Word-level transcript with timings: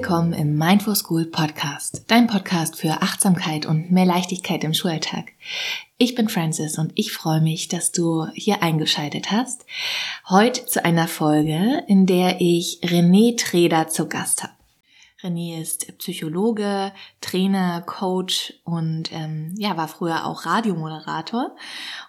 willkommen 0.00 0.32
im 0.32 0.56
Mindful 0.56 0.96
School 0.96 1.26
Podcast, 1.26 2.04
dein 2.06 2.26
Podcast 2.26 2.76
für 2.76 3.02
Achtsamkeit 3.02 3.66
und 3.66 3.92
mehr 3.92 4.06
Leichtigkeit 4.06 4.64
im 4.64 4.72
Schulalltag. 4.72 5.32
Ich 5.98 6.14
bin 6.14 6.30
Francis 6.30 6.78
und 6.78 6.92
ich 6.94 7.12
freue 7.12 7.42
mich, 7.42 7.68
dass 7.68 7.92
du 7.92 8.26
hier 8.32 8.62
eingeschaltet 8.62 9.30
hast. 9.30 9.66
Heute 10.30 10.64
zu 10.64 10.86
einer 10.86 11.06
Folge, 11.06 11.84
in 11.86 12.06
der 12.06 12.40
ich 12.40 12.80
René 12.82 13.36
Treder 13.36 13.88
zu 13.88 14.08
Gast 14.08 14.42
habe. 14.42 14.54
René 15.22 15.60
ist 15.60 15.98
Psychologe, 15.98 16.92
Trainer, 17.20 17.82
Coach 17.82 18.54
und 18.64 19.12
ähm, 19.12 19.54
ja, 19.56 19.76
war 19.76 19.88
früher 19.88 20.26
auch 20.26 20.46
Radiomoderator 20.46 21.54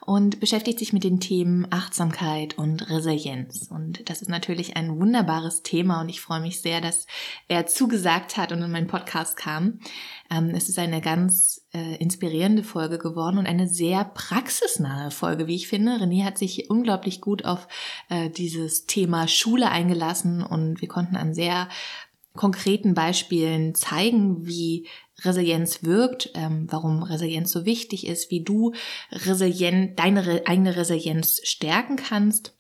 und 0.06 0.40
beschäftigt 0.40 0.80
sich 0.80 0.94
mit 0.94 1.04
den 1.04 1.20
Themen 1.20 1.68
Achtsamkeit 1.72 2.58
und 2.58 2.90
Resilienz. 2.90 3.68
Und 3.70 4.10
das 4.10 4.22
ist 4.22 4.30
natürlich 4.30 4.78
ein 4.78 5.00
wunderbares 5.00 5.64
Thema 5.64 6.02
und 6.02 6.10
ich 6.10 6.22
freue 6.22 6.42
mich 6.42 6.62
sehr, 6.62 6.80
dass 6.80 7.06
er 7.48 7.66
zugesagt 7.66 8.38
hat 8.38 8.52
und 8.52 8.62
in 8.62 8.72
meinen 8.72 8.88
Podcast 8.88 9.36
kam. 9.36 9.80
Ähm, 10.30 10.52
es 10.56 10.70
ist 10.70 10.80
eine 10.80 11.02
ganz 11.02 11.66
äh, 11.74 11.96
inspirierende 11.98 12.64
Folge 12.64 12.98
geworden 12.98 13.38
und 13.38 13.46
eine 13.46 13.68
sehr 13.68 14.06
praxisnahe 14.06 15.12
Folge, 15.12 15.48
wie 15.48 15.56
ich 15.56 15.68
finde. 15.68 15.98
René 15.98 16.24
hat 16.24 16.38
sich 16.38 16.70
unglaublich 16.70 17.22
gut 17.22 17.46
auf 17.46 17.68
äh, 18.10 18.30
dieses 18.30 18.86
Thema 18.86 19.28
Schule 19.28 19.70
eingelassen 19.70 20.44
und 20.44 20.82
wir 20.82 20.88
konnten 20.88 21.16
an 21.18 21.34
sehr 21.34 21.68
konkreten 22.34 22.94
Beispielen 22.94 23.76
zeigen, 23.76 24.46
wie 24.46 24.88
Resilienz 25.24 25.84
wirkt, 25.84 26.32
ähm, 26.34 26.68
warum 26.70 27.04
Resilienz 27.04 27.52
so 27.52 27.66
wichtig 27.66 28.08
ist, 28.08 28.32
wie 28.32 28.44
du 28.44 28.74
resilient, 29.12 30.00
deine 30.00 30.26
re 30.26 30.44
eigene 30.46 30.76
Resilienz 30.76 31.42
stärken 31.44 31.96
kannst 31.96 32.58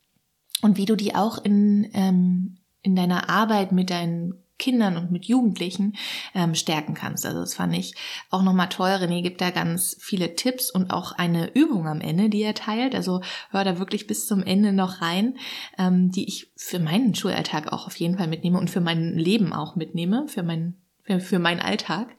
und 0.61 0.77
wie 0.77 0.85
du 0.85 0.95
die 0.95 1.15
auch 1.15 1.43
in, 1.43 1.89
ähm, 1.93 2.57
in 2.81 2.95
deiner 2.95 3.29
Arbeit 3.29 3.71
mit 3.71 3.89
deinen 3.89 4.43
Kindern 4.61 4.95
und 4.95 5.11
mit 5.11 5.25
Jugendlichen 5.25 5.97
ähm, 6.33 6.55
stärken 6.55 6.93
kannst. 6.93 7.25
Also 7.25 7.41
das 7.41 7.55
fand 7.55 7.75
ich 7.75 7.95
auch 8.29 8.43
nochmal 8.43 8.69
toll. 8.69 8.91
René 8.91 9.21
gibt 9.21 9.41
da 9.41 9.49
ganz 9.49 9.97
viele 9.99 10.35
Tipps 10.35 10.71
und 10.71 10.91
auch 10.91 11.11
eine 11.11 11.53
Übung 11.53 11.87
am 11.87 11.99
Ende, 11.99 12.29
die 12.29 12.43
er 12.43 12.53
teilt. 12.53 12.95
Also 12.95 13.21
hör 13.49 13.65
da 13.65 13.79
wirklich 13.79 14.07
bis 14.07 14.27
zum 14.27 14.43
Ende 14.43 14.71
noch 14.71 15.01
rein, 15.01 15.37
ähm, 15.77 16.11
die 16.11 16.27
ich 16.27 16.51
für 16.55 16.79
meinen 16.79 17.13
Schulalltag 17.15 17.73
auch 17.73 17.87
auf 17.87 17.97
jeden 17.97 18.17
Fall 18.17 18.27
mitnehme 18.27 18.59
und 18.59 18.69
für 18.69 18.81
mein 18.81 19.17
Leben 19.17 19.51
auch 19.51 19.75
mitnehme, 19.75 20.27
für 20.27 20.43
mein 20.43 20.75
für, 21.03 21.19
für 21.19 21.39
meinen 21.39 21.59
Alltag. 21.59 22.15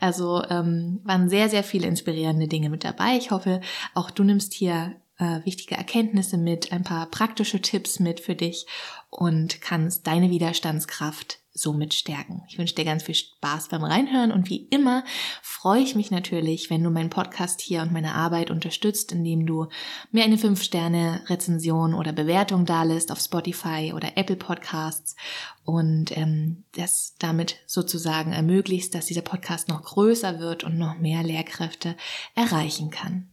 Also 0.00 0.42
ähm, 0.50 1.00
waren 1.04 1.28
sehr, 1.28 1.48
sehr 1.48 1.62
viele 1.62 1.86
inspirierende 1.86 2.48
Dinge 2.48 2.68
mit 2.68 2.82
dabei. 2.82 3.16
Ich 3.16 3.30
hoffe, 3.30 3.60
auch 3.94 4.10
du 4.10 4.24
nimmst 4.24 4.52
hier 4.52 4.96
äh, 5.18 5.44
wichtige 5.44 5.76
Erkenntnisse 5.76 6.36
mit, 6.36 6.72
ein 6.72 6.82
paar 6.82 7.06
praktische 7.06 7.62
Tipps 7.62 8.00
mit 8.00 8.18
für 8.18 8.34
dich 8.34 8.66
und 9.10 9.60
kannst 9.60 10.08
deine 10.08 10.30
Widerstandskraft 10.30 11.43
somit 11.54 11.94
stärken. 11.94 12.42
Ich 12.48 12.58
wünsche 12.58 12.74
dir 12.74 12.84
ganz 12.84 13.04
viel 13.04 13.14
Spaß 13.14 13.68
beim 13.68 13.84
Reinhören 13.84 14.32
und 14.32 14.50
wie 14.50 14.66
immer 14.70 15.04
freue 15.40 15.80
ich 15.82 15.94
mich 15.94 16.10
natürlich, 16.10 16.68
wenn 16.68 16.82
du 16.82 16.90
meinen 16.90 17.10
Podcast 17.10 17.60
hier 17.60 17.82
und 17.82 17.92
meine 17.92 18.14
Arbeit 18.14 18.50
unterstützt, 18.50 19.12
indem 19.12 19.46
du 19.46 19.68
mir 20.10 20.24
eine 20.24 20.36
5-Sterne-Rezension 20.36 21.94
oder 21.94 22.12
Bewertung 22.12 22.66
dalässt 22.66 23.12
auf 23.12 23.20
Spotify 23.20 23.92
oder 23.94 24.16
Apple 24.16 24.36
Podcasts 24.36 25.14
und 25.64 26.16
ähm, 26.16 26.64
das 26.74 27.14
damit 27.18 27.56
sozusagen 27.66 28.32
ermöglicht, 28.32 28.94
dass 28.94 29.06
dieser 29.06 29.22
Podcast 29.22 29.68
noch 29.68 29.82
größer 29.82 30.40
wird 30.40 30.64
und 30.64 30.76
noch 30.76 30.98
mehr 30.98 31.22
Lehrkräfte 31.22 31.96
erreichen 32.34 32.90
kann. 32.90 33.28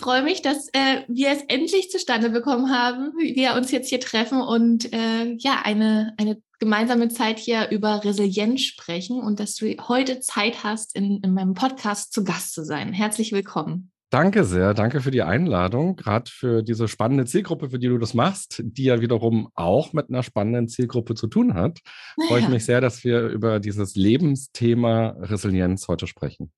Freue 0.00 0.22
mich, 0.22 0.42
dass 0.42 0.68
äh, 0.72 1.02
wir 1.08 1.30
es 1.30 1.42
endlich 1.48 1.90
zustande 1.90 2.30
bekommen 2.30 2.70
haben, 2.70 3.12
wir 3.18 3.54
uns 3.54 3.70
jetzt 3.70 3.88
hier 3.88 4.00
treffen 4.00 4.40
und 4.40 4.92
äh, 4.92 5.34
ja, 5.38 5.60
eine, 5.62 6.14
eine 6.16 6.42
gemeinsame 6.58 7.08
Zeit 7.08 7.38
hier 7.38 7.70
über 7.70 8.04
Resilienz 8.04 8.62
sprechen 8.62 9.20
und 9.20 9.40
dass 9.40 9.54
du 9.56 9.66
heute 9.88 10.20
Zeit 10.20 10.64
hast, 10.64 10.96
in, 10.96 11.20
in 11.22 11.32
meinem 11.32 11.54
Podcast 11.54 12.12
zu 12.12 12.24
Gast 12.24 12.54
zu 12.54 12.64
sein. 12.64 12.92
Herzlich 12.92 13.32
willkommen. 13.32 13.90
Danke 14.10 14.42
sehr, 14.42 14.74
danke 14.74 15.00
für 15.00 15.12
die 15.12 15.22
Einladung, 15.22 15.94
gerade 15.94 16.28
für 16.28 16.62
diese 16.64 16.88
spannende 16.88 17.26
Zielgruppe, 17.26 17.70
für 17.70 17.78
die 17.78 17.86
du 17.86 17.96
das 17.96 18.12
machst, 18.12 18.60
die 18.64 18.84
ja 18.84 19.00
wiederum 19.00 19.50
auch 19.54 19.92
mit 19.92 20.08
einer 20.08 20.24
spannenden 20.24 20.66
Zielgruppe 20.66 21.14
zu 21.14 21.28
tun 21.28 21.54
hat. 21.54 21.78
Naja. 22.16 22.28
Freue 22.28 22.40
ich 22.40 22.48
mich 22.48 22.64
sehr, 22.64 22.80
dass 22.80 23.04
wir 23.04 23.28
über 23.28 23.60
dieses 23.60 23.94
Lebensthema 23.94 25.10
Resilienz 25.20 25.86
heute 25.86 26.08
sprechen. 26.08 26.50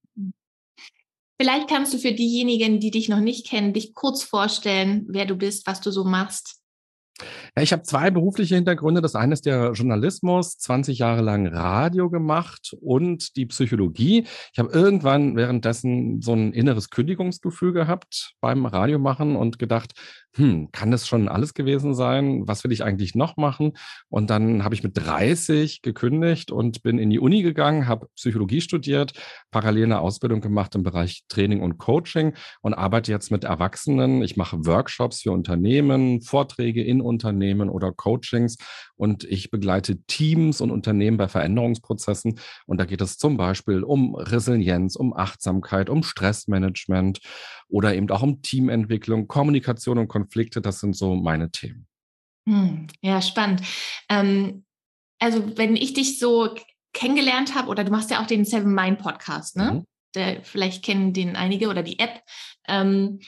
Vielleicht 1.39 1.67
kannst 1.67 1.93
du 1.93 1.97
für 1.97 2.13
diejenigen, 2.13 2.79
die 2.79 2.91
dich 2.91 3.09
noch 3.09 3.19
nicht 3.19 3.47
kennen, 3.47 3.73
dich 3.73 3.93
kurz 3.93 4.23
vorstellen, 4.23 5.05
wer 5.09 5.25
du 5.25 5.35
bist, 5.35 5.65
was 5.67 5.81
du 5.81 5.91
so 5.91 6.03
machst. 6.03 6.63
Ja, 7.55 7.61
ich 7.61 7.71
habe 7.71 7.83
zwei 7.83 8.09
berufliche 8.09 8.55
Hintergründe. 8.55 9.01
Das 9.01 9.15
eine 9.15 9.33
ist 9.33 9.45
der 9.45 9.71
Journalismus, 9.73 10.57
20 10.57 10.97
Jahre 10.97 11.21
lang 11.21 11.47
Radio 11.47 12.09
gemacht 12.09 12.75
und 12.81 13.35
die 13.35 13.45
Psychologie. 13.45 14.25
Ich 14.51 14.59
habe 14.59 14.73
irgendwann 14.73 15.35
währenddessen 15.35 16.21
so 16.21 16.33
ein 16.33 16.53
inneres 16.53 16.89
Kündigungsgefühl 16.89 17.73
gehabt 17.73 18.33
beim 18.41 18.65
Radiomachen 18.65 19.35
und 19.35 19.59
gedacht, 19.59 19.93
hm, 20.35 20.71
kann 20.71 20.89
das 20.89 21.07
schon 21.07 21.27
alles 21.27 21.53
gewesen 21.53 21.93
sein? 21.93 22.47
Was 22.47 22.63
will 22.63 22.71
ich 22.71 22.83
eigentlich 22.83 23.13
noch 23.13 23.37
machen? 23.37 23.73
Und 24.09 24.31
dann 24.31 24.63
habe 24.63 24.73
ich 24.73 24.83
mit 24.83 24.97
30 24.97 25.83
gekündigt 25.83 26.51
und 26.51 26.81
bin 26.81 26.97
in 26.97 27.11
die 27.11 27.19
Uni 27.19 27.43
gegangen, 27.43 27.87
habe 27.87 28.07
Psychologie 28.15 28.61
studiert, 28.61 29.13
parallel 29.51 29.85
eine 29.85 29.99
Ausbildung 29.99 30.41
gemacht 30.41 30.73
im 30.73 30.81
Bereich 30.81 31.23
Training 31.27 31.61
und 31.61 31.77
Coaching 31.77 32.33
und 32.61 32.73
arbeite 32.73 33.11
jetzt 33.11 33.29
mit 33.29 33.43
Erwachsenen. 33.43 34.23
Ich 34.23 34.35
mache 34.35 34.65
Workshops 34.65 35.21
für 35.21 35.31
Unternehmen, 35.31 36.21
Vorträge 36.21 36.83
in 36.83 37.01
Unternehmen 37.01 37.69
oder 37.69 37.91
Coachings 37.91 38.57
und 38.95 39.25
ich 39.25 39.51
begleite 39.51 40.01
Teams 40.03 40.61
und 40.61 40.71
Unternehmen 40.71 41.17
bei 41.17 41.27
Veränderungsprozessen. 41.27 42.39
Und 42.65 42.79
da 42.79 42.85
geht 42.85 43.01
es 43.01 43.17
zum 43.17 43.37
Beispiel 43.37 43.83
um 43.83 44.15
Resilienz, 44.15 44.95
um 44.95 45.15
Achtsamkeit, 45.15 45.89
um 45.89 46.01
Stressmanagement 46.01 47.19
oder 47.73 47.95
eben 47.95 48.09
auch 48.11 48.21
um 48.21 48.43
Teamentwicklung, 48.43 49.27
Kommunikation 49.27 49.97
und 49.97 50.07
Konflikte. 50.07 50.61
Das 50.61 50.79
sind 50.79 50.95
so 50.95 51.15
meine 51.15 51.49
Themen. 51.49 51.87
Hm, 52.47 52.85
ja, 53.01 53.19
spannend. 53.19 53.61
Ähm, 54.09 54.63
also 55.19 55.57
wenn 55.57 55.75
ich 55.75 55.93
dich 55.93 56.19
so 56.19 56.53
kennengelernt 56.93 57.55
habe, 57.55 57.69
oder 57.69 57.83
du 57.83 57.91
machst 57.91 58.11
ja 58.11 58.21
auch 58.21 58.27
den 58.27 58.45
Seven 58.45 58.75
Mind 58.75 58.99
Podcast, 58.99 59.57
ne? 59.57 59.71
Mhm. 59.73 59.85
Der, 60.13 60.43
vielleicht 60.43 60.85
kennen 60.85 61.13
den 61.13 61.35
einige 61.35 61.67
oder 61.67 61.81
die 61.81 61.97
App. 61.97 62.21
Ähm, 62.67 63.19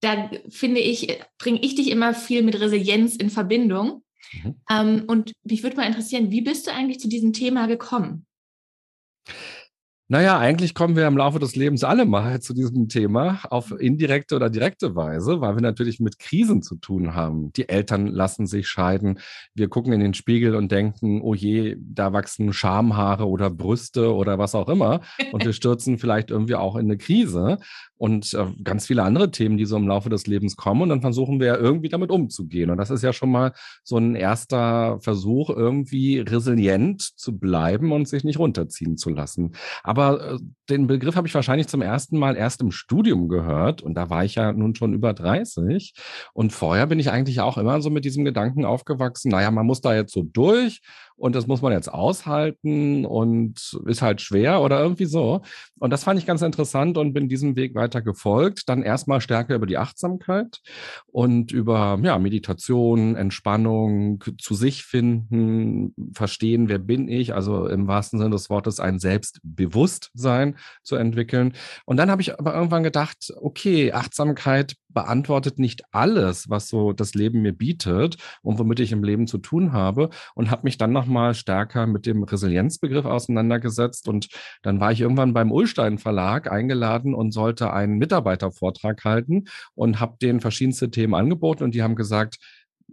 da 0.00 0.30
finde 0.48 0.80
ich, 0.80 1.20
bringe 1.38 1.60
ich 1.60 1.74
dich 1.74 1.90
immer 1.90 2.14
viel 2.14 2.42
mit 2.42 2.58
Resilienz 2.58 3.16
in 3.16 3.28
Verbindung. 3.28 4.02
Mhm. 4.32 4.54
Ähm, 4.70 5.04
und 5.08 5.32
mich 5.44 5.62
würde 5.62 5.76
mal 5.76 5.86
interessieren, 5.86 6.30
wie 6.30 6.40
bist 6.40 6.66
du 6.66 6.72
eigentlich 6.72 7.00
zu 7.00 7.08
diesem 7.08 7.34
Thema 7.34 7.66
gekommen? 7.66 8.24
Naja, 10.12 10.40
eigentlich 10.40 10.74
kommen 10.74 10.96
wir 10.96 11.06
im 11.06 11.16
Laufe 11.16 11.38
des 11.38 11.54
Lebens 11.54 11.84
alle 11.84 12.04
mal 12.04 12.40
zu 12.42 12.52
diesem 12.52 12.88
Thema 12.88 13.42
auf 13.48 13.70
indirekte 13.70 14.34
oder 14.34 14.50
direkte 14.50 14.96
Weise, 14.96 15.40
weil 15.40 15.54
wir 15.54 15.62
natürlich 15.62 16.00
mit 16.00 16.18
Krisen 16.18 16.62
zu 16.62 16.74
tun 16.74 17.14
haben. 17.14 17.52
Die 17.52 17.68
Eltern 17.68 18.08
lassen 18.08 18.48
sich 18.48 18.66
scheiden. 18.66 19.20
Wir 19.54 19.68
gucken 19.68 19.92
in 19.92 20.00
den 20.00 20.12
Spiegel 20.12 20.56
und 20.56 20.72
denken, 20.72 21.20
oh 21.22 21.34
je, 21.34 21.76
da 21.78 22.12
wachsen 22.12 22.52
Schamhaare 22.52 23.28
oder 23.28 23.50
Brüste 23.50 24.12
oder 24.12 24.36
was 24.36 24.56
auch 24.56 24.68
immer. 24.68 25.00
Und 25.30 25.44
wir 25.44 25.52
stürzen 25.60 25.96
vielleicht 25.96 26.32
irgendwie 26.32 26.56
auch 26.56 26.74
in 26.74 26.86
eine 26.86 26.98
Krise 26.98 27.58
und 27.96 28.34
äh, 28.34 28.46
ganz 28.64 28.86
viele 28.86 29.04
andere 29.04 29.30
Themen, 29.30 29.58
die 29.58 29.66
so 29.66 29.76
im 29.76 29.86
Laufe 29.86 30.08
des 30.08 30.26
Lebens 30.26 30.56
kommen. 30.56 30.82
Und 30.82 30.88
dann 30.88 31.02
versuchen 31.02 31.38
wir 31.38 31.46
ja 31.46 31.56
irgendwie 31.56 31.88
damit 31.88 32.10
umzugehen. 32.10 32.70
Und 32.70 32.78
das 32.78 32.90
ist 32.90 33.02
ja 33.02 33.12
schon 33.12 33.30
mal 33.30 33.52
so 33.84 33.96
ein 33.98 34.16
erster 34.16 34.98
Versuch, 35.02 35.50
irgendwie 35.50 36.18
resilient 36.18 37.02
zu 37.02 37.38
bleiben 37.38 37.92
und 37.92 38.08
sich 38.08 38.24
nicht 38.24 38.40
runterziehen 38.40 38.96
zu 38.96 39.10
lassen. 39.10 39.52
Aber 39.84 39.99
äh, 40.08 40.38
den 40.68 40.86
Begriff 40.86 41.16
habe 41.16 41.26
ich 41.26 41.34
wahrscheinlich 41.34 41.68
zum 41.68 41.82
ersten 41.82 42.18
Mal 42.18 42.36
erst 42.36 42.60
im 42.60 42.70
Studium 42.70 43.28
gehört. 43.28 43.82
Und 43.82 43.94
da 43.94 44.10
war 44.10 44.24
ich 44.24 44.36
ja 44.36 44.52
nun 44.52 44.74
schon 44.74 44.94
über 44.94 45.12
30. 45.12 45.94
Und 46.32 46.52
vorher 46.52 46.86
bin 46.86 46.98
ich 46.98 47.10
eigentlich 47.10 47.40
auch 47.40 47.58
immer 47.58 47.80
so 47.80 47.90
mit 47.90 48.04
diesem 48.04 48.24
Gedanken 48.24 48.64
aufgewachsen, 48.64 49.30
naja, 49.30 49.50
man 49.50 49.66
muss 49.66 49.80
da 49.80 49.94
jetzt 49.94 50.12
so 50.12 50.22
durch 50.22 50.80
und 51.20 51.34
das 51.34 51.46
muss 51.46 51.60
man 51.60 51.72
jetzt 51.72 51.92
aushalten 51.92 53.04
und 53.04 53.78
ist 53.84 54.00
halt 54.00 54.22
schwer 54.22 54.62
oder 54.62 54.80
irgendwie 54.80 55.04
so. 55.04 55.42
Und 55.78 55.90
das 55.90 56.04
fand 56.04 56.18
ich 56.18 56.24
ganz 56.24 56.40
interessant 56.40 56.96
und 56.96 57.12
bin 57.12 57.28
diesem 57.28 57.56
Weg 57.56 57.74
weiter 57.74 58.00
gefolgt. 58.00 58.70
Dann 58.70 58.82
erstmal 58.82 59.20
stärker 59.20 59.54
über 59.54 59.66
die 59.66 59.76
Achtsamkeit 59.76 60.60
und 61.06 61.52
über 61.52 61.98
ja, 62.02 62.18
Meditation, 62.18 63.16
Entspannung, 63.16 64.24
zu 64.38 64.54
sich 64.54 64.84
finden, 64.84 65.94
verstehen, 66.14 66.70
wer 66.70 66.78
bin 66.78 67.06
ich, 67.08 67.34
also 67.34 67.66
im 67.66 67.86
wahrsten 67.86 68.18
Sinne 68.18 68.30
des 68.30 68.48
Wortes 68.48 68.80
ein 68.80 68.98
Selbstbewusstsein 68.98 70.56
zu 70.82 70.96
entwickeln. 70.96 71.52
Und 71.84 71.98
dann 71.98 72.10
habe 72.10 72.22
ich 72.22 72.38
aber 72.38 72.54
irgendwann 72.54 72.82
gedacht, 72.82 73.30
okay, 73.36 73.92
Achtsamkeit 73.92 74.74
beantwortet 74.92 75.58
nicht 75.58 75.82
alles, 75.92 76.48
was 76.48 76.68
so 76.68 76.92
das 76.92 77.14
Leben 77.14 77.42
mir 77.42 77.52
bietet 77.52 78.16
und 78.42 78.58
womit 78.58 78.80
ich 78.80 78.92
im 78.92 79.04
Leben 79.04 79.26
zu 79.26 79.38
tun 79.38 79.72
habe 79.72 80.10
und 80.34 80.50
habe 80.50 80.62
mich 80.64 80.78
dann 80.78 80.92
nochmal 80.92 81.34
stärker 81.34 81.86
mit 81.86 82.06
dem 82.06 82.22
Resilienzbegriff 82.22 83.04
auseinandergesetzt. 83.04 84.08
Und 84.08 84.28
dann 84.62 84.80
war 84.80 84.92
ich 84.92 85.00
irgendwann 85.00 85.32
beim 85.32 85.52
Ullstein 85.52 85.98
Verlag 85.98 86.50
eingeladen 86.50 87.14
und 87.14 87.32
sollte 87.32 87.72
einen 87.72 87.98
Mitarbeitervortrag 87.98 89.04
halten 89.04 89.44
und 89.74 90.00
habe 90.00 90.16
denen 90.20 90.40
verschiedenste 90.40 90.90
Themen 90.90 91.14
angeboten 91.14 91.64
und 91.64 91.74
die 91.74 91.82
haben 91.82 91.96
gesagt, 91.96 92.38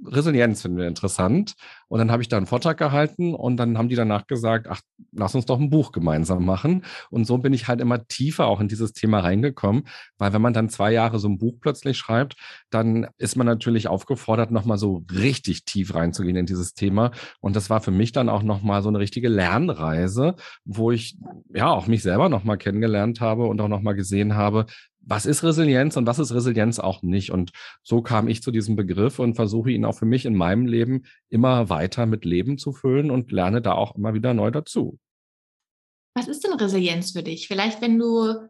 Resilienz 0.05 0.61
finden 0.61 0.77
wir 0.77 0.87
interessant. 0.87 1.53
Und 1.87 1.99
dann 1.99 2.11
habe 2.11 2.21
ich 2.21 2.27
da 2.27 2.37
einen 2.37 2.45
Vortrag 2.45 2.77
gehalten 2.77 3.33
und 3.33 3.57
dann 3.57 3.77
haben 3.77 3.89
die 3.89 3.95
danach 3.95 4.27
gesagt, 4.27 4.67
ach, 4.69 4.81
lass 5.13 5.35
uns 5.35 5.45
doch 5.45 5.59
ein 5.59 5.69
Buch 5.69 5.91
gemeinsam 5.91 6.45
machen. 6.45 6.83
Und 7.09 7.25
so 7.25 7.37
bin 7.37 7.53
ich 7.53 7.67
halt 7.67 7.79
immer 7.79 8.07
tiefer 8.07 8.47
auch 8.47 8.59
in 8.59 8.67
dieses 8.67 8.93
Thema 8.93 9.19
reingekommen, 9.19 9.87
weil 10.17 10.33
wenn 10.33 10.41
man 10.41 10.53
dann 10.53 10.69
zwei 10.69 10.91
Jahre 10.91 11.19
so 11.19 11.29
ein 11.29 11.37
Buch 11.37 11.55
plötzlich 11.61 11.97
schreibt, 11.97 12.35
dann 12.69 13.07
ist 13.17 13.37
man 13.37 13.47
natürlich 13.47 13.87
aufgefordert, 13.87 14.51
nochmal 14.51 14.77
so 14.77 15.05
richtig 15.11 15.63
tief 15.63 15.95
reinzugehen 15.95 16.35
in 16.35 16.45
dieses 16.45 16.73
Thema. 16.73 17.11
Und 17.39 17.55
das 17.55 17.69
war 17.69 17.79
für 17.79 17.91
mich 17.91 18.11
dann 18.11 18.29
auch 18.29 18.43
nochmal 18.43 18.81
so 18.81 18.89
eine 18.89 18.99
richtige 18.99 19.29
Lernreise, 19.29 20.35
wo 20.65 20.91
ich 20.91 21.17
ja 21.53 21.69
auch 21.69 21.87
mich 21.87 22.03
selber 22.03 22.27
nochmal 22.27 22.57
kennengelernt 22.57 23.21
habe 23.21 23.45
und 23.45 23.61
auch 23.61 23.69
nochmal 23.69 23.95
gesehen 23.95 24.35
habe, 24.35 24.65
was 25.07 25.25
ist 25.25 25.43
Resilienz 25.43 25.95
und 25.95 26.05
was 26.05 26.19
ist 26.19 26.33
Resilienz 26.33 26.79
auch 26.79 27.01
nicht. 27.01 27.31
Und 27.31 27.51
so 27.81 28.01
kam 28.01 28.27
ich 28.27 28.43
zu 28.43 28.51
diesem 28.51 28.75
Begriff 28.75 29.19
und 29.19 29.35
versuche 29.35 29.71
ihn 29.71 29.85
auch 29.85 29.97
für 29.97 30.05
mich 30.05 30.25
in 30.25 30.35
meinem 30.35 30.65
Leben 30.65 31.05
immer 31.29 31.69
weiter 31.69 32.05
mit 32.05 32.25
Leben 32.25 32.57
zu 32.57 32.73
füllen 32.73 33.09
und 33.09 33.31
lerne 33.31 33.61
da 33.61 33.71
auch 33.71 33.95
immer 33.95 34.13
wieder 34.13 34.33
neu 34.33 34.51
dazu. 34.51 34.99
Was 36.13 36.27
ist 36.27 36.43
denn 36.43 36.53
Resilienz 36.53 37.11
für 37.11 37.23
dich? 37.23 37.47
Vielleicht, 37.47 37.81
wenn 37.81 37.97
du, 37.97 38.49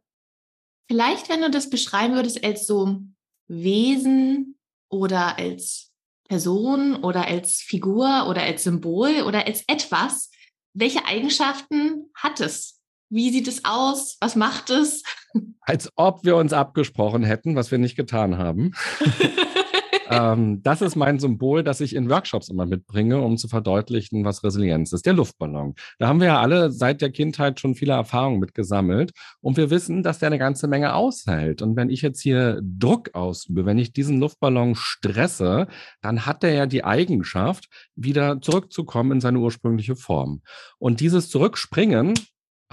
vielleicht, 0.89 1.30
wenn 1.30 1.42
du 1.42 1.51
das 1.51 1.69
beschreiben 1.69 2.15
würdest 2.15 2.44
als 2.44 2.65
so 2.65 3.01
Wesen 3.48 4.57
oder 4.89 5.38
als 5.38 5.92
Person 6.27 6.95
oder 7.03 7.27
als 7.27 7.57
Figur 7.57 8.27
oder 8.27 8.42
als 8.42 8.63
Symbol 8.63 9.21
oder 9.27 9.45
als 9.45 9.63
etwas, 9.68 10.31
welche 10.74 11.06
Eigenschaften 11.06 12.10
hat 12.15 12.39
es? 12.39 12.76
Wie 13.09 13.30
sieht 13.31 13.48
es 13.48 13.63
aus? 13.63 14.18
Was 14.19 14.36
macht 14.36 14.69
es? 14.69 15.04
Als 15.62 15.92
ob 15.95 16.25
wir 16.25 16.36
uns 16.36 16.51
abgesprochen 16.51 17.24
hätten, 17.24 17.56
was 17.56 17.71
wir 17.71 17.77
nicht 17.77 17.95
getan 17.95 18.38
haben. 18.38 18.74
ähm, 20.09 20.62
das 20.62 20.81
ist 20.81 20.98
mein 20.98 21.19
Symbol, 21.19 21.63
das 21.63 21.80
ich 21.80 21.95
in 21.95 22.09
Workshops 22.09 22.50
immer 22.50 22.65
mitbringe, 22.65 23.21
um 23.21 23.38
zu 23.38 23.48
verdeutlichen, 23.48 24.25
was 24.25 24.44
Resilienz 24.44 24.92
ist. 24.92 25.06
Der 25.06 25.13
Luftballon. 25.13 25.75
Da 26.00 26.07
haben 26.09 26.19
wir 26.19 26.27
ja 26.27 26.42
alle 26.42 26.71
seit 26.71 27.01
der 27.01 27.12
Kindheit 27.12 27.62
schon 27.62 27.75
viele 27.75 27.94
Erfahrungen 27.94 28.39
mit 28.39 28.54
gesammelt. 28.54 29.12
Und 29.39 29.56
wir 29.56 29.69
wissen, 29.69 30.03
dass 30.03 30.19
der 30.19 30.27
eine 30.27 30.39
ganze 30.39 30.68
Menge 30.68 30.94
aushält. 30.94 31.62
Und 31.62 31.77
wenn 31.77 31.89
ich 31.89 32.01
jetzt 32.01 32.21
hier 32.21 32.60
Druck 32.62 33.15
ausübe, 33.15 33.65
wenn 33.65 33.77
ich 33.77 33.94
diesen 33.94 34.19
Luftballon 34.19 34.75
stresse, 34.75 35.68
dann 36.01 36.25
hat 36.25 36.44
der 36.44 36.53
ja 36.53 36.65
die 36.65 36.83
Eigenschaft, 36.83 37.68
wieder 37.95 38.42
zurückzukommen 38.42 39.13
in 39.13 39.21
seine 39.21 39.39
ursprüngliche 39.39 39.95
Form. 39.95 40.42
Und 40.77 41.00
dieses 41.00 41.30
Zurückspringen 41.30 42.13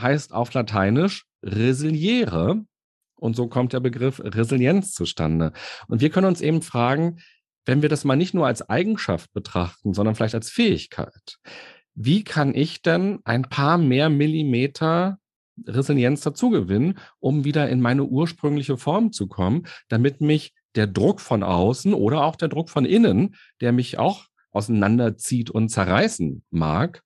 heißt 0.00 0.32
auf 0.32 0.52
Lateinisch 0.52 1.26
resiliere. 1.42 2.64
Und 3.16 3.36
so 3.36 3.48
kommt 3.48 3.72
der 3.72 3.80
Begriff 3.80 4.20
Resilienz 4.22 4.92
zustande. 4.92 5.52
Und 5.88 6.00
wir 6.00 6.10
können 6.10 6.26
uns 6.26 6.40
eben 6.40 6.62
fragen, 6.62 7.20
wenn 7.64 7.80
wir 7.80 7.88
das 7.88 8.04
mal 8.04 8.16
nicht 8.16 8.34
nur 8.34 8.46
als 8.46 8.68
Eigenschaft 8.68 9.32
betrachten, 9.32 9.94
sondern 9.94 10.14
vielleicht 10.14 10.34
als 10.34 10.50
Fähigkeit, 10.50 11.38
wie 11.94 12.24
kann 12.24 12.54
ich 12.54 12.82
denn 12.82 13.20
ein 13.24 13.42
paar 13.42 13.78
mehr 13.78 14.10
Millimeter 14.10 15.18
Resilienz 15.66 16.22
dazugewinnen, 16.22 16.98
um 17.20 17.44
wieder 17.44 17.68
in 17.68 17.80
meine 17.80 18.04
ursprüngliche 18.04 18.76
Form 18.76 19.12
zu 19.12 19.28
kommen, 19.28 19.66
damit 19.88 20.20
mich 20.20 20.52
der 20.74 20.88
Druck 20.88 21.20
von 21.20 21.42
außen 21.42 21.94
oder 21.94 22.24
auch 22.24 22.36
der 22.36 22.48
Druck 22.48 22.68
von 22.68 22.84
innen, 22.84 23.36
der 23.60 23.72
mich 23.72 23.98
auch 23.98 24.26
auseinanderzieht 24.50 25.50
und 25.50 25.68
zerreißen 25.68 26.44
mag, 26.50 27.02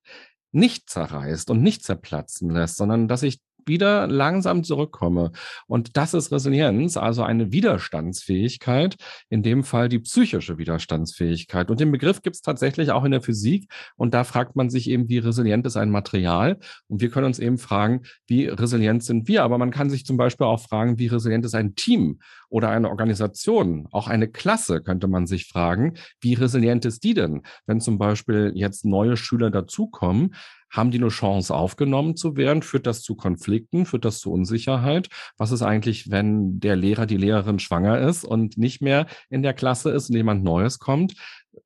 nicht 0.52 0.88
zerreißt 0.88 1.50
und 1.50 1.62
nicht 1.62 1.84
zerplatzen 1.84 2.50
lässt, 2.50 2.76
sondern 2.76 3.08
dass 3.08 3.22
ich 3.22 3.40
wieder 3.66 4.06
langsam 4.06 4.64
zurückkomme. 4.64 5.32
Und 5.66 5.96
das 5.96 6.14
ist 6.14 6.32
Resilienz, 6.32 6.96
also 6.96 7.22
eine 7.22 7.52
Widerstandsfähigkeit, 7.52 8.96
in 9.28 9.42
dem 9.42 9.64
Fall 9.64 9.88
die 9.88 9.98
psychische 9.98 10.58
Widerstandsfähigkeit. 10.58 11.70
Und 11.70 11.80
den 11.80 11.92
Begriff 11.92 12.22
gibt 12.22 12.36
es 12.36 12.42
tatsächlich 12.42 12.90
auch 12.90 13.04
in 13.04 13.12
der 13.12 13.20
Physik. 13.20 13.70
Und 13.96 14.14
da 14.14 14.24
fragt 14.24 14.56
man 14.56 14.70
sich 14.70 14.88
eben, 14.88 15.08
wie 15.08 15.18
resilient 15.18 15.66
ist 15.66 15.76
ein 15.76 15.90
Material? 15.90 16.58
Und 16.88 17.00
wir 17.00 17.10
können 17.10 17.26
uns 17.26 17.38
eben 17.38 17.58
fragen, 17.58 18.02
wie 18.26 18.46
resilient 18.46 19.04
sind 19.04 19.28
wir? 19.28 19.42
Aber 19.42 19.58
man 19.58 19.70
kann 19.70 19.90
sich 19.90 20.04
zum 20.04 20.16
Beispiel 20.16 20.46
auch 20.46 20.60
fragen, 20.60 20.98
wie 20.98 21.06
resilient 21.06 21.44
ist 21.44 21.54
ein 21.54 21.74
Team 21.74 22.20
oder 22.48 22.70
eine 22.70 22.88
Organisation? 22.88 23.88
Auch 23.90 24.08
eine 24.08 24.28
Klasse 24.28 24.82
könnte 24.82 25.08
man 25.08 25.26
sich 25.26 25.46
fragen, 25.46 25.94
wie 26.20 26.34
resilient 26.34 26.84
ist 26.84 27.04
die 27.04 27.14
denn? 27.14 27.42
Wenn 27.66 27.80
zum 27.80 27.98
Beispiel 27.98 28.52
jetzt 28.54 28.84
neue 28.84 29.16
Schüler 29.16 29.50
dazukommen, 29.50 30.34
haben 30.70 30.90
die 30.90 30.98
eine 30.98 31.08
Chance 31.08 31.54
aufgenommen 31.54 32.16
zu 32.16 32.36
werden? 32.36 32.62
Führt 32.62 32.86
das 32.86 33.02
zu 33.02 33.14
Konflikten? 33.14 33.86
Führt 33.86 34.04
das 34.04 34.18
zu 34.18 34.30
Unsicherheit? 34.30 35.08
Was 35.36 35.52
ist 35.52 35.62
eigentlich, 35.62 36.10
wenn 36.10 36.60
der 36.60 36.76
Lehrer, 36.76 37.06
die 37.06 37.16
Lehrerin 37.16 37.58
schwanger 37.58 37.98
ist 38.00 38.24
und 38.24 38.58
nicht 38.58 38.82
mehr 38.82 39.06
in 39.30 39.42
der 39.42 39.54
Klasse 39.54 39.90
ist 39.90 40.10
und 40.10 40.16
jemand 40.16 40.44
Neues 40.44 40.78
kommt? 40.78 41.14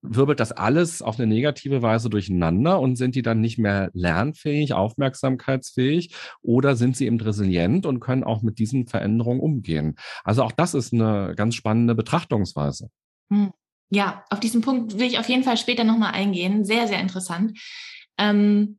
Wirbelt 0.00 0.40
das 0.40 0.52
alles 0.52 1.02
auf 1.02 1.18
eine 1.18 1.26
negative 1.26 1.82
Weise 1.82 2.08
durcheinander 2.08 2.80
und 2.80 2.96
sind 2.96 3.14
die 3.14 3.22
dann 3.22 3.40
nicht 3.40 3.58
mehr 3.58 3.90
lernfähig, 3.92 4.72
aufmerksamkeitsfähig 4.72 6.14
oder 6.40 6.76
sind 6.76 6.96
sie 6.96 7.06
eben 7.06 7.20
resilient 7.20 7.84
und 7.86 8.00
können 8.00 8.24
auch 8.24 8.42
mit 8.42 8.58
diesen 8.58 8.86
Veränderungen 8.86 9.40
umgehen? 9.40 9.96
Also 10.24 10.42
auch 10.42 10.52
das 10.52 10.74
ist 10.74 10.92
eine 10.92 11.34
ganz 11.36 11.54
spannende 11.54 11.94
Betrachtungsweise. 11.94 12.88
Hm. 13.30 13.52
Ja, 13.94 14.24
auf 14.30 14.40
diesen 14.40 14.62
Punkt 14.62 14.98
will 14.98 15.06
ich 15.06 15.18
auf 15.18 15.28
jeden 15.28 15.44
Fall 15.44 15.58
später 15.58 15.84
nochmal 15.84 16.14
eingehen. 16.14 16.64
Sehr, 16.64 16.88
sehr 16.88 16.98
interessant. 16.98 17.58
Ähm, 18.16 18.78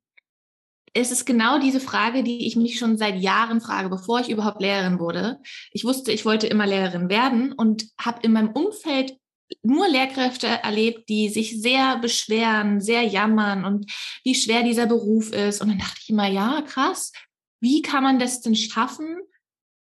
es 0.93 1.11
ist 1.11 1.25
genau 1.25 1.59
diese 1.59 1.79
Frage, 1.79 2.23
die 2.23 2.45
ich 2.45 2.55
mich 2.55 2.77
schon 2.77 2.97
seit 2.97 3.19
Jahren 3.19 3.61
frage, 3.61 3.89
bevor 3.89 4.19
ich 4.19 4.29
überhaupt 4.29 4.61
Lehrerin 4.61 4.99
wurde. 4.99 5.39
Ich 5.71 5.83
wusste, 5.83 6.11
ich 6.11 6.23
wollte 6.23 6.47
immer 6.47 6.67
Lehrerin 6.67 7.09
werden 7.09 7.51
und 7.51 7.87
habe 7.99 8.19
in 8.21 8.33
meinem 8.33 8.51
Umfeld 8.51 9.17
nur 9.63 9.87
Lehrkräfte 9.87 10.47
erlebt, 10.47 11.09
die 11.09 11.29
sich 11.29 11.61
sehr 11.61 11.97
beschweren, 11.97 12.79
sehr 12.79 13.03
jammern 13.03 13.65
und 13.65 13.91
wie 14.23 14.35
schwer 14.35 14.63
dieser 14.63 14.85
Beruf 14.85 15.31
ist. 15.31 15.61
Und 15.61 15.69
dann 15.69 15.79
dachte 15.79 15.99
ich 16.01 16.09
immer, 16.09 16.27
ja, 16.27 16.61
krass, 16.61 17.11
wie 17.59 17.81
kann 17.81 18.03
man 18.03 18.19
das 18.19 18.41
denn 18.41 18.55
schaffen, 18.55 19.17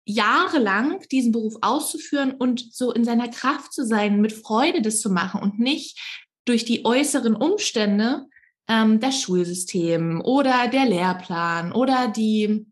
jahrelang 0.05 1.01
diesen 1.11 1.31
Beruf 1.31 1.55
auszuführen 1.61 2.31
und 2.31 2.73
so 2.73 2.91
in 2.91 3.03
seiner 3.03 3.29
Kraft 3.29 3.73
zu 3.73 3.85
sein, 3.85 4.21
mit 4.21 4.33
Freude 4.33 4.81
das 4.81 5.01
zu 5.01 5.09
machen 5.09 5.41
und 5.41 5.59
nicht 5.59 5.99
durch 6.45 6.65
die 6.65 6.85
äußeren 6.85 7.35
Umstände 7.35 8.25
ähm, 8.69 8.99
das 8.99 9.19
Schulsystem 9.19 10.21
oder 10.21 10.69
der 10.69 10.85
Lehrplan 10.85 11.73
oder 11.73 12.07
die 12.07 12.65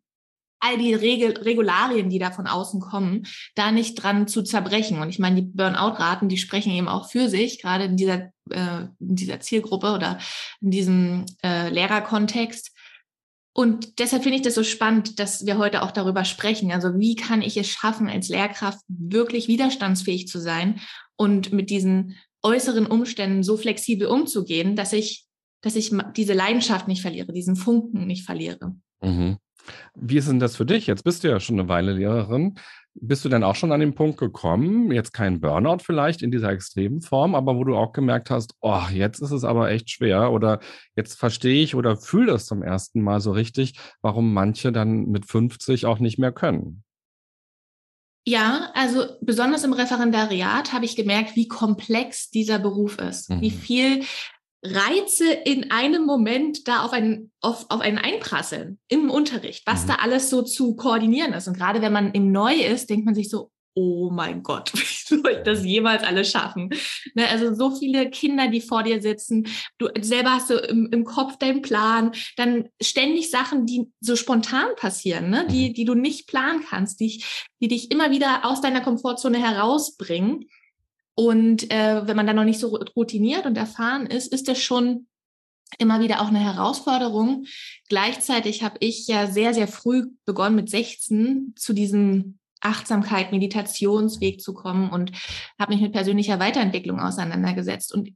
all 0.59 0.77
die 0.77 0.93
Regel, 0.93 1.37
Regularien, 1.37 2.09
die 2.09 2.19
da 2.19 2.31
von 2.31 2.47
außen 2.47 2.79
kommen, 2.79 3.27
da 3.55 3.71
nicht 3.71 3.95
dran 3.95 4.27
zu 4.27 4.41
zerbrechen. 4.41 4.99
Und 4.99 5.09
ich 5.09 5.19
meine, 5.19 5.35
die 5.35 5.47
Burnout-Raten, 5.47 6.29
die 6.29 6.37
sprechen 6.37 6.71
eben 6.71 6.87
auch 6.87 7.09
für 7.09 7.29
sich, 7.29 7.61
gerade 7.61 7.85
in 7.85 7.97
dieser, 7.97 8.31
äh, 8.49 8.85
in 8.99 9.15
dieser 9.15 9.39
Zielgruppe 9.39 9.93
oder 9.93 10.17
in 10.61 10.71
diesem 10.71 11.25
äh, 11.43 11.69
Lehrerkontext. 11.69 12.71
Und 13.53 13.99
deshalb 13.99 14.23
finde 14.23 14.37
ich 14.37 14.43
das 14.43 14.55
so 14.55 14.63
spannend, 14.63 15.19
dass 15.19 15.45
wir 15.45 15.57
heute 15.57 15.81
auch 15.81 15.91
darüber 15.91 16.25
sprechen. 16.25 16.71
Also 16.71 16.99
wie 16.99 17.15
kann 17.15 17.41
ich 17.41 17.57
es 17.57 17.67
schaffen, 17.67 18.07
als 18.07 18.29
Lehrkraft 18.29 18.79
wirklich 18.87 19.47
widerstandsfähig 19.47 20.27
zu 20.27 20.39
sein 20.39 20.79
und 21.15 21.51
mit 21.51 21.69
diesen 21.69 22.15
äußeren 22.43 22.85
Umständen 22.85 23.43
so 23.43 23.57
flexibel 23.57 24.07
umzugehen, 24.07 24.75
dass 24.75 24.93
ich 24.93 25.26
dass 25.67 25.75
ich 25.75 25.91
diese 26.15 26.33
Leidenschaft 26.33 26.87
nicht 26.87 27.01
verliere, 27.01 27.33
diesen 27.33 27.57
Funken 27.57 28.07
nicht 28.07 28.25
verliere. 28.25 28.75
Mhm. 29.01 29.37
Wie 29.95 30.17
ist 30.17 30.29
denn 30.29 30.39
das 30.39 30.55
für 30.55 30.65
dich? 30.65 30.87
Jetzt 30.87 31.03
bist 31.03 31.23
du 31.23 31.27
ja 31.27 31.41
schon 31.41 31.59
eine 31.59 31.67
Weile 31.67 31.91
Lehrerin. 31.91 32.55
Bist 32.93 33.25
du 33.25 33.29
denn 33.29 33.43
auch 33.43 33.55
schon 33.55 33.73
an 33.73 33.81
den 33.81 33.93
Punkt 33.93 34.17
gekommen, 34.17 34.91
jetzt 34.91 35.11
kein 35.11 35.39
Burnout 35.39 35.79
vielleicht 35.83 36.23
in 36.23 36.31
dieser 36.31 36.49
extremen 36.49 37.01
Form, 37.01 37.35
aber 37.35 37.55
wo 37.57 37.63
du 37.63 37.75
auch 37.75 37.91
gemerkt 37.91 38.31
hast, 38.31 38.55
oh, 38.61 38.81
jetzt 38.91 39.21
ist 39.21 39.31
es 39.31 39.43
aber 39.43 39.69
echt 39.69 39.91
schwer 39.91 40.31
oder 40.31 40.61
jetzt 40.95 41.19
verstehe 41.19 41.61
ich 41.61 41.75
oder 41.75 41.97
fühle 41.97 42.33
es 42.33 42.45
zum 42.45 42.63
ersten 42.63 43.01
Mal 43.01 43.19
so 43.19 43.33
richtig, 43.33 43.77
warum 44.01 44.33
manche 44.33 44.71
dann 44.71 45.05
mit 45.07 45.27
50 45.27 45.85
auch 45.85 45.99
nicht 45.99 46.17
mehr 46.17 46.31
können? 46.31 46.83
Ja, 48.27 48.71
also 48.73 49.05
besonders 49.21 49.63
im 49.63 49.73
Referendariat 49.73 50.73
habe 50.73 50.85
ich 50.85 50.95
gemerkt, 50.95 51.35
wie 51.35 51.47
komplex 51.47 52.29
dieser 52.29 52.57
Beruf 52.57 52.97
ist, 52.97 53.29
mhm. 53.29 53.41
wie 53.41 53.51
viel 53.51 54.03
Reize 54.63 55.31
in 55.31 55.71
einem 55.71 56.05
Moment 56.05 56.67
da 56.67 56.83
auf 56.83 56.91
einen, 56.91 57.31
auf, 57.41 57.65
auf 57.69 57.81
einen 57.81 57.97
einprasseln 57.97 58.79
im 58.87 59.09
Unterricht, 59.09 59.63
was 59.65 59.83
mhm. 59.83 59.87
da 59.89 59.95
alles 59.95 60.29
so 60.29 60.41
zu 60.41 60.75
koordinieren 60.75 61.33
ist. 61.33 61.47
Und 61.47 61.57
gerade 61.57 61.81
wenn 61.81 61.93
man 61.93 62.11
im 62.11 62.31
Neu 62.31 62.53
ist, 62.53 62.89
denkt 62.89 63.05
man 63.05 63.15
sich 63.15 63.29
so, 63.29 63.51
oh 63.75 64.09
mein 64.11 64.41
Gott, 64.41 64.71
wie 64.73 64.79
soll 64.79 65.31
ich 65.31 65.43
das 65.43 65.63
jemals 65.63 66.03
alles 66.03 66.31
schaffen? 66.31 66.71
Ne, 67.13 67.27
also 67.29 67.53
so 67.53 67.75
viele 67.75 68.09
Kinder, 68.09 68.47
die 68.47 68.61
vor 68.61 68.81
dir 68.81 69.01
sitzen, 69.01 69.47
du 69.77 69.87
selber 70.01 70.31
hast 70.31 70.49
du 70.49 70.55
im, 70.55 70.89
im 70.91 71.03
Kopf 71.03 71.37
deinen 71.37 71.61
Plan, 71.61 72.11
dann 72.37 72.69
ständig 72.81 73.29
Sachen, 73.29 73.67
die 73.67 73.91
so 74.01 74.15
spontan 74.15 74.69
passieren, 74.75 75.29
ne? 75.29 75.45
die, 75.51 75.69
mhm. 75.69 75.73
die 75.75 75.85
du 75.85 75.93
nicht 75.93 76.27
planen 76.27 76.63
kannst, 76.67 76.99
die, 76.99 77.23
die 77.61 77.67
dich 77.67 77.91
immer 77.91 78.09
wieder 78.09 78.45
aus 78.45 78.61
deiner 78.61 78.81
Komfortzone 78.81 79.37
herausbringen 79.37 80.45
Und 81.19 81.71
äh, 81.71 82.05
wenn 82.05 82.15
man 82.15 82.27
dann 82.27 82.35
noch 82.35 82.43
nicht 82.43 82.59
so 82.59 82.75
routiniert 82.95 83.47
und 83.47 83.57
erfahren 83.57 84.05
ist, 84.05 84.31
ist 84.31 84.47
das 84.47 84.61
schon 84.61 85.07
immer 85.79 85.99
wieder 85.99 86.21
auch 86.21 86.27
eine 86.27 86.39
Herausforderung. 86.39 87.45
Gleichzeitig 87.89 88.61
habe 88.61 88.77
ich 88.81 89.07
ja 89.07 89.25
sehr, 89.25 89.55
sehr 89.55 89.67
früh 89.67 90.11
begonnen 90.25 90.55
mit 90.55 90.69
16 90.69 91.53
zu 91.55 91.73
diesem 91.73 92.37
Achtsamkeit, 92.61 93.31
Meditationsweg 93.31 94.41
zu 94.41 94.53
kommen 94.53 94.91
und 94.91 95.11
habe 95.59 95.73
mich 95.73 95.81
mit 95.81 95.91
persönlicher 95.91 96.39
Weiterentwicklung 96.39 96.99
auseinandergesetzt. 96.99 97.93
Und 97.93 98.13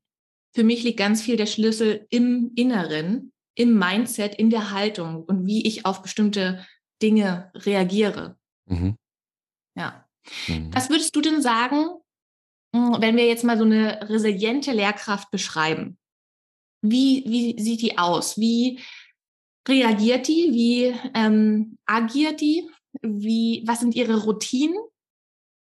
für 0.54 0.64
mich 0.64 0.84
liegt 0.84 1.00
ganz 1.00 1.24
viel 1.24 1.38
der 1.38 1.48
Schlüssel 1.48 2.06
im 2.12 2.52
Inneren, 2.56 3.32
im 3.56 3.80
Mindset, 3.80 4.36
in 4.36 4.52
der 4.52 4.70
Haltung 4.72 5.24
und 5.24 5.48
wie 5.48 5.66
ich 5.66 5.88
auf 5.88 6.04
bestimmte 6.04 6.66
Dinge 7.02 7.52
reagiere. 7.56 8.38
Mhm. 8.68 8.96
Ja. 9.76 10.06
Mhm. 10.48 10.70
Was 10.72 10.92
würdest 10.92 11.16
du 11.16 11.22
denn 11.22 11.42
sagen, 11.42 12.01
wenn 12.74 13.18
wir 13.18 13.28
jetzt 13.28 13.44
mal 13.44 13.58
so 13.58 13.64
eine 13.64 14.10
resiliente 14.10 14.72
Lehrkraft 14.72 15.32
beschreiben? 15.32 15.98
Wie, 16.82 17.24
wie 17.28 17.62
sieht 17.62 17.82
die 17.82 17.98
aus? 17.98 18.40
Wie 18.40 18.80
reagiert 19.68 20.28
die? 20.28 20.52
Wie 20.52 20.96
ähm, 21.14 21.78
agiert 21.86 22.42
die? 22.42 22.70
Wie, 23.02 23.64
was 23.66 23.80
sind 23.80 23.96
ihre 23.96 24.24
Routinen? 24.24 24.78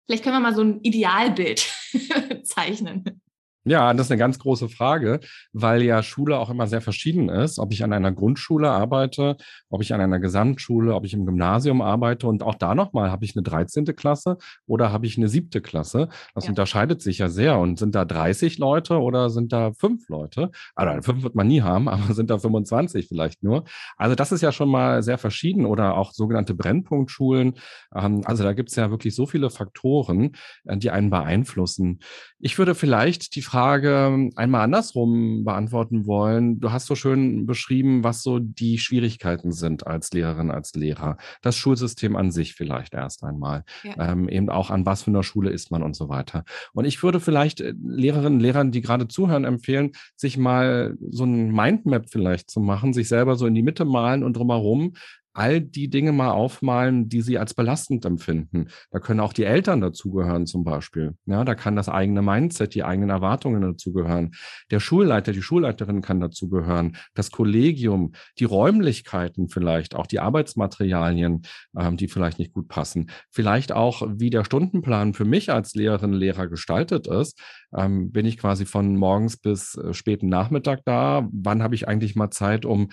Vielleicht 0.05 0.23
können 0.23 0.35
wir 0.35 0.39
mal 0.39 0.55
so 0.55 0.61
ein 0.61 0.79
Idealbild 0.81 1.73
zeichnen. 2.43 3.21
Ja, 3.67 3.93
das 3.93 4.07
ist 4.07 4.11
eine 4.11 4.19
ganz 4.19 4.39
große 4.39 4.69
Frage, 4.69 5.19
weil 5.51 5.81
ja 5.81 6.01
Schule 6.01 6.39
auch 6.39 6.49
immer 6.49 6.67
sehr 6.67 6.79
verschieden 6.79 7.27
ist. 7.27 7.59
Ob 7.59 7.73
ich 7.73 7.83
an 7.83 7.91
einer 7.91 8.13
Grundschule 8.13 8.69
arbeite, 8.69 9.35
ob 9.69 9.81
ich 9.81 9.93
an 9.93 9.99
einer 9.99 10.19
Gesamtschule, 10.19 10.95
ob 10.95 11.03
ich 11.03 11.13
im 11.13 11.25
Gymnasium 11.25 11.81
arbeite 11.81 12.27
und 12.27 12.43
auch 12.43 12.55
da 12.55 12.75
nochmal, 12.75 13.11
habe 13.11 13.25
ich 13.25 13.35
eine 13.35 13.43
13. 13.43 13.83
Klasse 13.87 14.37
oder 14.67 14.93
habe 14.93 15.05
ich 15.05 15.17
eine 15.17 15.27
siebte 15.27 15.59
Klasse? 15.59 16.07
Das 16.33 16.45
ja. 16.45 16.51
unterscheidet 16.51 17.01
sich 17.01 17.17
ja 17.17 17.27
sehr. 17.27 17.59
Und 17.59 17.77
sind 17.77 17.93
da 17.93 18.05
30 18.05 18.57
Leute 18.57 19.01
oder 19.01 19.29
sind 19.29 19.51
da 19.51 19.73
fünf 19.73 20.07
Leute? 20.07 20.51
Also 20.75 21.01
fünf 21.01 21.23
wird 21.23 21.35
man 21.35 21.47
nie 21.47 21.61
haben, 21.61 21.89
aber 21.89 22.13
sind 22.13 22.29
da 22.29 22.39
25 22.39 23.09
vielleicht 23.09 23.43
nur. 23.43 23.65
Also 23.97 24.15
das 24.15 24.31
ist 24.31 24.41
ja 24.41 24.53
schon 24.53 24.69
mal 24.69 25.03
sehr 25.03 25.17
verschieden 25.17 25.65
oder 25.65 25.97
auch 25.97 26.13
sogenannte 26.13 26.53
Brennpunktschulen. 26.53 27.55
Ähm, 27.93 28.21
also 28.23 28.45
da 28.45 28.53
gibt 28.53 28.69
es 28.69 28.77
ja 28.77 28.91
wirklich 28.91 29.13
so 29.13 29.25
viele 29.25 29.49
Faktoren, 29.49 30.37
äh, 30.63 30.77
die 30.77 30.89
einen 30.89 31.09
beeinflussen. 31.09 31.99
Ich 32.39 32.57
würde 32.57 32.73
vielleicht 32.73 33.35
die 33.35 33.41
Frage 33.41 33.56
Frage 33.57 34.29
einmal 34.35 34.61
andersrum 34.61 35.43
beantworten 35.43 36.05
wollen. 36.05 36.59
Du 36.59 36.71
hast 36.71 36.85
so 36.85 36.93
schön 36.93 37.47
beschrieben, 37.47 38.03
was 38.03 38.21
so 38.21 38.37
die 38.37 38.77
Schwierigkeiten 38.77 39.51
sind 39.51 39.87
als 39.87 40.11
Lehrerin, 40.11 40.51
als 40.51 40.75
Lehrer. 40.75 41.17
Das 41.41 41.55
Schulsystem 41.55 42.15
an 42.15 42.29
sich 42.29 42.53
vielleicht 42.53 42.93
erst 42.93 43.23
einmal. 43.23 43.63
Ja. 43.81 44.11
Ähm, 44.11 44.29
eben 44.29 44.51
auch 44.51 44.69
an 44.69 44.85
was 44.85 45.01
für 45.01 45.09
einer 45.09 45.23
Schule 45.23 45.49
ist 45.49 45.71
man 45.71 45.81
und 45.81 45.95
so 45.95 46.07
weiter. 46.07 46.43
Und 46.73 46.85
ich 46.85 47.01
würde 47.01 47.19
vielleicht 47.19 47.59
äh, 47.59 47.73
Lehrerinnen, 47.83 48.39
Lehrern, 48.39 48.71
die 48.71 48.81
gerade 48.81 49.07
zuhören, 49.07 49.43
empfehlen, 49.43 49.93
sich 50.15 50.37
mal 50.37 50.95
so 51.09 51.23
ein 51.23 51.51
Mindmap 51.51 52.11
vielleicht 52.11 52.51
zu 52.51 52.59
machen, 52.59 52.93
sich 52.93 53.07
selber 53.07 53.37
so 53.37 53.47
in 53.47 53.55
die 53.55 53.63
Mitte 53.63 53.85
malen 53.85 54.23
und 54.23 54.37
drumherum 54.37 54.93
all 55.37 55.61
die 55.61 55.89
Dinge 55.89 56.11
mal 56.11 56.31
aufmalen, 56.31 57.09
die 57.09 57.21
sie 57.21 57.37
als 57.37 57.53
belastend 57.53 58.05
empfinden. 58.05 58.69
Da 58.89 58.99
können 58.99 59.19
auch 59.19 59.33
die 59.33 59.43
Eltern 59.43 59.81
dazugehören 59.81 60.47
zum 60.47 60.63
Beispiel. 60.63 61.15
Ja, 61.25 61.45
da 61.45 61.53
kann 61.53 61.75
das 61.75 61.89
eigene 61.89 62.23
Mindset, 62.23 62.73
die 62.73 62.83
eigenen 62.83 63.11
Erwartungen 63.11 63.61
dazugehören. 63.61 64.31
Der 64.71 64.79
Schulleiter, 64.79 65.33
die 65.33 65.43
Schulleiterin 65.43 66.01
kann 66.01 66.19
dazugehören. 66.19 66.97
Das 67.13 67.29
Kollegium, 67.29 68.13
die 68.39 68.45
Räumlichkeiten 68.45 69.47
vielleicht, 69.47 69.95
auch 69.95 70.07
die 70.07 70.19
Arbeitsmaterialien, 70.19 71.43
ähm, 71.77 71.97
die 71.97 72.07
vielleicht 72.07 72.39
nicht 72.39 72.51
gut 72.51 72.67
passen. 72.67 73.11
Vielleicht 73.29 73.71
auch, 73.71 74.07
wie 74.15 74.31
der 74.31 74.43
Stundenplan 74.43 75.13
für 75.13 75.25
mich 75.25 75.51
als 75.51 75.75
Lehrerin, 75.75 76.13
Lehrer 76.13 76.47
gestaltet 76.47 77.05
ist. 77.05 77.39
Ähm, 77.75 78.11
bin 78.11 78.25
ich 78.25 78.37
quasi 78.37 78.65
von 78.65 78.95
morgens 78.95 79.37
bis 79.37 79.75
äh, 79.75 79.93
späten 79.93 80.29
Nachmittag 80.29 80.83
da? 80.85 81.27
Wann 81.31 81.61
habe 81.61 81.75
ich 81.75 81.87
eigentlich 81.87 82.15
mal 82.15 82.31
Zeit, 82.31 82.65
um 82.65 82.89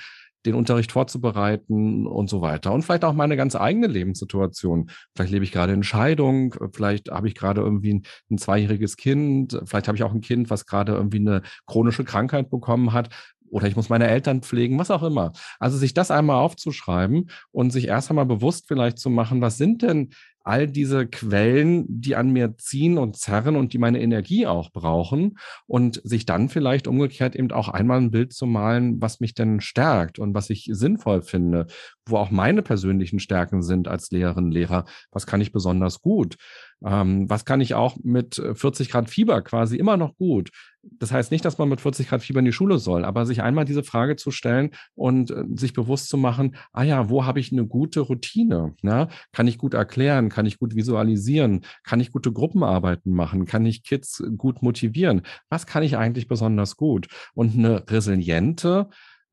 den 0.47 0.55
Unterricht 0.55 0.93
vorzubereiten 0.93 2.07
und 2.07 2.29
so 2.29 2.41
weiter. 2.41 2.73
Und 2.73 2.83
vielleicht 2.83 3.05
auch 3.05 3.15
meine 3.15 3.37
ganz 3.37 3.57
eigene 3.57 3.87
Lebenssituation. 3.87 4.91
Vielleicht 5.15 5.33
lebe 5.33 5.45
ich 5.45 5.53
gerade 5.53 5.73
in 5.73 5.83
Scheidung, 5.83 6.55
vielleicht 6.73 7.11
habe 7.11 7.29
ich 7.29 7.35
gerade 7.35 7.61
irgendwie 7.61 7.95
ein, 7.95 8.03
ein 8.31 8.39
zweijähriges 8.39 8.97
Kind, 8.97 9.59
vielleicht 9.65 9.89
habe 9.89 9.97
ich 9.97 10.03
auch 10.03 10.13
ein 10.13 10.21
Kind, 10.21 10.51
was 10.51 10.67
gerade 10.67 10.93
irgendwie 10.93 11.21
eine 11.21 11.43
chronische 11.67 12.05
Krankheit 12.05 12.51
bekommen 12.51 12.93
hat 12.93 13.11
oder 13.55 13.69
ich 13.69 13.77
muss 13.77 13.89
meine 13.89 14.09
Eltern 14.09 14.43
pflegen, 14.43 14.79
was 14.81 14.91
auch 14.91 15.05
immer. 15.05 15.33
Also 15.61 15.79
sich 15.79 15.95
das 15.95 16.11
einmal 16.11 16.39
aufzuschreiben 16.39 17.31
und 17.53 17.71
sich 17.71 17.87
erst 17.87 18.11
einmal 18.11 18.27
bewusst 18.27 18.67
vielleicht 18.67 18.99
zu 18.99 19.11
machen, 19.11 19.41
was 19.41 19.57
sind 19.59 19.83
denn 19.83 20.11
all 20.45 20.69
diese 20.69 21.07
Quellen, 21.07 21.87
die 21.89 22.17
an 22.17 22.31
mir 22.31 22.57
ziehen 22.59 22.99
und 22.99 23.17
zerren 23.17 23.57
und 23.57 23.73
die 23.73 23.79
meine 23.79 24.01
Energie 24.01 24.47
auch 24.47 24.71
brauchen 24.71 25.39
und 25.67 26.01
sich 26.05 26.27
dann 26.27 26.49
vielleicht 26.51 26.87
umgekehrt 26.87 27.35
eben 27.35 27.51
auch 27.51 27.69
einmal 27.69 27.99
ein 27.99 28.11
Bild 28.11 28.33
zu 28.33 28.47
malen, 28.47 29.01
was 29.01 29.21
mich 29.21 29.35
denn 29.35 29.61
stärkt 29.61 30.19
und 30.19 30.35
was 30.35 30.51
ich 30.51 30.69
sinnvoll 30.71 31.23
finde, 31.23 31.67
wo 32.07 32.19
auch 32.19 32.31
meine 32.31 32.63
persönlichen 32.63 33.19
Stärken 33.19 33.63
sind 33.63 33.89
als 33.89 34.11
Lehrerin, 34.11 34.51
Lehrer, 34.51 34.85
was 35.11 35.27
kann 35.27 35.41
ich 35.41 35.51
besonders 35.51 36.01
gut, 36.01 36.37
ähm, 36.85 37.29
was 37.29 37.45
kann 37.45 37.61
ich 37.61 37.75
auch 37.75 37.97
mit 38.03 38.43
40 38.55 38.91
Grad 38.91 39.11
Fieber 39.11 39.43
quasi 39.43 39.77
immer 39.77 39.97
noch 39.97 40.17
gut. 40.17 40.51
Das 40.83 41.13
heißt 41.13 41.31
nicht, 41.31 41.45
dass 41.45 41.59
man 41.59 41.69
mit 41.69 41.81
40 41.81 42.09
Grad 42.09 42.23
Fieber 42.23 42.41
in 42.41 42.45
die 42.45 42.53
Schule 42.53 42.79
soll, 42.79 43.05
aber 43.05 43.27
sich 43.27 43.43
einmal 43.43 43.65
diese 43.65 43.83
Frage 43.83 44.17
zu 44.17 44.31
stellen 44.31 44.71
und 44.95 45.31
äh, 45.31 45.45
sich 45.55 45.73
bewusst 45.73 46.09
zu 46.09 46.17
machen, 46.17 46.57
ah 46.73 46.83
ja, 46.83 47.09
wo 47.09 47.25
habe 47.25 47.41
ich 47.41 47.53
eine 47.53 47.67
gute 47.67 48.01
Routine? 48.01 48.75
Ne? 48.83 49.09
Kann 49.33 49.47
ich 49.47 49.59
gut 49.59 49.75
erklären? 49.75 50.29
Kann 50.29 50.47
ich 50.47 50.59
gut 50.59 50.75
visualisieren? 50.75 51.65
Kann 51.83 52.01
ich 52.01 52.13
gute 52.13 52.33
Gruppenarbeiten 52.33 53.13
machen? 53.13 53.47
Kann 53.47 53.65
ich 53.67 53.83
Kids 53.83 54.23
gut 54.37 54.63
motivieren? 54.63 55.23
Was 55.49 55.67
kann 55.67 55.83
ich 55.83 55.97
eigentlich 55.97 56.29
besonders 56.29 56.77
gut? 56.77 57.09
Und 57.35 57.57
eine 57.57 57.85
resiliente 57.89 58.89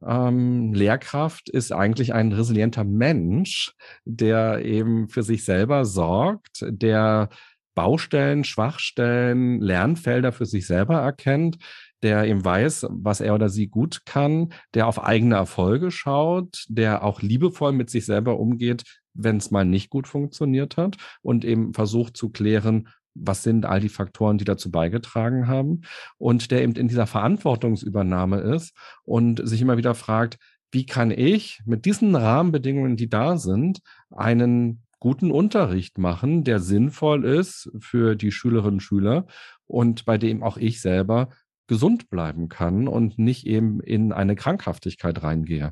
ähm, 0.06 0.74
Lehrkraft 0.74 1.50
ist 1.50 1.72
eigentlich 1.72 2.14
ein 2.14 2.32
resilienter 2.32 2.84
Mensch, 2.84 3.74
der 4.06 4.64
eben 4.66 5.10
für 5.10 5.24
sich 5.24 5.46
selber 5.46 5.86
sorgt, 5.86 6.66
der 6.68 7.30
Baustellen, 7.74 8.44
Schwachstellen, 8.44 9.62
Lernfelder 9.62 10.32
für 10.32 10.46
sich 10.46 10.68
selber 10.68 11.00
erkennt, 11.00 11.58
der 12.04 12.26
eben 12.26 12.44
weiß, 12.44 12.88
was 12.90 13.22
er 13.22 13.36
oder 13.36 13.50
sie 13.50 13.68
gut 13.68 14.02
kann, 14.06 14.54
der 14.74 14.88
auf 14.88 15.04
eigene 15.04 15.36
Erfolge 15.36 15.92
schaut, 15.92 16.66
der 16.68 17.04
auch 17.04 17.22
liebevoll 17.22 17.72
mit 17.72 17.90
sich 17.90 18.06
selber 18.06 18.40
umgeht, 18.40 18.84
wenn 19.14 19.38
es 19.38 19.52
mal 19.52 19.66
nicht 19.66 19.90
gut 19.90 20.08
funktioniert 20.08 20.78
hat 20.78 20.98
und 21.22 21.46
eben 21.46 21.74
versucht 21.74 22.18
zu 22.18 22.30
klären, 22.30 22.90
was 23.14 23.44
sind 23.44 23.66
all 23.66 23.80
die 23.80 23.90
Faktoren, 23.90 24.38
die 24.38 24.46
dazu 24.46 24.72
beigetragen 24.72 25.48
haben? 25.48 25.82
Und 26.18 26.52
der 26.52 26.64
eben 26.64 26.74
in 26.74 26.88
dieser 26.88 27.08
Verantwortungsübernahme 27.08 28.40
ist 28.40 28.76
und 29.04 29.48
sich 29.48 29.62
immer 29.62 29.78
wieder 29.78 29.96
fragt, 29.96 30.38
wie 30.72 30.86
kann 30.86 31.12
ich 31.12 31.62
mit 31.66 31.86
diesen 31.86 32.16
Rahmenbedingungen, 32.16 32.96
die 32.96 33.10
da 33.10 33.38
sind, 33.38 33.80
einen 34.10 34.84
guten 35.00 35.32
Unterricht 35.32 35.98
machen, 35.98 36.44
der 36.44 36.60
sinnvoll 36.60 37.26
ist 37.26 37.72
für 37.80 38.16
die 38.16 38.32
Schülerinnen 38.32 38.76
und 38.76 38.80
Schüler 38.82 39.26
und 39.66 40.06
bei 40.06 40.18
dem 40.18 40.44
auch 40.44 40.58
ich 40.58 40.80
selber 40.80 41.30
gesund 41.72 42.10
bleiben 42.10 42.50
kann 42.50 42.90
und 42.90 43.18
nicht 43.18 43.48
eben 43.48 43.80
in 43.80 44.12
eine 44.12 44.36
Krankhaftigkeit 44.36 45.24
reingehe. 45.24 45.72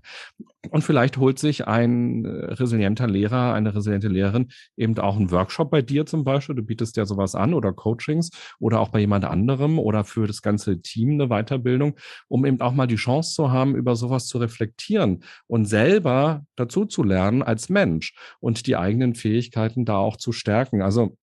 Und 0.69 0.81
vielleicht 0.81 1.17
holt 1.17 1.39
sich 1.39 1.67
ein 1.67 2.23
äh, 2.23 2.29
resilienter 2.53 3.05
Lehrer, 3.05 3.53
eine 3.53 3.75
resiliente 3.75 4.07
Lehrerin 4.07 4.47
eben 4.77 4.97
auch 4.97 5.17
einen 5.17 5.29
Workshop 5.29 5.69
bei 5.69 5.81
dir 5.81 6.05
zum 6.05 6.23
Beispiel. 6.23 6.55
Du 6.55 6.63
bietest 6.63 6.95
ja 6.95 7.05
sowas 7.05 7.35
an 7.35 7.53
oder 7.53 7.73
Coachings 7.73 8.29
oder 8.59 8.79
auch 8.79 8.87
bei 8.87 9.01
jemand 9.01 9.25
anderem 9.25 9.77
oder 9.77 10.05
für 10.05 10.25
das 10.25 10.41
ganze 10.41 10.81
Team 10.81 11.19
eine 11.19 11.27
Weiterbildung, 11.27 11.97
um 12.29 12.45
eben 12.45 12.61
auch 12.61 12.73
mal 12.73 12.87
die 12.87 12.95
Chance 12.95 13.35
zu 13.35 13.51
haben, 13.51 13.75
über 13.75 13.97
sowas 13.97 14.27
zu 14.27 14.37
reflektieren 14.37 15.25
und 15.47 15.65
selber 15.65 16.45
dazu 16.55 16.85
zu 16.85 17.03
lernen 17.03 17.43
als 17.43 17.67
Mensch 17.67 18.15
und 18.39 18.67
die 18.67 18.77
eigenen 18.77 19.15
Fähigkeiten 19.15 19.83
da 19.83 19.97
auch 19.97 20.15
zu 20.15 20.31
stärken. 20.31 20.81
Also 20.81 21.17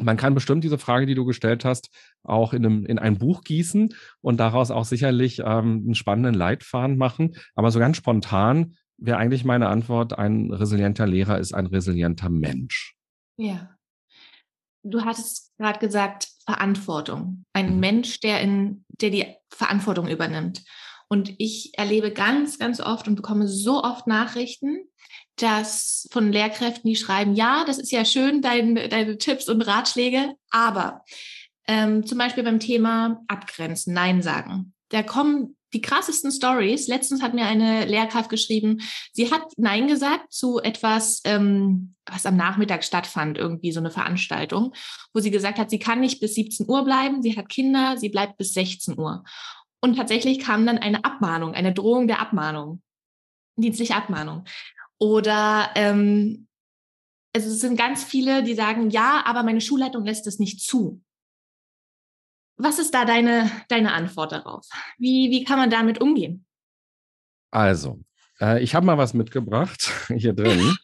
man 0.00 0.16
kann 0.16 0.34
bestimmt 0.34 0.64
diese 0.64 0.78
Frage, 0.78 1.06
die 1.06 1.14
du 1.14 1.24
gestellt 1.24 1.64
hast, 1.64 1.90
auch 2.22 2.52
in, 2.52 2.64
einem, 2.64 2.86
in 2.86 2.98
ein 2.98 3.18
Buch 3.18 3.42
gießen 3.42 3.94
und 4.20 4.38
daraus 4.38 4.70
auch 4.70 4.84
sicherlich 4.84 5.40
ähm, 5.40 5.82
einen 5.84 5.94
spannenden 5.94 6.34
Leitfaden 6.34 6.96
machen. 6.96 7.36
Aber 7.54 7.70
so 7.70 7.78
ganz 7.78 7.96
spontan 7.96 8.76
wäre 8.96 9.18
eigentlich 9.18 9.44
meine 9.44 9.68
Antwort, 9.68 10.18
ein 10.18 10.52
resilienter 10.52 11.06
Lehrer 11.06 11.38
ist 11.38 11.54
ein 11.54 11.66
resilienter 11.66 12.28
Mensch. 12.28 12.96
Ja. 13.36 13.76
Du 14.82 15.02
hattest 15.04 15.52
gerade 15.58 15.78
gesagt, 15.78 16.28
Verantwortung. 16.44 17.44
Ein 17.52 17.74
mhm. 17.74 17.80
Mensch, 17.80 18.20
der, 18.20 18.40
in, 18.40 18.84
der 18.88 19.10
die 19.10 19.26
Verantwortung 19.50 20.08
übernimmt. 20.08 20.62
Und 21.08 21.34
ich 21.38 21.72
erlebe 21.76 22.12
ganz, 22.12 22.58
ganz 22.58 22.80
oft 22.80 23.08
und 23.08 23.14
bekomme 23.14 23.48
so 23.48 23.82
oft 23.82 24.06
Nachrichten, 24.06 24.84
dass 25.42 26.08
von 26.10 26.32
Lehrkräften, 26.32 26.88
die 26.88 26.96
schreiben, 26.96 27.34
ja, 27.34 27.64
das 27.64 27.78
ist 27.78 27.92
ja 27.92 28.04
schön, 28.04 28.42
dein, 28.42 28.74
deine 28.74 29.18
Tipps 29.18 29.48
und 29.48 29.62
Ratschläge, 29.62 30.34
aber 30.50 31.04
ähm, 31.66 32.06
zum 32.06 32.18
Beispiel 32.18 32.44
beim 32.44 32.60
Thema 32.60 33.22
Abgrenzen, 33.28 33.94
Nein 33.94 34.22
sagen. 34.22 34.72
Da 34.88 35.02
kommen 35.02 35.56
die 35.74 35.82
krassesten 35.82 36.32
Stories. 36.32 36.88
Letztens 36.88 37.22
hat 37.22 37.34
mir 37.34 37.44
eine 37.44 37.84
Lehrkraft 37.84 38.30
geschrieben, 38.30 38.80
sie 39.12 39.30
hat 39.30 39.42
Nein 39.56 39.86
gesagt 39.86 40.32
zu 40.32 40.60
etwas, 40.60 41.20
ähm, 41.24 41.94
was 42.06 42.26
am 42.26 42.36
Nachmittag 42.36 42.84
stattfand, 42.84 43.36
irgendwie 43.36 43.72
so 43.72 43.80
eine 43.80 43.90
Veranstaltung, 43.90 44.74
wo 45.12 45.20
sie 45.20 45.30
gesagt 45.30 45.58
hat, 45.58 45.70
sie 45.70 45.78
kann 45.78 46.00
nicht 46.00 46.20
bis 46.20 46.34
17 46.34 46.68
Uhr 46.68 46.84
bleiben, 46.84 47.22
sie 47.22 47.36
hat 47.36 47.48
Kinder, 47.48 47.96
sie 47.98 48.08
bleibt 48.08 48.38
bis 48.38 48.54
16 48.54 48.98
Uhr. 48.98 49.24
Und 49.80 49.96
tatsächlich 49.96 50.40
kam 50.40 50.66
dann 50.66 50.78
eine 50.78 51.04
Abmahnung, 51.04 51.54
eine 51.54 51.72
Drohung 51.72 52.08
der 52.08 52.20
Abmahnung, 52.20 52.82
dienstliche 53.56 53.94
Abmahnung. 53.94 54.44
Oder 54.98 55.70
ähm, 55.74 56.48
es 57.32 57.60
sind 57.60 57.76
ganz 57.76 58.02
viele, 58.02 58.42
die 58.42 58.54
sagen, 58.54 58.90
ja, 58.90 59.22
aber 59.24 59.42
meine 59.42 59.60
Schulleitung 59.60 60.04
lässt 60.04 60.26
es 60.26 60.38
nicht 60.38 60.60
zu. 60.60 61.02
Was 62.56 62.78
ist 62.78 62.92
da 62.92 63.04
deine, 63.04 63.50
deine 63.68 63.92
Antwort 63.92 64.32
darauf? 64.32 64.66
Wie, 64.98 65.30
wie 65.30 65.44
kann 65.44 65.58
man 65.58 65.70
damit 65.70 66.00
umgehen? 66.00 66.44
Also, 67.50 68.00
äh, 68.40 68.62
ich 68.62 68.74
habe 68.74 68.86
mal 68.86 68.98
was 68.98 69.14
mitgebracht 69.14 69.92
hier 70.08 70.32
drin. 70.32 70.76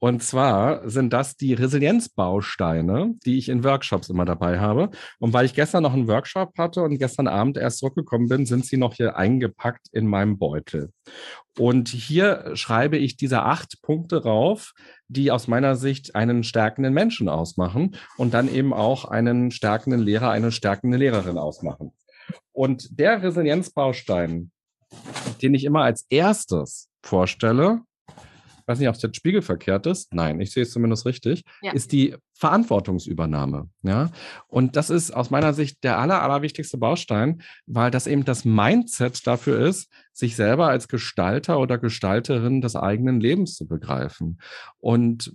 Und 0.00 0.22
zwar 0.22 0.88
sind 0.88 1.12
das 1.12 1.36
die 1.36 1.54
Resilienzbausteine, 1.54 3.14
die 3.24 3.38
ich 3.38 3.48
in 3.48 3.64
Workshops 3.64 4.10
immer 4.10 4.26
dabei 4.26 4.60
habe. 4.60 4.90
Und 5.18 5.32
weil 5.32 5.46
ich 5.46 5.54
gestern 5.54 5.82
noch 5.82 5.94
einen 5.94 6.08
Workshop 6.08 6.52
hatte 6.58 6.82
und 6.82 6.98
gestern 6.98 7.26
Abend 7.26 7.56
erst 7.56 7.78
zurückgekommen 7.78 8.28
bin, 8.28 8.44
sind 8.44 8.66
sie 8.66 8.76
noch 8.76 8.94
hier 8.94 9.16
eingepackt 9.16 9.88
in 9.92 10.06
meinem 10.06 10.38
Beutel. 10.38 10.90
Und 11.58 11.88
hier 11.88 12.50
schreibe 12.54 12.98
ich 12.98 13.16
diese 13.16 13.44
acht 13.44 13.80
Punkte 13.80 14.24
rauf, 14.24 14.74
die 15.08 15.30
aus 15.30 15.48
meiner 15.48 15.76
Sicht 15.76 16.14
einen 16.14 16.44
stärkenden 16.44 16.92
Menschen 16.92 17.28
ausmachen 17.28 17.96
und 18.18 18.34
dann 18.34 18.52
eben 18.52 18.74
auch 18.74 19.06
einen 19.06 19.52
stärkenden 19.52 20.00
Lehrer, 20.00 20.30
eine 20.30 20.52
stärkende 20.52 20.98
Lehrerin 20.98 21.38
ausmachen. 21.38 21.92
Und 22.52 22.98
der 22.98 23.22
Resilienzbaustein, 23.22 24.50
den 25.42 25.54
ich 25.54 25.64
immer 25.64 25.82
als 25.82 26.06
erstes 26.10 26.88
vorstelle, 27.02 27.82
weiß 28.66 28.78
nicht, 28.78 28.88
ob 28.88 28.94
es 28.94 29.02
jetzt 29.02 29.16
spiegelverkehrt 29.16 29.86
ist, 29.86 30.12
nein, 30.14 30.40
ich 30.40 30.52
sehe 30.52 30.62
es 30.62 30.70
zumindest 30.70 31.06
richtig, 31.06 31.44
ja. 31.62 31.72
ist 31.72 31.92
die 31.92 32.16
Verantwortungsübernahme. 32.34 33.68
Ja? 33.82 34.10
Und 34.48 34.76
das 34.76 34.90
ist 34.90 35.12
aus 35.12 35.30
meiner 35.30 35.54
Sicht 35.54 35.84
der 35.84 35.98
aller, 35.98 36.22
allerwichtigste 36.22 36.78
Baustein, 36.78 37.42
weil 37.66 37.90
das 37.90 38.06
eben 38.06 38.24
das 38.24 38.44
Mindset 38.44 39.26
dafür 39.26 39.60
ist, 39.60 39.90
sich 40.12 40.36
selber 40.36 40.68
als 40.68 40.88
Gestalter 40.88 41.58
oder 41.58 41.78
Gestalterin 41.78 42.60
des 42.60 42.76
eigenen 42.76 43.20
Lebens 43.20 43.54
zu 43.54 43.66
begreifen. 43.66 44.40
Und 44.78 45.32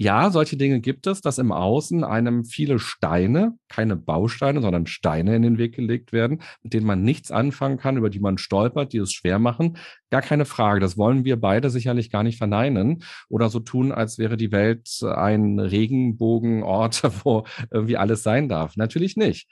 ja, 0.00 0.30
solche 0.30 0.56
Dinge 0.56 0.80
gibt 0.80 1.08
es, 1.08 1.22
dass 1.22 1.38
im 1.38 1.50
Außen 1.50 2.04
einem 2.04 2.44
viele 2.44 2.78
Steine, 2.78 3.58
keine 3.68 3.96
Bausteine, 3.96 4.62
sondern 4.62 4.86
Steine 4.86 5.34
in 5.34 5.42
den 5.42 5.58
Weg 5.58 5.74
gelegt 5.74 6.12
werden, 6.12 6.40
mit 6.62 6.72
denen 6.72 6.86
man 6.86 7.02
nichts 7.02 7.32
anfangen 7.32 7.78
kann, 7.78 7.96
über 7.96 8.08
die 8.08 8.20
man 8.20 8.38
stolpert, 8.38 8.92
die 8.92 8.98
es 8.98 9.12
schwer 9.12 9.40
machen. 9.40 9.76
Gar 10.10 10.22
keine 10.22 10.44
Frage. 10.44 10.78
Das 10.78 10.96
wollen 10.96 11.24
wir 11.24 11.40
beide 11.40 11.68
sicherlich 11.68 12.12
gar 12.12 12.22
nicht 12.22 12.38
verneinen 12.38 13.02
oder 13.28 13.48
so 13.48 13.58
tun, 13.58 13.90
als 13.90 14.18
wäre 14.18 14.36
die 14.36 14.52
Welt 14.52 14.88
ein 15.02 15.58
Regenbogenort, 15.58 17.02
wo 17.24 17.44
irgendwie 17.72 17.96
alles 17.96 18.22
sein 18.22 18.48
darf. 18.48 18.76
Natürlich 18.76 19.16
nicht. 19.16 19.48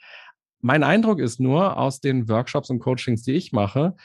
Mein 0.61 0.83
Eindruck 0.83 1.19
ist 1.19 1.41
nur 1.41 1.77
aus 1.77 1.99
den 1.99 2.29
Workshops 2.29 2.69
und 2.69 2.79
Coachings, 2.79 3.21
die 3.21 3.33
ich 3.33 3.51
mache, 3.51 3.95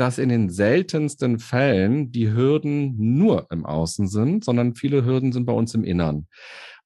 dass 0.00 0.18
in 0.18 0.30
den 0.30 0.48
seltensten 0.48 1.38
Fällen 1.38 2.10
die 2.10 2.32
Hürden 2.32 2.94
nur 2.96 3.46
im 3.50 3.66
Außen 3.66 4.08
sind, 4.08 4.44
sondern 4.44 4.74
viele 4.74 5.04
Hürden 5.04 5.32
sind 5.32 5.44
bei 5.44 5.52
uns 5.52 5.74
im 5.74 5.84
Innern. 5.84 6.26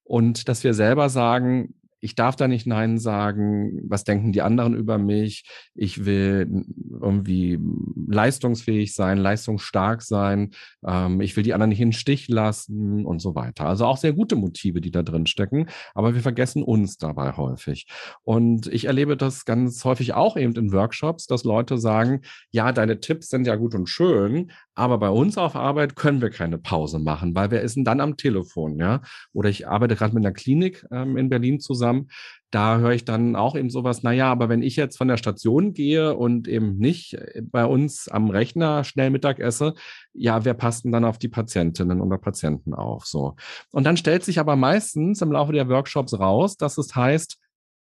Und 0.03 0.49
dass 0.49 0.65
wir 0.65 0.75
selber 0.75 1.09
sagen, 1.09 1.75
ich 2.05 2.15
darf 2.15 2.37
da 2.37 2.49
nicht 2.49 2.67
Nein 2.67 2.99
sagen, 2.99 3.81
was 3.89 4.05
denken 4.05 4.33
die 4.33 4.43
anderen 4.43 4.75
über 4.75 4.99
mich, 4.99 5.45
ich 5.75 6.05
will 6.05 6.65
irgendwie 7.01 7.59
leistungsfähig 8.07 8.95
sein, 8.95 9.17
leistungsstark 9.17 10.03
sein, 10.03 10.51
ähm, 10.87 11.23
ich 11.23 11.35
will 11.35 11.43
die 11.43 11.55
anderen 11.55 11.71
nicht 11.71 11.81
in 11.81 11.89
den 11.89 11.93
Stich 11.95 12.29
lassen 12.29 13.07
und 13.07 13.21
so 13.21 13.35
weiter. 13.35 13.65
Also 13.65 13.87
auch 13.87 13.97
sehr 13.97 14.13
gute 14.13 14.37
Motive, 14.37 14.83
die 14.83 14.91
da 14.91 15.03
drin 15.03 15.27
stecken, 15.27 15.67
aber 15.95 16.15
wir 16.15 16.21
vergessen 16.21 16.63
uns 16.63 16.99
dabei 16.99 17.39
häufig. 17.39 17.87
Und 18.23 18.67
ich 18.67 18.85
erlebe 18.85 19.17
das 19.17 19.47
ganz 19.47 19.83
häufig 19.87 20.13
auch 20.13 20.37
eben 20.37 20.55
in 20.57 20.73
Workshops, 20.73 21.27
dass 21.27 21.43
Leute 21.45 21.79
sagen, 21.79 22.21
ja, 22.51 22.73
deine 22.73 23.01
Tipps 23.01 23.29
sind 23.31 23.47
ja 23.47 23.57
gut 23.57 23.75
und 23.75 23.89
schön, 23.89 24.51
aber 24.75 24.99
bei 24.99 25.09
uns 25.09 25.39
auf 25.39 25.57
Arbeit 25.57 25.97
können 25.97 26.21
wir 26.21 26.31
keine 26.31 26.59
Pause 26.59 26.99
machen, 26.99 27.35
weil 27.35 27.51
wer 27.51 27.63
ist 27.63 27.79
dann 27.79 28.01
am 28.01 28.17
Telefon, 28.17 28.79
ja? 28.79 29.03
Oder 29.33 29.49
ich 29.49 29.69
arbeite 29.69 29.97
gerade 29.97 30.15
mit 30.15 30.25
einer 30.25 30.35
Klinik 30.35 30.85
ähm, 30.91 31.17
in 31.17 31.29
Berlin 31.29 31.61
zusammen. 31.61 32.09
Da 32.51 32.79
höre 32.79 32.93
ich 32.93 33.05
dann 33.05 33.37
auch 33.37 33.57
eben 33.57 33.71
sowas, 33.71 34.03
naja, 34.03 34.31
aber 34.31 34.49
wenn 34.49 34.63
ich 34.63 34.77
jetzt 34.77 34.97
von 34.97 35.09
der 35.09 35.17
Station 35.17 35.73
gehe 35.75 36.15
und 36.15 36.49
eben 36.49 36.77
nicht 36.79 37.15
äh, 37.15 37.43
bei 37.43 37.65
uns 37.65 38.09
am 38.09 38.31
Rechner 38.31 38.85
schnell 38.85 39.11
Mittag 39.11 39.39
esse, 39.39 39.75
ja, 40.13 40.45
wer 40.45 40.55
passt 40.55 40.85
denn 40.85 40.93
dann 40.93 41.05
auf 41.05 41.19
die 41.19 41.29
Patientinnen 41.29 42.01
oder 42.01 42.19
Patienten 42.19 42.75
auf? 42.75 43.07
So. 43.07 43.37
Und 43.71 43.85
dann 43.85 43.97
stellt 43.97 44.25
sich 44.25 44.39
aber 44.39 44.57
meistens 44.57 45.23
im 45.23 45.33
Laufe 45.33 45.53
der 45.53 45.69
Workshops 45.69 46.19
raus, 46.19 46.57
dass 46.57 46.79
es 46.79 46.95
heißt, 46.95 47.39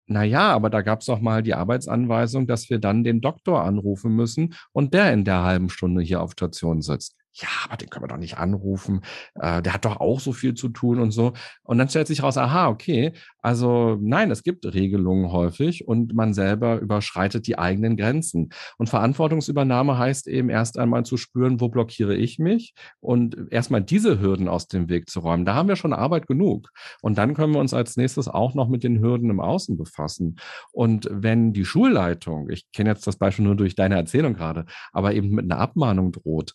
naja, 0.07 0.53
aber 0.53 0.71
da 0.71 0.83
gab 0.83 1.01
es 1.01 1.07
doch 1.07 1.21
mal 1.21 1.43
die 1.43 1.55
Arbeitsanweisung, 1.55 2.47
dass 2.47 2.71
wir 2.71 2.79
dann 2.79 3.05
den 3.05 3.21
Doktor 3.21 3.65
anrufen 3.65 4.15
müssen 4.15 4.55
und 4.73 4.95
der 4.95 5.13
in 5.13 5.25
der 5.25 5.43
halben 5.43 5.69
Stunde 5.69 6.03
hier 6.03 6.23
auf 6.23 6.33
Station 6.33 6.83
sitzt 6.83 7.17
ja, 7.37 7.49
aber 7.65 7.77
den 7.77 7.91
können 7.91 8.05
wir 8.05 8.09
doch 8.09 8.17
nicht 8.17 8.39
anrufen. 8.39 9.03
Äh, 9.35 9.61
der 9.63 9.75
hat 9.75 9.85
doch 9.85 10.01
auch 10.01 10.21
so 10.21 10.33
viel 10.33 10.55
zu 10.55 10.69
tun 10.69 11.01
und 11.01 11.11
so. 11.11 11.35
Und 11.63 11.79
dann 11.79 11.89
stellt 11.89 12.07
sich 12.07 12.23
raus, 12.23 12.39
aha, 12.39 12.69
okay, 12.69 13.13
also 13.41 13.99
nein, 14.01 14.31
es 14.31 14.43
gibt 14.43 14.65
Regelungen 14.65 15.31
häufig 15.31 15.87
und 15.87 16.15
man 16.15 16.35
selber 16.35 16.81
überschreitet 16.81 17.47
die 17.47 17.59
eigenen 17.59 17.97
Grenzen. 17.97 18.51
Und 18.79 18.89
Verantwortungsübernahme 18.89 19.99
heißt 19.99 20.29
eben 20.29 20.49
erst 20.49 20.79
einmal 20.79 21.05
zu 21.05 21.17
spüren, 21.17 21.61
wo 21.61 21.69
blockiere 21.69 22.17
ich 22.17 22.39
mich 22.39 22.75
und 23.01 23.37
erstmal 23.51 23.83
diese 23.83 24.21
Hürden 24.21 24.49
aus 24.49 24.69
dem 24.69 24.89
Weg 24.89 25.11
zu 25.11 25.21
räumen. 25.21 25.45
Da 25.45 25.55
haben 25.55 25.69
wir 25.69 25.77
schon 25.77 25.93
Arbeit 25.93 26.27
genug. 26.27 26.71
Und 27.03 27.19
dann 27.19 27.35
können 27.35 27.53
wir 27.53 27.61
uns 27.61 27.75
als 27.75 27.97
nächstes 27.97 28.29
auch 28.29 28.55
noch 28.55 28.69
mit 28.69 28.83
den 28.83 29.01
Hürden 29.01 29.31
im 29.31 29.41
Außen 29.41 29.77
befassen. 29.77 30.37
Und 30.73 31.09
wenn 31.13 31.53
die 31.53 31.65
Schulleitung, 31.65 32.49
ich 32.51 32.71
kenne 32.73 32.91
jetzt 32.91 33.07
das 33.07 33.17
Beispiel 33.17 33.45
nur 33.45 33.57
durch 33.57 33.75
deine 33.75 33.97
Erzählung 33.97 34.35
gerade, 34.35 34.65
aber 34.93 35.15
eben 35.15 35.31
mit 35.31 35.45
einer 35.45 35.61
Abmahnung 35.61 36.13
droht, 36.13 36.55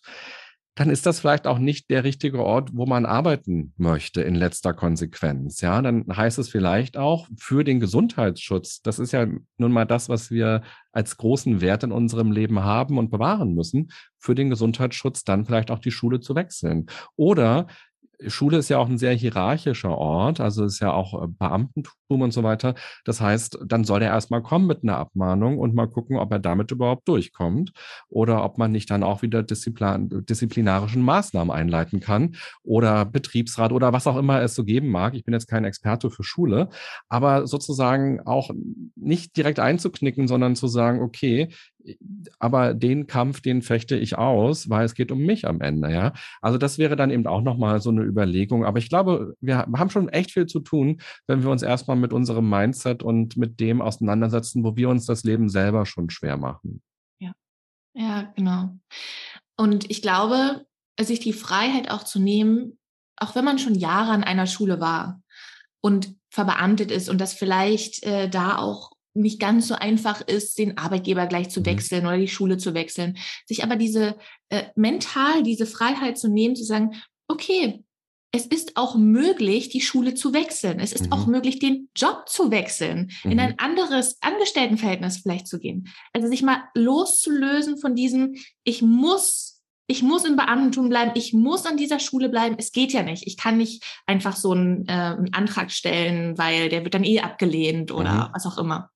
dann 0.74 0.88
ist 0.88 1.04
das 1.04 1.20
vielleicht 1.20 1.46
auch 1.46 1.58
nicht 1.58 1.90
der 1.90 2.02
richtige 2.02 2.42
Ort, 2.42 2.70
wo 2.72 2.86
man 2.86 3.04
arbeiten 3.04 3.74
möchte 3.76 4.22
in 4.22 4.34
letzter 4.34 4.72
Konsequenz. 4.72 5.60
Ja, 5.60 5.82
dann 5.82 6.04
heißt 6.08 6.38
es 6.38 6.48
vielleicht 6.48 6.96
auch 6.96 7.28
für 7.36 7.62
den 7.62 7.78
Gesundheitsschutz. 7.78 8.80
Das 8.80 8.98
ist 8.98 9.12
ja 9.12 9.26
nun 9.58 9.72
mal 9.72 9.84
das, 9.84 10.08
was 10.08 10.30
wir 10.30 10.62
als 10.90 11.18
großen 11.18 11.60
Wert 11.60 11.84
in 11.84 11.92
unserem 11.92 12.32
Leben 12.32 12.64
haben 12.64 12.96
und 12.96 13.10
bewahren 13.10 13.54
müssen, 13.54 13.92
für 14.18 14.34
den 14.34 14.48
Gesundheitsschutz 14.48 15.24
dann 15.24 15.44
vielleicht 15.44 15.70
auch 15.70 15.78
die 15.78 15.90
Schule 15.90 16.20
zu 16.20 16.34
wechseln. 16.34 16.86
Oder 17.16 17.66
Schule 18.28 18.58
ist 18.58 18.68
ja 18.68 18.78
auch 18.78 18.88
ein 18.88 18.98
sehr 18.98 19.14
hierarchischer 19.14 19.96
Ort, 19.96 20.40
also 20.40 20.64
ist 20.64 20.80
ja 20.80 20.92
auch 20.92 21.22
äh, 21.22 21.26
Beamtentum 21.26 22.20
und 22.20 22.32
so 22.32 22.42
weiter. 22.42 22.74
Das 23.04 23.20
heißt, 23.20 23.58
dann 23.66 23.84
soll 23.84 24.02
er 24.02 24.10
erstmal 24.10 24.42
kommen 24.42 24.66
mit 24.66 24.82
einer 24.82 24.98
Abmahnung 24.98 25.58
und 25.58 25.74
mal 25.74 25.88
gucken, 25.88 26.16
ob 26.16 26.30
er 26.32 26.38
damit 26.38 26.70
überhaupt 26.70 27.08
durchkommt 27.08 27.72
oder 28.08 28.44
ob 28.44 28.58
man 28.58 28.72
nicht 28.72 28.90
dann 28.90 29.02
auch 29.02 29.22
wieder 29.22 29.42
Disziplin 29.42 30.08
disziplinarischen 30.28 31.02
Maßnahmen 31.02 31.54
einleiten 31.54 32.00
kann 32.00 32.36
oder 32.62 33.04
Betriebsrat 33.04 33.72
oder 33.72 33.92
was 33.92 34.06
auch 34.06 34.16
immer 34.16 34.40
es 34.42 34.54
so 34.54 34.64
geben 34.64 34.88
mag. 34.88 35.14
Ich 35.14 35.24
bin 35.24 35.34
jetzt 35.34 35.48
kein 35.48 35.64
Experte 35.64 36.10
für 36.10 36.24
Schule, 36.24 36.68
aber 37.08 37.46
sozusagen 37.46 38.20
auch 38.26 38.50
nicht 38.96 39.36
direkt 39.36 39.58
einzuknicken, 39.58 40.28
sondern 40.28 40.56
zu 40.56 40.66
sagen, 40.66 41.00
okay, 41.00 41.48
aber 42.38 42.74
den 42.74 43.06
Kampf, 43.06 43.40
den 43.40 43.62
fechte 43.62 43.96
ich 43.96 44.18
aus, 44.18 44.68
weil 44.68 44.84
es 44.84 44.94
geht 44.94 45.12
um 45.12 45.18
mich 45.18 45.46
am 45.46 45.60
Ende, 45.60 45.92
ja. 45.92 46.12
Also 46.40 46.58
das 46.58 46.78
wäre 46.78 46.96
dann 46.96 47.10
eben 47.10 47.26
auch 47.26 47.42
nochmal 47.42 47.80
so 47.80 47.90
eine 47.90 48.02
Überlegung. 48.02 48.64
Aber 48.64 48.78
ich 48.78 48.88
glaube, 48.88 49.36
wir 49.40 49.58
haben 49.58 49.90
schon 49.90 50.08
echt 50.08 50.32
viel 50.32 50.46
zu 50.46 50.60
tun, 50.60 51.00
wenn 51.26 51.42
wir 51.42 51.50
uns 51.50 51.62
erstmal 51.62 51.96
mit 51.96 52.12
unserem 52.12 52.48
Mindset 52.48 53.02
und 53.02 53.36
mit 53.36 53.60
dem 53.60 53.82
auseinandersetzen, 53.82 54.64
wo 54.64 54.76
wir 54.76 54.88
uns 54.88 55.06
das 55.06 55.24
Leben 55.24 55.48
selber 55.48 55.86
schon 55.86 56.10
schwer 56.10 56.36
machen. 56.36 56.82
Ja, 57.18 57.32
ja, 57.94 58.32
genau. 58.36 58.76
Und 59.56 59.90
ich 59.90 60.02
glaube, 60.02 60.66
sich 61.00 61.20
die 61.20 61.32
Freiheit 61.32 61.90
auch 61.90 62.04
zu 62.04 62.20
nehmen, 62.20 62.78
auch 63.16 63.34
wenn 63.34 63.44
man 63.44 63.58
schon 63.58 63.74
Jahre 63.74 64.12
an 64.12 64.24
einer 64.24 64.46
Schule 64.46 64.80
war 64.80 65.22
und 65.80 66.14
verbeamtet 66.30 66.90
ist 66.90 67.08
und 67.08 67.20
das 67.20 67.34
vielleicht 67.34 68.02
äh, 68.04 68.28
da 68.28 68.56
auch 68.56 68.92
nicht 69.14 69.40
ganz 69.40 69.68
so 69.68 69.74
einfach 69.74 70.20
ist, 70.22 70.58
den 70.58 70.78
Arbeitgeber 70.78 71.26
gleich 71.26 71.50
zu 71.50 71.60
mhm. 71.60 71.66
wechseln 71.66 72.06
oder 72.06 72.18
die 72.18 72.28
Schule 72.28 72.58
zu 72.58 72.74
wechseln. 72.74 73.18
Sich 73.46 73.62
aber 73.62 73.76
diese 73.76 74.16
äh, 74.48 74.64
mental, 74.74 75.42
diese 75.42 75.66
Freiheit 75.66 76.18
zu 76.18 76.28
nehmen, 76.28 76.56
zu 76.56 76.64
sagen, 76.64 76.92
okay, 77.28 77.84
es 78.34 78.46
ist 78.46 78.78
auch 78.78 78.96
möglich, 78.96 79.68
die 79.68 79.82
Schule 79.82 80.14
zu 80.14 80.32
wechseln. 80.32 80.80
Es 80.80 80.92
ist 80.92 81.06
mhm. 81.06 81.12
auch 81.12 81.26
möglich, 81.26 81.58
den 81.58 81.90
Job 81.94 82.28
zu 82.28 82.50
wechseln, 82.50 83.10
mhm. 83.24 83.32
in 83.32 83.40
ein 83.40 83.58
anderes 83.58 84.16
Angestelltenverhältnis 84.22 85.18
vielleicht 85.18 85.46
zu 85.46 85.58
gehen. 85.58 85.88
Also 86.14 86.28
sich 86.28 86.42
mal 86.42 86.62
loszulösen 86.74 87.76
von 87.76 87.94
diesem, 87.94 88.34
ich 88.64 88.80
muss 88.80 89.52
ich 89.88 90.02
muss 90.02 90.24
im 90.24 90.36
Beamtentum 90.36 90.88
bleiben, 90.88 91.10
ich 91.14 91.34
muss 91.34 91.66
an 91.66 91.76
dieser 91.76 91.98
Schule 91.98 92.30
bleiben. 92.30 92.54
Es 92.56 92.72
geht 92.72 92.92
ja 92.92 93.02
nicht. 93.02 93.26
Ich 93.26 93.36
kann 93.36 93.58
nicht 93.58 93.84
einfach 94.06 94.36
so 94.36 94.52
einen, 94.52 94.88
äh, 94.88 94.92
einen 94.92 95.34
Antrag 95.34 95.70
stellen, 95.70 96.38
weil 96.38 96.70
der 96.70 96.84
wird 96.84 96.94
dann 96.94 97.04
eh 97.04 97.20
abgelehnt 97.20 97.92
oder 97.92 98.28
mhm. 98.28 98.30
was 98.32 98.46
auch 98.46 98.56
immer. 98.56 98.91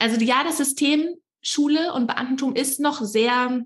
Also 0.00 0.20
ja, 0.20 0.42
das 0.42 0.56
System 0.56 1.14
Schule 1.42 1.92
und 1.92 2.06
Beamtentum 2.06 2.54
ist 2.54 2.80
noch 2.80 3.00
sehr, 3.02 3.62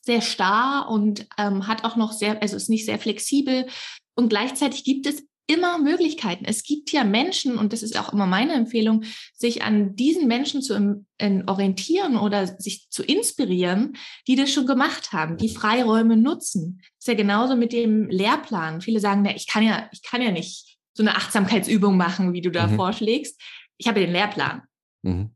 sehr 0.00 0.20
starr 0.20 0.88
und 0.90 1.26
ähm, 1.38 1.66
hat 1.66 1.84
auch 1.84 1.96
noch 1.96 2.12
sehr, 2.12 2.42
also 2.42 2.56
ist 2.56 2.68
nicht 2.68 2.84
sehr 2.84 2.98
flexibel. 2.98 3.66
Und 4.14 4.28
gleichzeitig 4.28 4.84
gibt 4.84 5.06
es 5.06 5.24
immer 5.46 5.78
Möglichkeiten. 5.78 6.44
Es 6.46 6.62
gibt 6.62 6.90
ja 6.90 7.04
Menschen, 7.04 7.58
und 7.58 7.72
das 7.72 7.82
ist 7.82 7.98
auch 7.98 8.12
immer 8.12 8.26
meine 8.26 8.54
Empfehlung, 8.54 9.04
sich 9.34 9.62
an 9.62 9.94
diesen 9.94 10.26
Menschen 10.26 10.62
zu 10.62 11.04
in 11.18 11.48
orientieren 11.48 12.16
oder 12.16 12.46
sich 12.46 12.88
zu 12.88 13.02
inspirieren, 13.02 13.96
die 14.26 14.36
das 14.36 14.50
schon 14.50 14.66
gemacht 14.66 15.12
haben, 15.12 15.36
die 15.36 15.50
Freiräume 15.50 16.16
nutzen. 16.16 16.78
Das 16.80 17.00
ist 17.00 17.08
ja 17.08 17.14
genauso 17.14 17.56
mit 17.56 17.72
dem 17.72 18.08
Lehrplan. 18.08 18.80
Viele 18.80 19.00
sagen, 19.00 19.22
na, 19.22 19.36
ich 19.36 19.46
kann 19.46 19.62
ja, 19.62 19.88
ich 19.92 20.02
kann 20.02 20.22
ja 20.22 20.30
nicht 20.30 20.78
so 20.94 21.02
eine 21.02 21.16
Achtsamkeitsübung 21.16 21.96
machen, 21.96 22.32
wie 22.32 22.40
du 22.40 22.50
da 22.50 22.66
mhm. 22.66 22.76
vorschlägst. 22.76 23.38
Ich 23.76 23.86
habe 23.86 24.00
den 24.00 24.12
Lehrplan. 24.12 24.62
Mhm. 25.04 25.30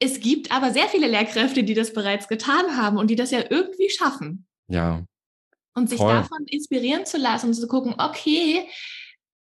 Es 0.00 0.18
gibt 0.18 0.50
aber 0.50 0.72
sehr 0.72 0.88
viele 0.88 1.06
Lehrkräfte, 1.06 1.62
die 1.62 1.74
das 1.74 1.92
bereits 1.92 2.26
getan 2.26 2.76
haben 2.76 2.96
und 2.96 3.08
die 3.08 3.14
das 3.14 3.30
ja 3.30 3.44
irgendwie 3.48 3.88
schaffen. 3.88 4.46
Ja. 4.66 5.04
Und 5.74 5.88
sich 5.88 5.98
Voll. 5.98 6.12
davon 6.12 6.44
inspirieren 6.46 7.06
zu 7.06 7.18
lassen 7.18 7.46
und 7.46 7.54
zu 7.54 7.68
gucken, 7.68 7.94
okay, 7.98 8.66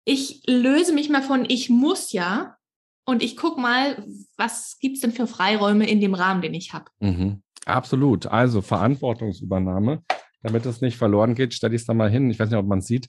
ich 0.05 0.43
löse 0.47 0.93
mich 0.93 1.11
mal 1.11 1.23
von 1.23 1.45
ich 1.49 1.71
muss 1.71 2.13
ja 2.13 2.57
und 3.05 3.23
ich 3.23 3.37
gucke 3.37 3.61
mal, 3.61 4.05
was 4.37 4.79
gibt 4.81 4.97
es 4.97 5.01
denn 5.03 5.13
für 5.13 5.27
Freiräume 5.27 5.89
in 5.89 6.01
dem 6.01 6.15
Rahmen, 6.15 6.43
den 6.43 6.55
ich 6.55 6.73
habe. 6.73 6.87
Mhm. 6.99 7.43
Absolut. 7.65 8.27
Also 8.27 8.63
Verantwortungsübernahme. 8.63 10.03
Damit 10.43 10.67
es 10.67 10.81
nicht 10.81 10.97
verloren 10.97 11.35
geht, 11.35 11.53
stelle 11.55 11.75
ich 11.75 11.83
es 11.83 11.87
da 11.87 11.95
mal 11.95 12.11
hin. 12.11 12.31
Ich 12.31 12.39
weiß 12.39 12.49
nicht, 12.49 12.59
ob 12.59 12.67
man 12.67 12.79
es 12.79 12.87
sieht. 12.87 13.09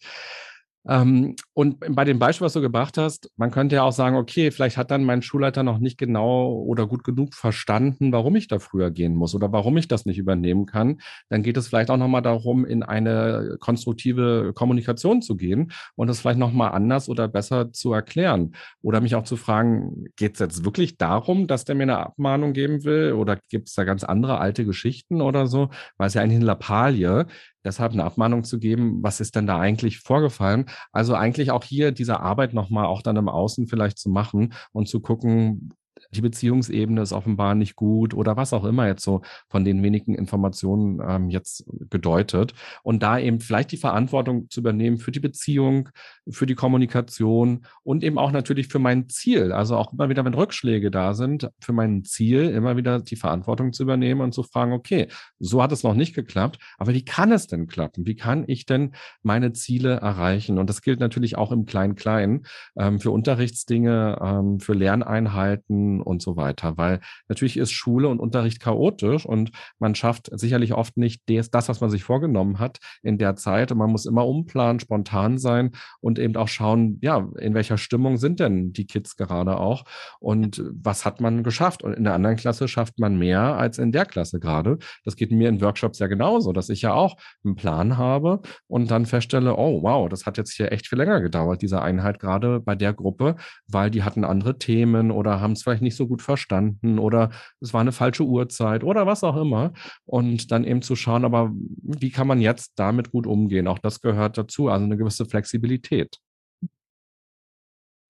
Ähm, 0.88 1.36
und 1.54 1.80
bei 1.94 2.06
dem 2.06 2.20
Beispiel, 2.20 2.46
was 2.46 2.54
du 2.54 2.62
gebracht 2.62 2.98
hast, 2.98 3.30
man 3.36 3.52
könnte 3.52 3.76
ja 3.76 3.84
auch 3.84 3.92
sagen, 3.92 4.16
okay, 4.16 4.50
vielleicht 4.50 4.78
hat 4.78 4.92
dann 4.92 5.04
mein 5.04 5.22
Schulleiter 5.22 5.62
noch 5.62 5.78
nicht 5.80 5.98
genau 5.98 6.54
oder 6.54 6.88
gut 6.88 7.04
genug 7.04 7.34
verstanden, 7.34 8.12
warum 8.14 8.36
ich 8.38 8.48
da 8.48 8.60
früher 8.60 8.90
gehen 8.90 9.16
muss 9.16 9.36
oder 9.36 9.52
warum 9.52 9.76
ich 9.78 9.88
das 9.90 10.06
nicht 10.06 10.18
übernehmen 10.18 10.66
kann. 10.66 11.02
Dann 11.28 11.44
geht 11.44 11.58
es 11.58 11.68
vielleicht 11.68 11.90
auch 11.90 11.98
nochmal 11.98 12.22
darum, 12.22 12.66
in 12.66 12.84
eine 12.84 13.58
konstruktive 13.60 14.54
Kommunikation 14.56 15.22
zu 15.22 15.36
gehen 15.36 15.72
und 15.96 16.08
das 16.08 16.22
vielleicht 16.22 16.40
nochmal 16.40 16.72
anders 16.72 17.10
oder 17.10 17.28
besser 17.28 17.74
zu 17.74 17.92
erklären. 17.94 18.54
Oder 18.82 19.02
mich 19.02 19.16
auch 19.16 19.24
zu 19.24 19.36
fragen, 19.36 20.06
geht 20.16 20.36
es 20.36 20.40
jetzt 20.40 20.64
wirklich 20.64 20.98
darum, 20.98 21.48
dass 21.48 21.66
der 21.66 21.76
mir 21.76 21.84
eine 21.84 21.98
Abmahnung 21.98 22.54
geben 22.54 22.86
will 22.86 23.14
oder 23.14 23.38
gibt 23.50 23.68
es 23.68 23.76
da 23.76 23.84
ganz 23.84 24.04
andere 24.06 24.40
alte 24.40 24.66
Geschichten 24.66 25.22
oder 25.22 25.48
so? 25.48 25.70
Weil 25.98 26.08
es 26.08 26.14
ja 26.14 26.22
eigentlich 26.22 26.38
eine 26.38 26.46
Lappalie 26.46 27.26
deshalb 27.64 27.94
eine 27.94 28.04
Abmahnung 28.04 28.44
zu 28.44 28.60
geben, 28.60 29.04
was 29.04 29.20
ist 29.20 29.36
denn 29.36 29.48
da 29.48 29.60
eigentlich 29.60 30.00
vorgefallen? 30.00 30.66
Also 30.92 31.16
eigentlich 31.16 31.52
auch 31.52 31.64
hier 31.64 31.92
diese 31.92 32.20
Arbeit 32.20 32.54
nochmal 32.54 32.86
auch 32.86 33.02
dann 33.02 33.18
im 33.18 33.30
Außen 33.30 33.68
vielleicht 33.68 33.98
zu 33.98 34.10
machen 34.10 34.54
und 34.72 34.88
zu 34.88 35.02
gucken, 35.02 35.74
die 36.12 36.22
Beziehungsebene 36.22 37.02
ist 37.02 37.14
offenbar 37.14 37.56
nicht 37.56 37.76
gut 37.76 38.14
oder 38.14 38.36
was 38.36 38.54
auch 38.54 38.66
immer 38.66 38.88
jetzt 38.88 39.04
so 39.04 39.22
von 39.48 39.64
den 39.64 39.84
wenigen 39.84 40.16
Informationen 40.16 41.00
ähm, 41.08 41.30
jetzt 41.30 41.66
gedeutet. 41.90 42.54
Und 42.84 43.04
da 43.04 43.20
eben 43.20 43.40
vielleicht 43.40 43.72
die 43.72 43.78
Verantwortung 43.78 44.50
zu 44.50 44.62
übernehmen 44.62 44.98
für 44.98 45.12
die 45.12 45.20
Beziehung, 45.20 45.90
für 46.30 46.46
die 46.46 46.56
Kommunikation 46.56 47.66
und 47.84 48.04
eben 48.04 48.18
auch 48.18 48.32
natürlich 48.32 48.68
für 48.68 48.80
mein 48.80 49.10
Ziel. 49.10 49.52
Also 49.52 49.78
auch 49.78 49.94
immer 49.94 50.10
wieder, 50.10 50.26
wenn 50.26 50.34
Rückschläge 50.34 50.90
da 50.90 51.14
sind, 51.14 51.50
für 51.60 51.74
mein 51.74 52.04
Ziel 52.04 52.50
immer 52.50 52.76
wieder 52.76 53.00
die 53.00 53.16
Verantwortung 53.16 53.74
zu 53.74 53.84
übernehmen 53.84 54.22
und 54.22 54.34
zu 54.34 54.44
fragen, 54.44 54.74
okay, 54.74 55.08
so 55.38 55.62
hat 55.62 55.72
es 55.72 55.84
noch 55.84 55.94
nicht 55.94 56.16
geklappt, 56.16 56.60
aber 56.78 56.94
wie 56.94 57.06
kann 57.06 57.32
es 57.32 57.48
denn 57.48 57.68
klappen? 57.68 58.06
Wie 58.06 58.16
kann 58.16 58.46
ich 58.48 58.66
denn 58.66 58.94
meine 59.22 59.54
Ziele 59.54 59.98
erreichen? 59.98 60.58
Und 60.58 60.70
das 60.70 60.82
gilt 60.82 61.00
natürlich 61.00 61.38
auch 61.38 61.52
im 61.52 61.66
Klein-Klein 61.66 62.46
ähm, 62.78 63.00
für 63.00 63.12
Unterrichtsdinge, 63.12 64.18
ähm, 64.22 64.60
für 64.60 64.74
Lerneinheiten, 64.74 65.99
und 66.02 66.22
so 66.22 66.38
weiter. 66.38 66.78
Weil 66.78 67.00
natürlich 67.28 67.58
ist 67.58 67.72
Schule 67.72 68.08
und 68.08 68.20
Unterricht 68.20 68.60
chaotisch 68.60 69.26
und 69.26 69.52
man 69.80 69.96
schafft 69.96 70.30
sicherlich 70.32 70.74
oft 70.74 70.98
nicht 70.98 71.24
das, 71.28 71.70
was 71.70 71.82
man 71.82 71.90
sich 71.90 72.04
vorgenommen 72.04 72.60
hat 72.60 72.80
in 73.02 73.18
der 73.18 73.36
Zeit. 73.36 73.72
Und 73.72 73.78
man 73.78 73.92
muss 73.92 74.06
immer 74.06 74.26
umplanen, 74.26 74.80
spontan 74.80 75.38
sein 75.38 75.72
und 76.02 76.20
eben 76.20 76.36
auch 76.36 76.48
schauen, 76.48 76.98
ja, 77.02 77.28
in 77.40 77.54
welcher 77.54 77.78
Stimmung 77.78 78.18
sind 78.18 78.40
denn 78.40 78.74
die 78.74 78.86
Kids 78.86 79.16
gerade 79.16 79.58
auch 79.60 79.84
und 80.20 80.64
was 80.72 81.06
hat 81.06 81.22
man 81.22 81.44
geschafft? 81.44 81.84
Und 81.84 81.94
in 81.94 82.04
der 82.04 82.14
anderen 82.14 82.36
Klasse 82.36 82.68
schafft 82.68 83.00
man 83.00 83.18
mehr 83.18 83.42
als 83.42 83.78
in 83.78 83.92
der 83.92 84.06
Klasse 84.06 84.40
gerade. 84.40 84.78
Das 85.04 85.16
geht 85.16 85.32
mir 85.32 85.50
in 85.50 85.62
Workshops 85.62 86.00
ja 86.00 86.08
genauso, 86.08 86.54
dass 86.54 86.70
ich 86.70 86.82
ja 86.82 86.94
auch 86.94 87.18
einen 87.44 87.56
Plan 87.56 87.98
habe 87.98 88.42
und 88.68 88.92
dann 88.92 89.06
feststelle, 89.06 89.58
oh 89.58 89.82
wow, 89.84 90.10
das 90.10 90.26
hat 90.26 90.38
jetzt 90.38 90.54
hier 90.54 90.72
echt 90.72 90.88
viel 90.88 90.98
länger 90.98 91.22
gedauert, 91.22 91.62
diese 91.62 91.82
Einheit 91.82 92.20
gerade 92.20 92.60
bei 92.60 92.76
der 92.76 92.94
Gruppe, 92.94 93.36
weil 93.68 93.90
die 93.90 94.04
hatten 94.04 94.24
andere 94.24 94.58
Themen 94.58 95.12
oder 95.12 95.40
haben 95.40 95.54
es 95.54 95.64
vielleicht 95.64 95.82
nicht 95.82 95.89
nicht 95.90 95.98
so 95.98 96.08
gut 96.08 96.22
verstanden 96.22 97.00
oder 97.00 97.32
es 97.60 97.74
war 97.74 97.82
eine 97.82 97.92
falsche 97.92 98.24
Uhrzeit 98.24 98.84
oder 98.84 99.08
was 99.08 99.24
auch 99.24 99.36
immer. 99.36 99.74
Und 100.06 100.52
dann 100.52 100.64
eben 100.64 100.82
zu 100.82 100.96
schauen, 100.96 101.26
aber 101.26 101.52
wie 101.54 102.12
kann 102.12 102.28
man 102.28 102.42
jetzt 102.42 102.74
damit 102.76 103.12
gut 103.12 103.26
umgehen? 103.26 103.68
Auch 103.68 103.80
das 103.80 104.02
gehört 104.02 104.38
dazu, 104.38 104.70
also 104.70 104.86
eine 104.86 104.98
gewisse 104.98 105.26
Flexibilität. 105.26 106.18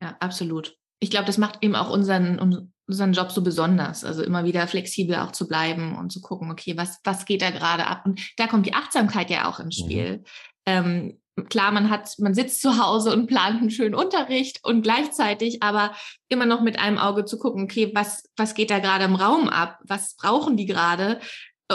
Ja, 0.02 0.16
absolut. 0.20 0.76
Ich 1.02 1.10
glaube, 1.10 1.26
das 1.26 1.38
macht 1.38 1.60
eben 1.62 1.76
auch 1.76 1.90
unseren, 1.90 2.70
unseren 2.88 3.14
Job 3.14 3.32
so 3.32 3.42
besonders. 3.42 4.04
Also 4.04 4.24
immer 4.24 4.44
wieder 4.44 4.68
flexibel 4.68 5.16
auch 5.16 5.32
zu 5.32 5.48
bleiben 5.48 5.98
und 5.98 6.12
zu 6.12 6.20
gucken, 6.22 6.52
okay, 6.52 6.76
was, 6.76 7.00
was 7.06 7.26
geht 7.26 7.42
da 7.42 7.52
gerade 7.52 7.88
ab? 7.88 8.06
Und 8.06 8.20
da 8.38 8.48
kommt 8.48 8.66
die 8.66 8.74
Achtsamkeit 8.74 9.30
ja 9.30 9.50
auch 9.50 9.60
ins 9.60 9.80
mhm. 9.80 9.84
Spiel. 9.86 10.18
Mhm. 10.18 10.24
Ähm, 10.66 11.22
klar, 11.48 11.72
man 11.72 11.90
hat, 11.90 12.18
man 12.20 12.34
sitzt 12.34 12.62
zu 12.62 12.78
Hause 12.78 13.14
und 13.14 13.28
plant 13.28 13.62
einen 13.62 13.70
schönen 13.70 13.96
Unterricht 13.96 14.60
und 14.64 14.82
gleichzeitig 14.82 15.64
aber 15.64 15.94
immer 16.28 16.46
noch 16.46 16.62
mit 16.62 16.80
einem 16.80 16.98
Auge 16.98 17.26
zu 17.26 17.38
gucken, 17.38 17.64
okay, 17.64 17.92
was, 17.94 18.24
was 18.36 18.54
geht 18.54 18.72
da 18.72 18.80
gerade 18.80 19.06
im 19.06 19.16
Raum 19.16 19.48
ab? 19.48 19.80
Was 19.84 20.16
brauchen 20.16 20.58
die 20.58 20.66
gerade? 20.66 21.20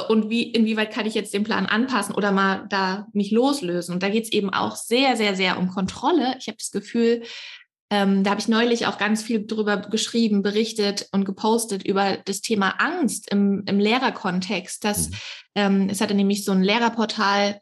Und 0.08 0.28
wie, 0.28 0.42
inwieweit 0.42 0.92
kann 0.92 1.06
ich 1.06 1.14
jetzt 1.14 1.32
den 1.34 1.44
Plan 1.44 1.66
anpassen 1.66 2.14
oder 2.14 2.32
mal 2.32 2.66
da 2.68 3.06
mich 3.12 3.30
loslösen? 3.30 3.94
Und 3.94 4.02
da 4.02 4.08
geht 4.08 4.24
es 4.24 4.32
eben 4.32 4.50
auch 4.50 4.74
sehr, 4.74 5.16
sehr, 5.16 5.36
sehr 5.36 5.56
um 5.56 5.68
Kontrolle. 5.68 6.36
Ich 6.40 6.48
habe 6.48 6.58
das 6.58 6.72
Gefühl, 6.72 7.22
ähm, 7.90 8.24
da 8.24 8.30
habe 8.30 8.40
ich 8.40 8.48
neulich 8.48 8.86
auch 8.86 8.98
ganz 8.98 9.22
viel 9.22 9.46
drüber 9.46 9.76
geschrieben, 9.76 10.42
berichtet 10.42 11.08
und 11.12 11.24
gepostet 11.24 11.86
über 11.86 12.16
das 12.24 12.40
Thema 12.40 12.70
Angst 12.78 13.30
im, 13.30 13.62
im 13.66 13.78
Lehrerkontext. 13.78 14.82
Dass, 14.84 15.10
mhm. 15.10 15.16
ähm, 15.54 15.88
es 15.90 16.00
hatte 16.00 16.14
nämlich 16.14 16.44
so 16.44 16.50
ein 16.50 16.62
Lehrerportal 16.62 17.60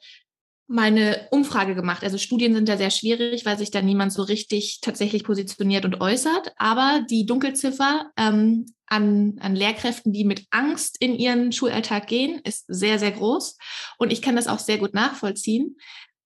meine 0.73 1.29
Umfrage 1.31 1.75
gemacht. 1.75 2.03
Also 2.03 2.17
Studien 2.17 2.55
sind 2.55 2.69
da 2.69 2.79
sehr 2.79 2.91
schwierig, 2.91 3.45
weil 3.45 3.59
sich 3.59 3.71
da 3.71 3.83
niemand 3.83 4.13
so 4.13 4.23
richtig 4.23 4.81
tatsächlich 4.81 5.23
positioniert 5.23 5.85
und 5.85 6.01
äußert. 6.01 6.53
Aber 6.57 7.05
die 7.11 7.27
Dunkelziffer 7.27 8.11
ähm, 8.17 8.67
an, 8.87 9.37
an 9.41 9.55
Lehrkräften, 9.55 10.13
die 10.13 10.25
mit 10.25 10.47
Angst 10.51 10.97
in 10.99 11.15
ihren 11.15 11.53
Schulalltag 11.53 12.07
gehen, 12.07 12.41
ist 12.45 12.65
sehr, 12.69 12.99
sehr 12.99 13.13
groß. 13.13 13.59
Und 13.99 14.13
ich 14.13 14.23
kann 14.23 14.35
das 14.35 14.49
auch 14.49 14.59
sehr 14.59 14.79
gut 14.79 14.95
nachvollziehen, 14.95 15.77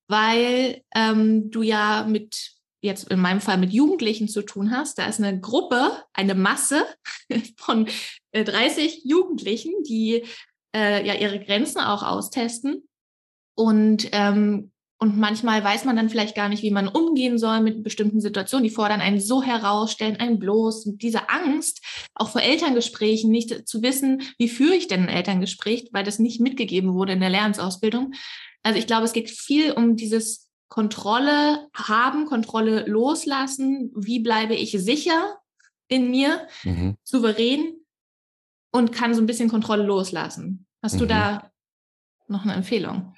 weil 0.07 0.83
ähm, 0.95 1.51
du 1.51 1.63
ja 1.63 2.07
mit 2.09 2.53
jetzt 2.83 3.11
in 3.11 3.19
meinem 3.19 3.41
Fall 3.41 3.59
mit 3.59 3.73
Jugendlichen 3.73 4.29
zu 4.29 4.43
tun 4.43 4.71
hast. 4.71 4.99
Da 4.99 5.07
ist 5.07 5.21
eine 5.21 5.41
Gruppe, 5.41 5.91
eine 6.13 6.37
Masse 6.37 6.87
von 7.59 7.89
30 8.33 8.79
äh, 8.79 9.09
Jugendlichen, 9.09 9.73
die 9.83 10.25
äh, 10.73 11.05
ja 11.05 11.15
ihre 11.15 11.41
Grenzen 11.41 11.81
auch 11.81 12.05
austesten 12.05 12.87
und, 13.57 14.09
ähm, 14.13 14.71
und 14.99 15.19
manchmal 15.19 15.63
weiß 15.63 15.85
man 15.85 15.97
dann 15.97 16.09
vielleicht 16.09 16.37
gar 16.37 16.49
nicht, 16.49 16.63
wie 16.63 16.71
man 16.71 16.89
umgehen 16.89 17.39
soll 17.39 17.61
mit 17.61 17.83
bestimmten 17.83 18.21
Situationen. 18.21 18.65
Die 18.65 18.75
fordern 18.75 19.01
einen 19.01 19.21
so 19.21 19.43
heraus, 19.43 19.93
stellen 19.93 20.17
einen 20.17 20.39
bloß. 20.39 20.87
Mit 20.87 21.03
dieser 21.03 21.31
Angst, 21.31 21.83
auch 22.15 22.31
vor 22.31 22.41
Elterngesprächen, 22.41 23.31
nicht 23.31 23.69
zu 23.69 23.83
wissen, 23.83 24.23
wie 24.39 24.49
führe 24.49 24.75
ich 24.75 24.89
denn 24.89 25.03
ein 25.03 25.09
Elterngespräch, 25.09 25.89
weil 25.93 26.05
das 26.05 26.19
nicht 26.19 26.41
mitgegeben 26.41 26.95
wurde 26.95 27.13
in 27.13 27.21
der 27.21 27.31
Lernsausbildung. 27.31 28.13
Also 28.63 28.79
ich 28.79 28.87
glaube, 28.87 29.05
es 29.05 29.13
geht 29.13 29.31
viel 29.31 29.73
um 29.73 29.97
dieses 29.97 30.51
Kontrolle 30.69 31.69
haben, 31.75 32.27
Kontrolle 32.27 32.87
loslassen. 32.87 33.93
Wie 33.95 34.21
bleibe 34.21 34.55
ich 34.55 34.73
sicher 34.73 35.39
in 35.89 36.11
mir, 36.11 36.47
mhm. 36.65 36.97
souverän 37.05 37.75
und 38.73 38.93
kann 38.93 39.15
so 39.15 39.23
ein 39.23 39.27
bisschen 39.27 39.49
Kontrolle 39.49 39.85
loslassen? 39.85 40.67
Hast 40.83 40.95
mhm. 40.95 40.99
du 40.99 41.07
da 41.07 41.51
noch 42.29 42.45
eine 42.45 42.55
Empfehlung? 42.55 43.15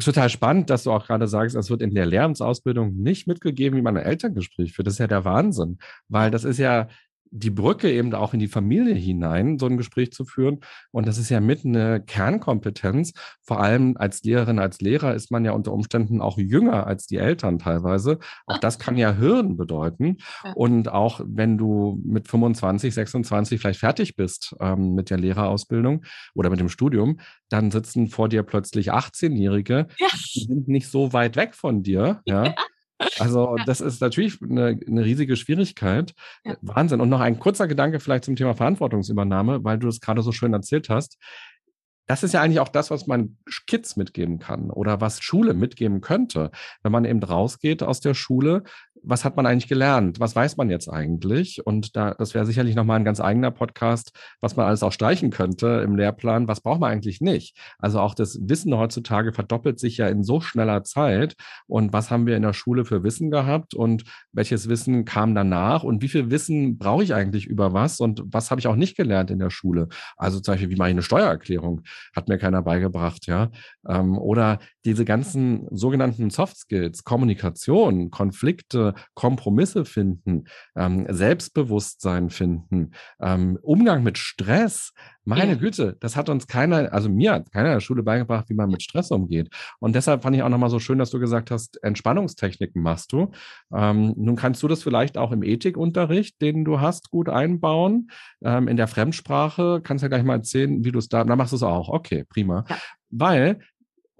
Total 0.00 0.28
spannend, 0.30 0.70
dass 0.70 0.84
du 0.84 0.92
auch 0.92 1.06
gerade 1.06 1.28
sagst, 1.28 1.56
es 1.56 1.70
wird 1.70 1.82
in 1.82 1.94
der 1.94 2.06
Lehramtsausbildung 2.06 2.94
nicht 2.96 3.26
mitgegeben, 3.26 3.78
wie 3.78 3.82
man 3.82 3.96
ein 3.96 4.04
Elterngespräch 4.04 4.72
führt. 4.72 4.86
Das 4.86 4.94
ist 4.94 4.98
ja 4.98 5.06
der 5.06 5.24
Wahnsinn, 5.24 5.78
weil 6.08 6.30
das 6.30 6.44
ist 6.44 6.58
ja 6.58 6.88
die 7.30 7.50
Brücke 7.50 7.90
eben 7.90 8.12
auch 8.14 8.34
in 8.34 8.40
die 8.40 8.48
Familie 8.48 8.94
hinein, 8.94 9.58
so 9.58 9.66
ein 9.66 9.76
Gespräch 9.76 10.12
zu 10.12 10.24
führen. 10.24 10.60
Und 10.90 11.06
das 11.06 11.18
ist 11.18 11.30
ja 11.30 11.40
mit 11.40 11.64
eine 11.64 12.00
Kernkompetenz. 12.00 13.12
Vor 13.42 13.60
allem 13.60 13.96
als 13.96 14.22
Lehrerin, 14.22 14.58
als 14.58 14.80
Lehrer 14.80 15.14
ist 15.14 15.30
man 15.30 15.44
ja 15.44 15.52
unter 15.52 15.72
Umständen 15.72 16.20
auch 16.20 16.38
jünger 16.38 16.86
als 16.86 17.06
die 17.06 17.18
Eltern 17.18 17.58
teilweise. 17.58 18.18
Auch 18.46 18.58
das 18.58 18.78
kann 18.78 18.96
ja 18.96 19.16
Hürden 19.16 19.56
bedeuten. 19.56 20.18
Und 20.54 20.88
auch 20.88 21.20
wenn 21.24 21.56
du 21.56 22.00
mit 22.04 22.28
25, 22.28 22.92
26 22.94 23.60
vielleicht 23.60 23.80
fertig 23.80 24.16
bist 24.16 24.56
ähm, 24.60 24.94
mit 24.94 25.10
der 25.10 25.18
Lehrerausbildung 25.18 26.04
oder 26.34 26.50
mit 26.50 26.60
dem 26.60 26.68
Studium, 26.68 27.20
dann 27.48 27.70
sitzen 27.70 28.08
vor 28.08 28.28
dir 28.28 28.42
plötzlich 28.42 28.92
18-Jährige, 28.92 29.86
ja. 29.98 30.08
die 30.34 30.40
sind 30.40 30.68
nicht 30.68 30.88
so 30.88 31.12
weit 31.12 31.36
weg 31.36 31.54
von 31.54 31.82
dir. 31.82 32.22
Ja. 32.24 32.44
ja 32.46 32.54
Also 33.18 33.56
ja. 33.56 33.64
das 33.64 33.80
ist 33.80 34.00
natürlich 34.00 34.40
eine, 34.42 34.78
eine 34.86 35.04
riesige 35.04 35.36
Schwierigkeit. 35.36 36.14
Ja. 36.44 36.56
Wahnsinn. 36.62 37.00
Und 37.00 37.08
noch 37.08 37.20
ein 37.20 37.38
kurzer 37.38 37.68
Gedanke 37.68 38.00
vielleicht 38.00 38.24
zum 38.24 38.36
Thema 38.36 38.54
Verantwortungsübernahme, 38.54 39.64
weil 39.64 39.78
du 39.78 39.88
es 39.88 40.00
gerade 40.00 40.22
so 40.22 40.32
schön 40.32 40.52
erzählt 40.52 40.88
hast. 40.88 41.18
Das 42.06 42.24
ist 42.24 42.34
ja 42.34 42.42
eigentlich 42.42 42.58
auch 42.58 42.68
das, 42.68 42.90
was 42.90 43.06
man 43.06 43.36
Kids 43.68 43.96
mitgeben 43.96 44.40
kann 44.40 44.70
oder 44.70 45.00
was 45.00 45.22
Schule 45.22 45.54
mitgeben 45.54 46.00
könnte. 46.00 46.50
Wenn 46.82 46.90
man 46.90 47.04
eben 47.04 47.22
rausgeht 47.22 47.84
aus 47.84 48.00
der 48.00 48.14
Schule 48.14 48.64
was 49.02 49.24
hat 49.24 49.36
man 49.36 49.46
eigentlich 49.46 49.68
gelernt? 49.68 50.20
Was 50.20 50.36
weiß 50.36 50.56
man 50.56 50.70
jetzt 50.70 50.88
eigentlich? 50.88 51.64
Und 51.64 51.96
da, 51.96 52.14
das 52.14 52.34
wäre 52.34 52.46
sicherlich 52.46 52.74
nochmal 52.74 52.98
ein 52.98 53.04
ganz 53.04 53.20
eigener 53.20 53.50
Podcast, 53.50 54.12
was 54.40 54.56
man 54.56 54.66
alles 54.66 54.82
auch 54.82 54.92
streichen 54.92 55.30
könnte 55.30 55.82
im 55.84 55.96
Lehrplan. 55.96 56.48
Was 56.48 56.60
braucht 56.60 56.80
man 56.80 56.90
eigentlich 56.90 57.20
nicht? 57.20 57.56
Also 57.78 58.00
auch 58.00 58.14
das 58.14 58.38
Wissen 58.42 58.76
heutzutage 58.76 59.32
verdoppelt 59.32 59.78
sich 59.78 59.96
ja 59.96 60.08
in 60.08 60.22
so 60.22 60.40
schneller 60.40 60.84
Zeit. 60.84 61.34
Und 61.66 61.92
was 61.92 62.10
haben 62.10 62.26
wir 62.26 62.36
in 62.36 62.42
der 62.42 62.52
Schule 62.52 62.84
für 62.84 63.02
Wissen 63.02 63.30
gehabt? 63.30 63.74
Und 63.74 64.04
welches 64.32 64.68
Wissen 64.68 65.04
kam 65.04 65.34
danach? 65.34 65.82
Und 65.82 66.02
wie 66.02 66.08
viel 66.08 66.30
Wissen 66.30 66.78
brauche 66.78 67.02
ich 67.02 67.14
eigentlich 67.14 67.46
über 67.46 67.72
was? 67.72 68.00
Und 68.00 68.22
was 68.26 68.50
habe 68.50 68.60
ich 68.60 68.66
auch 68.66 68.76
nicht 68.76 68.96
gelernt 68.96 69.30
in 69.30 69.38
der 69.38 69.50
Schule? 69.50 69.88
Also 70.16 70.40
zum 70.40 70.54
Beispiel, 70.54 70.70
wie 70.70 70.76
mache 70.76 70.88
ich 70.88 70.94
eine 70.94 71.02
Steuererklärung? 71.02 71.82
Hat 72.14 72.28
mir 72.28 72.38
keiner 72.38 72.62
beigebracht, 72.62 73.26
ja. 73.26 73.50
Ähm, 73.88 74.18
oder 74.18 74.58
diese 74.84 75.04
ganzen 75.04 75.66
sogenannten 75.70 76.30
Soft 76.30 76.56
Skills, 76.56 77.04
Kommunikation, 77.04 78.10
Konflikte, 78.10 78.89
Kompromisse 79.14 79.84
finden, 79.84 80.44
ähm, 80.76 81.06
Selbstbewusstsein 81.08 82.30
finden, 82.30 82.92
ähm, 83.20 83.58
Umgang 83.62 84.02
mit 84.02 84.18
Stress. 84.18 84.92
Meine 85.24 85.52
ja. 85.52 85.58
Güte, 85.58 85.96
das 86.00 86.16
hat 86.16 86.28
uns 86.28 86.46
keiner, 86.46 86.92
also 86.92 87.08
mir 87.08 87.32
hat 87.34 87.52
keiner 87.52 87.68
in 87.68 87.74
der 87.74 87.80
Schule 87.80 88.02
beigebracht, 88.02 88.48
wie 88.48 88.54
man 88.54 88.70
mit 88.70 88.82
Stress 88.82 89.10
umgeht. 89.10 89.48
Und 89.78 89.94
deshalb 89.94 90.22
fand 90.22 90.34
ich 90.34 90.42
auch 90.42 90.48
nochmal 90.48 90.70
so 90.70 90.78
schön, 90.78 90.98
dass 90.98 91.10
du 91.10 91.20
gesagt 91.20 91.50
hast, 91.50 91.82
Entspannungstechniken 91.82 92.82
machst 92.82 93.12
du. 93.12 93.30
Ähm, 93.74 94.14
nun 94.16 94.36
kannst 94.36 94.62
du 94.62 94.68
das 94.68 94.82
vielleicht 94.82 95.18
auch 95.18 95.32
im 95.32 95.42
Ethikunterricht, 95.42 96.40
den 96.40 96.64
du 96.64 96.80
hast, 96.80 97.10
gut 97.10 97.28
einbauen. 97.28 98.10
Ähm, 98.42 98.66
in 98.66 98.76
der 98.76 98.88
Fremdsprache 98.88 99.80
kannst 99.82 100.02
du 100.02 100.06
ja 100.06 100.08
gleich 100.08 100.24
mal 100.24 100.36
erzählen, 100.36 100.84
wie 100.84 100.92
du 100.92 100.98
es 100.98 101.08
da, 101.08 101.24
da 101.24 101.36
machst 101.36 101.52
du 101.52 101.56
es 101.56 101.62
auch. 101.62 101.88
Okay, 101.88 102.24
prima. 102.24 102.64
Ja. 102.68 102.76
Weil 103.10 103.58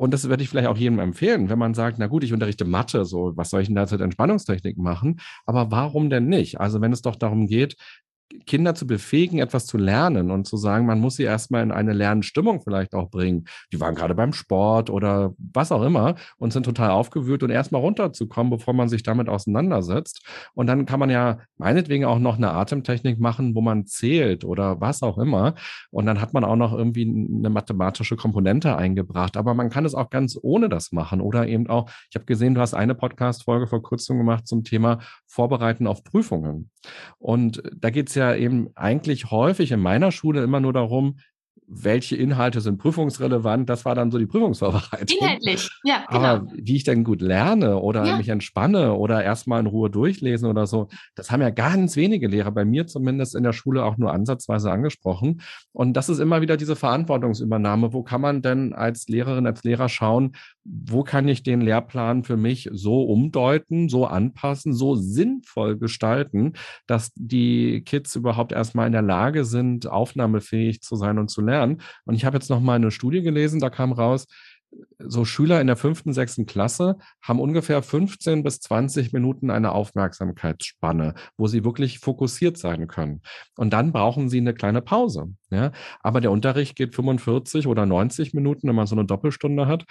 und 0.01 0.15
das 0.15 0.31
werde 0.31 0.43
ich 0.43 0.49
vielleicht 0.49 0.67
auch 0.67 0.79
jedem 0.79 0.99
empfehlen, 0.99 1.51
wenn 1.51 1.59
man 1.59 1.75
sagt, 1.75 1.99
na 1.99 2.07
gut, 2.07 2.25
ich 2.25 2.33
unterrichte 2.33 2.65
Mathe, 2.65 3.05
so, 3.05 3.33
was 3.37 3.51
soll 3.51 3.61
ich 3.61 3.67
denn 3.67 3.77
da 3.77 3.87
zur 3.87 4.01
Entspannungstechnik 4.01 4.79
machen? 4.79 5.21
Aber 5.45 5.71
warum 5.71 6.09
denn 6.09 6.27
nicht? 6.27 6.59
Also 6.59 6.81
wenn 6.81 6.91
es 6.91 7.03
doch 7.03 7.17
darum 7.17 7.47
geht, 7.47 7.77
Kinder 8.47 8.75
zu 8.75 8.87
befähigen, 8.87 9.39
etwas 9.39 9.67
zu 9.67 9.77
lernen 9.77 10.31
und 10.31 10.47
zu 10.47 10.57
sagen, 10.57 10.87
man 10.87 11.01
muss 11.01 11.17
sie 11.17 11.25
erstmal 11.25 11.63
in 11.63 11.73
eine 11.73 11.93
Lernstimmung 11.93 12.61
vielleicht 12.63 12.95
auch 12.95 13.11
bringen. 13.11 13.45
Die 13.73 13.81
waren 13.81 13.95
gerade 13.95 14.15
beim 14.15 14.33
Sport 14.33 14.89
oder 14.89 15.35
was 15.39 15.73
auch 15.73 15.83
immer 15.83 16.15
und 16.39 16.53
sind 16.53 16.65
total 16.65 16.91
aufgewühlt 16.91 17.43
und 17.43 17.51
erstmal 17.51 17.81
runterzukommen, 17.81 18.51
bevor 18.51 18.75
man 18.75 18.89
sich 18.89 19.03
damit 19.03 19.29
auseinandersetzt. 19.29 20.25
Und 20.55 20.69
dann 20.69 20.87
kann 20.87 21.01
man 21.01 21.11
ja 21.11 21.39
meinetwegen 21.59 22.05
auch 22.05 22.19
noch 22.19 22.37
eine 22.37 22.53
Atemtechnik 22.53 23.19
machen, 23.19 23.55
wo 23.55 23.61
man 23.61 23.87
zählt 23.87 24.45
oder 24.45 24.81
was 24.81 25.03
auch 25.03 25.19
immer. 25.19 25.55
Und 25.91 26.07
dann 26.07 26.21
hat 26.21 26.33
man 26.33 26.45
auch 26.45 26.57
noch 26.57 26.73
irgendwie 26.73 27.03
eine 27.03 27.51
mathematische 27.51 28.17
Komponente 28.17 28.77
eingebracht. 28.77 29.37
Aber 29.37 29.55
man 29.55 29.71
kann 29.71 29.85
es 29.85 29.95
auch 29.95 30.11
ganz 30.11 30.39
ohne 30.41 30.69
das 30.69 30.93
machen 30.93 31.21
oder 31.21 31.49
eben 31.49 31.69
auch, 31.69 31.91
ich 32.11 32.15
habe 32.15 32.27
gesehen, 32.27 32.55
du 32.55 32.61
hast 32.61 32.75
eine 32.75 32.95
Podcast-Folge 32.95 33.67
vor 33.67 33.83
kurzem 33.83 34.19
gemacht 34.19 34.47
zum 34.47 34.63
Thema 34.63 35.01
Vorbereiten 35.27 35.87
auf 35.87 36.05
Prüfungen. 36.05 36.71
Und 37.19 37.63
da 37.77 37.91
geht 37.91 38.09
es 38.09 38.15
ja 38.15 38.20
eben 38.21 38.71
eigentlich 38.77 39.31
häufig 39.31 39.73
in 39.73 39.81
meiner 39.81 40.13
Schule 40.13 40.43
immer 40.43 40.61
nur 40.61 40.73
darum, 40.73 41.19
welche 41.73 42.17
Inhalte 42.17 42.61
sind 42.61 42.79
prüfungsrelevant, 42.79 43.69
das 43.71 43.85
war 43.85 43.95
dann 43.95 44.11
so 44.11 44.19
die 44.19 44.27
Prüfungsvorbereitung. 44.27 45.19
Inhaltlich, 45.21 45.71
ja. 45.85 46.05
Genau. 46.09 46.21
Aber 46.21 46.47
wie 46.53 46.77
ich 46.77 46.85
denn 46.85 47.05
gut 47.05 47.23
lerne 47.23 47.79
oder 47.79 48.05
ja. 48.05 48.17
mich 48.17 48.29
entspanne 48.29 48.95
oder 48.95 49.23
erstmal 49.23 49.61
in 49.61 49.67
Ruhe 49.67 49.89
durchlesen 49.89 50.49
oder 50.49 50.67
so, 50.67 50.89
das 51.15 51.31
haben 51.31 51.41
ja 51.41 51.51
ganz 51.51 51.95
wenige 51.95 52.27
Lehrer, 52.27 52.51
bei 52.51 52.65
mir 52.65 52.89
zumindest 52.89 53.37
in 53.37 53.45
der 53.45 53.53
Schule 53.53 53.85
auch 53.85 53.97
nur 53.99 54.13
ansatzweise 54.13 54.73
angesprochen. 54.73 55.43
Und 55.73 55.95
das 55.95 56.09
ist 56.09 56.19
immer 56.19 56.41
wieder 56.41 56.57
diese 56.57 56.75
Verantwortungsübernahme. 56.75 57.93
Wo 57.93 58.03
kann 58.03 58.21
man 58.21 58.43
denn 58.43 58.73
als 58.73 59.07
Lehrerin, 59.07 59.47
als 59.47 59.63
Lehrer 59.63 59.89
schauen, 59.89 60.33
wo 60.65 61.05
kann 61.05 61.29
ich 61.29 61.43
den 61.43 61.61
Lehrplan 61.61 62.25
für 62.25 62.37
mich 62.37 62.69
so 62.73 63.03
umdeuten, 63.03 63.89
so 63.89 64.07
anpassen, 64.07 64.73
so 64.73 64.97
sinnvoll 64.97 65.79
gestalten, 65.79 66.55
dass 66.87 67.13
die 67.15 67.83
Kids 67.83 68.17
überhaupt 68.17 68.53
erstmal 68.53 68.87
in 68.87 68.93
der 68.93 69.03
Lage 69.03 69.45
sind, 69.45 69.87
aufnahmefähig 69.87 70.83
zu 70.83 70.97
sein 70.97 71.19
und 71.19 71.29
zu 71.29 71.41
lernen. 71.43 71.60
Und 71.63 72.15
ich 72.15 72.25
habe 72.25 72.37
jetzt 72.37 72.51
noch 72.51 72.61
mal 72.61 72.75
eine 72.75 72.91
Studie 72.91 73.23
gelesen, 73.23 73.61
da 73.61 73.71
kam 73.71 73.93
raus, 73.93 74.27
so 74.99 75.25
Schüler 75.25 75.61
in 75.61 75.67
der 75.67 75.77
fünften, 75.77 76.13
sechsten 76.13 76.47
Klasse 76.47 76.97
haben 77.23 77.41
ungefähr 77.41 77.83
15 77.83 78.43
bis 78.43 78.61
20 78.61 79.13
Minuten 79.13 79.51
eine 79.51 79.73
Aufmerksamkeitsspanne, 79.73 81.15
wo 81.37 81.47
sie 81.47 81.65
wirklich 81.65 81.99
fokussiert 81.99 82.57
sein 82.57 82.87
können. 82.87 83.23
Und 83.57 83.73
dann 83.73 83.93
brauchen 83.93 84.29
sie 84.29 84.39
eine 84.39 84.55
kleine 84.55 84.83
Pause. 84.83 85.35
Ja? 85.51 85.73
Aber 86.01 86.21
der 86.21 86.31
Unterricht 86.31 86.77
geht 86.77 86.95
45 86.95 87.67
oder 87.67 87.87
90 87.87 88.35
Minuten, 88.35 88.69
wenn 88.69 88.77
man 88.77 88.87
so 88.87 88.95
eine 88.95 89.07
Doppelstunde 89.07 89.67
hat. 89.67 89.85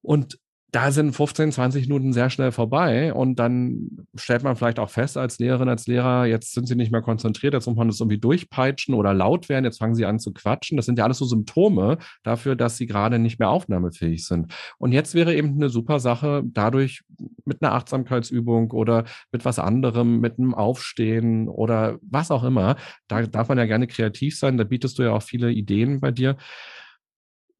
Und 0.00 0.38
da 0.72 0.90
sind 0.90 1.12
15, 1.12 1.52
20 1.52 1.88
Minuten 1.88 2.14
sehr 2.14 2.30
schnell 2.30 2.50
vorbei 2.50 3.12
und 3.12 3.38
dann 3.38 4.06
stellt 4.14 4.42
man 4.42 4.56
vielleicht 4.56 4.78
auch 4.78 4.88
fest 4.88 5.18
als 5.18 5.38
Lehrerin, 5.38 5.68
als 5.68 5.86
Lehrer, 5.86 6.24
jetzt 6.24 6.54
sind 6.54 6.66
sie 6.66 6.76
nicht 6.76 6.90
mehr 6.90 7.02
konzentriert, 7.02 7.52
jetzt 7.52 7.66
muss 7.66 7.76
man 7.76 7.88
das 7.88 8.00
irgendwie 8.00 8.18
durchpeitschen 8.18 8.94
oder 8.94 9.12
laut 9.12 9.50
werden, 9.50 9.66
jetzt 9.66 9.78
fangen 9.78 9.94
sie 9.94 10.06
an 10.06 10.18
zu 10.18 10.32
quatschen. 10.32 10.78
Das 10.78 10.86
sind 10.86 10.98
ja 10.98 11.04
alles 11.04 11.18
so 11.18 11.26
Symptome 11.26 11.98
dafür, 12.22 12.56
dass 12.56 12.78
sie 12.78 12.86
gerade 12.86 13.18
nicht 13.18 13.38
mehr 13.38 13.50
aufnahmefähig 13.50 14.26
sind. 14.26 14.54
Und 14.78 14.92
jetzt 14.92 15.14
wäre 15.14 15.34
eben 15.34 15.56
eine 15.56 15.68
super 15.68 16.00
Sache, 16.00 16.42
dadurch 16.42 17.02
mit 17.44 17.62
einer 17.62 17.74
Achtsamkeitsübung 17.74 18.70
oder 18.70 19.04
mit 19.30 19.44
was 19.44 19.58
anderem, 19.58 20.20
mit 20.20 20.38
einem 20.38 20.54
Aufstehen 20.54 21.48
oder 21.48 21.98
was 22.00 22.30
auch 22.30 22.44
immer, 22.44 22.76
da 23.08 23.20
darf 23.26 23.48
man 23.50 23.58
ja 23.58 23.66
gerne 23.66 23.86
kreativ 23.86 24.38
sein, 24.38 24.56
da 24.56 24.64
bietest 24.64 24.98
du 24.98 25.02
ja 25.02 25.12
auch 25.12 25.22
viele 25.22 25.52
Ideen 25.52 26.00
bei 26.00 26.12
dir 26.12 26.38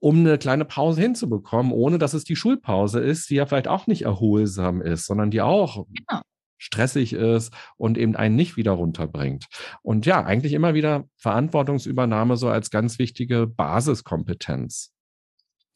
um 0.03 0.19
eine 0.19 0.37
kleine 0.37 0.65
Pause 0.65 1.01
hinzubekommen, 1.01 1.71
ohne 1.71 1.97
dass 1.97 2.12
es 2.12 2.25
die 2.25 2.35
Schulpause 2.35 2.99
ist, 2.99 3.31
die 3.31 3.37
ja 3.37 3.47
vielleicht 3.47 3.69
auch 3.69 3.87
nicht 3.87 4.03
erholsam 4.03 4.83
ist, 4.83 5.07
sondern 5.07 5.31
die 5.31 5.41
auch 5.41 5.87
genau. 5.87 6.23
stressig 6.59 7.12
ist 7.12 7.53
und 7.77 7.97
eben 7.97 8.17
einen 8.17 8.35
nicht 8.35 8.57
wieder 8.57 8.73
runterbringt. 8.73 9.47
Und 9.81 10.05
ja, 10.05 10.25
eigentlich 10.25 10.55
immer 10.55 10.75
wieder 10.75 11.05
Verantwortungsübernahme 11.19 12.37
so 12.37 12.49
als 12.49 12.71
ganz 12.71 12.99
wichtige 12.99 13.47
Basiskompetenz. 13.47 14.93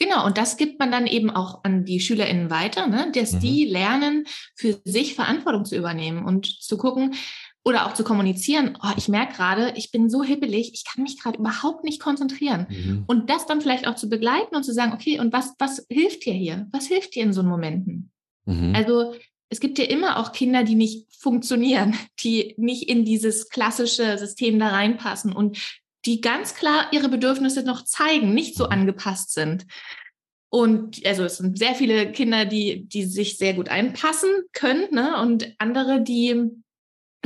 Genau, 0.00 0.26
und 0.26 0.36
das 0.36 0.56
gibt 0.56 0.80
man 0.80 0.90
dann 0.90 1.06
eben 1.06 1.30
auch 1.30 1.62
an 1.62 1.84
die 1.84 2.00
SchülerInnen 2.00 2.50
weiter, 2.50 2.88
ne? 2.88 3.12
dass 3.14 3.32
mhm. 3.32 3.40
die 3.40 3.64
lernen, 3.64 4.24
für 4.56 4.78
sich 4.84 5.14
Verantwortung 5.14 5.64
zu 5.64 5.76
übernehmen 5.76 6.26
und 6.26 6.46
zu 6.46 6.76
gucken, 6.76 7.14
oder 7.66 7.84
auch 7.86 7.94
zu 7.94 8.04
kommunizieren, 8.04 8.78
oh, 8.80 8.92
ich 8.96 9.08
merke 9.08 9.34
gerade, 9.34 9.72
ich 9.74 9.90
bin 9.90 10.08
so 10.08 10.22
hippelig, 10.22 10.70
ich 10.72 10.84
kann 10.84 11.02
mich 11.02 11.20
gerade 11.20 11.40
überhaupt 11.40 11.82
nicht 11.82 12.00
konzentrieren. 12.00 12.68
Mhm. 12.70 13.04
Und 13.08 13.28
das 13.28 13.46
dann 13.46 13.60
vielleicht 13.60 13.88
auch 13.88 13.96
zu 13.96 14.08
begleiten 14.08 14.54
und 14.54 14.62
zu 14.62 14.72
sagen, 14.72 14.92
okay, 14.92 15.18
und 15.18 15.32
was, 15.32 15.52
was 15.58 15.84
hilft 15.90 16.24
dir 16.24 16.32
hier? 16.32 16.68
Was 16.70 16.86
hilft 16.86 17.16
dir 17.16 17.24
in 17.24 17.32
so 17.32 17.42
Momenten? 17.42 18.12
Mhm. 18.44 18.72
Also 18.76 19.14
es 19.48 19.58
gibt 19.58 19.80
ja 19.80 19.84
immer 19.86 20.20
auch 20.20 20.30
Kinder, 20.30 20.62
die 20.62 20.76
nicht 20.76 21.12
funktionieren, 21.18 21.96
die 22.22 22.54
nicht 22.56 22.88
in 22.88 23.04
dieses 23.04 23.48
klassische 23.48 24.16
System 24.16 24.60
da 24.60 24.68
reinpassen 24.68 25.32
und 25.32 25.58
die 26.04 26.20
ganz 26.20 26.54
klar 26.54 26.86
ihre 26.92 27.08
Bedürfnisse 27.08 27.64
noch 27.64 27.84
zeigen, 27.84 28.32
nicht 28.32 28.56
so 28.56 28.66
mhm. 28.66 28.70
angepasst 28.70 29.32
sind. 29.32 29.66
Und 30.50 31.04
also 31.04 31.24
es 31.24 31.38
sind 31.38 31.58
sehr 31.58 31.74
viele 31.74 32.12
Kinder, 32.12 32.44
die, 32.44 32.86
die 32.86 33.06
sich 33.06 33.38
sehr 33.38 33.54
gut 33.54 33.68
einpassen 33.68 34.30
können, 34.52 34.86
ne? 34.92 35.20
Und 35.20 35.52
andere, 35.58 36.00
die 36.00 36.62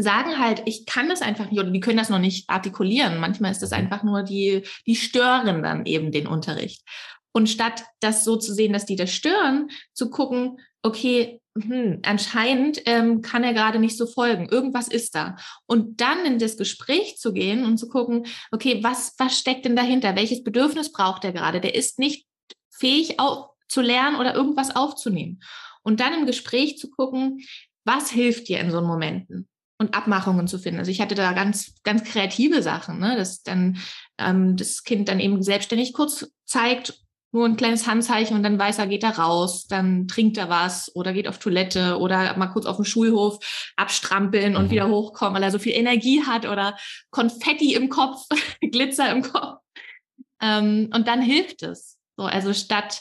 sagen 0.02 0.38
halt, 0.38 0.62
ich 0.66 0.86
kann 0.86 1.08
das 1.08 1.22
einfach 1.22 1.50
nicht 1.50 1.60
oder 1.60 1.70
die 1.70 1.80
können 1.80 1.98
das 1.98 2.10
noch 2.10 2.18
nicht 2.18 2.48
artikulieren. 2.48 3.18
Manchmal 3.18 3.52
ist 3.52 3.62
das 3.62 3.70
mhm. 3.70 3.76
einfach 3.76 4.02
nur 4.02 4.22
die, 4.22 4.62
die 4.86 4.96
stören 4.96 5.62
dann 5.62 5.86
eben 5.86 6.12
den 6.12 6.26
Unterricht. 6.26 6.82
Und 7.32 7.48
statt 7.48 7.84
das 8.00 8.24
so 8.24 8.36
zu 8.36 8.52
sehen, 8.52 8.72
dass 8.72 8.86
die 8.86 8.96
das 8.96 9.12
stören, 9.12 9.68
zu 9.92 10.10
gucken, 10.10 10.58
okay, 10.82 11.40
hm, 11.60 12.00
anscheinend 12.04 12.80
ähm, 12.86 13.22
kann 13.22 13.44
er 13.44 13.52
gerade 13.52 13.78
nicht 13.78 13.96
so 13.96 14.06
folgen. 14.06 14.48
Irgendwas 14.48 14.88
ist 14.88 15.14
da. 15.14 15.36
Und 15.66 16.00
dann 16.00 16.24
in 16.24 16.38
das 16.38 16.56
Gespräch 16.56 17.18
zu 17.18 17.32
gehen 17.32 17.64
und 17.64 17.78
zu 17.78 17.88
gucken, 17.88 18.26
okay, 18.50 18.82
was, 18.82 19.14
was 19.18 19.38
steckt 19.38 19.64
denn 19.64 19.76
dahinter? 19.76 20.16
Welches 20.16 20.42
Bedürfnis 20.42 20.92
braucht 20.92 21.24
er 21.24 21.32
gerade? 21.32 21.60
Der 21.60 21.74
ist 21.74 21.98
nicht 21.98 22.26
fähig 22.70 23.20
auf, 23.20 23.50
zu 23.68 23.80
lernen 23.80 24.16
oder 24.16 24.34
irgendwas 24.34 24.74
aufzunehmen. 24.74 25.40
Und 25.82 26.00
dann 26.00 26.14
im 26.14 26.26
Gespräch 26.26 26.78
zu 26.78 26.90
gucken, 26.90 27.40
was 27.84 28.10
hilft 28.10 28.48
dir 28.48 28.60
in 28.60 28.70
so 28.70 28.80
Momenten? 28.80 29.48
Und 29.80 29.94
Abmachungen 29.94 30.46
zu 30.46 30.58
finden. 30.58 30.78
Also 30.78 30.90
ich 30.90 31.00
hatte 31.00 31.14
da 31.14 31.32
ganz, 31.32 31.74
ganz 31.84 32.04
kreative 32.04 32.62
Sachen, 32.62 32.98
ne? 32.98 33.16
dass 33.16 33.42
dann 33.42 33.78
ähm, 34.18 34.56
das 34.58 34.84
Kind 34.84 35.08
dann 35.08 35.20
eben 35.20 35.42
selbstständig 35.42 35.94
kurz 35.94 36.30
zeigt, 36.44 37.00
nur 37.32 37.46
ein 37.46 37.56
kleines 37.56 37.86
Handzeichen 37.86 38.36
und 38.36 38.42
dann 38.42 38.58
weiß 38.58 38.78
er, 38.78 38.88
geht 38.88 39.04
er 39.04 39.16
raus, 39.18 39.66
dann 39.68 40.06
trinkt 40.06 40.36
er 40.36 40.50
was 40.50 40.94
oder 40.94 41.14
geht 41.14 41.26
auf 41.26 41.38
Toilette 41.38 41.98
oder 41.98 42.36
mal 42.36 42.48
kurz 42.48 42.66
auf 42.66 42.76
dem 42.76 42.84
Schulhof 42.84 43.38
abstrampeln 43.76 44.54
und 44.54 44.66
mhm. 44.66 44.70
wieder 44.70 44.88
hochkommen, 44.88 45.34
weil 45.34 45.44
er 45.44 45.50
so 45.50 45.58
viel 45.58 45.72
Energie 45.72 46.24
hat 46.26 46.44
oder 46.44 46.76
Konfetti 47.10 47.74
im 47.74 47.88
Kopf, 47.88 48.26
Glitzer 48.60 49.10
im 49.10 49.22
Kopf. 49.22 49.60
Ähm, 50.42 50.90
und 50.92 51.08
dann 51.08 51.22
hilft 51.22 51.62
es. 51.62 51.98
So, 52.18 52.24
also 52.24 52.52
statt 52.52 53.00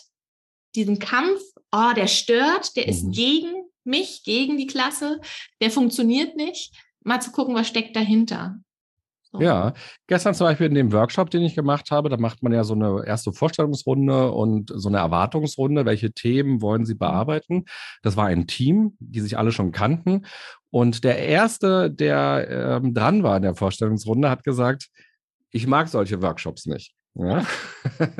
diesem 0.75 0.99
Kampf, 0.99 1.41
oh, 1.73 1.91
der 1.93 2.07
stört, 2.07 2.77
der 2.77 2.87
ist 2.87 3.03
mhm. 3.03 3.11
gegen 3.11 3.68
mich 3.83 4.23
gegen 4.23 4.57
die 4.57 4.67
Klasse, 4.67 5.19
der 5.61 5.71
funktioniert 5.71 6.35
nicht, 6.35 6.73
mal 7.03 7.21
zu 7.21 7.31
gucken, 7.31 7.55
was 7.55 7.67
steckt 7.67 7.95
dahinter. 7.95 8.59
So. 9.31 9.39
Ja, 9.41 9.73
gestern 10.07 10.33
zum 10.33 10.47
Beispiel 10.47 10.67
in 10.67 10.73
dem 10.73 10.91
Workshop, 10.91 11.29
den 11.29 11.43
ich 11.43 11.53
gemacht 11.53 11.91
habe, 11.91 12.09
da 12.09 12.17
macht 12.17 12.41
man 12.41 12.51
ja 12.51 12.63
so 12.63 12.73
eine 12.73 13.03
erste 13.05 13.31
Vorstellungsrunde 13.31 14.31
und 14.31 14.71
so 14.73 14.89
eine 14.89 14.97
Erwartungsrunde. 14.97 15.85
Welche 15.85 16.11
Themen 16.11 16.63
wollen 16.63 16.83
Sie 16.83 16.95
bearbeiten? 16.95 17.65
Das 18.01 18.17
war 18.17 18.25
ein 18.25 18.47
Team, 18.47 18.97
die 18.99 19.19
sich 19.19 19.37
alle 19.37 19.51
schon 19.51 19.71
kannten. 19.71 20.25
Und 20.71 21.03
der 21.03 21.19
erste, 21.19 21.91
der 21.91 22.81
ähm, 22.81 22.95
dran 22.95 23.21
war 23.21 23.37
in 23.37 23.43
der 23.43 23.55
Vorstellungsrunde, 23.55 24.31
hat 24.31 24.43
gesagt, 24.43 24.89
ich 25.51 25.67
mag 25.67 25.89
solche 25.89 26.21
Workshops 26.23 26.65
nicht. 26.65 26.95
Ja? 27.15 27.45
ich 27.99 28.17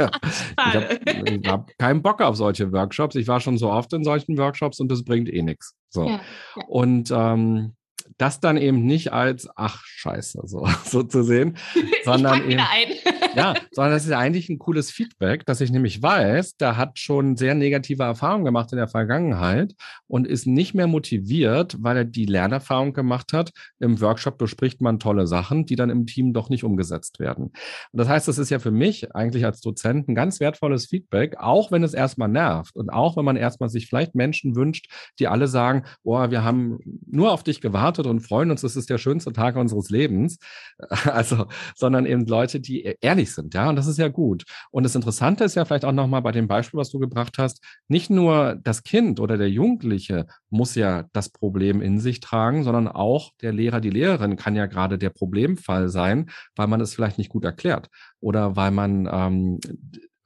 habe 0.58 1.41
hab 1.45 1.78
keinen 1.78 2.02
Bock 2.02 2.21
auf 2.21 2.36
solche 2.36 2.71
Workshops. 2.71 3.15
Ich 3.15 3.28
war 3.28 3.39
schon 3.39 3.58
so 3.58 3.71
oft 3.71 3.93
in 3.93 4.04
solchen 4.04 4.38
Workshops 4.38 4.80
und 4.80 4.89
das 4.91 5.04
bringt 5.04 5.30
eh 5.30 5.41
nichts. 5.41 5.75
So. 5.89 6.06
Ja, 6.06 6.19
ja. 6.56 6.65
Und 6.67 7.12
ähm, 7.12 7.75
das 8.17 8.39
dann 8.39 8.58
eben 8.58 8.86
nicht 8.86 9.13
als, 9.13 9.48
ach, 9.56 9.84
scheiße, 9.86 10.41
so, 10.45 10.67
so 10.86 11.04
zu 11.04 11.24
sehen, 11.24 11.58
sondern 12.04 12.50
eben, 12.50 12.62
ja, 13.36 13.54
sondern 13.72 13.93
das 13.93 14.06
ist 14.06 14.12
eigentlich 14.12 14.50
ein 14.50 14.60
cooles 14.60 14.91
Feedback, 14.91 15.45
dass 15.45 15.62
ich 15.62 15.72
nämlich 15.72 16.02
weiß, 16.02 16.58
der 16.58 16.78
hat 16.78 17.00
schon 17.00 17.38
sehr 17.38 17.56
negative 17.56 18.04
Erfahrungen 18.04 18.45
gemacht 18.45 18.72
in 18.72 18.78
der 18.78 18.88
Vergangenheit 18.88 19.74
und 20.08 20.28
ist 20.28 20.48
nicht 20.48 20.74
mehr 20.74 20.88
motiviert, 20.88 21.78
weil 21.80 21.98
er 21.98 22.06
die 22.06 22.26
Lernerfahrung 22.26 22.93
gemacht 22.93 23.34
hat. 23.34 23.52
Im 23.80 24.02
Workshop 24.02 24.38
bespricht 24.38 24.82
man 24.82 25.00
tolle 25.00 25.28
Sachen, 25.28 25.65
die 25.65 25.76
dann 25.76 25.89
im 25.89 26.06
Team 26.06 26.34
doch 26.34 26.50
nicht 26.50 26.63
umgesetzt 26.63 27.19
werden. 27.19 27.45
Und 27.91 27.98
das 27.98 28.08
heißt, 28.08 28.28
das 28.28 28.38
ist 28.38 28.50
ja 28.50 28.60
für 28.60 28.72
mich 28.72 29.15
eigentlich 29.15 29.45
als 29.45 29.62
Dozent 29.62 30.08
ein 30.08 30.15
ganz 30.15 30.39
wertvolles 30.39 30.88
Feedback, 30.88 31.38
auch 31.38 31.72
wenn 31.72 31.84
es 31.84 31.93
erstmal 31.93 32.30
nervt 32.30 32.76
und 32.76 32.89
auch 32.89 33.17
wenn 33.17 33.26
man 33.26 33.38
erstmal 33.38 33.69
sich 33.69 33.88
vielleicht 33.88 34.15
Menschen 34.15 34.56
wünscht, 34.56 34.91
die 35.19 35.28
alle 35.28 35.48
sagen, 35.48 35.84
oh, 36.04 36.30
wir 36.30 36.43
haben 36.43 36.80
nur 37.06 37.32
auf 37.32 37.43
dich 37.43 37.62
gewartet 37.62 37.98
und 38.07 38.21
freuen 38.21 38.51
uns, 38.51 38.62
das 38.62 38.75
ist 38.75 38.89
der 38.89 38.97
schönste 38.97 39.33
Tag 39.33 39.55
unseres 39.55 39.89
Lebens. 39.89 40.38
Also, 41.09 41.47
sondern 41.75 42.05
eben 42.05 42.25
Leute, 42.25 42.59
die 42.59 42.83
e-, 42.85 42.95
ehrlich 43.01 43.33
sind, 43.33 43.53
ja, 43.53 43.69
und 43.69 43.75
das 43.75 43.88
ist 43.88 43.97
ja 43.97 44.09
gut. 44.09 44.43
Und 44.71 44.83
das 44.83 44.95
Interessante 44.95 45.43
ist 45.43 45.55
ja 45.55 45.65
vielleicht 45.65 45.85
auch 45.85 45.91
nochmal 45.91 46.21
bei 46.21 46.31
dem 46.31 46.47
Beispiel, 46.47 46.79
was 46.79 46.89
du 46.89 46.99
gebracht 46.99 47.38
hast, 47.38 47.63
nicht 47.88 48.09
nur 48.09 48.55
das 48.63 48.83
Kind 48.83 49.19
oder 49.19 49.38
der 49.38 49.49
Jugendliche 49.49 50.27
muss 50.49 50.75
ja 50.75 51.05
das 51.13 51.29
Problem 51.29 51.81
in 51.81 51.99
sich 51.99 52.19
tragen, 52.19 52.63
sondern 52.63 52.88
auch 52.88 53.31
der 53.41 53.53
Lehrer, 53.53 53.81
die 53.81 53.89
Lehrerin 53.89 54.35
kann 54.35 54.55
ja 54.55 54.65
gerade 54.67 54.97
der 54.97 55.09
Problemfall 55.09 55.89
sein, 55.89 56.29
weil 56.55 56.67
man 56.67 56.81
es 56.81 56.93
vielleicht 56.93 57.17
nicht 57.17 57.29
gut 57.29 57.45
erklärt 57.45 57.89
oder 58.19 58.55
weil 58.55 58.71
man 58.71 59.09
ähm, 59.12 59.59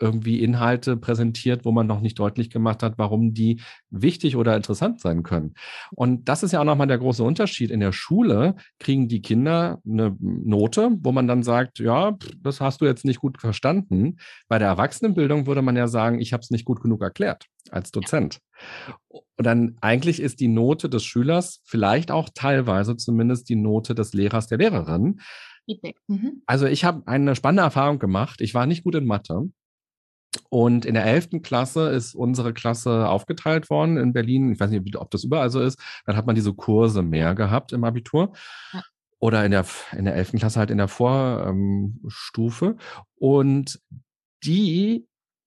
irgendwie 0.03 0.43
Inhalte 0.43 0.97
präsentiert, 0.97 1.63
wo 1.63 1.71
man 1.71 1.87
noch 1.87 2.01
nicht 2.01 2.19
deutlich 2.19 2.49
gemacht 2.49 2.83
hat, 2.83 2.97
warum 2.97 3.33
die 3.33 3.61
wichtig 3.89 4.35
oder 4.35 4.55
interessant 4.55 4.99
sein 4.99 5.23
können. 5.23 5.53
Und 5.91 6.27
das 6.27 6.43
ist 6.43 6.51
ja 6.51 6.59
auch 6.59 6.65
nochmal 6.65 6.87
der 6.87 6.97
große 6.97 7.23
Unterschied. 7.23 7.71
In 7.71 7.79
der 7.79 7.93
Schule 7.93 8.55
kriegen 8.79 9.07
die 9.07 9.21
Kinder 9.21 9.79
eine 9.87 10.15
Note, 10.19 10.91
wo 10.99 11.11
man 11.13 11.27
dann 11.27 11.41
sagt, 11.41 11.79
ja, 11.79 12.17
das 12.41 12.59
hast 12.59 12.81
du 12.81 12.85
jetzt 12.85 13.05
nicht 13.05 13.21
gut 13.21 13.39
verstanden. 13.39 14.17
Bei 14.49 14.59
der 14.59 14.67
Erwachsenenbildung 14.67 15.47
würde 15.47 15.61
man 15.61 15.77
ja 15.77 15.87
sagen, 15.87 16.19
ich 16.19 16.33
habe 16.33 16.41
es 16.41 16.51
nicht 16.51 16.65
gut 16.65 16.81
genug 16.81 17.01
erklärt 17.01 17.45
als 17.71 17.91
Dozent. 17.91 18.39
Und 19.09 19.23
dann 19.37 19.77
eigentlich 19.81 20.19
ist 20.19 20.39
die 20.41 20.47
Note 20.47 20.89
des 20.89 21.03
Schülers 21.03 21.61
vielleicht 21.63 22.11
auch 22.11 22.29
teilweise 22.33 22.97
zumindest 22.97 23.47
die 23.49 23.55
Note 23.55 23.95
des 23.95 24.13
Lehrers, 24.13 24.47
der 24.47 24.57
Lehrerin. 24.57 25.21
Mhm. 26.07 26.41
Also 26.45 26.65
ich 26.65 26.83
habe 26.83 27.03
eine 27.07 27.35
spannende 27.35 27.63
Erfahrung 27.63 27.99
gemacht. 27.99 28.41
Ich 28.41 28.53
war 28.53 28.65
nicht 28.65 28.83
gut 28.83 28.95
in 28.95 29.05
Mathe 29.05 29.49
und 30.49 30.85
in 30.85 30.93
der 30.93 31.05
11. 31.05 31.41
Klasse 31.41 31.89
ist 31.89 32.15
unsere 32.15 32.53
Klasse 32.53 33.07
aufgeteilt 33.07 33.69
worden 33.69 33.97
in 33.97 34.13
Berlin. 34.13 34.51
Ich 34.51 34.59
weiß 34.59 34.71
nicht, 34.71 34.95
ob 34.97 35.11
das 35.11 35.23
überall 35.23 35.49
so 35.49 35.59
ist. 35.59 35.79
Dann 36.05 36.15
hat 36.15 36.25
man 36.25 36.35
diese 36.35 36.53
Kurse 36.53 37.01
mehr 37.01 37.35
gehabt 37.35 37.73
im 37.73 37.83
Abitur. 37.83 38.33
Ja. 38.73 38.81
Oder 39.19 39.45
in 39.45 39.51
der, 39.51 39.65
in 39.97 40.05
der 40.05 40.15
11. 40.15 40.33
Klasse 40.33 40.59
halt 40.59 40.69
in 40.69 40.77
der 40.77 40.89
Vorstufe. 40.89 42.75
Und 43.15 43.79
die, 44.43 45.07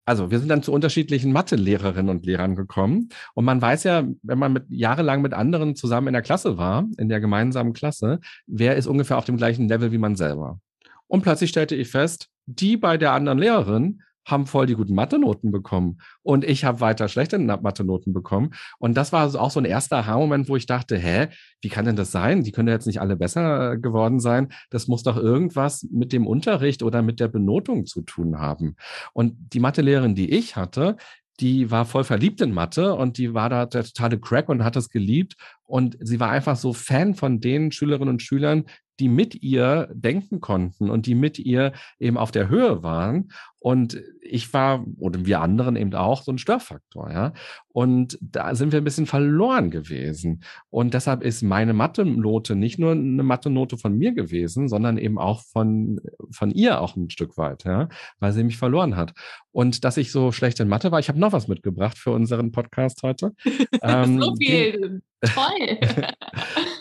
also 0.06 0.32
wir 0.32 0.40
sind 0.40 0.50
dann 0.50 0.64
zu 0.64 0.74
unterschiedlichen 0.74 1.32
Mathe-Lehrerinnen 1.32 2.10
und 2.10 2.26
Lehrern 2.26 2.56
gekommen. 2.56 3.10
Und 3.36 3.46
man 3.46 3.62
weiß 3.62 3.84
ja, 3.84 4.08
wenn 4.24 4.40
man 4.40 4.54
mit, 4.54 4.66
jahrelang 4.70 5.22
mit 5.22 5.34
anderen 5.34 5.76
zusammen 5.76 6.08
in 6.08 6.14
der 6.14 6.24
Klasse 6.24 6.58
war, 6.58 6.88
in 6.98 7.10
der 7.10 7.20
gemeinsamen 7.20 7.74
Klasse, 7.74 8.20
wer 8.48 8.76
ist 8.76 8.88
ungefähr 8.88 9.18
auf 9.20 9.26
dem 9.26 9.38
gleichen 9.38 9.68
Level 9.68 9.92
wie 9.92 10.00
man 10.00 10.16
selber. 10.16 10.60
Und 11.08 11.22
plötzlich 11.22 11.52
stellte 11.52 11.76
ich 11.76 11.90
fest, 11.90 12.30
die 12.48 12.76
bei 12.76 12.98
der 12.98 13.14
anderen 13.14 13.38
Lehrerin 13.38 14.02
haben 14.30 14.46
voll 14.46 14.66
die 14.66 14.76
guten 14.76 14.96
Mathe-Noten 14.96 15.52
bekommen 15.52 16.00
und 16.22 16.44
ich 16.44 16.66
habe 16.66 16.82
weiter 16.82 17.08
schlechte 17.08 17.40
Mathe-Noten 17.40 18.14
bekommen. 18.14 18.52
Und 18.78 18.96
das 18.96 19.12
war 19.12 19.34
auch 19.40 19.52
so 19.52 19.60
ein 19.60 19.66
erster 19.66 19.98
Aha-Moment, 19.98 20.50
wo 20.50 20.56
ich 20.56 20.66
dachte, 20.66 20.98
hä, 20.98 21.28
wie 21.62 21.70
kann 21.70 21.86
denn 21.86 21.96
das 21.96 22.12
sein? 22.12 22.44
Die 22.44 22.52
können 22.52 22.68
ja 22.68 22.74
jetzt 22.74 22.88
nicht 22.88 23.02
alle 23.02 23.16
besser 23.16 23.78
geworden 23.78 24.20
sein. 24.20 24.50
Das 24.70 24.88
muss 24.88 25.04
doch 25.04 25.18
irgendwas 25.18 25.88
mit 25.92 26.14
dem 26.14 26.28
Unterricht 26.28 26.84
oder 26.84 27.02
mit 27.02 27.20
der 27.20 27.28
Benotung 27.28 27.86
zu 27.86 28.02
tun 28.02 28.40
haben. 28.40 28.76
Und 29.14 29.36
die 29.54 29.60
Mathelehrerin, 29.60 30.16
die 30.16 30.32
ich 30.32 30.56
hatte, 30.56 30.98
die 31.40 31.72
war 31.72 31.86
voll 31.86 32.04
verliebt 32.04 32.42
in 32.42 32.52
Mathe 32.52 32.94
und 32.96 33.18
die 33.18 33.34
war 33.34 33.50
da 33.50 33.66
der 33.66 33.84
totale 33.84 34.20
Crack 34.20 34.50
und 34.50 34.64
hat 34.64 34.76
es 34.76 34.90
geliebt. 34.90 35.36
Und 35.64 35.98
sie 36.02 36.20
war 36.20 36.30
einfach 36.30 36.58
so 36.58 36.74
Fan 36.74 37.16
von 37.16 37.40
den 37.40 37.72
Schülerinnen 37.72 38.10
und 38.10 38.22
Schülern, 38.22 38.66
die 39.00 39.10
mit 39.10 39.42
ihr 39.42 39.90
denken 39.94 40.42
konnten 40.42 40.90
und 40.90 41.06
die 41.06 41.16
mit 41.16 41.40
ihr 41.40 41.74
eben 42.00 42.18
auf 42.18 42.32
der 42.32 42.50
Höhe 42.50 42.84
waren. 42.84 43.32
Und 43.62 44.02
ich 44.22 44.54
war, 44.54 44.86
oder 45.00 45.26
wir 45.26 45.42
anderen 45.42 45.76
eben 45.76 45.94
auch, 45.94 46.22
so 46.22 46.32
ein 46.32 46.38
Störfaktor, 46.38 47.12
ja. 47.12 47.34
Und 47.70 48.18
da 48.22 48.56
sind 48.56 48.72
wir 48.72 48.80
ein 48.80 48.86
bisschen 48.86 49.06
verloren 49.06 49.70
gewesen. 49.70 50.44
Und 50.70 50.94
deshalb 50.94 51.24
ist 51.24 51.42
meine 51.42 51.74
Mathe-Note 51.74 52.56
nicht 52.56 52.80
nur 52.80 52.92
eine 52.92 53.24
Mathe-Note 53.24 53.78
von 53.78 53.98
mir 53.98 54.14
gewesen, 54.14 54.70
sondern 54.70 54.98
eben 54.98 55.18
auch 55.18 55.44
von, 55.44 56.00
von 56.32 56.52
ihr 56.52 56.80
auch 56.80 56.96
ein 56.96 57.10
Stück 57.10 57.38
weit, 57.38 57.66
ja, 57.66 57.90
weil 58.20 58.32
sie 58.32 58.44
mich 58.44 58.58
verloren 58.58 58.96
hat. 58.96 59.14
Und 59.52 59.84
dass 59.84 59.98
ich 59.98 60.12
so 60.12 60.32
schlecht 60.32 60.60
in 60.60 60.68
Mathe 60.68 60.92
war, 60.92 61.00
ich 61.00 61.10
habe 61.10 61.20
noch 61.20 61.34
was 61.34 61.48
mitgebracht 61.48 61.98
für 61.98 62.12
unseren 62.12 62.52
Podcast 62.52 63.02
heute. 63.04 63.34
ähm, 63.82 64.22
so 64.22 64.36
viel. 64.36 65.02
Toll. 65.22 65.80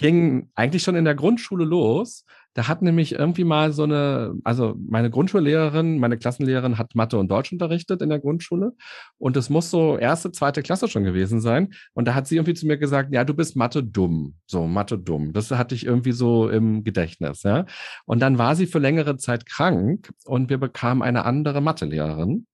ging 0.00 0.50
eigentlich 0.54 0.82
schon 0.82 0.94
in 0.94 1.04
der 1.04 1.14
Grundschule 1.14 1.64
los. 1.64 2.24
Da 2.58 2.66
hat 2.66 2.82
nämlich 2.82 3.12
irgendwie 3.12 3.44
mal 3.44 3.70
so 3.70 3.84
eine, 3.84 4.34
also 4.42 4.74
meine 4.76 5.10
Grundschullehrerin, 5.10 6.00
meine 6.00 6.18
Klassenlehrerin 6.18 6.76
hat 6.76 6.96
Mathe 6.96 7.16
und 7.16 7.30
Deutsch 7.30 7.52
unterrichtet 7.52 8.02
in 8.02 8.08
der 8.08 8.18
Grundschule. 8.18 8.72
Und 9.16 9.36
es 9.36 9.48
muss 9.48 9.70
so 9.70 9.96
erste, 9.96 10.32
zweite 10.32 10.62
Klasse 10.62 10.88
schon 10.88 11.04
gewesen 11.04 11.40
sein. 11.40 11.72
Und 11.94 12.08
da 12.08 12.14
hat 12.14 12.26
sie 12.26 12.34
irgendwie 12.34 12.54
zu 12.54 12.66
mir 12.66 12.76
gesagt, 12.76 13.14
ja, 13.14 13.22
du 13.22 13.32
bist 13.32 13.54
Mathe 13.54 13.84
dumm. 13.84 14.34
So, 14.46 14.66
Mathe 14.66 14.98
dumm. 14.98 15.32
Das 15.32 15.52
hatte 15.52 15.76
ich 15.76 15.86
irgendwie 15.86 16.10
so 16.10 16.48
im 16.48 16.82
Gedächtnis, 16.82 17.44
ja. 17.44 17.64
Und 18.06 18.18
dann 18.18 18.38
war 18.38 18.56
sie 18.56 18.66
für 18.66 18.80
längere 18.80 19.18
Zeit 19.18 19.46
krank 19.46 20.10
und 20.24 20.50
wir 20.50 20.58
bekamen 20.58 21.04
eine 21.04 21.24
andere 21.26 21.60
Mathelehrerin. 21.60 22.48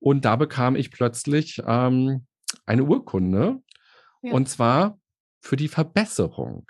Und 0.00 0.24
da 0.24 0.34
bekam 0.34 0.74
ich 0.74 0.90
plötzlich 0.90 1.62
ähm, 1.64 2.26
eine 2.66 2.82
Urkunde 2.82 3.60
ja. 4.22 4.32
Und 4.32 4.48
zwar 4.48 4.98
für 5.40 5.54
die 5.54 5.68
Verbesserung 5.68 6.66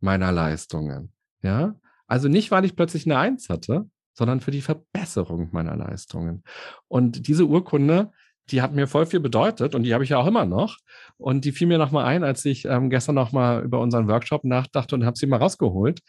meiner 0.00 0.30
Leistungen. 0.30 1.12
Ja, 1.42 1.74
also 2.06 2.28
nicht, 2.28 2.50
weil 2.50 2.64
ich 2.64 2.76
plötzlich 2.76 3.06
eine 3.06 3.18
Eins 3.18 3.48
hatte, 3.48 3.86
sondern 4.14 4.40
für 4.40 4.50
die 4.50 4.62
Verbesserung 4.62 5.48
meiner 5.52 5.76
Leistungen. 5.76 6.42
Und 6.88 7.28
diese 7.28 7.46
Urkunde, 7.46 8.10
die 8.50 8.62
hat 8.62 8.74
mir 8.74 8.86
voll 8.86 9.06
viel 9.06 9.20
bedeutet 9.20 9.74
und 9.74 9.82
die 9.82 9.92
habe 9.92 10.04
ich 10.04 10.10
ja 10.10 10.18
auch 10.18 10.26
immer 10.26 10.46
noch. 10.46 10.78
Und 11.18 11.44
die 11.44 11.52
fiel 11.52 11.66
mir 11.66 11.78
nochmal 11.78 12.04
ein, 12.04 12.24
als 12.24 12.44
ich 12.44 12.64
ähm, 12.64 12.90
gestern 12.90 13.14
nochmal 13.14 13.64
über 13.64 13.80
unseren 13.80 14.08
Workshop 14.08 14.44
nachdachte 14.44 14.94
und 14.94 15.04
habe 15.04 15.18
sie 15.18 15.26
mal 15.26 15.38
rausgeholt. 15.38 16.00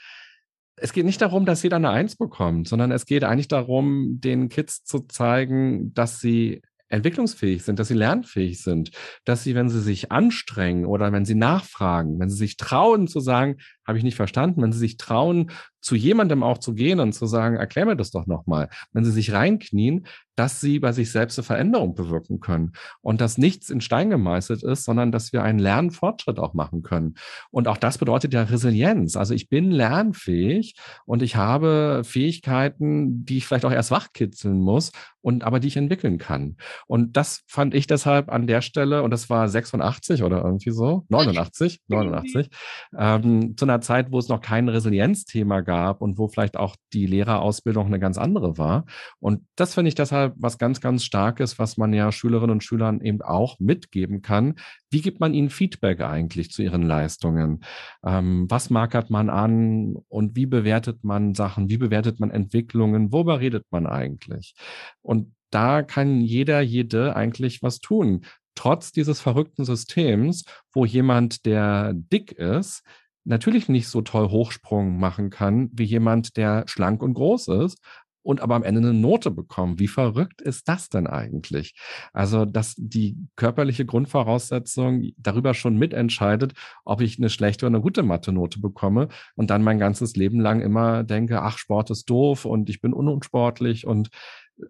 Es 0.79 0.93
geht 0.93 1.05
nicht 1.05 1.21
darum, 1.21 1.45
dass 1.45 1.63
jeder 1.63 1.77
eine 1.77 1.89
Eins 1.89 2.15
bekommt, 2.15 2.67
sondern 2.67 2.91
es 2.91 3.05
geht 3.07 3.23
eigentlich 3.23 3.47
darum, 3.47 4.19
den 4.21 4.47
Kids 4.47 4.83
zu 4.83 4.99
zeigen, 5.07 5.93
dass 5.95 6.19
sie 6.19 6.61
entwicklungsfähig 6.89 7.63
sind, 7.63 7.79
dass 7.79 7.89
sie 7.89 7.95
lernfähig 7.95 8.61
sind, 8.61 8.91
dass 9.25 9.43
sie, 9.43 9.55
wenn 9.55 9.69
sie 9.69 9.81
sich 9.81 10.11
anstrengen 10.11 10.85
oder 10.85 11.11
wenn 11.11 11.25
sie 11.25 11.35
nachfragen, 11.35 12.19
wenn 12.19 12.29
sie 12.29 12.37
sich 12.37 12.57
trauen 12.57 13.07
zu 13.07 13.19
sagen, 13.19 13.57
habe 13.87 13.97
ich 13.97 14.03
nicht 14.03 14.15
verstanden, 14.15 14.61
wenn 14.61 14.71
sie 14.71 14.79
sich 14.79 14.97
trauen, 14.97 15.51
zu 15.79 15.95
jemandem 15.95 16.43
auch 16.43 16.57
zu 16.57 16.73
gehen 16.73 16.99
und 16.99 17.13
zu 17.13 17.25
sagen, 17.27 17.55
erklär 17.55 17.85
mir 17.85 17.95
das 17.95 18.11
doch 18.11 18.27
nochmal, 18.27 18.69
wenn 18.91 19.05
sie 19.05 19.11
sich 19.11 19.31
reinknien, 19.31 20.05
dass 20.35 20.59
sie 20.61 20.79
bei 20.79 20.91
sich 20.91 21.11
selbst 21.11 21.39
eine 21.39 21.45
Veränderung 21.45 21.95
bewirken 21.95 22.39
können 22.39 22.73
und 23.01 23.21
dass 23.21 23.37
nichts 23.37 23.69
in 23.69 23.81
Stein 23.81 24.09
gemeißelt 24.09 24.63
ist, 24.63 24.83
sondern 24.83 25.11
dass 25.11 25.33
wir 25.33 25.43
einen 25.43 25.59
Lernfortschritt 25.59 26.39
auch 26.39 26.53
machen 26.53 26.83
können. 26.83 27.15
Und 27.49 27.67
auch 27.67 27.77
das 27.77 27.97
bedeutet 27.97 28.33
ja 28.33 28.43
Resilienz. 28.43 29.15
Also 29.15 29.33
ich 29.33 29.49
bin 29.49 29.71
lernfähig 29.71 30.75
und 31.05 31.23
ich 31.23 31.37
habe 31.37 32.03
Fähigkeiten, 32.03 33.25
die 33.25 33.37
ich 33.37 33.47
vielleicht 33.47 33.65
auch 33.65 33.71
erst 33.71 33.89
wachkitzeln 33.89 34.59
muss 34.59 34.91
und 35.21 35.43
aber 35.43 35.59
die 35.59 35.69
ich 35.69 35.77
entwickeln 35.77 36.19
kann. 36.19 36.57
Und 36.85 37.17
das 37.17 37.43
fand 37.47 37.73
ich 37.73 37.87
deshalb 37.87 38.29
an 38.29 38.45
der 38.45 38.61
Stelle, 38.61 39.03
und 39.03 39.11
das 39.11 39.29
war 39.29 39.49
86 39.49 40.21
oder 40.21 40.43
irgendwie 40.43 40.71
so, 40.71 41.05
89, 41.09 41.81
89, 41.87 42.49
ähm, 42.97 43.57
zu 43.57 43.65
einer 43.65 43.76
einer 43.77 43.81
Zeit, 43.81 44.11
wo 44.11 44.19
es 44.19 44.27
noch 44.27 44.41
kein 44.41 44.69
Resilienzthema 44.69 45.61
gab 45.61 46.01
und 46.01 46.17
wo 46.17 46.27
vielleicht 46.27 46.57
auch 46.57 46.75
die 46.93 47.05
Lehrerausbildung 47.05 47.85
eine 47.87 47.99
ganz 47.99 48.17
andere 48.17 48.57
war. 48.57 48.85
Und 49.19 49.45
das 49.55 49.75
finde 49.75 49.89
ich 49.89 49.95
deshalb 49.95 50.33
was 50.37 50.57
ganz, 50.57 50.81
ganz 50.81 51.03
Starkes, 51.03 51.59
was 51.59 51.77
man 51.77 51.93
ja 51.93 52.11
Schülerinnen 52.11 52.51
und 52.51 52.63
Schülern 52.63 53.01
eben 53.01 53.21
auch 53.21 53.59
mitgeben 53.59 54.21
kann. 54.21 54.55
Wie 54.89 55.01
gibt 55.01 55.19
man 55.19 55.33
ihnen 55.33 55.49
Feedback 55.49 56.01
eigentlich 56.01 56.51
zu 56.51 56.63
ihren 56.63 56.81
Leistungen? 56.81 57.63
Ähm, 58.03 58.47
was 58.49 58.69
markert 58.69 59.09
man 59.09 59.29
an 59.29 59.95
und 60.07 60.35
wie 60.35 60.47
bewertet 60.47 61.03
man 61.03 61.35
Sachen? 61.35 61.69
Wie 61.69 61.77
bewertet 61.77 62.19
man 62.19 62.31
Entwicklungen? 62.31 63.11
Worüber 63.11 63.39
redet 63.39 63.65
man 63.69 63.85
eigentlich? 63.85 64.55
Und 65.01 65.33
da 65.51 65.81
kann 65.83 66.21
jeder, 66.21 66.61
jede 66.61 67.15
eigentlich 67.15 67.61
was 67.61 67.79
tun. 67.79 68.25
Trotz 68.55 68.91
dieses 68.91 69.21
verrückten 69.21 69.65
Systems, 69.65 70.43
wo 70.73 70.83
jemand, 70.83 71.45
der 71.45 71.93
dick 71.93 72.31
ist, 72.31 72.83
natürlich 73.27 73.69
nicht 73.69 73.87
so 73.87 74.01
toll 74.01 74.29
Hochsprung 74.29 74.97
machen 74.99 75.29
kann 75.29 75.69
wie 75.73 75.83
jemand, 75.83 76.37
der 76.37 76.63
schlank 76.67 77.03
und 77.03 77.13
groß 77.13 77.49
ist 77.49 77.79
und 78.27 78.41
aber 78.41 78.55
am 78.55 78.63
Ende 78.63 78.81
eine 78.81 78.93
Note 78.93 79.31
bekommen. 79.31 79.79
Wie 79.79 79.87
verrückt 79.87 80.41
ist 80.41 80.67
das 80.67 80.89
denn 80.89 81.07
eigentlich? 81.07 81.75
Also, 82.11 82.43
dass 82.43 82.75
die 82.77 83.15
körperliche 83.37 83.85
Grundvoraussetzung 83.85 85.11
darüber 85.17 85.53
schon 85.53 85.77
mitentscheidet, 85.77 86.53
ob 86.83 86.99
ich 86.99 87.17
eine 87.17 87.29
schlechte 87.29 87.65
oder 87.65 87.75
eine 87.75 87.81
gute 87.81 88.03
Mathe-Note 88.03 88.59
bekomme 88.59 89.07
und 89.35 89.49
dann 89.49 89.63
mein 89.63 89.79
ganzes 89.79 90.17
Leben 90.17 90.41
lang 90.41 90.59
immer 90.59 91.05
denke, 91.05 91.41
ach, 91.41 91.57
Sport 91.57 91.89
ist 91.89 92.09
doof 92.09 92.43
und 92.43 92.69
ich 92.69 92.81
bin 92.81 92.91
unsportlich 92.91 93.87
und 93.87 94.09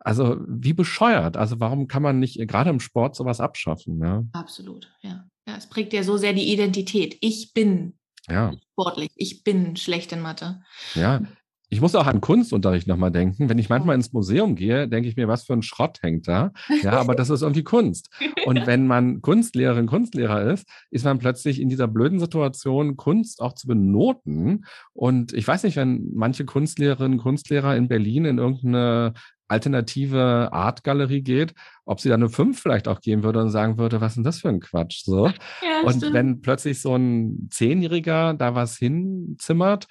also 0.01 0.37
wie 0.47 0.73
bescheuert. 0.73 1.35
Also 1.35 1.59
warum 1.59 1.87
kann 1.87 2.03
man 2.03 2.19
nicht 2.19 2.37
gerade 2.47 2.69
im 2.69 2.79
Sport 2.79 3.15
sowas 3.15 3.39
abschaffen? 3.39 3.99
Ja? 4.03 4.23
Absolut, 4.33 4.91
ja. 5.01 5.25
ja. 5.47 5.55
Es 5.57 5.67
prägt 5.67 5.93
ja 5.93 6.03
so 6.03 6.17
sehr 6.17 6.33
die 6.33 6.53
Identität. 6.53 7.17
Ich 7.21 7.53
bin 7.53 7.96
ja. 8.29 8.51
sportlich, 8.71 9.11
ich 9.15 9.43
bin 9.43 9.75
schlecht 9.75 10.11
in 10.11 10.21
Mathe. 10.21 10.61
Ja, 10.93 11.21
ich 11.69 11.81
muss 11.81 11.95
auch 11.95 12.07
an 12.07 12.21
Kunstunterricht 12.21 12.87
nochmal 12.87 13.11
denken. 13.11 13.49
Wenn 13.49 13.57
ich 13.57 13.69
manchmal 13.69 13.95
ins 13.95 14.13
Museum 14.13 14.55
gehe, 14.55 14.87
denke 14.87 15.09
ich 15.09 15.17
mir, 15.17 15.27
was 15.27 15.43
für 15.43 15.53
ein 15.53 15.61
Schrott 15.61 15.99
hängt 16.01 16.27
da. 16.27 16.51
Ja, 16.81 16.93
aber 16.93 17.13
das 17.13 17.29
ist 17.29 17.41
irgendwie 17.41 17.63
Kunst. 17.63 18.09
Und 18.45 18.65
wenn 18.65 18.87
man 18.87 19.21
Kunstlehrerin, 19.21 19.87
Kunstlehrer 19.87 20.49
ist, 20.51 20.67
ist 20.91 21.03
man 21.03 21.19
plötzlich 21.19 21.59
in 21.59 21.67
dieser 21.67 21.87
blöden 21.87 22.19
Situation, 22.19 22.95
Kunst 22.95 23.41
auch 23.41 23.53
zu 23.53 23.67
benoten. 23.67 24.65
Und 24.93 25.33
ich 25.33 25.45
weiß 25.45 25.63
nicht, 25.63 25.75
wenn 25.75 26.09
manche 26.13 26.45
Kunstlehrerinnen, 26.45 27.17
Kunstlehrer 27.17 27.75
in 27.75 27.89
Berlin 27.89 28.25
in 28.25 28.37
irgendeine 28.37 29.13
alternative 29.49 30.49
Artgalerie 30.51 31.21
geht, 31.21 31.53
ob 31.85 31.99
sie 31.99 32.09
da 32.09 32.15
eine 32.15 32.29
5 32.29 32.59
vielleicht 32.59 32.87
auch 32.87 33.01
geben 33.01 33.23
würde 33.23 33.41
und 33.41 33.49
sagen 33.49 33.77
würde, 33.77 34.01
was 34.01 34.11
ist 34.11 34.15
denn 34.17 34.23
das 34.23 34.39
für 34.39 34.49
ein 34.49 34.59
Quatsch? 34.59 35.03
So. 35.03 35.27
Ja, 35.61 35.81
und 35.85 35.97
stimmt. 35.97 36.13
wenn 36.13 36.41
plötzlich 36.41 36.81
so 36.81 36.95
ein 36.95 37.49
Zehnjähriger 37.51 38.33
da 38.33 38.55
was 38.55 38.77
hinzimmert, 38.77 39.87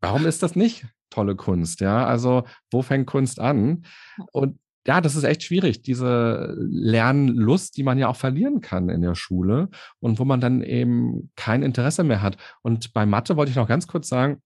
warum 0.00 0.26
ist 0.26 0.42
das 0.42 0.56
nicht 0.56 0.86
tolle 1.10 1.36
Kunst? 1.36 1.80
Ja, 1.80 2.06
also 2.06 2.44
wo 2.70 2.82
fängt 2.82 3.06
Kunst 3.06 3.40
an? 3.40 3.84
Und 4.32 4.58
ja, 4.86 5.02
das 5.02 5.16
ist 5.16 5.24
echt 5.24 5.42
schwierig, 5.42 5.82
diese 5.82 6.56
Lernlust, 6.58 7.76
die 7.76 7.82
man 7.82 7.98
ja 7.98 8.08
auch 8.08 8.16
verlieren 8.16 8.62
kann 8.62 8.88
in 8.88 9.02
der 9.02 9.14
Schule 9.14 9.68
und 10.00 10.18
wo 10.18 10.24
man 10.24 10.40
dann 10.40 10.62
eben 10.62 11.30
kein 11.36 11.62
Interesse 11.62 12.04
mehr 12.04 12.22
hat. 12.22 12.38
Und 12.62 12.94
bei 12.94 13.04
Mathe 13.04 13.36
wollte 13.36 13.50
ich 13.50 13.56
noch 13.56 13.68
ganz 13.68 13.86
kurz 13.86 14.08
sagen, 14.08 14.40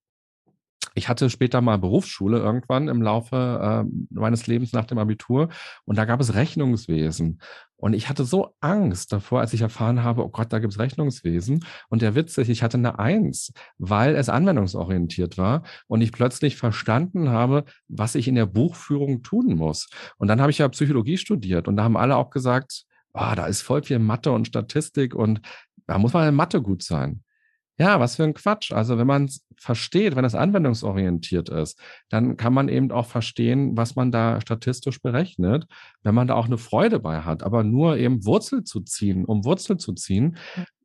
ich 0.93 1.09
hatte 1.09 1.29
später 1.29 1.61
mal 1.61 1.77
Berufsschule 1.77 2.37
irgendwann 2.37 2.87
im 2.87 3.01
Laufe 3.01 3.85
äh, 3.85 4.05
meines 4.09 4.47
Lebens 4.47 4.73
nach 4.73 4.85
dem 4.85 4.97
Abitur 4.97 5.49
und 5.85 5.97
da 5.97 6.05
gab 6.05 6.19
es 6.19 6.35
Rechnungswesen. 6.35 7.39
Und 7.75 7.93
ich 7.93 8.07
hatte 8.07 8.23
so 8.23 8.55
Angst 8.61 9.11
davor, 9.11 9.41
als 9.41 9.53
ich 9.53 9.59
erfahren 9.59 10.03
habe, 10.03 10.23
oh 10.23 10.29
Gott, 10.29 10.53
da 10.53 10.59
gibt 10.59 10.71
es 10.71 10.79
Rechnungswesen. 10.79 11.65
Und 11.89 12.01
der 12.01 12.15
Witz 12.15 12.37
ist, 12.37 12.47
ich 12.47 12.63
hatte 12.63 12.77
eine 12.77 12.97
Eins, 12.97 13.51
weil 13.77 14.15
es 14.15 14.29
anwendungsorientiert 14.29 15.37
war 15.37 15.63
und 15.87 15.99
ich 15.99 16.13
plötzlich 16.13 16.55
verstanden 16.55 17.29
habe, 17.29 17.65
was 17.89 18.15
ich 18.15 18.29
in 18.29 18.35
der 18.35 18.45
Buchführung 18.45 19.21
tun 19.21 19.55
muss. 19.55 19.89
Und 20.17 20.29
dann 20.29 20.39
habe 20.39 20.51
ich 20.51 20.59
ja 20.59 20.69
Psychologie 20.69 21.17
studiert 21.17 21.67
und 21.67 21.75
da 21.75 21.83
haben 21.83 21.97
alle 21.97 22.15
auch 22.15 22.29
gesagt, 22.29 22.85
oh, 23.13 23.33
da 23.35 23.47
ist 23.47 23.61
voll 23.63 23.83
viel 23.83 23.99
Mathe 23.99 24.31
und 24.31 24.47
Statistik 24.47 25.13
und 25.13 25.41
da 25.85 25.97
muss 25.97 26.13
man 26.13 26.29
in 26.29 26.35
Mathe 26.35 26.61
gut 26.61 26.83
sein. 26.83 27.23
Ja, 27.79 27.99
was 27.99 28.17
für 28.17 28.23
ein 28.23 28.35
Quatsch. 28.35 28.71
Also 28.71 28.99
wenn 28.99 29.07
man 29.07 29.25
es 29.25 29.43
versteht, 29.57 30.15
wenn 30.15 30.25
es 30.25 30.35
anwendungsorientiert 30.35 31.49
ist, 31.49 31.79
dann 32.09 32.37
kann 32.37 32.53
man 32.53 32.69
eben 32.69 32.91
auch 32.91 33.07
verstehen, 33.07 33.75
was 33.75 33.95
man 33.95 34.11
da 34.11 34.39
statistisch 34.41 35.01
berechnet, 35.01 35.65
wenn 36.03 36.13
man 36.13 36.27
da 36.27 36.35
auch 36.35 36.45
eine 36.45 36.59
Freude 36.59 36.99
bei 36.99 37.21
hat. 37.21 37.41
Aber 37.41 37.63
nur 37.63 37.97
eben 37.97 38.25
Wurzel 38.25 38.63
zu 38.63 38.81
ziehen, 38.81 39.25
um 39.25 39.43
Wurzel 39.43 39.77
zu 39.77 39.93
ziehen, 39.93 40.37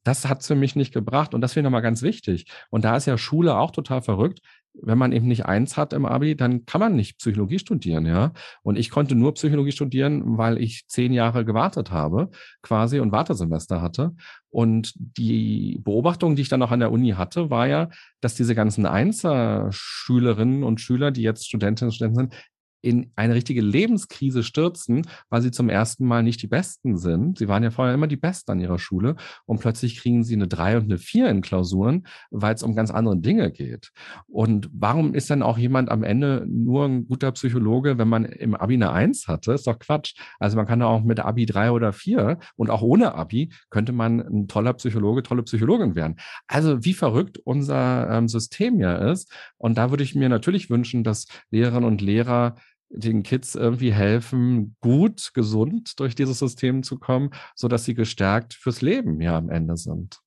das 0.04 0.26
hat 0.26 0.40
es 0.40 0.46
für 0.46 0.54
mich 0.54 0.76
nicht 0.76 0.94
gebracht. 0.94 1.34
Und 1.34 1.42
das 1.42 1.52
finde 1.52 1.66
ich 1.66 1.70
nochmal 1.70 1.82
ganz 1.82 2.00
wichtig. 2.00 2.46
Und 2.70 2.84
da 2.84 2.96
ist 2.96 3.04
ja 3.06 3.18
Schule 3.18 3.58
auch 3.58 3.70
total 3.70 4.00
verrückt 4.00 4.40
wenn 4.74 4.98
man 4.98 5.12
eben 5.12 5.26
nicht 5.26 5.46
eins 5.46 5.76
hat 5.76 5.92
im 5.92 6.06
Abi, 6.06 6.36
dann 6.36 6.64
kann 6.64 6.80
man 6.80 6.94
nicht 6.94 7.18
Psychologie 7.18 7.58
studieren, 7.58 8.06
ja. 8.06 8.32
Und 8.62 8.78
ich 8.78 8.90
konnte 8.90 9.14
nur 9.14 9.34
Psychologie 9.34 9.72
studieren, 9.72 10.38
weil 10.38 10.58
ich 10.58 10.86
zehn 10.86 11.12
Jahre 11.12 11.44
gewartet 11.44 11.90
habe, 11.90 12.30
quasi 12.62 13.00
und 13.00 13.12
Wartesemester 13.12 13.82
hatte. 13.82 14.12
Und 14.50 14.92
die 14.96 15.80
Beobachtung, 15.82 16.36
die 16.36 16.42
ich 16.42 16.48
dann 16.48 16.62
auch 16.62 16.70
an 16.70 16.80
der 16.80 16.92
Uni 16.92 17.10
hatte, 17.10 17.50
war 17.50 17.66
ja, 17.66 17.88
dass 18.20 18.34
diese 18.34 18.54
ganzen 18.54 18.86
Einser-Schülerinnen 18.86 20.62
und 20.62 20.80
Schüler, 20.80 21.10
die 21.10 21.22
jetzt 21.22 21.46
Studentinnen 21.46 21.88
und 21.88 21.94
Studenten 21.94 22.16
sind, 22.16 22.34
in 22.80 23.10
eine 23.16 23.34
richtige 23.34 23.60
Lebenskrise 23.60 24.42
stürzen, 24.42 25.06
weil 25.30 25.42
sie 25.42 25.50
zum 25.50 25.68
ersten 25.68 26.06
Mal 26.06 26.22
nicht 26.22 26.42
die 26.42 26.46
Besten 26.46 26.96
sind. 26.96 27.38
Sie 27.38 27.48
waren 27.48 27.62
ja 27.62 27.70
vorher 27.70 27.94
immer 27.94 28.06
die 28.06 28.16
Besten 28.16 28.52
an 28.52 28.60
ihrer 28.60 28.78
Schule 28.78 29.16
und 29.46 29.60
plötzlich 29.60 29.98
kriegen 29.98 30.22
sie 30.22 30.34
eine 30.34 30.48
drei 30.48 30.76
und 30.76 30.84
eine 30.84 30.98
vier 30.98 31.28
in 31.28 31.40
Klausuren, 31.40 32.06
weil 32.30 32.54
es 32.54 32.62
um 32.62 32.76
ganz 32.76 32.90
andere 32.90 33.18
Dinge 33.18 33.50
geht. 33.50 33.90
Und 34.26 34.68
warum 34.72 35.14
ist 35.14 35.30
dann 35.30 35.42
auch 35.42 35.58
jemand 35.58 35.90
am 35.90 36.04
Ende 36.04 36.46
nur 36.48 36.84
ein 36.84 37.06
guter 37.06 37.32
Psychologe, 37.32 37.98
wenn 37.98 38.08
man 38.08 38.24
im 38.24 38.54
Abi 38.54 38.74
eine 38.74 38.92
Eins 38.92 39.26
hatte? 39.26 39.52
Ist 39.52 39.66
doch 39.66 39.78
Quatsch. 39.78 40.14
Also 40.38 40.56
man 40.56 40.66
kann 40.66 40.82
auch 40.82 41.02
mit 41.02 41.20
Abi 41.20 41.46
drei 41.46 41.70
oder 41.70 41.92
vier 41.92 42.38
und 42.56 42.70
auch 42.70 42.82
ohne 42.82 43.14
Abi 43.14 43.52
könnte 43.70 43.92
man 43.92 44.20
ein 44.20 44.48
toller 44.48 44.74
Psychologe, 44.74 45.22
tolle 45.22 45.42
Psychologin 45.42 45.94
werden. 45.94 46.16
Also 46.46 46.84
wie 46.84 46.94
verrückt 46.94 47.38
unser 47.44 48.08
ähm, 48.10 48.28
System 48.28 48.78
ja 48.78 49.10
ist. 49.10 49.32
Und 49.56 49.78
da 49.78 49.90
würde 49.90 50.04
ich 50.04 50.14
mir 50.14 50.28
natürlich 50.28 50.70
wünschen, 50.70 51.04
dass 51.04 51.26
Lehrerinnen 51.50 51.88
und 51.88 52.00
Lehrer 52.00 52.54
den 52.90 53.22
Kids 53.22 53.54
irgendwie 53.54 53.92
helfen, 53.92 54.76
gut, 54.80 55.32
gesund 55.34 55.98
durch 56.00 56.14
dieses 56.14 56.38
System 56.38 56.82
zu 56.82 56.98
kommen, 56.98 57.30
so 57.54 57.68
dass 57.68 57.84
sie 57.84 57.94
gestärkt 57.94 58.54
fürs 58.54 58.80
Leben 58.80 59.20
ja 59.20 59.36
am 59.36 59.50
Ende 59.50 59.76
sind. 59.76 60.20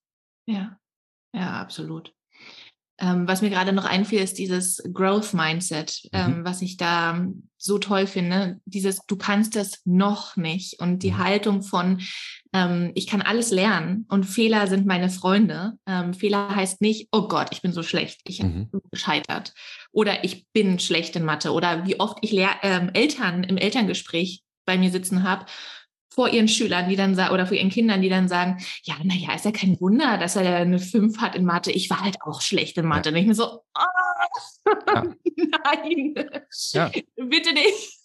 Ja, 0.48 0.78
ja, 1.34 1.62
absolut. 1.62 2.14
Ähm, 3.02 3.28
was 3.28 3.42
mir 3.42 3.50
gerade 3.50 3.74
noch 3.74 3.86
einfiel, 3.86 4.20
ist 4.20 4.38
dieses 4.38 4.82
Growth 4.94 5.34
Mindset, 5.34 6.08
ähm, 6.14 6.40
mhm. 6.40 6.46
was 6.46 6.62
ich 6.62 6.78
da 6.78 7.28
so 7.58 7.80
toll 7.80 8.06
finde. 8.06 8.60
Dieses, 8.66 9.00
du 9.08 9.16
kannst 9.16 9.56
das 9.56 9.82
noch 9.86 10.38
nicht 10.38 10.80
und 10.80 11.02
die 11.02 11.12
mhm. 11.12 11.18
Haltung 11.18 11.62
von, 11.64 12.02
ähm, 12.54 12.92
ich 12.94 13.08
kann 13.08 13.22
alles 13.22 13.50
lernen 13.50 14.06
und 14.08 14.26
Fehler 14.26 14.68
sind 14.68 14.86
meine 14.86 15.10
Freunde. 15.10 15.74
Ähm, 15.88 16.14
Fehler 16.14 16.56
heißt 16.56 16.82
nicht, 16.82 17.10
oh 17.12 17.28
Gott, 17.28 17.50
ich 17.52 17.62
bin 17.62 17.74
so 17.74 17.82
schlecht, 17.82 18.22
ich 18.26 18.44
mhm. 18.44 18.70
bin 18.70 18.82
gescheitert 18.92 19.54
oder 19.92 20.24
ich 20.24 20.46
bin 20.54 20.78
schlecht 20.78 21.16
in 21.16 21.26
Mathe 21.26 21.52
oder 21.54 21.88
wie 21.88 22.00
oft 22.00 22.20
ich 22.22 22.32
Lehr 22.32 22.52
ähm, 22.62 22.92
Eltern 22.94 23.44
im 23.44 23.58
Elterngespräch 23.58 24.44
bei 24.66 24.78
mir 24.78 24.92
sitzen 24.92 25.24
habe 25.24 25.46
vor 26.14 26.30
ihren 26.30 26.48
Schülern, 26.48 26.90
die 26.90 26.96
dann 26.96 27.16
sagen, 27.16 27.34
oder 27.34 27.48
vor 27.48 27.56
ihren 27.56 27.70
Kindern, 27.70 28.02
die 28.02 28.10
dann 28.10 28.28
sagen, 28.28 28.58
ja, 28.84 28.96
naja, 29.04 29.34
ist 29.34 29.46
ja 29.46 29.52
kein 29.52 29.80
Wunder, 29.80 30.18
dass 30.18 30.36
er 30.36 30.58
eine 30.58 30.80
5 30.80 31.20
hat 31.20 31.36
in 31.36 31.46
Mathe. 31.46 31.72
Ich 31.72 31.90
war 31.90 32.02
halt 32.02 32.18
auch 32.22 32.42
schlecht 32.42 32.78
in 32.78 32.86
Mathe. 32.86 33.10
Ja. 33.10 33.16
Und 33.16 33.22
ich 33.22 33.28
mir 33.28 33.36
so, 33.36 33.62
oh, 33.74 34.72
ja. 34.88 35.04
nein, 35.36 36.16
ja. 36.74 36.92
bitte 37.16 37.54
nicht. 37.54 38.00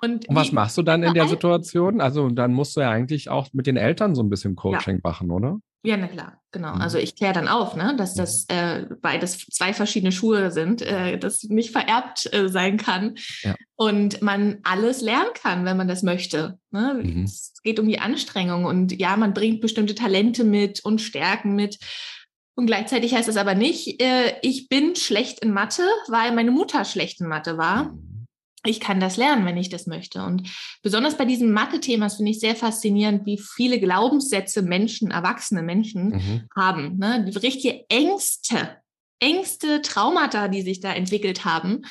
Und, 0.00 0.28
Und, 0.28 0.36
was 0.36 0.52
machst 0.52 0.78
du 0.78 0.82
dann 0.82 1.02
in 1.02 1.14
der 1.14 1.28
Situation? 1.28 2.00
Also 2.00 2.28
dann 2.28 2.52
musst 2.52 2.76
du 2.76 2.80
ja 2.80 2.90
eigentlich 2.90 3.28
auch 3.28 3.48
mit 3.52 3.66
den 3.66 3.76
Eltern 3.76 4.14
so 4.14 4.22
ein 4.22 4.30
bisschen 4.30 4.54
Coaching 4.54 5.00
machen, 5.02 5.30
oder? 5.30 5.58
Ja, 5.84 5.96
na 5.96 6.06
klar, 6.06 6.40
genau. 6.52 6.74
Mhm. 6.74 6.80
Also 6.80 6.98
ich 6.98 7.16
kläre 7.16 7.32
dann 7.32 7.48
auf, 7.48 7.74
ne, 7.74 7.94
dass 7.96 8.14
das 8.14 8.44
äh, 8.48 8.86
beides 9.00 9.38
zwei 9.46 9.74
verschiedene 9.74 10.12
Schuhe 10.12 10.52
sind, 10.52 10.80
äh, 10.80 11.18
das 11.18 11.42
nicht 11.44 11.72
vererbt 11.72 12.32
äh, 12.32 12.48
sein 12.48 12.76
kann 12.76 13.16
ja. 13.42 13.56
und 13.74 14.22
man 14.22 14.58
alles 14.62 15.00
lernen 15.00 15.32
kann, 15.34 15.64
wenn 15.64 15.76
man 15.76 15.88
das 15.88 16.04
möchte. 16.04 16.58
Ne? 16.70 17.00
Mhm. 17.02 17.24
Es 17.24 17.54
geht 17.64 17.80
um 17.80 17.88
die 17.88 17.98
Anstrengung 17.98 18.64
und 18.64 18.92
ja, 19.00 19.16
man 19.16 19.34
bringt 19.34 19.60
bestimmte 19.60 19.96
Talente 19.96 20.44
mit 20.44 20.84
und 20.84 21.00
Stärken 21.00 21.56
mit. 21.56 21.78
Und 22.54 22.66
gleichzeitig 22.66 23.14
heißt 23.14 23.28
es 23.28 23.36
aber 23.36 23.54
nicht, 23.54 24.00
äh, 24.00 24.34
ich 24.42 24.68
bin 24.68 24.94
schlecht 24.94 25.40
in 25.40 25.52
Mathe, 25.52 25.82
weil 26.06 26.32
meine 26.32 26.52
Mutter 26.52 26.84
schlecht 26.84 27.20
in 27.20 27.26
Mathe 27.26 27.58
war. 27.58 27.84
Mhm 27.84 28.11
ich 28.64 28.80
kann 28.80 29.00
das 29.00 29.16
lernen, 29.16 29.44
wenn 29.44 29.56
ich 29.56 29.68
das 29.68 29.86
möchte. 29.86 30.22
Und 30.22 30.48
besonders 30.82 31.16
bei 31.16 31.24
diesem 31.24 31.52
Mathe-Thema 31.52 32.08
finde 32.08 32.30
ich 32.30 32.40
sehr 32.40 32.54
faszinierend, 32.54 33.26
wie 33.26 33.38
viele 33.38 33.80
Glaubenssätze 33.80 34.62
Menschen, 34.62 35.10
erwachsene 35.10 35.62
Menschen 35.62 36.10
mhm. 36.10 36.48
haben. 36.54 36.98
Ne? 36.98 37.24
Die 37.28 37.38
richtige 37.38 37.84
Ängste, 37.88 38.76
Ängste, 39.18 39.82
Traumata, 39.82 40.48
die 40.48 40.62
sich 40.62 40.80
da 40.80 40.92
entwickelt 40.92 41.44
haben. 41.44 41.82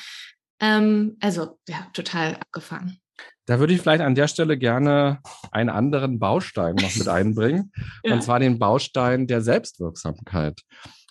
Ähm, 0.60 1.16
also 1.20 1.58
ja, 1.68 1.86
total 1.92 2.36
abgefahren. 2.36 2.98
Da 3.46 3.58
würde 3.58 3.74
ich 3.74 3.80
vielleicht 3.80 4.02
an 4.02 4.14
der 4.14 4.28
Stelle 4.28 4.56
gerne 4.56 5.20
einen 5.50 5.68
anderen 5.68 6.18
Baustein 6.18 6.76
noch 6.76 6.94
mit 6.94 7.08
einbringen, 7.08 7.72
ja. 8.04 8.14
und 8.14 8.22
zwar 8.22 8.38
den 8.38 8.58
Baustein 8.58 9.26
der 9.26 9.42
Selbstwirksamkeit. 9.42 10.60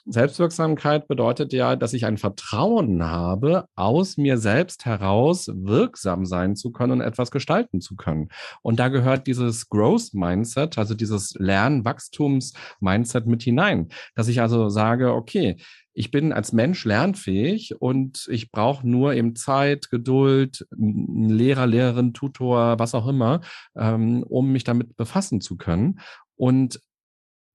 Selbstwirksamkeit 0.05 1.07
bedeutet 1.07 1.53
ja, 1.53 1.75
dass 1.75 1.93
ich 1.93 2.05
ein 2.05 2.17
Vertrauen 2.17 3.03
habe, 3.03 3.65
aus 3.75 4.17
mir 4.17 4.37
selbst 4.37 4.85
heraus 4.85 5.49
wirksam 5.53 6.25
sein 6.25 6.55
zu 6.55 6.71
können 6.71 6.93
und 6.93 7.01
etwas 7.01 7.31
gestalten 7.31 7.81
zu 7.81 7.95
können. 7.95 8.29
Und 8.61 8.79
da 8.79 8.87
gehört 8.87 9.27
dieses 9.27 9.69
Growth 9.69 10.13
Mindset, 10.13 10.77
also 10.77 10.95
dieses 10.95 11.33
Lernwachstums-Mindset 11.37 13.27
mit 13.27 13.43
hinein, 13.43 13.89
dass 14.15 14.27
ich 14.27 14.41
also 14.41 14.69
sage, 14.69 15.13
okay, 15.13 15.57
ich 15.93 16.09
bin 16.09 16.31
als 16.31 16.53
Mensch 16.53 16.85
lernfähig 16.85 17.75
und 17.79 18.27
ich 18.29 18.51
brauche 18.51 18.87
nur 18.87 19.13
eben 19.13 19.35
Zeit, 19.35 19.89
Geduld, 19.89 20.65
Lehrer, 20.77 21.67
Lehrerin, 21.67 22.13
Tutor, 22.13 22.79
was 22.79 22.95
auch 22.95 23.07
immer, 23.07 23.41
ähm, 23.75 24.23
um 24.23 24.51
mich 24.51 24.63
damit 24.63 24.95
befassen 24.95 25.41
zu 25.41 25.57
können. 25.57 25.99
Und 26.37 26.79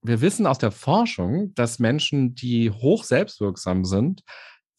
wir 0.01 0.21
wissen 0.21 0.45
aus 0.45 0.57
der 0.57 0.71
Forschung, 0.71 1.53
dass 1.55 1.79
Menschen, 1.79 2.35
die 2.35 2.71
hoch 2.71 3.03
selbstwirksam 3.03 3.83
sind, 3.85 4.21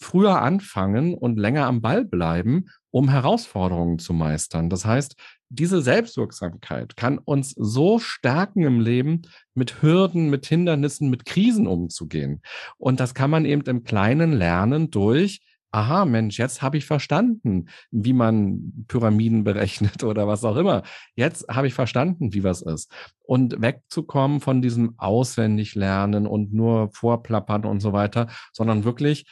früher 0.00 0.40
anfangen 0.40 1.14
und 1.14 1.38
länger 1.38 1.66
am 1.66 1.80
Ball 1.80 2.04
bleiben, 2.04 2.66
um 2.90 3.08
Herausforderungen 3.08 3.98
zu 3.98 4.12
meistern. 4.12 4.70
Das 4.70 4.84
heißt, 4.84 5.16
diese 5.50 5.80
Selbstwirksamkeit 5.80 6.96
kann 6.96 7.18
uns 7.18 7.50
so 7.56 7.98
stärken 7.98 8.62
im 8.62 8.80
Leben, 8.80 9.22
mit 9.54 9.82
Hürden, 9.82 10.30
mit 10.30 10.46
Hindernissen, 10.46 11.10
mit 11.10 11.24
Krisen 11.24 11.66
umzugehen. 11.66 12.42
Und 12.76 13.00
das 13.00 13.14
kann 13.14 13.30
man 13.30 13.44
eben 13.44 13.62
im 13.62 13.82
Kleinen 13.82 14.32
lernen 14.32 14.90
durch 14.90 15.40
aha, 15.70 16.04
Mensch, 16.04 16.38
jetzt 16.38 16.62
habe 16.62 16.76
ich 16.76 16.86
verstanden, 16.86 17.68
wie 17.90 18.12
man 18.12 18.84
Pyramiden 18.88 19.44
berechnet 19.44 20.02
oder 20.04 20.26
was 20.28 20.44
auch 20.44 20.56
immer. 20.56 20.82
Jetzt 21.14 21.46
habe 21.48 21.66
ich 21.66 21.74
verstanden, 21.74 22.34
wie 22.34 22.44
was 22.44 22.62
ist. 22.62 22.92
Und 23.22 23.60
wegzukommen 23.60 24.40
von 24.40 24.62
diesem 24.62 24.94
Auswendiglernen 24.98 26.26
und 26.26 26.52
nur 26.52 26.90
vorplappern 26.92 27.64
und 27.64 27.80
so 27.80 27.92
weiter, 27.92 28.28
sondern 28.52 28.84
wirklich, 28.84 29.26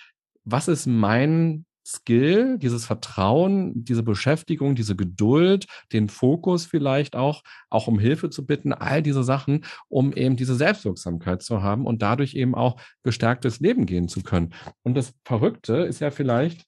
was 0.45 0.68
ist 0.68 0.87
mein 0.87 1.66
Skill, 1.87 2.59
dieses 2.59 2.84
Vertrauen, 2.84 3.84
diese 3.84 4.03
Beschäftigung, 4.03 4.74
diese 4.74 4.97
Geduld, 4.97 5.66
den 5.93 6.09
Fokus 6.09 6.66
vielleicht 6.66 7.14
auch, 7.14 7.43
auch 7.70 7.87
um 7.87 8.01
Hilfe 8.01 8.28
zu 8.28 8.45
bitten, 8.45 8.72
all 8.72 9.03
diese 9.03 9.22
Sachen, 9.22 9.64
um 9.89 10.12
eben 10.12 10.34
diese 10.34 10.57
Selbstwirksamkeit 10.57 11.43
zu 11.43 11.62
haben 11.62 11.87
und 11.87 12.03
dadurch 12.03 12.34
eben 12.34 12.57
auch 12.57 12.80
gestärktes 13.05 13.61
Leben 13.61 13.87
gehen 13.87 14.09
zu 14.09 14.22
können. 14.22 14.53
Und 14.82 14.97
das 14.97 15.14
Verrückte 15.24 15.76
ist 15.76 16.01
ja 16.01 16.11
vielleicht, 16.11 16.66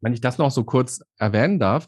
wenn 0.00 0.12
ich 0.12 0.20
das 0.20 0.36
noch 0.36 0.50
so 0.50 0.64
kurz 0.64 1.00
erwähnen 1.18 1.60
darf, 1.60 1.86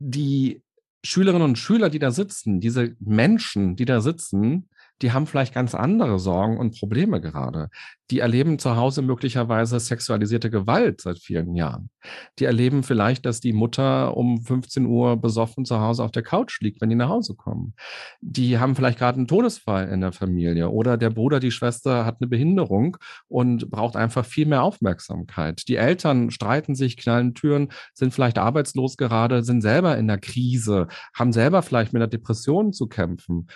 die 0.00 0.60
Schülerinnen 1.04 1.50
und 1.50 1.58
Schüler, 1.58 1.88
die 1.88 2.00
da 2.00 2.10
sitzen, 2.10 2.58
diese 2.60 2.96
Menschen, 2.98 3.76
die 3.76 3.84
da 3.84 4.00
sitzen, 4.00 4.68
die 5.02 5.12
haben 5.12 5.26
vielleicht 5.26 5.54
ganz 5.54 5.74
andere 5.74 6.18
Sorgen 6.18 6.58
und 6.58 6.78
Probleme 6.78 7.20
gerade. 7.20 7.68
Die 8.10 8.20
erleben 8.20 8.58
zu 8.58 8.76
Hause 8.76 9.02
möglicherweise 9.02 9.80
sexualisierte 9.80 10.50
Gewalt 10.50 11.00
seit 11.00 11.18
vielen 11.18 11.54
Jahren. 11.54 11.90
Die 12.38 12.44
erleben 12.44 12.82
vielleicht, 12.82 13.24
dass 13.26 13.40
die 13.40 13.52
Mutter 13.52 14.16
um 14.16 14.42
15 14.42 14.84
Uhr 14.86 15.16
besoffen 15.16 15.64
zu 15.64 15.80
Hause 15.80 16.04
auf 16.04 16.12
der 16.12 16.22
Couch 16.22 16.60
liegt, 16.60 16.80
wenn 16.80 16.90
die 16.90 16.96
nach 16.96 17.08
Hause 17.08 17.34
kommen. 17.34 17.74
Die 18.20 18.58
haben 18.58 18.76
vielleicht 18.76 18.98
gerade 18.98 19.16
einen 19.16 19.26
Todesfall 19.26 19.88
in 19.88 20.00
der 20.00 20.12
Familie 20.12 20.70
oder 20.70 20.96
der 20.96 21.10
Bruder, 21.10 21.40
die 21.40 21.50
Schwester 21.50 22.04
hat 22.04 22.18
eine 22.20 22.28
Behinderung 22.28 22.98
und 23.28 23.70
braucht 23.70 23.96
einfach 23.96 24.24
viel 24.24 24.46
mehr 24.46 24.62
Aufmerksamkeit. 24.62 25.66
Die 25.68 25.76
Eltern 25.76 26.30
streiten 26.30 26.74
sich, 26.74 26.96
knallen 26.96 27.34
Türen, 27.34 27.68
sind 27.94 28.12
vielleicht 28.12 28.38
arbeitslos 28.38 28.96
gerade, 28.96 29.42
sind 29.42 29.62
selber 29.62 29.96
in 29.96 30.08
der 30.08 30.18
Krise, 30.18 30.88
haben 31.14 31.32
selber 31.32 31.62
vielleicht 31.62 31.92
mit 31.92 32.00
einer 32.00 32.08
Depression 32.10 32.72
zu 32.72 32.86
kämpfen 32.86 33.48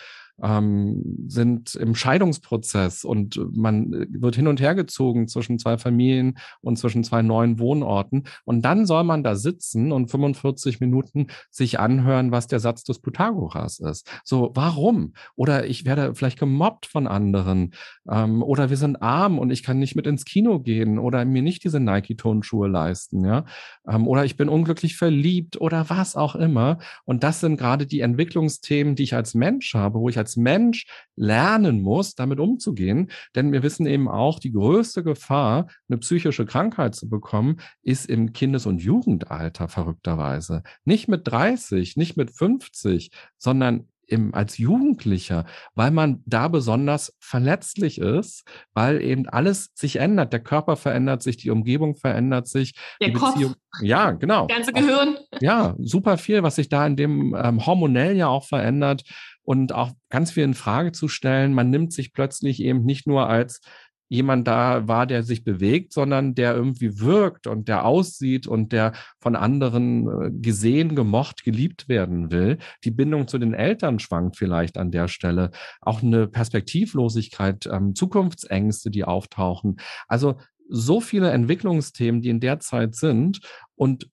ähm, 0.43 1.03
sind 1.26 1.74
im 1.74 1.95
Scheidungsprozess 1.95 3.05
und 3.05 3.41
man 3.57 3.93
äh, 3.93 4.07
wird 4.11 4.36
hin 4.36 4.49
und 4.49 4.61
her 4.61 4.74
gezogen 4.74 5.28
zwischen 5.28 5.59
zwei 5.59 5.78
Familien 5.78 6.39
und 6.61 6.78
zwischen 6.78 7.05
zwei 7.05 7.22
neuen 7.22 7.59
Wohnorten. 7.59 8.24
Und 8.45 8.62
dann 8.62 8.86
soll 8.86 9.05
man 9.05 9.22
da 9.22 9.34
sitzen 9.34 9.93
und 9.93 10.11
45 10.11 10.80
Minuten 10.80 11.28
sich 11.51 11.80
anhören, 11.80 12.30
was 12.30 12.47
der 12.47 12.61
Satz 12.61 12.84
des 12.84 13.01
Pythagoras 13.01 13.80
ist. 13.80 14.09
So, 14.24 14.51
warum? 14.55 15.14
Oder 15.34 15.66
ich 15.66 15.84
werde 15.84 16.14
vielleicht 16.14 16.39
gemobbt 16.39 16.86
von 16.86 17.07
anderen. 17.07 17.74
Ähm, 18.09 18.43
oder 18.43 18.70
wir 18.70 18.76
sind 18.76 19.03
arm 19.03 19.39
und 19.39 19.51
ich 19.51 19.62
kann 19.62 19.78
nicht 19.78 19.97
mit 19.97 20.07
ins 20.07 20.24
Kino 20.24 20.61
gehen 20.61 20.99
oder 20.99 21.24
mir 21.24 21.43
nicht 21.43 21.64
diese 21.64 21.80
Nike-Tonschuhe 21.80 22.68
leisten. 22.68 23.24
Ja? 23.24 23.45
Ähm, 23.89 24.07
oder 24.07 24.24
ich 24.24 24.36
bin 24.36 24.49
unglücklich 24.49 24.97
verliebt 24.97 25.61
oder 25.61 25.91
was 25.91 26.16
auch 26.16 26.34
immer. 26.34 26.78
Und 27.05 27.24
das 27.24 27.41
sind 27.41 27.57
gerade 27.57 27.86
die 27.86 28.01
Entwicklungsthemen, 28.01 28.95
die 28.95 29.03
ich 29.03 29.14
als 29.14 29.34
Mensch 29.34 29.74
habe, 29.74 29.99
wo 29.99 30.09
ich 30.09 30.18
als 30.18 30.28
als 30.29 30.37
Mensch 30.37 30.87
lernen 31.16 31.81
muss, 31.81 32.14
damit 32.14 32.39
umzugehen. 32.39 33.11
Denn 33.35 33.51
wir 33.53 33.62
wissen 33.62 33.87
eben 33.87 34.09
auch, 34.09 34.39
die 34.39 34.53
größte 34.53 35.03
Gefahr, 35.03 35.68
eine 35.89 35.99
psychische 35.99 36.45
Krankheit 36.45 36.95
zu 36.95 37.09
bekommen, 37.09 37.61
ist 37.83 38.07
im 38.07 38.35
Kindes- 38.35 38.66
und 38.66 38.83
Jugendalter 38.83 39.68
verrückterweise. 39.68 40.62
Nicht 40.85 41.09
mit 41.09 41.26
30, 41.26 41.97
nicht 41.97 42.18
mit 42.18 42.31
50, 42.31 43.11
sondern 43.39 43.89
im, 44.09 44.35
als 44.35 44.59
Jugendlicher, 44.59 45.45
weil 45.74 45.91
man 45.91 46.22
da 46.24 46.49
besonders 46.49 47.14
verletzlich 47.20 47.99
ist, 47.99 48.45
weil 48.72 49.03
eben 49.03 49.29
alles 49.29 49.70
sich 49.74 49.97
ändert. 49.97 50.33
Der 50.33 50.41
Körper 50.41 50.76
verändert 50.76 51.22
sich, 51.22 51.37
die 51.37 51.51
Umgebung 51.51 51.95
verändert 51.95 52.49
sich. 52.49 52.74
Der 53.01 53.09
die 53.09 53.14
Kopf. 53.14 53.35
Beziehung, 53.35 53.55
ja, 53.83 54.12
genau. 54.12 54.47
Das 54.47 54.57
ganze 54.57 54.72
Gehirn. 54.72 55.18
Ja, 55.41 55.76
super 55.79 56.16
viel, 56.16 56.43
was 56.43 56.57
sich 56.57 56.68
da 56.68 56.87
in 56.87 56.97
dem 56.97 57.37
ähm, 57.39 57.64
hormonell 57.66 58.16
ja 58.16 58.29
auch 58.29 58.47
verändert 58.47 59.03
und 59.49 59.75
auch 59.75 59.93
ganz 60.11 60.33
viel 60.33 60.43
in 60.45 60.53
Frage 60.53 60.93
zu 60.93 61.09
stellen. 61.09 61.55
Man 61.55 61.71
nimmt 61.71 61.95
sich 61.95 62.13
plötzlich 62.13 62.63
eben 62.63 62.85
nicht 62.85 63.07
nur 63.07 63.31
als 63.31 63.63
jemand 64.11 64.47
da 64.47 64.87
war, 64.89 65.07
der 65.07 65.23
sich 65.23 65.43
bewegt, 65.43 65.95
sondern 65.95 66.35
der 66.35 66.55
irgendwie 66.55 67.01
wirkt 67.01 67.47
und 67.47 67.67
der 67.67 67.87
aussieht 67.87 68.47
und 68.47 68.73
der 68.73 68.93
von 69.21 69.37
anderen 69.37 70.07
äh, 70.07 70.31
gesehen, 70.31 70.95
gemocht, 70.95 71.45
geliebt 71.45 71.89
werden 71.89 72.31
will. 72.31 72.59
Die 72.85 72.91
Bindung 72.91 73.27
zu 73.27 73.39
den 73.39 73.55
Eltern 73.55 74.01
schwankt 74.01 74.37
vielleicht 74.37 74.77
an 74.77 74.91
der 74.91 75.09
Stelle. 75.09 75.51
Auch 75.81 76.03
eine 76.03 76.29
Perspektivlosigkeit, 76.29 77.67
ähm, 77.73 77.95
Zukunftsängste, 77.95 78.91
die 78.91 79.05
auftauchen. 79.05 79.81
Also 80.09 80.37
so 80.69 81.01
viele 81.01 81.31
Entwicklungsthemen, 81.31 82.21
die 82.21 82.29
in 82.29 82.41
der 82.41 82.61
Zeit 82.61 82.97
sind 82.97 83.41
und 83.77 84.11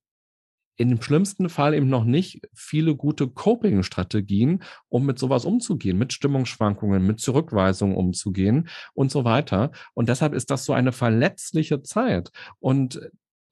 in 0.78 0.90
dem 0.90 1.02
schlimmsten 1.02 1.50
Fall 1.50 1.74
eben 1.74 1.90
noch 1.90 2.04
nicht 2.04 2.42
viele 2.54 2.96
gute 2.96 3.28
Coping-Strategien, 3.28 4.64
um 4.90 5.06
mit 5.06 5.20
sowas 5.20 5.46
umzugehen, 5.46 5.98
mit 5.98 6.14
Stimmungsschwankungen, 6.14 7.06
mit 7.06 7.20
Zurückweisungen 7.20 7.96
umzugehen 7.96 8.68
und 8.94 9.12
so 9.12 9.24
weiter. 9.24 9.72
Und 9.94 10.10
deshalb 10.10 10.34
ist 10.34 10.52
das 10.52 10.66
so 10.66 10.74
eine 10.74 10.92
verletzliche 10.92 11.82
Zeit. 11.82 12.32
Und 12.60 13.00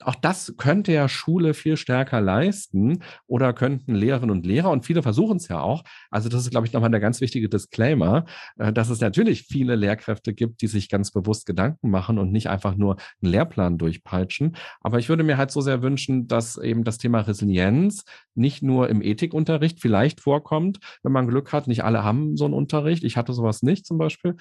auch 0.01 0.15
das 0.15 0.55
könnte 0.57 0.91
ja 0.91 1.07
Schule 1.07 1.53
viel 1.53 1.77
stärker 1.77 2.21
leisten 2.21 2.99
oder 3.27 3.53
könnten 3.53 3.95
Lehrerinnen 3.95 4.35
und 4.35 4.45
Lehrer 4.45 4.69
und 4.71 4.85
viele 4.85 5.03
versuchen 5.03 5.37
es 5.37 5.47
ja 5.47 5.61
auch. 5.61 5.83
Also 6.09 6.29
das 6.29 6.41
ist, 6.41 6.51
glaube 6.51 6.67
ich, 6.67 6.73
nochmal 6.73 6.91
der 6.91 6.99
ganz 6.99 7.21
wichtige 7.21 7.49
Disclaimer, 7.49 8.25
äh, 8.57 8.73
dass 8.73 8.89
es 8.89 9.01
natürlich 9.01 9.43
viele 9.43 9.75
Lehrkräfte 9.75 10.33
gibt, 10.33 10.61
die 10.61 10.67
sich 10.67 10.89
ganz 10.89 11.11
bewusst 11.11 11.45
Gedanken 11.45 11.89
machen 11.89 12.17
und 12.17 12.31
nicht 12.31 12.49
einfach 12.49 12.75
nur 12.75 12.97
einen 13.21 13.31
Lehrplan 13.31 13.77
durchpeitschen. 13.77 14.55
Aber 14.81 14.99
ich 14.99 15.09
würde 15.09 15.23
mir 15.23 15.37
halt 15.37 15.51
so 15.51 15.61
sehr 15.61 15.81
wünschen, 15.81 16.27
dass 16.27 16.57
eben 16.57 16.83
das 16.83 16.97
Thema 16.97 17.21
Resilienz 17.21 18.03
nicht 18.35 18.63
nur 18.63 18.89
im 18.89 19.01
Ethikunterricht 19.01 19.79
vielleicht 19.79 20.21
vorkommt, 20.21 20.79
wenn 21.03 21.11
man 21.11 21.27
Glück 21.27 21.53
hat. 21.53 21.67
Nicht 21.67 21.83
alle 21.83 22.03
haben 22.03 22.35
so 22.35 22.45
einen 22.45 22.53
Unterricht. 22.53 23.03
Ich 23.03 23.17
hatte 23.17 23.33
sowas 23.33 23.63
nicht 23.63 23.85
zum 23.85 23.97
Beispiel, 23.97 24.35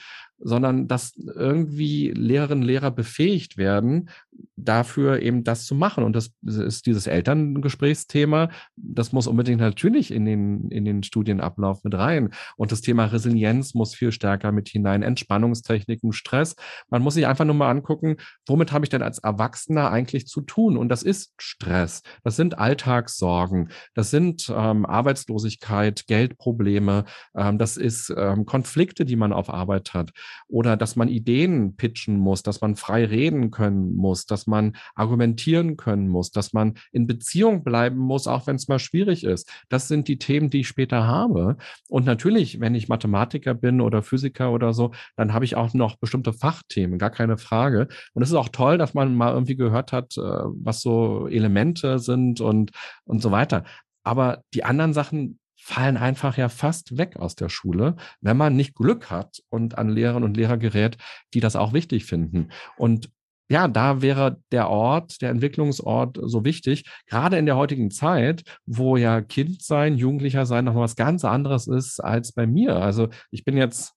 sondern 0.45 0.88
dass 0.88 1.16
irgendwie 1.16 2.11
Lehrerinnen 2.11 2.62
und 2.62 2.68
Lehrer 2.68 2.90
befähigt 2.90 3.57
werden, 3.57 4.11
dafür 4.57 5.20
eben 5.20 5.45
das 5.45 5.66
zu 5.66 5.74
machen. 5.74 6.05
Und 6.05 6.14
das 6.14 6.32
ist 6.43 6.86
dieses 6.86 7.07
Elterngesprächsthema, 7.07 8.51
das 8.76 9.12
muss 9.12 9.26
unbedingt 9.26 9.61
natürlich 9.61 10.11
in 10.11 10.24
den, 10.24 10.70
in 10.70 10.84
den 10.84 11.03
Studienablauf 11.03 11.84
mit 11.84 11.95
rein. 11.95 12.30
Und 12.57 12.72
das 12.72 12.80
Thema 12.80 13.07
Resilienz 13.07 13.74
muss 13.74 13.95
viel 13.95 14.12
stärker 14.12 14.53
mit 14.53 14.68
hinein. 14.68 15.03
Entspannungstechniken, 15.03 16.12
Stress. 16.12 16.57
Man 16.90 17.03
muss 17.03 17.14
sich 17.14 17.26
einfach 17.26 17.45
nur 17.45 17.55
mal 17.55 17.70
angucken, 17.70 18.16
womit 18.47 18.72
habe 18.72 18.84
ich 18.84 18.90
denn 18.90 19.03
als 19.03 19.18
Erwachsener 19.18 19.90
eigentlich 19.90 20.26
zu 20.26 20.40
tun? 20.40 20.76
Und 20.76 20.88
das 20.88 21.03
ist 21.03 21.32
Stress. 21.38 22.03
Das 22.24 22.36
sind 22.36 22.59
Alltagssorgen. 22.59 23.70
Das 23.95 24.11
sind 24.11 24.53
ähm, 24.55 24.86
Arbeitslosigkeit, 24.86 26.07
Geldprobleme. 26.07 27.05
Ähm, 27.36 27.59
das 27.59 27.76
ist 27.76 28.12
ähm, 28.16 28.45
Konflikte, 28.45 29.05
die 29.05 29.16
man 29.16 29.32
auf 29.32 29.51
Arbeit 29.51 29.95
hat. 29.95 30.12
Oder 30.48 30.76
dass 30.76 30.96
man 30.96 31.08
Ideen 31.08 31.76
pitchen 31.76 32.18
muss, 32.18 32.42
dass 32.42 32.60
man 32.60 32.76
frei 32.76 33.04
reden 33.04 33.50
können 33.50 33.94
muss, 33.94 34.26
dass 34.26 34.46
man 34.46 34.76
argumentieren 34.94 35.76
können 35.76 36.08
muss, 36.08 36.30
dass 36.30 36.52
man 36.52 36.74
in 36.92 37.06
Beziehung 37.06 37.64
bleiben 37.64 37.98
muss, 37.98 38.26
auch 38.26 38.46
wenn 38.46 38.56
es 38.56 38.68
mal 38.68 38.78
schwierig 38.78 39.24
ist. 39.24 39.50
Das 39.68 39.88
sind 39.88 40.08
die 40.08 40.18
Themen, 40.18 40.50
die 40.50 40.60
ich 40.60 40.68
später 40.68 41.06
habe. 41.06 41.56
Und 41.88 42.06
natürlich, 42.06 42.60
wenn 42.60 42.74
ich 42.74 42.88
Mathematiker 42.88 43.54
bin 43.54 43.80
oder 43.80 44.02
Physiker 44.02 44.52
oder 44.52 44.72
so, 44.72 44.92
dann 45.16 45.32
habe 45.32 45.44
ich 45.44 45.56
auch 45.56 45.74
noch 45.74 45.96
bestimmte 45.96 46.32
Fachthemen, 46.32 46.98
gar 46.98 47.10
keine 47.10 47.38
Frage. 47.38 47.88
Und 48.14 48.22
es 48.22 48.30
ist 48.30 48.36
auch 48.36 48.48
toll, 48.48 48.78
dass 48.78 48.94
man 48.94 49.14
mal 49.14 49.32
irgendwie 49.32 49.56
gehört 49.56 49.92
hat, 49.92 50.16
äh, 50.16 50.20
was 50.20 50.80
so 50.80 51.28
Elemente 51.28 51.98
sind 51.98 52.40
und, 52.40 52.70
und 53.04 53.22
so 53.22 53.30
weiter. 53.30 53.64
Aber 54.04 54.42
die 54.54 54.64
anderen 54.64 54.92
Sachen 54.92 55.38
fallen 55.64 55.96
einfach 55.96 56.36
ja 56.36 56.48
fast 56.48 56.98
weg 56.98 57.16
aus 57.16 57.36
der 57.36 57.48
Schule, 57.48 57.94
wenn 58.20 58.36
man 58.36 58.56
nicht 58.56 58.74
Glück 58.74 59.10
hat 59.10 59.42
und 59.48 59.78
an 59.78 59.88
Lehrerinnen 59.88 60.24
und 60.24 60.36
Lehrer 60.36 60.56
gerät, 60.56 60.96
die 61.34 61.40
das 61.40 61.54
auch 61.54 61.72
wichtig 61.72 62.04
finden. 62.04 62.48
Und 62.76 63.10
ja, 63.48 63.68
da 63.68 64.02
wäre 64.02 64.40
der 64.50 64.68
Ort, 64.70 65.22
der 65.22 65.30
Entwicklungsort 65.30 66.18
so 66.20 66.44
wichtig, 66.44 66.84
gerade 67.06 67.38
in 67.38 67.46
der 67.46 67.56
heutigen 67.56 67.92
Zeit, 67.92 68.42
wo 68.66 68.96
ja 68.96 69.20
Kind 69.20 69.62
sein, 69.62 69.96
Jugendlicher 69.96 70.46
sein 70.46 70.64
noch 70.64 70.74
was 70.74 70.96
ganz 70.96 71.24
anderes 71.24 71.68
ist 71.68 72.00
als 72.00 72.32
bei 72.32 72.46
mir. 72.46 72.76
Also 72.76 73.08
ich 73.30 73.44
bin 73.44 73.56
jetzt 73.56 73.94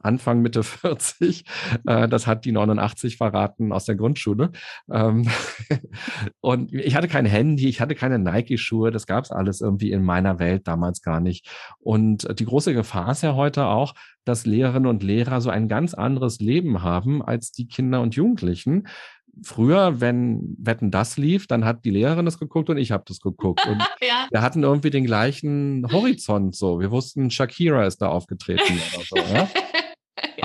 Anfang 0.00 0.42
Mitte 0.42 0.62
40. 0.62 1.44
Äh, 1.86 2.08
das 2.08 2.26
hat 2.26 2.44
die 2.44 2.52
89 2.52 3.16
verraten 3.16 3.72
aus 3.72 3.84
der 3.84 3.96
Grundschule. 3.96 4.50
Ähm, 4.90 5.28
und 6.40 6.72
ich 6.72 6.94
hatte 6.94 7.08
kein 7.08 7.26
Handy, 7.26 7.68
ich 7.68 7.80
hatte 7.80 7.94
keine 7.94 8.18
Nike-Schuhe, 8.18 8.90
das 8.90 9.06
gab 9.06 9.24
es 9.24 9.30
alles 9.30 9.60
irgendwie 9.60 9.90
in 9.90 10.02
meiner 10.02 10.38
Welt 10.38 10.66
damals 10.66 11.02
gar 11.02 11.20
nicht. 11.20 11.48
Und 11.78 12.26
die 12.38 12.44
große 12.44 12.74
Gefahr 12.74 13.12
ist 13.12 13.22
ja 13.22 13.34
heute 13.34 13.66
auch, 13.66 13.94
dass 14.24 14.46
Lehrerinnen 14.46 14.88
und 14.88 15.02
Lehrer 15.02 15.40
so 15.40 15.50
ein 15.50 15.68
ganz 15.68 15.94
anderes 15.94 16.38
Leben 16.38 16.82
haben 16.82 17.22
als 17.22 17.52
die 17.52 17.66
Kinder 17.66 18.02
und 18.02 18.14
Jugendlichen 18.14 18.86
früher, 19.42 20.00
wenn 20.00 20.56
Wetten 20.58 20.90
das 20.90 21.16
lief, 21.16 21.46
dann 21.46 21.64
hat 21.64 21.84
die 21.84 21.90
Lehrerin 21.90 22.24
das 22.24 22.38
geguckt 22.38 22.70
und 22.70 22.78
ich 22.78 22.90
habe 22.90 23.04
das 23.06 23.20
geguckt. 23.20 23.66
Und 23.66 23.78
ja. 24.00 24.26
wir 24.30 24.42
hatten 24.42 24.62
irgendwie 24.62 24.90
den 24.90 25.04
gleichen 25.04 25.86
Horizont 25.90 26.56
so. 26.56 26.80
Wir 26.80 26.90
wussten, 26.90 27.30
Shakira 27.30 27.86
ist 27.86 27.98
da 27.98 28.08
aufgetreten 28.08 28.78
oder 28.94 29.04
so. 29.04 29.16
Ja? 29.16 29.48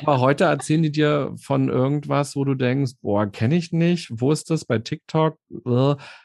Aber 0.05 0.19
heute 0.19 0.45
erzählen 0.45 0.83
die 0.83 0.91
dir 0.91 1.33
von 1.37 1.69
irgendwas, 1.69 2.35
wo 2.35 2.43
du 2.43 2.55
denkst, 2.55 2.93
boah, 3.01 3.25
kenne 3.27 3.55
ich 3.55 3.71
nicht, 3.71 4.09
wo 4.11 4.31
ist 4.31 4.49
das 4.49 4.65
bei 4.65 4.79
TikTok? 4.79 5.37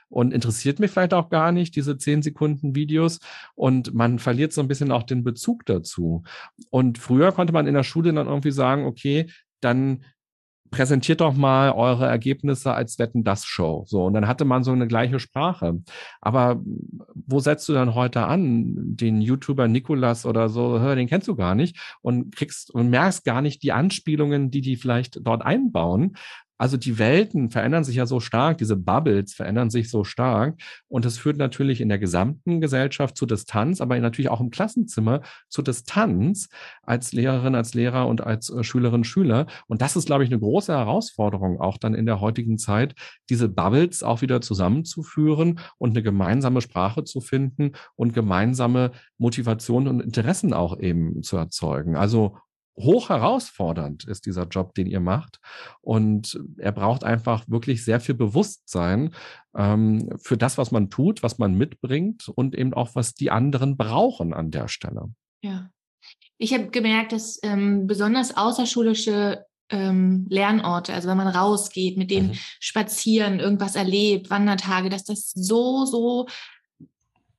Und 0.08 0.32
interessiert 0.32 0.78
mich 0.80 0.90
vielleicht 0.90 1.14
auch 1.14 1.28
gar 1.28 1.52
nicht, 1.52 1.76
diese 1.76 1.98
10 1.98 2.22
Sekunden 2.22 2.74
Videos. 2.74 3.20
Und 3.54 3.94
man 3.94 4.18
verliert 4.18 4.52
so 4.52 4.60
ein 4.60 4.68
bisschen 4.68 4.90
auch 4.90 5.02
den 5.02 5.24
Bezug 5.24 5.66
dazu. 5.66 6.22
Und 6.70 6.98
früher 6.98 7.32
konnte 7.32 7.52
man 7.52 7.66
in 7.66 7.74
der 7.74 7.82
Schule 7.82 8.12
dann 8.12 8.26
irgendwie 8.26 8.52
sagen, 8.52 8.86
okay, 8.86 9.30
dann 9.60 10.04
präsentiert 10.70 11.20
doch 11.20 11.34
mal 11.34 11.72
eure 11.72 12.06
Ergebnisse 12.06 12.72
als 12.72 12.98
Wetten 12.98 13.24
das 13.24 13.44
Show. 13.44 13.84
So 13.86 14.04
und 14.04 14.14
dann 14.14 14.28
hatte 14.28 14.44
man 14.44 14.64
so 14.64 14.72
eine 14.72 14.86
gleiche 14.86 15.20
Sprache. 15.20 15.82
Aber 16.20 16.60
wo 17.14 17.40
setzt 17.40 17.68
du 17.68 17.72
dann 17.72 17.94
heute 17.94 18.26
an? 18.26 18.96
Den 18.96 19.20
YouTuber 19.20 19.68
Nikolas 19.68 20.26
oder 20.26 20.48
so, 20.48 20.78
den 20.94 21.08
kennst 21.08 21.28
du 21.28 21.36
gar 21.36 21.54
nicht 21.54 21.76
und 22.02 22.34
kriegst 22.34 22.70
und 22.74 22.90
merkst 22.90 23.24
gar 23.24 23.42
nicht 23.42 23.62
die 23.62 23.72
Anspielungen, 23.72 24.50
die 24.50 24.60
die 24.60 24.76
vielleicht 24.76 25.20
dort 25.22 25.42
einbauen. 25.44 26.16
Also 26.58 26.76
die 26.76 26.98
Welten 26.98 27.50
verändern 27.50 27.84
sich 27.84 27.96
ja 27.96 28.06
so 28.06 28.20
stark, 28.20 28.58
diese 28.58 28.76
Bubbles 28.76 29.32
verändern 29.34 29.70
sich 29.70 29.90
so 29.90 30.04
stark 30.04 30.60
und 30.88 31.04
das 31.04 31.16
führt 31.16 31.38
natürlich 31.38 31.80
in 31.80 31.88
der 31.88 31.98
gesamten 31.98 32.60
Gesellschaft 32.60 33.16
zu 33.16 33.26
Distanz, 33.26 33.80
aber 33.80 33.98
natürlich 33.98 34.30
auch 34.30 34.40
im 34.40 34.50
Klassenzimmer 34.50 35.22
zu 35.48 35.62
Distanz 35.62 36.48
als 36.82 37.12
Lehrerin, 37.12 37.54
als 37.54 37.74
Lehrer 37.74 38.06
und 38.08 38.22
als 38.22 38.50
äh, 38.50 38.64
Schülerin, 38.64 39.04
Schüler. 39.04 39.46
Und 39.66 39.82
das 39.82 39.96
ist, 39.96 40.06
glaube 40.06 40.24
ich, 40.24 40.30
eine 40.30 40.40
große 40.40 40.72
Herausforderung 40.72 41.60
auch 41.60 41.78
dann 41.78 41.94
in 41.94 42.06
der 42.06 42.20
heutigen 42.20 42.58
Zeit, 42.58 42.94
diese 43.30 43.48
Bubbles 43.48 44.02
auch 44.02 44.20
wieder 44.22 44.40
zusammenzuführen 44.40 45.60
und 45.78 45.90
eine 45.90 46.02
gemeinsame 46.02 46.60
Sprache 46.60 47.04
zu 47.04 47.20
finden 47.20 47.72
und 47.94 48.14
gemeinsame 48.14 48.92
Motivationen 49.18 49.88
und 49.88 50.00
Interessen 50.00 50.52
auch 50.52 50.78
eben 50.78 51.22
zu 51.22 51.36
erzeugen. 51.36 51.96
Also 51.96 52.36
hoch 52.78 53.08
herausfordernd 53.08 54.04
ist 54.04 54.26
dieser 54.26 54.46
Job, 54.46 54.74
den 54.74 54.86
ihr 54.86 55.00
macht. 55.00 55.40
Und 55.80 56.40
er 56.58 56.72
braucht 56.72 57.04
einfach 57.04 57.44
wirklich 57.48 57.84
sehr 57.84 58.00
viel 58.00 58.14
Bewusstsein 58.14 59.14
ähm, 59.56 60.10
für 60.18 60.36
das, 60.36 60.58
was 60.58 60.70
man 60.70 60.90
tut, 60.90 61.22
was 61.22 61.38
man 61.38 61.54
mitbringt 61.54 62.28
und 62.28 62.54
eben 62.54 62.74
auch, 62.74 62.94
was 62.94 63.14
die 63.14 63.30
anderen 63.30 63.76
brauchen 63.76 64.32
an 64.32 64.50
der 64.50 64.68
Stelle. 64.68 65.10
Ja. 65.42 65.70
Ich 66.38 66.54
habe 66.54 66.68
gemerkt, 66.68 67.12
dass 67.12 67.40
ähm, 67.42 67.86
besonders 67.86 68.36
außerschulische 68.36 69.44
ähm, 69.70 70.26
Lernorte, 70.30 70.94
also 70.94 71.08
wenn 71.08 71.16
man 71.16 71.28
rausgeht, 71.28 71.96
mit 71.96 72.10
denen 72.10 72.28
mhm. 72.28 72.38
spazieren, 72.60 73.40
irgendwas 73.40 73.74
erlebt, 73.74 74.30
Wandertage, 74.30 74.88
dass 74.88 75.04
das 75.04 75.30
so, 75.32 75.84
so 75.84 76.26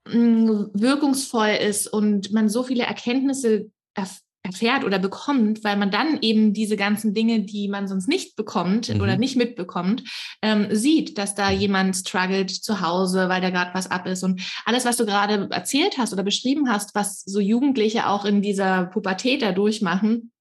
mm, 0.06 0.66
wirkungsvoll 0.74 1.50
ist 1.50 1.88
und 1.88 2.32
man 2.32 2.50
so 2.50 2.64
viele 2.64 2.84
Erkenntnisse 2.84 3.72
erf 3.96 4.20
erfährt 4.44 4.86
oder 4.86 5.00
bekommt, 5.00 5.64
weil 5.64 5.76
man 5.78 5.92
dann 5.92 6.20
eben 6.22 6.54
diese 6.54 6.78
ganzen 6.78 7.14
Dinge, 7.14 7.42
die 7.42 7.68
man 7.68 7.88
sonst 7.88 8.08
nicht 8.08 8.36
bekommt 8.36 8.94
mhm. 8.94 9.02
oder 9.02 9.18
nicht 9.18 9.36
mitbekommt, 9.36 10.04
ähm, 10.42 10.68
sieht, 10.72 11.18
dass 11.18 11.36
da 11.36 11.52
jemand 11.52 11.96
struggelt 11.96 12.50
zu 12.50 12.82
Hause, 12.82 13.28
weil 13.30 13.42
da 13.42 13.50
gerade 13.50 13.74
was 13.74 13.92
ab 13.92 14.08
ist. 14.08 14.24
Und 14.24 14.42
alles, 14.66 14.86
was 14.86 14.98
du 14.98 15.06
gerade 15.06 15.50
erzählt 15.52 15.98
hast 15.98 16.14
oder 16.14 16.24
beschrieben 16.24 16.70
hast, 16.70 16.96
was 16.96 17.22
so 17.22 17.40
Jugendliche 17.40 18.08
auch 18.08 18.24
in 18.26 18.42
dieser 18.42 18.86
Pubertät 18.86 19.42
da 19.42 19.52
durchmachen, 19.52 20.32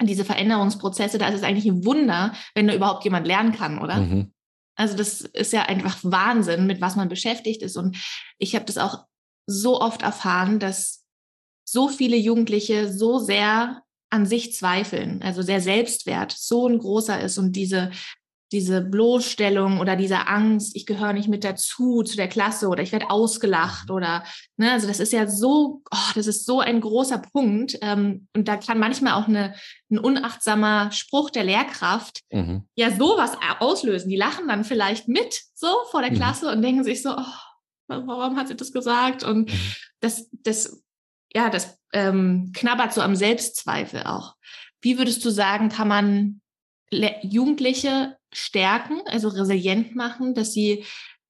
diese 0.00 0.24
Veränderungsprozesse, 0.24 1.18
da 1.18 1.28
ist 1.28 1.34
es 1.34 1.42
eigentlich 1.42 1.66
ein 1.66 1.84
Wunder, 1.84 2.32
wenn 2.54 2.68
da 2.68 2.74
überhaupt 2.74 3.04
jemand 3.04 3.26
lernen 3.26 3.52
kann, 3.52 3.80
oder? 3.80 3.96
Mhm. 3.96 4.32
Also 4.76 4.96
das 4.96 5.22
ist 5.22 5.52
ja 5.52 5.62
einfach 5.62 5.98
Wahnsinn, 6.02 6.68
mit 6.68 6.80
was 6.80 6.94
man 6.94 7.08
beschäftigt 7.08 7.62
ist. 7.62 7.76
Und 7.76 7.96
ich 8.38 8.54
habe 8.54 8.64
das 8.64 8.78
auch 8.78 9.06
so 9.46 9.80
oft 9.80 10.02
erfahren, 10.02 10.60
dass 10.60 10.97
so 11.70 11.88
viele 11.88 12.16
Jugendliche 12.16 12.92
so 12.92 13.18
sehr 13.18 13.82
an 14.10 14.24
sich 14.24 14.54
zweifeln, 14.54 15.22
also 15.22 15.42
der 15.42 15.60
Selbstwert 15.60 16.32
so 16.32 16.66
ein 16.66 16.78
großer 16.78 17.20
ist 17.20 17.38
und 17.38 17.52
diese 17.52 17.90
diese 18.52 18.80
Bloßstellung 18.80 19.78
oder 19.78 19.94
diese 19.94 20.26
Angst, 20.26 20.74
ich 20.74 20.86
gehöre 20.86 21.12
nicht 21.12 21.28
mit 21.28 21.44
dazu 21.44 22.02
zu 22.02 22.16
der 22.16 22.28
Klasse 22.28 22.68
oder 22.68 22.82
ich 22.82 22.92
werde 22.92 23.10
ausgelacht 23.10 23.90
mhm. 23.90 23.94
oder 23.94 24.24
ne, 24.56 24.72
also 24.72 24.86
das 24.86 25.00
ist 25.00 25.12
ja 25.12 25.26
so, 25.26 25.82
oh, 25.90 26.12
das 26.14 26.26
ist 26.26 26.46
so 26.46 26.60
ein 26.60 26.80
großer 26.80 27.18
Punkt 27.18 27.76
ähm, 27.82 28.26
und 28.34 28.48
da 28.48 28.56
kann 28.56 28.78
manchmal 28.78 29.14
auch 29.14 29.28
eine, 29.28 29.54
ein 29.90 29.98
unachtsamer 29.98 30.90
Spruch 30.92 31.30
der 31.30 31.44
Lehrkraft 31.44 32.22
mhm. 32.32 32.66
ja 32.74 32.90
sowas 32.90 33.32
auslösen. 33.60 34.08
Die 34.08 34.16
lachen 34.16 34.48
dann 34.48 34.64
vielleicht 34.64 35.08
mit 35.08 35.42
so 35.54 35.68
vor 35.90 36.00
der 36.00 36.12
mhm. 36.12 36.16
Klasse 36.16 36.46
mhm. 36.46 36.52
und 36.52 36.62
denken 36.62 36.84
sich 36.84 37.02
so, 37.02 37.10
oh, 37.10 37.24
warum 37.88 38.36
hat 38.36 38.48
sie 38.48 38.56
das 38.56 38.72
gesagt? 38.72 39.24
Und 39.24 39.50
mhm. 39.50 39.58
das, 40.00 40.28
das 40.32 40.82
ja, 41.34 41.50
das 41.50 41.78
ähm, 41.92 42.52
knabbert 42.54 42.92
so 42.92 43.00
am 43.00 43.16
Selbstzweifel 43.16 44.04
auch. 44.04 44.34
Wie 44.80 44.98
würdest 44.98 45.24
du 45.24 45.30
sagen, 45.30 45.68
kann 45.68 45.88
man 45.88 46.40
Jugendliche 47.22 48.16
stärken, 48.32 49.00
also 49.06 49.28
resilient 49.28 49.94
machen, 49.94 50.34
dass 50.34 50.52
sie, 50.52 50.84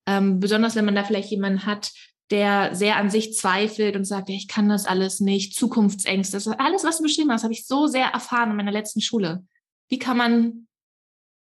ähm, 0.06 0.40
besonders 0.40 0.76
wenn 0.76 0.84
man 0.84 0.94
da 0.94 1.04
vielleicht 1.04 1.30
jemanden 1.30 1.66
hat, 1.66 1.90
der 2.30 2.74
sehr 2.74 2.96
an 2.96 3.10
sich 3.10 3.34
zweifelt 3.34 3.96
und 3.96 4.04
sagt, 4.04 4.28
ja, 4.28 4.34
ich 4.34 4.48
kann 4.48 4.68
das 4.68 4.86
alles 4.86 5.20
nicht, 5.20 5.54
Zukunftsängste, 5.56 6.36
das 6.36 6.46
ist 6.46 6.60
alles, 6.60 6.84
was 6.84 6.98
du 6.98 7.04
beschrieben 7.04 7.32
hast, 7.32 7.42
habe 7.42 7.54
ich 7.54 7.66
so 7.66 7.86
sehr 7.86 8.06
erfahren 8.06 8.50
in 8.50 8.56
meiner 8.56 8.72
letzten 8.72 9.00
Schule. 9.00 9.44
Wie 9.88 9.98
kann 9.98 10.16
man, 10.16 10.68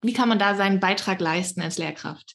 wie 0.03 0.12
kann 0.12 0.28
man 0.28 0.38
da 0.38 0.57
seinen 0.57 0.80
Beitrag 0.80 1.20
leisten 1.20 1.62
als 1.62 1.78
Lehrkraft? 1.78 2.34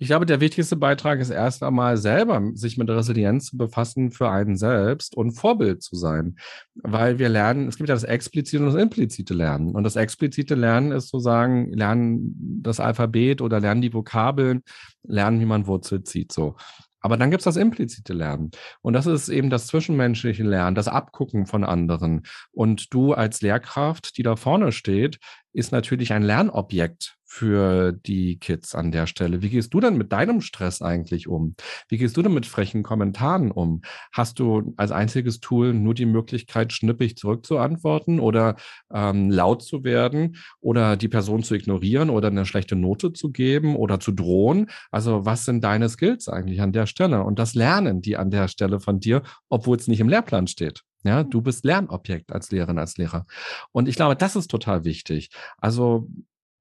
Ich 0.00 0.06
glaube, 0.06 0.26
der 0.26 0.40
wichtigste 0.40 0.76
Beitrag 0.76 1.18
ist 1.18 1.30
erst 1.30 1.64
einmal 1.64 1.96
selber, 1.96 2.40
sich 2.54 2.78
mit 2.78 2.88
Resilienz 2.88 3.46
zu 3.46 3.56
befassen 3.56 4.12
für 4.12 4.30
einen 4.30 4.56
selbst 4.56 5.16
und 5.16 5.32
Vorbild 5.32 5.82
zu 5.82 5.96
sein. 5.96 6.36
Weil 6.76 7.18
wir 7.18 7.28
lernen, 7.28 7.66
es 7.66 7.76
gibt 7.76 7.88
ja 7.88 7.96
das 7.96 8.04
explizite 8.04 8.62
und 8.62 8.72
das 8.72 8.80
implizite 8.80 9.34
Lernen. 9.34 9.74
Und 9.74 9.82
das 9.82 9.96
explizite 9.96 10.54
Lernen 10.54 10.92
ist 10.92 11.08
sozusagen, 11.08 11.72
lernen 11.72 12.60
das 12.62 12.78
Alphabet 12.78 13.40
oder 13.40 13.58
lernen 13.58 13.82
die 13.82 13.92
Vokabeln, 13.92 14.62
lernen, 15.02 15.40
wie 15.40 15.46
man 15.46 15.66
Wurzel 15.66 16.04
zieht, 16.04 16.30
so. 16.30 16.54
Aber 17.00 17.16
dann 17.16 17.30
gibt 17.30 17.40
es 17.40 17.44
das 17.44 17.56
implizite 17.56 18.12
Lernen. 18.12 18.52
Und 18.82 18.92
das 18.92 19.06
ist 19.06 19.28
eben 19.28 19.50
das 19.50 19.66
zwischenmenschliche 19.66 20.44
Lernen, 20.44 20.76
das 20.76 20.88
Abgucken 20.88 21.46
von 21.46 21.64
anderen. 21.64 22.22
Und 22.52 22.92
du 22.94 23.14
als 23.14 23.40
Lehrkraft, 23.40 24.16
die 24.16 24.22
da 24.22 24.36
vorne 24.36 24.70
steht, 24.70 25.18
ist 25.52 25.72
natürlich 25.72 26.12
ein 26.12 26.22
Lernobjekt 26.22 27.17
für 27.38 27.92
die 27.92 28.36
Kids 28.40 28.74
an 28.74 28.90
der 28.90 29.06
Stelle. 29.06 29.42
Wie 29.42 29.48
gehst 29.48 29.72
du 29.72 29.78
denn 29.78 29.96
mit 29.96 30.10
deinem 30.10 30.40
Stress 30.40 30.82
eigentlich 30.82 31.28
um? 31.28 31.54
Wie 31.88 31.96
gehst 31.96 32.16
du 32.16 32.22
denn 32.22 32.34
mit 32.34 32.46
frechen 32.46 32.82
Kommentaren 32.82 33.52
um? 33.52 33.82
Hast 34.12 34.40
du 34.40 34.74
als 34.76 34.90
einziges 34.90 35.38
Tool 35.38 35.72
nur 35.72 35.94
die 35.94 36.06
Möglichkeit, 36.06 36.72
schnippig 36.72 37.16
zurückzuantworten 37.16 38.18
oder 38.18 38.56
ähm, 38.92 39.30
laut 39.30 39.62
zu 39.62 39.84
werden 39.84 40.36
oder 40.60 40.96
die 40.96 41.06
Person 41.06 41.44
zu 41.44 41.54
ignorieren 41.54 42.10
oder 42.10 42.26
eine 42.26 42.44
schlechte 42.44 42.74
Note 42.74 43.12
zu 43.12 43.30
geben 43.30 43.76
oder 43.76 44.00
zu 44.00 44.10
drohen? 44.10 44.66
Also 44.90 45.24
was 45.24 45.44
sind 45.44 45.62
deine 45.62 45.88
Skills 45.88 46.28
eigentlich 46.28 46.60
an 46.60 46.72
der 46.72 46.86
Stelle? 46.86 47.22
Und 47.22 47.38
das 47.38 47.54
lernen 47.54 48.02
die 48.02 48.16
an 48.16 48.32
der 48.32 48.48
Stelle 48.48 48.80
von 48.80 48.98
dir, 48.98 49.22
obwohl 49.48 49.76
es 49.76 49.86
nicht 49.86 50.00
im 50.00 50.08
Lehrplan 50.08 50.48
steht. 50.48 50.82
Ja, 51.04 51.22
du 51.22 51.40
bist 51.40 51.64
Lernobjekt 51.64 52.32
als 52.32 52.50
Lehrerin, 52.50 52.78
als 52.78 52.96
Lehrer. 52.96 53.26
Und 53.70 53.86
ich 53.86 53.94
glaube, 53.94 54.16
das 54.16 54.34
ist 54.34 54.50
total 54.50 54.84
wichtig. 54.84 55.30
Also, 55.58 56.08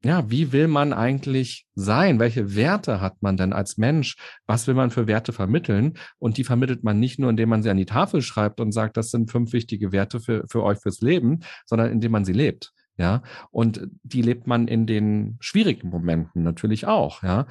ja, 0.04 0.30
wie 0.30 0.52
will 0.52 0.68
man 0.68 0.94
eigentlich 0.94 1.66
sein? 1.74 2.20
Welche 2.20 2.56
Werte 2.56 3.02
hat 3.02 3.22
man 3.22 3.36
denn 3.36 3.52
als 3.52 3.78
Mensch? 3.78 4.16
Was 4.46 4.68
will 4.68 4.76
man 4.76 4.92
für 4.92 5.08
Werte 5.08 5.34
vermitteln? 5.34 5.98
Und 6.20 6.38
die 6.38 6.44
vermittelt 6.44 6.84
man 6.84 7.00
nicht 7.00 7.20
nur, 7.20 7.30
indem 7.30 7.50
man 7.50 7.64
sie 7.64 7.70
an 7.70 7.78
die 7.78 7.86
Tafel 7.86 8.22
schreibt 8.22 8.60
und 8.60 8.72
sagt, 8.72 8.96
das 8.96 9.10
sind 9.10 9.32
fünf 9.32 9.54
wichtige 9.54 9.92
Werte 9.92 10.20
für, 10.20 10.46
für 10.48 10.64
euch 10.64 10.80
fürs 10.80 11.02
Leben, 11.02 11.40
sondern 11.66 11.92
indem 11.92 12.12
man 12.12 12.26
sie 12.26 12.34
lebt. 12.34 12.74
Ja, 13.00 13.22
und 13.52 13.88
die 14.04 14.24
lebt 14.24 14.48
man 14.48 14.68
in 14.68 14.88
den 14.88 15.38
schwierigen 15.40 15.90
Momenten 15.90 16.42
natürlich 16.42 16.88
auch. 16.88 17.22
Ja, 17.22 17.46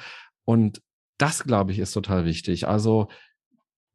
und 0.44 0.82
das, 1.18 1.44
glaube 1.44 1.72
ich, 1.72 1.78
ist 1.78 1.92
total 1.92 2.24
wichtig. 2.24 2.66
Also, 2.66 3.08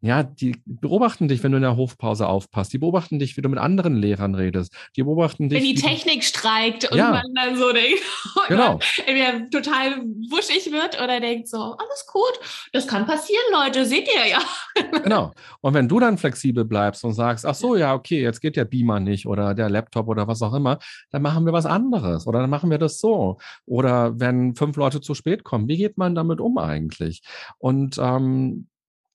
ja, 0.03 0.23
die 0.23 0.59
beobachten 0.65 1.27
dich, 1.27 1.43
wenn 1.43 1.51
du 1.51 1.57
in 1.57 1.61
der 1.61 1.77
Hofpause 1.77 2.27
aufpasst. 2.27 2.73
Die 2.73 2.79
beobachten 2.79 3.19
dich, 3.19 3.37
wie 3.37 3.41
du 3.41 3.49
mit 3.49 3.59
anderen 3.59 3.95
Lehrern 3.95 4.33
redest. 4.33 4.73
Die 4.95 5.03
beobachten 5.03 5.47
dich. 5.47 5.59
Wenn 5.59 5.75
die 5.75 5.79
Technik 5.79 6.23
streikt 6.23 6.91
und 6.91 6.97
ja. 6.97 7.11
man 7.11 7.23
dann 7.35 7.55
so 7.55 7.71
denkt, 7.71 8.01
genau. 8.47 8.79
entweder 9.05 9.47
total 9.51 9.97
wuschig 10.31 10.71
wird 10.71 10.99
oder 10.99 11.19
denkt 11.19 11.47
so, 11.47 11.57
alles 11.57 12.07
gut, 12.11 12.69
das 12.73 12.87
kann 12.87 13.05
passieren, 13.05 13.43
Leute, 13.53 13.85
seht 13.85 14.07
ihr 14.07 14.27
ja. 14.27 14.39
Genau. 15.03 15.33
Und 15.61 15.75
wenn 15.75 15.87
du 15.87 15.99
dann 15.99 16.17
flexibel 16.17 16.65
bleibst 16.65 17.03
und 17.03 17.13
sagst, 17.13 17.45
ach 17.45 17.55
so, 17.55 17.75
ja, 17.75 17.93
okay, 17.93 18.23
jetzt 18.23 18.41
geht 18.41 18.55
der 18.55 18.65
Beamer 18.65 18.99
nicht 18.99 19.27
oder 19.27 19.53
der 19.53 19.69
Laptop 19.69 20.07
oder 20.07 20.27
was 20.27 20.41
auch 20.41 20.55
immer, 20.55 20.79
dann 21.11 21.21
machen 21.21 21.45
wir 21.45 21.53
was 21.53 21.67
anderes 21.67 22.25
oder 22.25 22.39
dann 22.39 22.49
machen 22.49 22.71
wir 22.71 22.79
das 22.79 22.99
so. 22.99 23.37
Oder 23.67 24.19
wenn 24.19 24.55
fünf 24.55 24.77
Leute 24.77 24.99
zu 24.99 25.13
spät 25.13 25.43
kommen, 25.43 25.67
wie 25.67 25.77
geht 25.77 25.99
man 25.99 26.15
damit 26.15 26.41
um 26.41 26.57
eigentlich? 26.57 27.21
Und 27.59 27.99
ähm, 27.99 28.67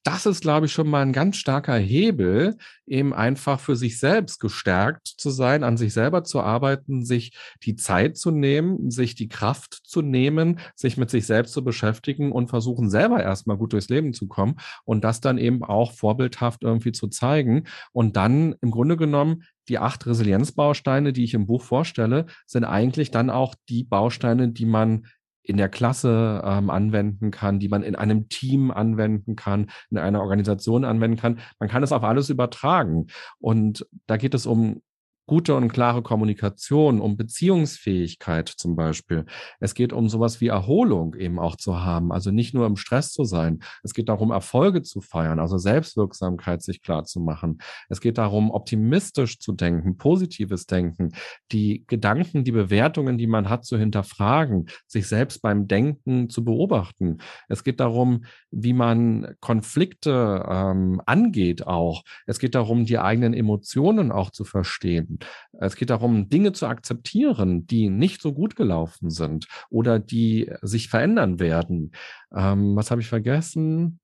das 0.06 0.24
ist, 0.24 0.40
glaube 0.40 0.66
ich, 0.66 0.72
schon 0.72 0.88
mal 0.88 1.02
ein 1.02 1.12
ganz 1.12 1.36
starker 1.36 1.76
Hebel, 1.76 2.56
eben 2.86 3.12
einfach 3.12 3.58
für 3.58 3.74
sich 3.74 3.98
selbst 3.98 4.38
gestärkt 4.38 5.08
zu 5.08 5.30
sein, 5.30 5.64
an 5.64 5.76
sich 5.76 5.92
selber 5.92 6.22
zu 6.22 6.40
arbeiten, 6.40 7.04
sich 7.04 7.36
die 7.64 7.74
Zeit 7.74 8.16
zu 8.16 8.30
nehmen, 8.30 8.92
sich 8.92 9.16
die 9.16 9.28
Kraft 9.28 9.74
zu 9.74 10.02
nehmen, 10.02 10.60
sich 10.76 10.96
mit 10.96 11.10
sich 11.10 11.26
selbst 11.26 11.52
zu 11.54 11.64
beschäftigen 11.64 12.30
und 12.30 12.48
versuchen 12.48 12.88
selber 12.88 13.20
erstmal 13.20 13.56
gut 13.56 13.72
durchs 13.72 13.88
Leben 13.88 14.12
zu 14.12 14.28
kommen 14.28 14.56
und 14.84 15.02
das 15.02 15.20
dann 15.20 15.38
eben 15.38 15.64
auch 15.64 15.90
vorbildhaft 15.90 16.62
irgendwie 16.62 16.92
zu 16.92 17.08
zeigen. 17.08 17.64
Und 17.90 18.16
dann 18.16 18.54
im 18.60 18.70
Grunde 18.70 18.96
genommen 18.96 19.42
die 19.68 19.78
acht 19.78 20.06
Resilienzbausteine, 20.06 21.12
die 21.12 21.24
ich 21.24 21.34
im 21.34 21.46
Buch 21.46 21.62
vorstelle, 21.62 22.26
sind 22.46 22.64
eigentlich 22.64 23.10
dann 23.10 23.30
auch 23.30 23.56
die 23.68 23.82
Bausteine, 23.82 24.50
die 24.50 24.66
man 24.66 25.06
in 25.46 25.56
der 25.56 25.68
Klasse 25.68 26.42
ähm, 26.44 26.70
anwenden 26.70 27.30
kann, 27.30 27.58
die 27.58 27.68
man 27.68 27.82
in 27.82 27.94
einem 27.94 28.28
Team 28.28 28.70
anwenden 28.70 29.36
kann, 29.36 29.70
in 29.90 29.98
einer 29.98 30.20
Organisation 30.20 30.84
anwenden 30.84 31.16
kann. 31.16 31.38
Man 31.58 31.68
kann 31.68 31.82
es 31.82 31.92
auf 31.92 32.02
alles 32.02 32.30
übertragen. 32.30 33.06
Und 33.38 33.86
da 34.06 34.16
geht 34.16 34.34
es 34.34 34.46
um 34.46 34.82
gute 35.26 35.54
und 35.56 35.72
klare 35.72 36.02
Kommunikation, 36.02 37.00
um 37.00 37.16
Beziehungsfähigkeit 37.16 38.48
zum 38.48 38.76
Beispiel. 38.76 39.26
Es 39.60 39.74
geht 39.74 39.92
um 39.92 40.08
sowas 40.08 40.40
wie 40.40 40.48
Erholung 40.48 41.14
eben 41.16 41.38
auch 41.38 41.56
zu 41.56 41.82
haben, 41.82 42.12
also 42.12 42.30
nicht 42.30 42.54
nur 42.54 42.66
im 42.66 42.76
Stress 42.76 43.12
zu 43.12 43.24
sein. 43.24 43.60
Es 43.82 43.92
geht 43.92 44.08
darum, 44.08 44.30
Erfolge 44.30 44.82
zu 44.82 45.00
feiern, 45.00 45.40
also 45.40 45.58
Selbstwirksamkeit 45.58 46.62
sich 46.62 46.80
klar 46.80 47.04
zu 47.04 47.20
machen. 47.20 47.58
Es 47.88 48.00
geht 48.00 48.18
darum, 48.18 48.50
optimistisch 48.50 49.40
zu 49.40 49.52
denken, 49.52 49.96
positives 49.96 50.66
Denken, 50.66 51.10
die 51.52 51.84
Gedanken, 51.86 52.44
die 52.44 52.52
Bewertungen, 52.52 53.18
die 53.18 53.26
man 53.26 53.48
hat, 53.48 53.64
zu 53.64 53.76
hinterfragen, 53.76 54.68
sich 54.86 55.08
selbst 55.08 55.42
beim 55.42 55.66
Denken 55.66 56.30
zu 56.30 56.44
beobachten. 56.44 57.18
Es 57.48 57.64
geht 57.64 57.80
darum, 57.80 58.24
wie 58.50 58.72
man 58.72 59.34
Konflikte 59.40 60.44
ähm, 60.48 61.02
angeht 61.04 61.66
auch. 61.66 62.04
Es 62.26 62.38
geht 62.38 62.54
darum, 62.54 62.84
die 62.84 62.98
eigenen 62.98 63.34
Emotionen 63.34 64.12
auch 64.12 64.30
zu 64.30 64.44
verstehen. 64.44 65.15
Es 65.52 65.76
geht 65.76 65.90
darum, 65.90 66.28
Dinge 66.28 66.52
zu 66.52 66.66
akzeptieren, 66.66 67.66
die 67.66 67.88
nicht 67.88 68.20
so 68.22 68.32
gut 68.32 68.56
gelaufen 68.56 69.10
sind 69.10 69.46
oder 69.70 69.98
die 69.98 70.52
sich 70.62 70.88
verändern 70.88 71.38
werden. 71.38 71.92
Ähm, 72.34 72.76
was 72.76 72.90
habe 72.90 73.00
ich 73.00 73.08
vergessen? 73.08 74.00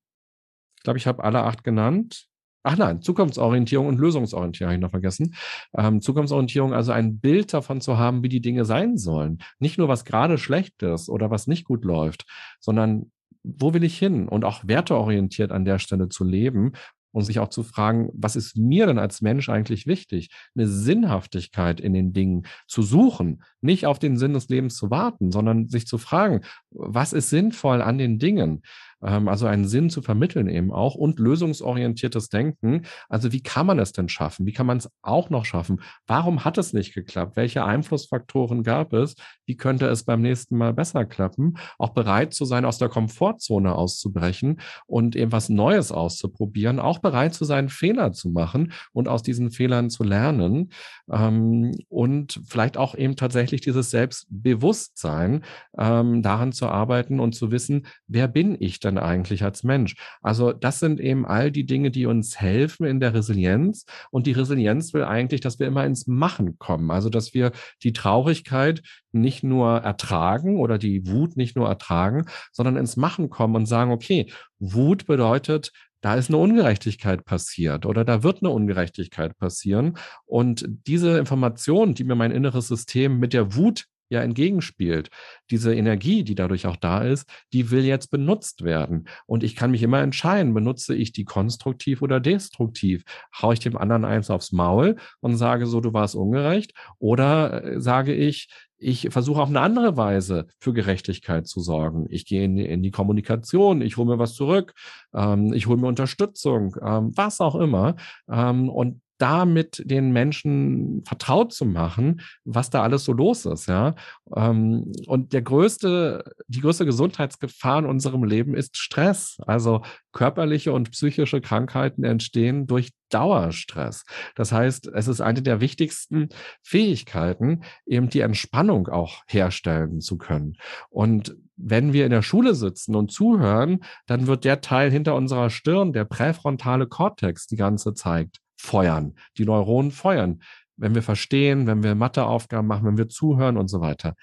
Ich 0.76 0.82
glaube, 0.82 0.98
ich 0.98 1.06
habe 1.06 1.22
alle 1.24 1.42
acht 1.42 1.64
genannt. 1.64 2.26
Ach 2.64 2.76
nein, 2.76 3.02
Zukunftsorientierung 3.02 3.88
und 3.88 3.98
Lösungsorientierung 3.98 4.68
habe 4.68 4.76
ich 4.76 4.82
noch 4.82 4.90
vergessen. 4.90 5.34
Ähm, 5.76 6.00
Zukunftsorientierung, 6.00 6.72
also 6.72 6.92
ein 6.92 7.18
Bild 7.18 7.52
davon 7.52 7.80
zu 7.80 7.98
haben, 7.98 8.22
wie 8.22 8.28
die 8.28 8.40
Dinge 8.40 8.64
sein 8.64 8.96
sollen. 8.96 9.38
Nicht 9.58 9.78
nur, 9.78 9.88
was 9.88 10.04
gerade 10.04 10.38
schlecht 10.38 10.82
ist 10.82 11.08
oder 11.08 11.30
was 11.30 11.48
nicht 11.48 11.64
gut 11.64 11.84
läuft, 11.84 12.24
sondern 12.60 13.10
wo 13.42 13.74
will 13.74 13.82
ich 13.82 13.98
hin? 13.98 14.28
Und 14.28 14.44
auch 14.44 14.66
werteorientiert 14.66 15.50
an 15.50 15.64
der 15.64 15.80
Stelle 15.80 16.08
zu 16.08 16.24
leben 16.24 16.72
und 17.12 17.24
sich 17.24 17.38
auch 17.38 17.48
zu 17.48 17.62
fragen, 17.62 18.10
was 18.14 18.36
ist 18.36 18.56
mir 18.56 18.86
denn 18.86 18.98
als 18.98 19.22
Mensch 19.22 19.48
eigentlich 19.48 19.86
wichtig? 19.86 20.30
Eine 20.54 20.66
Sinnhaftigkeit 20.66 21.80
in 21.80 21.92
den 21.94 22.12
Dingen 22.12 22.46
zu 22.66 22.82
suchen, 22.82 23.42
nicht 23.60 23.86
auf 23.86 23.98
den 23.98 24.16
Sinn 24.16 24.32
des 24.32 24.48
Lebens 24.48 24.76
zu 24.76 24.90
warten, 24.90 25.30
sondern 25.30 25.68
sich 25.68 25.86
zu 25.86 25.98
fragen, 25.98 26.40
was 26.70 27.12
ist 27.12 27.30
sinnvoll 27.30 27.82
an 27.82 27.98
den 27.98 28.18
Dingen? 28.18 28.62
Ähm, 29.04 29.28
also 29.28 29.46
einen 29.46 29.66
Sinn 29.66 29.90
zu 29.90 30.02
vermitteln 30.02 30.48
eben 30.48 30.72
auch 30.72 30.94
und 30.94 31.18
lösungsorientiertes 31.18 32.28
Denken. 32.28 32.82
Also 33.08 33.32
wie 33.32 33.42
kann 33.42 33.66
man 33.66 33.78
es 33.78 33.92
denn 33.92 34.08
schaffen? 34.08 34.46
Wie 34.46 34.52
kann 34.52 34.66
man 34.66 34.78
es 34.78 34.90
auch 35.02 35.30
noch 35.30 35.44
schaffen? 35.44 35.80
Warum 36.06 36.44
hat 36.44 36.58
es 36.58 36.72
nicht 36.72 36.94
geklappt? 36.94 37.36
Welche 37.36 37.64
Einflussfaktoren 37.64 38.62
gab 38.62 38.92
es? 38.92 39.14
Wie 39.46 39.56
könnte 39.56 39.86
es 39.86 40.04
beim 40.04 40.22
nächsten 40.22 40.56
Mal 40.56 40.72
besser 40.72 41.04
klappen? 41.04 41.58
Auch 41.78 41.90
bereit 41.90 42.34
zu 42.34 42.44
sein, 42.44 42.64
aus 42.64 42.78
der 42.78 42.88
Komfortzone 42.88 43.74
auszubrechen 43.74 44.60
und 44.86 45.16
eben 45.16 45.32
was 45.32 45.48
Neues 45.48 45.92
auszuprobieren. 45.92 46.78
Auch 46.78 46.98
bereit 46.98 47.34
zu 47.34 47.44
sein, 47.44 47.68
Fehler 47.68 48.12
zu 48.12 48.30
machen 48.30 48.72
und 48.92 49.08
aus 49.08 49.22
diesen 49.22 49.50
Fehlern 49.50 49.90
zu 49.90 50.04
lernen. 50.04 50.70
Ähm, 51.10 51.72
und 51.88 52.40
vielleicht 52.46 52.76
auch 52.76 52.94
eben 52.94 53.16
tatsächlich 53.16 53.60
dieses 53.60 53.90
Selbstbewusstsein, 53.90 55.44
ähm, 55.78 56.22
daran 56.22 56.52
zu 56.52 56.66
arbeiten 56.68 57.20
und 57.20 57.34
zu 57.34 57.50
wissen, 57.50 57.86
wer 58.06 58.28
bin 58.28 58.56
ich 58.58 58.80
denn 58.80 58.91
eigentlich 58.98 59.44
als 59.44 59.62
Mensch? 59.62 59.96
Also 60.20 60.52
das 60.52 60.80
sind 60.80 61.00
eben 61.00 61.26
all 61.26 61.50
die 61.50 61.66
Dinge, 61.66 61.90
die 61.90 62.06
uns 62.06 62.40
helfen 62.40 62.86
in 62.86 63.00
der 63.00 63.14
Resilienz. 63.14 63.84
Und 64.10 64.26
die 64.26 64.32
Resilienz 64.32 64.92
will 64.94 65.04
eigentlich, 65.04 65.40
dass 65.40 65.58
wir 65.58 65.66
immer 65.66 65.84
ins 65.84 66.06
Machen 66.06 66.58
kommen. 66.58 66.90
Also 66.90 67.08
dass 67.08 67.34
wir 67.34 67.52
die 67.82 67.92
Traurigkeit 67.92 68.82
nicht 69.12 69.42
nur 69.42 69.78
ertragen 69.78 70.58
oder 70.58 70.78
die 70.78 71.06
Wut 71.06 71.36
nicht 71.36 71.56
nur 71.56 71.68
ertragen, 71.68 72.26
sondern 72.52 72.76
ins 72.76 72.96
Machen 72.96 73.30
kommen 73.30 73.56
und 73.56 73.66
sagen, 73.66 73.90
okay, 73.90 74.30
Wut 74.58 75.06
bedeutet, 75.06 75.72
da 76.02 76.16
ist 76.16 76.28
eine 76.28 76.38
Ungerechtigkeit 76.38 77.24
passiert 77.24 77.86
oder 77.86 78.04
da 78.04 78.22
wird 78.22 78.42
eine 78.42 78.50
Ungerechtigkeit 78.50 79.38
passieren. 79.38 79.96
Und 80.26 80.66
diese 80.86 81.16
Information, 81.16 81.94
die 81.94 82.04
mir 82.04 82.16
mein 82.16 82.32
inneres 82.32 82.68
System 82.68 83.18
mit 83.18 83.32
der 83.32 83.54
Wut 83.54 83.86
ja 84.12 84.22
entgegenspielt. 84.22 85.10
Diese 85.50 85.74
Energie, 85.74 86.22
die 86.22 86.34
dadurch 86.34 86.66
auch 86.66 86.76
da 86.76 87.02
ist, 87.02 87.28
die 87.52 87.70
will 87.70 87.84
jetzt 87.84 88.10
benutzt 88.10 88.62
werden. 88.62 89.08
Und 89.26 89.42
ich 89.42 89.56
kann 89.56 89.70
mich 89.70 89.82
immer 89.82 90.00
entscheiden, 90.00 90.54
benutze 90.54 90.94
ich 90.94 91.12
die 91.12 91.24
konstruktiv 91.24 92.02
oder 92.02 92.20
destruktiv? 92.20 93.04
Hau 93.40 93.52
ich 93.52 93.60
dem 93.60 93.76
anderen 93.76 94.04
eins 94.04 94.30
aufs 94.30 94.52
Maul 94.52 94.96
und 95.20 95.36
sage 95.36 95.66
so, 95.66 95.80
du 95.80 95.92
warst 95.92 96.14
ungerecht? 96.14 96.72
Oder 96.98 97.64
äh, 97.64 97.80
sage 97.80 98.14
ich, 98.14 98.48
ich 98.82 99.08
versuche 99.10 99.40
auf 99.40 99.48
eine 99.48 99.60
andere 99.60 99.96
Weise 99.96 100.46
für 100.58 100.72
Gerechtigkeit 100.72 101.46
zu 101.46 101.60
sorgen. 101.60 102.06
Ich 102.10 102.26
gehe 102.26 102.44
in 102.44 102.56
die, 102.56 102.66
in 102.66 102.82
die 102.82 102.90
Kommunikation, 102.90 103.80
ich 103.80 103.96
hole 103.96 104.10
mir 104.10 104.18
was 104.18 104.34
zurück, 104.34 104.74
ähm, 105.14 105.52
ich 105.52 105.66
hole 105.68 105.80
mir 105.80 105.86
Unterstützung, 105.86 106.76
ähm, 106.84 107.12
was 107.14 107.40
auch 107.40 107.54
immer. 107.54 107.94
Ähm, 108.28 108.68
und 108.68 109.00
damit 109.22 109.84
den 109.88 110.10
Menschen 110.10 111.04
vertraut 111.06 111.52
zu 111.52 111.64
machen, 111.64 112.22
was 112.44 112.70
da 112.70 112.82
alles 112.82 113.04
so 113.04 113.12
los 113.12 113.46
ist, 113.46 113.68
ja. 113.68 113.94
Ähm, 114.34 114.90
und 115.06 115.32
der 115.32 115.42
größte, 115.42 116.24
die 116.48 116.60
größte 116.60 116.84
Gesundheitsgefahr 116.84 117.78
in 117.78 117.86
unserem 117.86 118.24
Leben 118.24 118.56
ist 118.56 118.76
Stress. 118.76 119.38
Also 119.46 119.82
körperliche 120.10 120.72
und 120.72 120.90
psychische 120.90 121.40
Krankheiten 121.40 122.02
entstehen 122.02 122.66
durch 122.66 122.90
Dauerstress. 123.10 124.04
Das 124.34 124.50
heißt, 124.50 124.88
es 124.88 125.06
ist 125.06 125.20
eine 125.20 125.42
der 125.42 125.60
wichtigsten 125.60 126.30
Fähigkeiten, 126.62 127.62
eben 127.86 128.08
die 128.08 128.20
Entspannung 128.20 128.88
auch 128.88 129.22
herstellen 129.28 130.00
zu 130.00 130.18
können. 130.18 130.56
Und 130.90 131.36
wenn 131.56 131.92
wir 131.92 132.06
in 132.06 132.10
der 132.10 132.22
Schule 132.22 132.56
sitzen 132.56 132.96
und 132.96 133.12
zuhören, 133.12 133.84
dann 134.06 134.26
wird 134.26 134.44
der 134.44 134.62
Teil 134.62 134.90
hinter 134.90 135.14
unserer 135.14 135.48
Stirn, 135.48 135.92
der 135.92 136.06
präfrontale 136.06 136.88
Kortex, 136.88 137.46
die 137.46 137.56
ganze 137.56 137.94
Zeit 137.94 138.38
feuern. 138.62 139.14
Die 139.38 139.44
Neuronen 139.44 139.90
feuern. 139.90 140.40
Wenn 140.76 140.94
wir 140.94 141.02
verstehen, 141.02 141.66
wenn 141.66 141.82
wir 141.82 141.94
Matheaufgaben 141.94 142.66
machen, 142.66 142.86
wenn 142.86 142.98
wir 142.98 143.08
zuhören 143.08 143.56
und 143.56 143.68
so 143.68 143.80
weiter. 143.80 144.14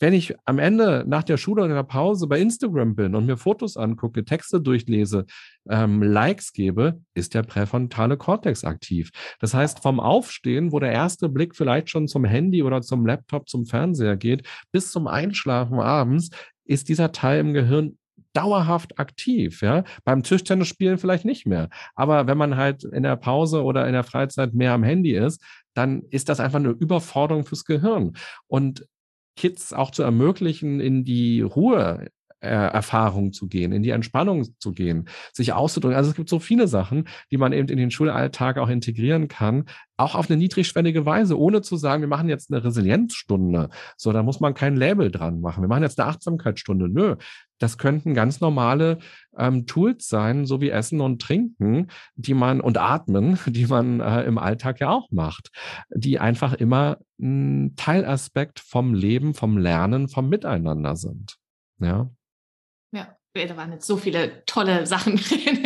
Wenn 0.00 0.12
ich 0.12 0.34
am 0.44 0.58
Ende 0.58 1.04
nach 1.06 1.22
der 1.22 1.36
Schule 1.36 1.62
oder 1.62 1.70
in 1.70 1.76
der 1.76 1.84
Pause 1.84 2.26
bei 2.26 2.40
Instagram 2.40 2.96
bin 2.96 3.14
und 3.14 3.26
mir 3.26 3.36
Fotos 3.36 3.76
angucke, 3.76 4.24
Texte 4.24 4.60
durchlese, 4.60 5.24
ähm, 5.70 6.02
Likes 6.02 6.52
gebe, 6.52 7.00
ist 7.14 7.32
der 7.32 7.44
präfrontale 7.44 8.16
Kortex 8.16 8.64
aktiv. 8.64 9.10
Das 9.38 9.54
heißt, 9.54 9.80
vom 9.80 10.00
Aufstehen, 10.00 10.72
wo 10.72 10.80
der 10.80 10.92
erste 10.92 11.28
Blick 11.28 11.54
vielleicht 11.54 11.90
schon 11.90 12.08
zum 12.08 12.24
Handy 12.24 12.64
oder 12.64 12.82
zum 12.82 13.06
Laptop, 13.06 13.48
zum 13.48 13.66
Fernseher 13.66 14.16
geht, 14.16 14.46
bis 14.72 14.90
zum 14.90 15.06
Einschlafen 15.06 15.78
abends, 15.78 16.30
ist 16.64 16.88
dieser 16.88 17.12
Teil 17.12 17.40
im 17.40 17.54
Gehirn 17.54 17.96
dauerhaft 18.34 18.98
aktiv. 18.98 19.62
Ja? 19.62 19.84
Beim 20.04 20.22
Tischtennis 20.22 20.68
spielen 20.68 20.98
vielleicht 20.98 21.24
nicht 21.24 21.46
mehr. 21.46 21.70
Aber 21.94 22.26
wenn 22.26 22.36
man 22.36 22.56
halt 22.56 22.84
in 22.84 23.02
der 23.02 23.16
Pause 23.16 23.62
oder 23.62 23.86
in 23.86 23.94
der 23.94 24.04
Freizeit 24.04 24.52
mehr 24.52 24.72
am 24.72 24.82
Handy 24.82 25.14
ist, 25.14 25.42
dann 25.72 26.02
ist 26.10 26.28
das 26.28 26.40
einfach 26.40 26.58
eine 26.58 26.70
Überforderung 26.70 27.44
fürs 27.44 27.64
Gehirn. 27.64 28.16
Und 28.46 28.86
Kids 29.36 29.72
auch 29.72 29.90
zu 29.90 30.02
ermöglichen, 30.02 30.80
in 30.80 31.04
die 31.04 31.40
Ruhe 31.40 32.08
Erfahrung 32.48 33.32
zu 33.32 33.48
gehen, 33.48 33.72
in 33.72 33.82
die 33.82 33.90
Entspannung 33.90 34.44
zu 34.58 34.72
gehen, 34.72 35.08
sich 35.32 35.52
auszudrücken. 35.52 35.96
Also 35.96 36.10
es 36.10 36.16
gibt 36.16 36.28
so 36.28 36.38
viele 36.38 36.68
Sachen, 36.68 37.08
die 37.30 37.36
man 37.36 37.52
eben 37.52 37.68
in 37.68 37.78
den 37.78 37.90
Schulalltag 37.90 38.58
auch 38.58 38.68
integrieren 38.68 39.28
kann, 39.28 39.64
auch 39.96 40.14
auf 40.14 40.28
eine 40.28 40.36
niedrigschwellige 40.38 41.06
Weise, 41.06 41.38
ohne 41.38 41.62
zu 41.62 41.76
sagen, 41.76 42.02
wir 42.02 42.08
machen 42.08 42.28
jetzt 42.28 42.52
eine 42.52 42.64
Resilienzstunde. 42.64 43.68
So, 43.96 44.12
da 44.12 44.22
muss 44.22 44.40
man 44.40 44.54
kein 44.54 44.76
Label 44.76 45.10
dran 45.10 45.40
machen. 45.40 45.62
Wir 45.62 45.68
machen 45.68 45.84
jetzt 45.84 46.00
eine 46.00 46.08
Achtsamkeitsstunde. 46.08 46.88
Nö, 46.88 47.16
das 47.58 47.78
könnten 47.78 48.14
ganz 48.14 48.40
normale 48.40 48.98
ähm, 49.36 49.66
Tools 49.66 50.08
sein, 50.08 50.46
so 50.46 50.60
wie 50.60 50.70
Essen 50.70 51.00
und 51.00 51.22
Trinken, 51.22 51.88
die 52.16 52.34
man 52.34 52.60
und 52.60 52.78
Atmen, 52.78 53.38
die 53.46 53.66
man 53.66 54.00
äh, 54.00 54.22
im 54.24 54.38
Alltag 54.38 54.80
ja 54.80 54.90
auch 54.90 55.10
macht, 55.10 55.50
die 55.94 56.18
einfach 56.18 56.54
immer 56.54 56.98
ein 57.20 57.74
Teilaspekt 57.76 58.60
vom 58.60 58.94
Leben, 58.94 59.34
vom 59.34 59.56
Lernen, 59.56 60.08
vom 60.08 60.28
Miteinander 60.28 60.96
sind. 60.96 61.36
Ja. 61.78 62.10
Ja, 63.36 63.46
da 63.46 63.56
waren 63.56 63.72
jetzt 63.72 63.88
so 63.88 63.96
viele 63.96 64.44
tolle 64.46 64.86
Sachen 64.86 65.16
drin, 65.28 65.64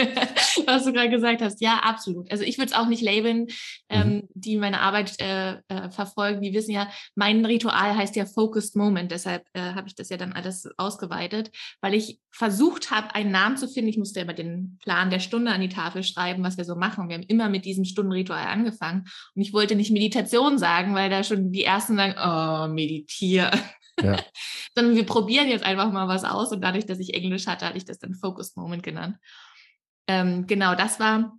was 0.67 0.85
du 0.85 0.93
gerade 0.93 1.11
gesagt 1.11 1.43
hast. 1.43 1.61
Ja, 1.61 1.81
absolut. 1.81 2.31
Also 2.33 2.43
ich 2.43 2.57
würde 2.57 2.71
es 2.71 2.77
auch 2.77 2.89
nicht 2.89 3.03
labeln, 3.03 3.41
mhm. 3.41 3.47
ähm, 3.91 4.29
die 4.33 4.57
meine 4.57 4.81
Arbeit 4.81 5.21
äh, 5.21 5.57
äh, 5.69 5.91
verfolgen. 5.91 6.41
Die 6.41 6.55
wissen 6.55 6.71
ja, 6.71 6.89
mein 7.15 7.45
Ritual 7.45 7.95
heißt 7.95 8.17
ja 8.17 8.25
Focused 8.25 8.75
Moment. 8.75 9.13
Deshalb 9.13 9.45
äh, 9.53 9.61
habe 9.61 9.87
ich 9.87 9.95
das 9.95 10.09
ja 10.09 10.17
dann 10.17 10.33
alles 10.33 10.67
ausgeweitet, 10.79 11.51
weil 11.83 11.93
ich 11.93 12.21
versucht 12.31 12.91
habe, 12.91 13.15
einen 13.15 13.33
Namen 13.33 13.59
zu 13.59 13.69
finden. 13.69 13.91
Ich 13.91 13.99
musste 13.99 14.21
immer 14.21 14.35
den 14.35 14.79
Plan 14.83 15.11
der 15.11 15.21
Stunde 15.21 15.53
an 15.53 15.61
die 15.61 15.69
Tafel 15.69 16.03
schreiben, 16.05 16.43
was 16.43 16.57
wir 16.57 16.65
so 16.65 16.75
machen. 16.75 17.11
Wir 17.11 17.17
haben 17.17 17.25
immer 17.25 17.51
mit 17.51 17.67
diesem 17.67 17.85
Stundenritual 17.85 18.47
angefangen. 18.47 19.05
Und 19.35 19.43
ich 19.43 19.53
wollte 19.53 19.75
nicht 19.75 19.91
Meditation 19.91 20.57
sagen, 20.57 20.95
weil 20.95 21.11
da 21.11 21.23
schon 21.23 21.53
die 21.53 21.65
ersten 21.65 21.97
sagen, 21.97 22.15
oh, 22.19 22.73
meditiere. 22.73 23.51
Ja. 24.03 24.17
Sondern 24.75 24.97
wir 24.97 25.07
probieren 25.07 25.49
jetzt 25.49 25.65
einfach 25.65 25.91
mal 25.93 26.09
was 26.09 26.25
aus 26.25 26.53
und 26.53 26.61
dadurch, 26.61 26.87
dass 26.87 26.99
ich 26.99 27.15
Englisch 27.15 27.47
hatte, 27.47 27.67
hatte 27.67 27.79
ich 27.79 27.85
das 27.85 27.99
dann 27.99 28.15
Focus 28.15 28.57
Moment 28.57 28.83
genannt. 28.83 29.17
Ähm, 30.07 30.47
genau, 30.47 30.75
das 30.75 31.01
war. 31.01 31.39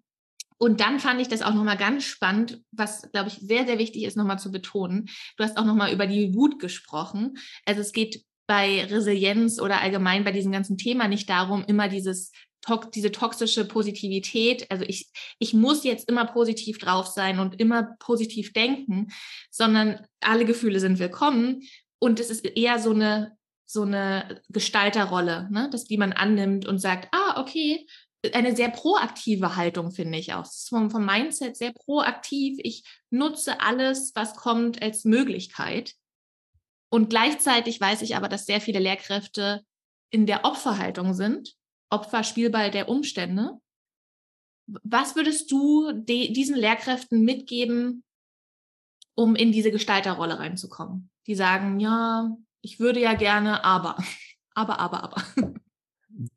Und 0.58 0.82
dann 0.82 1.00
fand 1.00 1.22
ich 1.22 1.30
das 1.30 1.42
auch 1.42 1.54
nochmal 1.54 1.78
ganz 1.78 2.04
spannend, 2.04 2.62
was, 2.72 3.10
glaube 3.14 3.30
ich, 3.30 3.36
sehr, 3.36 3.66
sehr 3.66 3.80
wichtig 3.80 4.04
ist, 4.04 4.18
nochmal 4.18 4.40
zu 4.40 4.52
betonen. 4.52 5.10
Du 5.38 5.44
hast 5.44 5.58
auch 5.58 5.64
nochmal 5.64 5.94
über 5.94 6.06
die 6.06 6.36
Wut 6.36 6.60
gesprochen. 6.60 7.38
Also 7.66 7.80
es 7.80 7.94
geht 7.94 8.26
bei 8.46 8.84
Resilienz 8.86 9.62
oder 9.62 9.82
allgemein 9.82 10.26
bei 10.26 10.32
diesem 10.32 10.52
ganzen 10.52 10.78
Thema 10.78 11.08
nicht 11.08 11.30
darum, 11.30 11.64
immer 11.66 11.88
dieses 11.88 12.32
diese 12.94 13.12
toxische 13.12 13.66
Positivität, 13.66 14.70
also 14.70 14.84
ich, 14.86 15.10
ich 15.40 15.54
muss 15.54 15.84
jetzt 15.86 16.10
immer 16.10 16.26
positiv 16.26 16.78
drauf 16.78 17.08
sein 17.08 17.40
und 17.40 17.60
immer 17.60 17.96
positiv 18.00 18.54
denken, 18.54 19.08
sondern 19.50 20.06
alle 20.20 20.46
Gefühle 20.46 20.80
sind 20.80 21.00
willkommen 21.00 21.62
und 22.00 22.20
es 22.20 22.30
ist 22.30 22.46
eher 22.46 22.80
so 22.80 22.92
eine, 22.92 23.38
so 23.66 23.84
eine 23.84 24.42
Gestalterrolle, 24.50 25.48
ne? 25.52 25.70
dass 25.70 25.86
die 25.86 25.98
man 25.98 26.14
annimmt 26.14 26.66
und 26.66 26.80
sagt, 26.80 27.10
ah, 27.12 27.40
okay, 27.42 27.86
eine 28.34 28.56
sehr 28.56 28.70
proaktive 28.70 29.56
Haltung, 29.56 29.92
finde 29.92 30.18
ich 30.18 30.34
auch. 30.34 30.46
Vom, 30.68 30.92
vom 30.92 31.06
Mindset 31.06 31.56
sehr 31.56 31.72
proaktiv. 31.72 32.58
Ich 32.64 32.84
nutze 33.10 33.62
alles, 33.62 34.12
was 34.16 34.36
kommt, 34.36 34.82
als 34.82 35.06
Möglichkeit. 35.06 35.94
Und 36.90 37.10
gleichzeitig 37.10 37.80
weiß 37.80 38.02
ich 38.02 38.16
aber, 38.16 38.28
dass 38.28 38.46
sehr 38.46 38.60
viele 38.60 38.80
Lehrkräfte 38.80 39.64
in 40.10 40.26
der 40.26 40.44
Opferhaltung 40.44 41.14
sind, 41.14 41.56
Opfer, 41.90 42.24
Spielball 42.24 42.72
der 42.72 42.90
Umstände. 42.90 43.60
Was 44.68 45.16
würdest 45.16 45.52
du 45.52 45.92
diesen 45.94 46.56
Lehrkräften 46.56 47.24
mitgeben, 47.24 48.04
um 49.16 49.36
in 49.36 49.52
diese 49.52 49.72
Gestalterrolle 49.72 50.40
reinzukommen? 50.40 51.10
Die 51.30 51.36
sagen, 51.36 51.80
ja, 51.80 52.36
ich 52.62 52.80
würde 52.80 53.00
ja 53.00 53.14
gerne, 53.14 53.64
aber, 53.64 53.96
aber, 54.56 54.80
aber, 54.80 55.04
aber. 55.04 55.54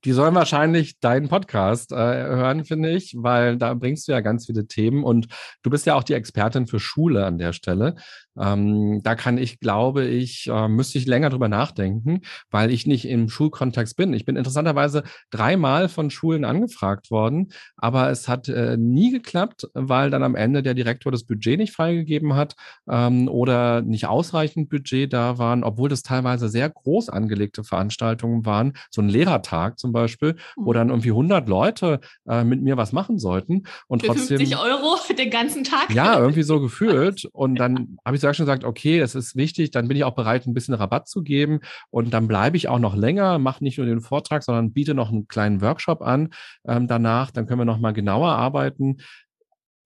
Die 0.04 0.12
sollen 0.12 0.34
wahrscheinlich 0.34 1.00
deinen 1.00 1.28
Podcast 1.28 1.92
äh, 1.92 1.96
hören, 1.96 2.66
finde 2.66 2.90
ich, 2.90 3.14
weil 3.16 3.56
da 3.56 3.72
bringst 3.72 4.06
du 4.06 4.12
ja 4.12 4.20
ganz 4.20 4.46
viele 4.46 4.66
Themen 4.66 5.02
und 5.02 5.26
du 5.62 5.70
bist 5.70 5.86
ja 5.86 5.94
auch 5.94 6.04
die 6.04 6.12
Expertin 6.12 6.66
für 6.66 6.78
Schule 6.78 7.24
an 7.24 7.38
der 7.38 7.54
Stelle. 7.54 7.96
Ähm, 8.38 9.00
da 9.02 9.14
kann 9.14 9.38
ich, 9.38 9.60
glaube 9.60 10.06
ich, 10.06 10.48
äh, 10.48 10.68
müsste 10.68 10.98
ich 10.98 11.06
länger 11.06 11.30
drüber 11.30 11.48
nachdenken, 11.48 12.22
weil 12.50 12.70
ich 12.70 12.86
nicht 12.86 13.06
im 13.06 13.28
Schulkontext 13.28 13.96
bin. 13.96 14.14
Ich 14.14 14.24
bin 14.24 14.36
interessanterweise 14.36 15.02
dreimal 15.30 15.88
von 15.88 16.10
Schulen 16.10 16.44
angefragt 16.44 17.10
worden, 17.10 17.52
aber 17.76 18.10
es 18.10 18.28
hat 18.28 18.48
äh, 18.48 18.76
nie 18.76 19.10
geklappt, 19.10 19.68
weil 19.74 20.10
dann 20.10 20.22
am 20.22 20.34
Ende 20.34 20.62
der 20.62 20.74
Direktor 20.74 21.12
das 21.12 21.24
Budget 21.24 21.58
nicht 21.58 21.72
freigegeben 21.74 22.34
hat 22.34 22.56
ähm, 22.88 23.28
oder 23.28 23.82
nicht 23.82 24.06
ausreichend 24.06 24.70
Budget 24.70 25.12
da 25.12 25.38
waren, 25.38 25.64
obwohl 25.64 25.88
das 25.88 26.02
teilweise 26.02 26.48
sehr 26.48 26.70
groß 26.70 27.08
angelegte 27.10 27.64
Veranstaltungen 27.64 28.46
waren, 28.46 28.72
so 28.90 29.02
ein 29.02 29.08
Lehrertag 29.08 29.78
zum 29.78 29.92
Beispiel, 29.92 30.34
mhm. 30.56 30.66
wo 30.66 30.72
dann 30.72 30.88
irgendwie 30.88 31.10
100 31.10 31.48
Leute 31.48 32.00
äh, 32.26 32.44
mit 32.44 32.62
mir 32.62 32.76
was 32.76 32.92
machen 32.92 33.18
sollten 33.18 33.64
und 33.88 34.00
Für 34.00 34.08
trotzdem 34.08 34.38
50 34.38 34.58
Euro 34.58 34.96
den 35.18 35.30
ganzen 35.30 35.64
Tag. 35.64 35.92
Ja, 35.92 36.18
irgendwie 36.18 36.42
so 36.42 36.60
gefühlt 36.60 37.26
und 37.32 37.56
dann 37.56 37.98
habe 38.04 38.16
ich 38.16 38.21
schon 38.22 38.46
gesagt, 38.46 38.64
okay, 38.64 38.98
das 39.00 39.14
ist 39.14 39.36
wichtig, 39.36 39.70
dann 39.70 39.88
bin 39.88 39.96
ich 39.96 40.04
auch 40.04 40.14
bereit, 40.14 40.46
ein 40.46 40.54
bisschen 40.54 40.74
Rabatt 40.74 41.08
zu 41.08 41.22
geben 41.22 41.60
und 41.90 42.12
dann 42.12 42.28
bleibe 42.28 42.56
ich 42.56 42.68
auch 42.68 42.78
noch 42.78 42.94
länger, 42.94 43.38
mache 43.38 43.62
nicht 43.64 43.78
nur 43.78 43.86
den 43.86 44.00
Vortrag, 44.00 44.42
sondern 44.42 44.72
biete 44.72 44.94
noch 44.94 45.10
einen 45.10 45.28
kleinen 45.28 45.60
Workshop 45.60 46.02
an 46.02 46.30
ähm, 46.66 46.86
danach, 46.86 47.30
dann 47.30 47.46
können 47.46 47.60
wir 47.60 47.64
noch 47.64 47.78
mal 47.78 47.92
genauer 47.92 48.30
arbeiten. 48.32 48.98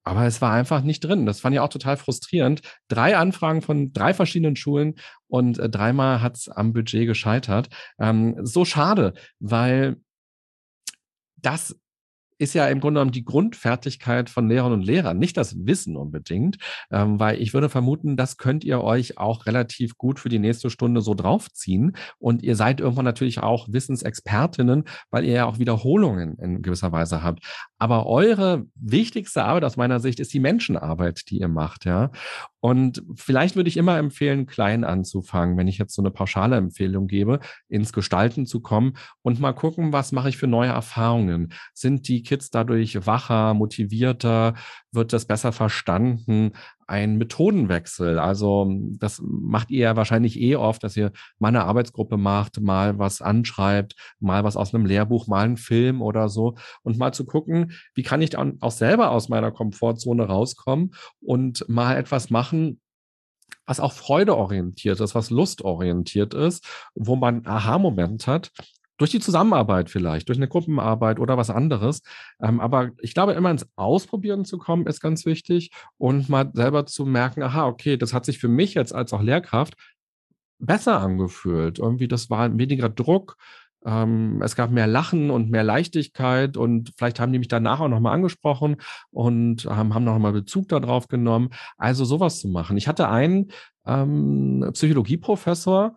Aber 0.05 0.25
es 0.25 0.41
war 0.41 0.53
einfach 0.53 0.83
nicht 0.83 1.01
drin. 1.01 1.27
Das 1.27 1.41
fand 1.41 1.55
ich 1.55 1.61
auch 1.61 1.69
total 1.69 1.97
frustrierend. 1.97 2.61
Drei 2.87 3.17
Anfragen 3.17 3.61
von 3.61 3.93
drei 3.93 4.15
verschiedenen 4.15 4.55
Schulen 4.55 4.95
und 5.27 5.59
äh, 5.59 5.69
dreimal 5.69 6.23
hat 6.23 6.37
es 6.37 6.49
am 6.49 6.73
Budget 6.73 7.09
gescheitert. 7.09 7.69
Ähm, 7.99 8.37
so 8.43 8.65
schade, 8.65 9.15
weil 9.41 9.97
das 11.37 11.77
ist 12.39 12.55
ja 12.55 12.67
im 12.69 12.81
Grunde 12.81 12.99
genommen 12.99 13.13
die 13.13 13.25
Grundfertigkeit 13.25 14.31
von 14.31 14.49
Lehrern 14.49 14.73
und 14.73 14.83
Lehrern, 14.83 15.19
nicht 15.19 15.37
das 15.37 15.57
Wissen 15.67 15.97
unbedingt, 15.97 16.59
ähm, 16.91 17.19
weil 17.19 17.41
ich 17.41 17.55
würde 17.55 17.69
vermuten, 17.69 18.17
das 18.17 18.37
könnt 18.37 18.65
ihr 18.65 18.83
euch 18.83 19.19
auch 19.19 19.47
relativ 19.47 19.97
gut 19.97 20.21
für 20.21 20.29
die 20.29 20.39
nächste 20.39 20.71
Stunde 20.71 21.01
so 21.01 21.15
draufziehen 21.15 21.97
und 22.19 22.43
ihr 22.43 22.57
seid 22.57 22.81
irgendwann 22.81 23.05
natürlich 23.05 23.41
auch 23.41 23.69
Wissensexpertinnen, 23.71 24.85
weil 25.11 25.25
ihr 25.25 25.35
ja 25.35 25.47
auch 25.47 25.59
Wiederholungen 25.59 26.39
in 26.39 26.63
gewisser 26.63 26.93
Weise 26.93 27.23
habt. 27.23 27.45
Aber 27.79 28.07
eure 28.07 28.67
wichtigste 28.75 29.45
Arbeit 29.45 29.65
aus 29.65 29.77
meiner 29.77 30.01
Sicht 30.01 30.21
ist 30.21 30.33
die 30.33 30.41
Menschenarbeit, 30.41 31.23
die 31.29 31.39
ihr 31.39 31.49
macht, 31.49 31.85
ja. 31.85 32.11
Und 32.61 33.03
vielleicht 33.15 33.55
würde 33.57 33.69
ich 33.69 33.77
immer 33.77 33.99
empfehlen, 33.99 34.47
klein 34.47 34.85
anzufangen, 34.85 35.57
wenn 35.57 35.69
ich 35.69 35.79
jetzt 35.79 35.95
so 35.95 36.03
eine 36.03 36.11
pauschale 36.11 36.57
Empfehlung 36.57 37.07
gebe, 37.07 37.41
ins 37.69 37.93
Gestalten 37.93 38.47
zu 38.47 38.61
kommen 38.61 38.97
und 39.23 39.41
mal 39.41 39.53
gucken, 39.53 39.93
was 39.93 40.13
mache 40.13 40.29
ich 40.29 40.37
für 40.37 40.47
neue 40.47 40.71
Erfahrungen? 40.71 41.53
Sind 41.75 42.09
die 42.09 42.23
Kids 42.23 42.51
dadurch 42.51 43.07
wacher, 43.07 43.55
motivierter? 43.55 44.55
Wird 44.97 45.13
das 45.13 45.27
besser 45.27 45.53
verstanden? 45.53 46.53
Ein 46.87 47.19
Methodenwechsel. 47.19 48.19
Also 48.19 48.67
das 48.99 49.21
macht 49.23 49.71
ihr 49.71 49.81
ja 49.81 49.97
wahrscheinlich 49.97 50.41
eh 50.41 50.57
oft, 50.57 50.83
dass 50.83 50.97
ihr 50.97 51.13
mal 51.39 51.49
eine 51.49 51.65
Arbeitsgruppe 51.65 52.17
macht, 52.17 52.61
mal 52.61 52.99
was 52.99 53.23
anschreibt, 53.23 53.95
mal 54.19 54.43
was 54.43 54.57
aus 54.57 54.75
einem 54.75 54.87
Lehrbuch, 54.87 55.27
mal 55.27 55.45
einen 55.45 55.57
Film 55.57 56.03
oder 56.03 56.29
so 56.29 56.57
und 56.83 56.99
mal 56.99 57.13
zu 57.13 57.27
gucken, 57.27 57.73
wie 57.95 58.03
kann 58.03 58.23
ich 58.23 58.31
dann 58.31 58.57
auch 58.61 58.73
selber 58.73 59.11
aus 59.11 59.29
meiner 59.29 59.53
Komfortzone 59.53 60.25
rauskommen 60.25 60.95
und 61.21 61.69
mal 61.69 61.97
etwas 61.97 62.31
machen, 62.31 62.81
was 63.67 63.81
auch 63.81 63.93
freudeorientiert 63.93 65.01
ist, 65.01 65.15
was 65.15 65.31
lustorientiert 65.31 66.35
ist, 66.35 66.67
wo 66.95 67.17
man 67.17 67.47
Aha-Moment 67.47 68.27
hat 68.27 68.53
durch 68.99 69.11
die 69.11 69.21
Zusammenarbeit 69.21 69.91
vielleicht, 69.91 70.29
durch 70.29 70.39
eine 70.39 70.49
Gruppenarbeit 70.49 71.19
oder 71.19 71.37
was 71.37 71.51
anderes. 71.51 72.03
Ähm, 72.41 72.61
aber 72.61 72.91
ich 73.01 73.15
glaube, 73.15 73.33
immer 73.33 73.51
ins 73.51 73.67
Ausprobieren 73.77 74.45
zu 74.45 74.59
kommen, 74.59 74.87
ist 74.87 75.01
ganz 75.01 75.27
wichtig 75.27 75.71
und 75.99 76.29
mal 76.29 76.51
selber 76.55 76.87
zu 76.87 77.05
merken, 77.07 77.43
aha, 77.43 77.67
okay, 77.67 77.97
das 77.97 78.13
hat 78.15 78.25
sich 78.25 78.39
für 78.39 78.49
mich 78.49 78.75
jetzt 78.75 78.95
als 78.95 79.13
auch 79.13 79.23
Lehrkraft 79.23 79.75
besser 80.59 81.01
angefühlt. 81.01 81.79
Irgendwie, 81.79 82.09
das 82.09 82.31
war 82.31 82.57
weniger 82.59 82.89
Druck. 82.89 83.37
Ähm, 83.85 84.41
es 84.43 84.57
gab 84.57 84.71
mehr 84.71 84.87
Lachen 84.87 85.31
und 85.31 85.51
mehr 85.51 85.63
Leichtigkeit 85.63 86.57
und 86.57 86.93
vielleicht 86.97 87.21
haben 87.21 87.33
die 87.33 87.39
mich 87.39 87.49
danach 87.49 87.81
auch 87.81 87.89
nochmal 87.89 88.15
angesprochen 88.15 88.77
und 89.11 89.67
haben 89.67 89.89
nochmal 90.05 90.33
Bezug 90.33 90.69
darauf 90.69 91.09
genommen. 91.09 91.51
Also 91.77 92.05
sowas 92.05 92.41
zu 92.41 92.49
machen. 92.49 92.77
Ich 92.77 92.89
hatte 92.89 93.09
einen 93.09 93.53
ähm, 93.87 94.69
Psychologieprofessor, 94.73 95.95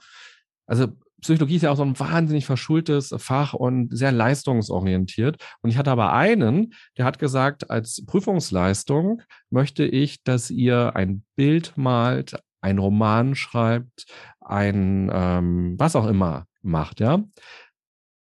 also 0.67 0.87
Psychologie 1.21 1.55
ist 1.57 1.61
ja 1.63 1.71
auch 1.71 1.77
so 1.77 1.83
ein 1.83 1.99
wahnsinnig 1.99 2.45
verschultes 2.45 3.13
Fach 3.17 3.53
und 3.53 3.95
sehr 3.95 4.11
leistungsorientiert. 4.11 5.37
Und 5.61 5.69
ich 5.69 5.77
hatte 5.77 5.91
aber 5.91 6.13
einen, 6.13 6.73
der 6.97 7.05
hat 7.05 7.19
gesagt, 7.19 7.69
als 7.69 8.05
Prüfungsleistung 8.05 9.21
möchte 9.49 9.85
ich, 9.85 10.23
dass 10.23 10.49
ihr 10.49 10.95
ein 10.95 11.23
Bild 11.35 11.73
malt, 11.75 12.37
ein 12.61 12.77
Roman 12.77 13.35
schreibt, 13.35 14.05
ein 14.41 15.09
ähm, 15.13 15.75
was 15.77 15.95
auch 15.95 16.07
immer 16.07 16.45
macht, 16.61 16.99
ja. 16.99 17.23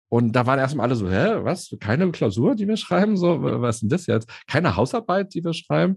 Und 0.09 0.33
da 0.33 0.47
waren 0.47 0.59
erstmal 0.59 0.87
alle 0.87 0.95
so, 0.95 1.11
hä, 1.11 1.43
was? 1.43 1.77
Keine 1.81 2.11
Klausur, 2.13 2.55
die 2.55 2.69
wir 2.69 2.77
schreiben? 2.77 3.17
So, 3.17 3.43
was 3.43 3.77
ist 3.77 3.81
denn 3.83 3.89
das 3.89 4.07
jetzt? 4.07 4.31
Keine 4.47 4.77
Hausarbeit, 4.77 5.35
die 5.35 5.45
wir 5.45 5.53
schreiben? 5.53 5.97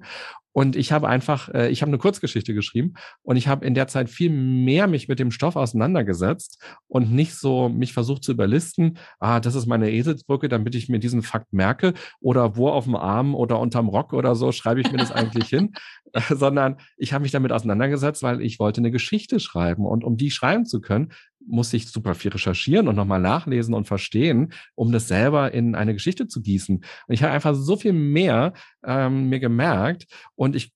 Und 0.51 0.75
ich 0.75 0.91
habe 0.91 1.07
einfach, 1.07 1.49
äh, 1.49 1.69
ich 1.69 1.81
habe 1.81 1.89
eine 1.89 1.97
Kurzgeschichte 1.97 2.53
geschrieben 2.53 2.93
und 3.21 3.37
ich 3.37 3.47
habe 3.47 3.65
in 3.65 3.75
der 3.75 3.87
Zeit 3.87 4.09
viel 4.09 4.31
mehr 4.31 4.87
mich 4.87 5.07
mit 5.07 5.19
dem 5.19 5.31
Stoff 5.31 5.55
auseinandergesetzt 5.55 6.61
und 6.87 7.11
nicht 7.11 7.35
so 7.35 7.69
mich 7.69 7.93
versucht 7.93 8.23
zu 8.23 8.31
überlisten, 8.31 8.97
ah, 9.19 9.39
das 9.39 9.55
ist 9.55 9.67
meine 9.67 9.91
Eselsbrücke, 9.91 10.49
damit 10.49 10.75
ich 10.75 10.89
mir 10.89 10.99
diesen 10.99 11.21
Fakt 11.21 11.53
merke 11.53 11.93
oder 12.19 12.55
wo 12.55 12.69
auf 12.69 12.85
dem 12.85 12.95
Arm 12.95 13.35
oder 13.35 13.59
unterm 13.59 13.89
Rock 13.89 14.13
oder 14.13 14.35
so 14.35 14.51
schreibe 14.51 14.81
ich 14.81 14.91
mir 14.91 14.97
das 14.97 15.11
eigentlich 15.11 15.47
hin, 15.49 15.73
sondern 16.29 16.77
ich 16.97 17.13
habe 17.13 17.21
mich 17.21 17.31
damit 17.31 17.51
auseinandergesetzt, 17.51 18.23
weil 18.23 18.41
ich 18.41 18.59
wollte 18.59 18.81
eine 18.81 18.91
Geschichte 18.91 19.39
schreiben 19.39 19.85
und 19.85 20.03
um 20.03 20.17
die 20.17 20.31
schreiben 20.31 20.65
zu 20.65 20.81
können, 20.81 21.11
muss 21.49 21.73
ich 21.73 21.87
super 21.87 22.15
viel 22.15 22.31
recherchieren 22.31 22.87
und 22.87 22.95
nochmal 22.95 23.19
nachlesen 23.19 23.73
und 23.73 23.87
verstehen, 23.87 24.53
um 24.75 24.91
das 24.91 25.07
selber 25.07 25.51
in 25.53 25.75
eine 25.75 25.93
Geschichte 25.93 26.27
zu 26.27 26.41
gießen. 26.41 26.77
Und 26.77 27.13
ich 27.13 27.23
habe 27.23 27.33
einfach 27.33 27.55
so 27.55 27.75
viel 27.75 27.93
mehr 27.93 28.53
ähm, 28.85 29.29
mir 29.29 29.39
gemerkt 29.39 30.05
und 30.39 30.55
ich 30.55 30.71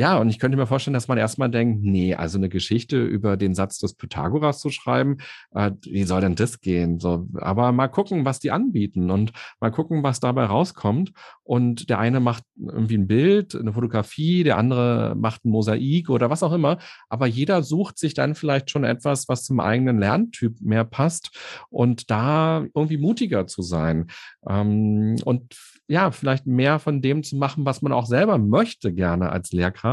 ja, 0.00 0.16
und 0.16 0.30
ich 0.30 0.38
könnte 0.38 0.56
mir 0.56 0.66
vorstellen, 0.66 0.94
dass 0.94 1.08
man 1.08 1.18
erstmal 1.18 1.50
denkt, 1.50 1.82
nee, 1.82 2.14
also 2.14 2.38
eine 2.38 2.48
Geschichte 2.48 3.04
über 3.04 3.36
den 3.36 3.54
Satz 3.54 3.78
des 3.78 3.92
Pythagoras 3.92 4.58
zu 4.58 4.70
schreiben, 4.70 5.18
äh, 5.54 5.72
wie 5.82 6.04
soll 6.04 6.22
denn 6.22 6.36
das 6.36 6.62
gehen? 6.62 6.98
So, 6.98 7.28
aber 7.34 7.70
mal 7.72 7.88
gucken, 7.88 8.24
was 8.24 8.40
die 8.40 8.50
anbieten 8.50 9.10
und 9.10 9.32
mal 9.60 9.70
gucken, 9.70 10.02
was 10.02 10.18
dabei 10.18 10.46
rauskommt. 10.46 11.12
Und 11.42 11.90
der 11.90 11.98
eine 11.98 12.18
macht 12.18 12.44
irgendwie 12.56 12.96
ein 12.96 13.08
Bild, 13.08 13.54
eine 13.54 13.74
Fotografie, 13.74 14.42
der 14.42 14.56
andere 14.56 15.14
macht 15.18 15.44
ein 15.44 15.50
Mosaik 15.50 16.08
oder 16.08 16.30
was 16.30 16.42
auch 16.42 16.54
immer. 16.54 16.78
Aber 17.10 17.26
jeder 17.26 17.62
sucht 17.62 17.98
sich 17.98 18.14
dann 18.14 18.34
vielleicht 18.34 18.70
schon 18.70 18.84
etwas, 18.84 19.28
was 19.28 19.44
zum 19.44 19.60
eigenen 19.60 19.98
Lerntyp 19.98 20.62
mehr 20.62 20.84
passt 20.84 21.30
und 21.68 22.10
da 22.10 22.64
irgendwie 22.74 22.96
mutiger 22.96 23.46
zu 23.46 23.60
sein. 23.60 24.06
Ähm, 24.48 25.16
und 25.26 25.54
ja, 25.90 26.12
vielleicht 26.12 26.46
mehr 26.46 26.78
von 26.78 27.02
dem 27.02 27.24
zu 27.24 27.34
machen, 27.34 27.64
was 27.64 27.82
man 27.82 27.92
auch 27.92 28.06
selber 28.06 28.38
möchte, 28.38 28.94
gerne 28.94 29.30
als 29.30 29.50
Lehrkraft 29.50 29.89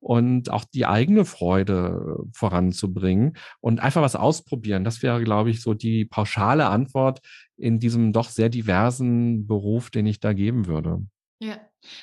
und 0.00 0.50
auch 0.50 0.64
die 0.64 0.86
eigene 0.86 1.24
Freude 1.24 2.18
voranzubringen 2.32 3.36
und 3.60 3.80
einfach 3.80 4.02
was 4.02 4.16
ausprobieren. 4.16 4.84
Das 4.84 5.02
wäre, 5.02 5.22
glaube 5.22 5.50
ich, 5.50 5.62
so 5.62 5.74
die 5.74 6.04
pauschale 6.04 6.66
Antwort 6.68 7.20
in 7.56 7.78
diesem 7.78 8.12
doch 8.12 8.28
sehr 8.30 8.48
diversen 8.48 9.46
Beruf, 9.46 9.90
den 9.90 10.06
ich 10.06 10.20
da 10.20 10.32
geben 10.32 10.66
würde. 10.66 11.02
Ja, 11.40 11.58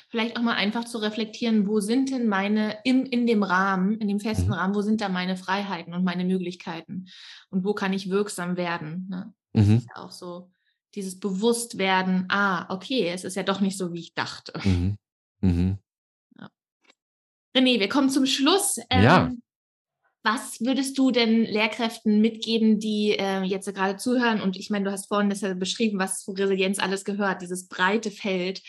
vielleicht 0.08 0.38
auch 0.38 0.42
mal 0.42 0.54
einfach 0.54 0.84
zu 0.84 0.98
reflektieren, 0.98 1.66
wo 1.66 1.80
sind 1.80 2.10
denn 2.10 2.26
meine, 2.26 2.78
in, 2.84 3.04
in 3.04 3.26
dem 3.26 3.42
Rahmen, 3.42 3.98
in 3.98 4.08
dem 4.08 4.20
festen 4.20 4.46
mhm. 4.46 4.52
Rahmen, 4.54 4.74
wo 4.74 4.80
sind 4.80 5.00
da 5.00 5.08
meine 5.08 5.36
Freiheiten 5.36 5.92
und 5.92 6.04
meine 6.04 6.24
Möglichkeiten 6.24 7.06
und 7.50 7.64
wo 7.64 7.74
kann 7.74 7.92
ich 7.92 8.08
wirksam 8.08 8.56
werden? 8.56 9.06
Ne? 9.10 9.34
Das 9.52 9.66
mhm. 9.66 9.76
ist 9.76 9.88
ja 9.94 10.02
auch 10.02 10.10
so 10.10 10.50
dieses 10.94 11.20
Bewusstwerden, 11.20 12.24
ah, 12.28 12.72
okay, 12.74 13.08
es 13.08 13.24
ist 13.24 13.36
ja 13.36 13.42
doch 13.42 13.60
nicht 13.60 13.76
so, 13.76 13.92
wie 13.92 14.00
ich 14.00 14.14
dachte. 14.14 14.58
Mhm. 15.40 15.78
René, 17.56 17.80
wir 17.80 17.88
kommen 17.88 18.10
zum 18.10 18.26
Schluss. 18.26 18.78
Ähm, 18.90 19.02
ja. 19.02 19.32
Was 20.22 20.60
würdest 20.60 20.98
du 20.98 21.10
denn 21.10 21.44
Lehrkräften 21.44 22.20
mitgeben, 22.20 22.80
die 22.80 23.12
äh, 23.12 23.42
jetzt 23.42 23.72
gerade 23.72 23.96
zuhören? 23.96 24.40
Und 24.40 24.56
ich 24.56 24.70
meine, 24.70 24.84
du 24.84 24.90
hast 24.90 25.06
vorhin 25.06 25.30
das 25.30 25.40
ja 25.40 25.54
beschrieben, 25.54 25.98
was 25.98 26.24
zu 26.24 26.32
Resilienz 26.32 26.78
alles 26.78 27.04
gehört, 27.04 27.42
dieses 27.42 27.68
breite 27.68 28.10
Feld. 28.10 28.62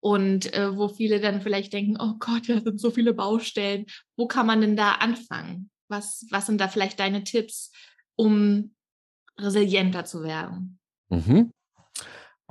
Und 0.00 0.52
äh, 0.54 0.76
wo 0.76 0.88
viele 0.88 1.20
dann 1.20 1.42
vielleicht 1.42 1.72
denken, 1.72 1.96
oh 2.00 2.14
Gott, 2.18 2.48
da 2.48 2.60
sind 2.60 2.80
so 2.80 2.90
viele 2.90 3.14
Baustellen. 3.14 3.86
Wo 4.16 4.26
kann 4.26 4.46
man 4.46 4.60
denn 4.60 4.76
da 4.76 4.92
anfangen? 4.94 5.70
Was, 5.88 6.26
was 6.30 6.46
sind 6.46 6.60
da 6.60 6.66
vielleicht 6.66 6.98
deine 6.98 7.22
Tipps, 7.22 7.70
um 8.16 8.74
resilienter 9.38 10.04
zu 10.04 10.24
werden? 10.24 10.80
Mhm. 11.08 11.52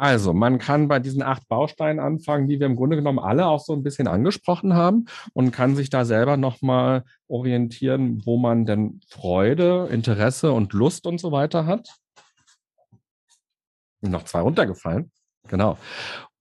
Also, 0.02 0.34
man 0.34 0.58
kann 0.58 0.88
bei 0.88 0.98
diesen 0.98 1.22
acht 1.22 1.48
Bausteinen 1.48 2.00
anfangen, 2.00 2.48
die 2.48 2.60
wir 2.60 2.66
im 2.66 2.76
Grunde 2.76 2.96
genommen 2.96 3.20
alle 3.20 3.46
auch 3.46 3.60
so 3.60 3.74
ein 3.74 3.84
bisschen 3.84 4.08
angesprochen 4.08 4.74
haben 4.74 5.06
und 5.34 5.52
kann 5.52 5.76
sich 5.76 5.92
da 5.92 6.06
selber 6.06 6.38
nochmal 6.38 7.04
orientieren, 7.28 8.20
wo 8.26 8.40
man 8.40 8.66
denn 8.66 9.02
Freude, 9.08 9.90
Interesse 9.92 10.54
und 10.54 10.74
Lust 10.74 11.06
und 11.06 11.20
so 11.20 11.32
weiter 11.32 11.68
hat. 11.68 11.88
Noch 14.02 14.24
zwei 14.24 14.40
runtergefallen. 14.40 15.12
Genau. 15.48 15.78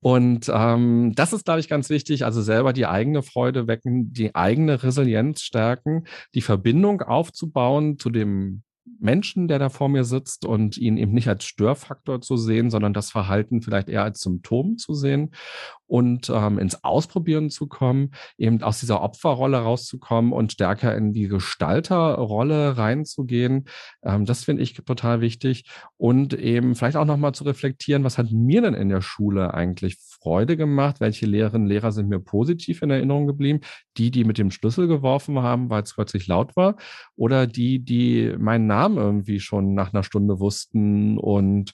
Und 0.00 0.50
ähm, 0.50 1.12
das 1.14 1.34
ist, 1.34 1.44
glaube 1.44 1.60
ich, 1.60 1.68
ganz 1.68 1.90
wichtig. 1.90 2.24
Also 2.24 2.40
selber 2.40 2.72
die 2.72 2.86
eigene 2.86 3.22
Freude 3.22 3.66
wecken, 3.66 4.10
die 4.14 4.34
eigene 4.34 4.82
Resilienz 4.82 5.42
stärken, 5.42 6.06
die 6.34 6.40
Verbindung 6.40 7.02
aufzubauen 7.02 7.98
zu 7.98 8.08
dem 8.08 8.62
Menschen, 9.00 9.48
der 9.48 9.58
da 9.58 9.68
vor 9.68 9.88
mir 9.88 10.04
sitzt 10.04 10.44
und 10.44 10.76
ihn 10.76 10.96
eben 10.96 11.12
nicht 11.12 11.28
als 11.28 11.44
Störfaktor 11.44 12.20
zu 12.20 12.36
sehen, 12.36 12.70
sondern 12.70 12.92
das 12.92 13.10
Verhalten 13.10 13.62
vielleicht 13.62 13.88
eher 13.88 14.04
als 14.04 14.20
Symptom 14.20 14.76
zu 14.78 14.94
sehen 14.94 15.30
und 15.86 16.30
ähm, 16.30 16.58
ins 16.58 16.84
Ausprobieren 16.84 17.50
zu 17.50 17.66
kommen, 17.66 18.12
eben 18.38 18.62
aus 18.62 18.78
dieser 18.78 19.02
Opferrolle 19.02 19.58
rauszukommen 19.58 20.32
und 20.32 20.52
stärker 20.52 20.94
in 20.96 21.12
die 21.12 21.26
Gestalterrolle 21.26 22.76
reinzugehen. 22.78 23.66
Ähm, 24.04 24.24
das 24.24 24.44
finde 24.44 24.62
ich 24.62 24.74
total 24.74 25.20
wichtig 25.20 25.68
und 25.96 26.32
eben 26.34 26.76
vielleicht 26.76 26.96
auch 26.96 27.04
nochmal 27.04 27.32
zu 27.32 27.42
reflektieren, 27.44 28.04
was 28.04 28.18
hat 28.18 28.30
mir 28.30 28.62
denn 28.62 28.74
in 28.74 28.88
der 28.88 29.02
Schule 29.02 29.52
eigentlich 29.52 29.98
Freude 30.22 30.56
gemacht? 30.56 31.00
Welche 31.00 31.26
Lehrerinnen 31.26 31.66
und 31.66 31.70
Lehrer 31.70 31.92
sind 31.92 32.08
mir 32.08 32.20
positiv 32.20 32.82
in 32.82 32.90
Erinnerung 32.90 33.26
geblieben? 33.26 33.60
Die, 33.96 34.10
die 34.10 34.24
mit 34.24 34.38
dem 34.38 34.50
Schlüssel 34.50 34.86
geworfen 34.86 35.40
haben, 35.40 35.70
weil 35.70 35.82
es 35.82 35.94
plötzlich 35.94 36.26
laut 36.26 36.56
war 36.56 36.76
oder 37.16 37.46
die, 37.46 37.84
die 37.84 38.34
meinen 38.38 38.66
Namen 38.66 38.89
irgendwie 38.96 39.40
schon 39.40 39.74
nach 39.74 39.92
einer 39.92 40.02
Stunde 40.02 40.40
wussten 40.40 41.18
und 41.18 41.72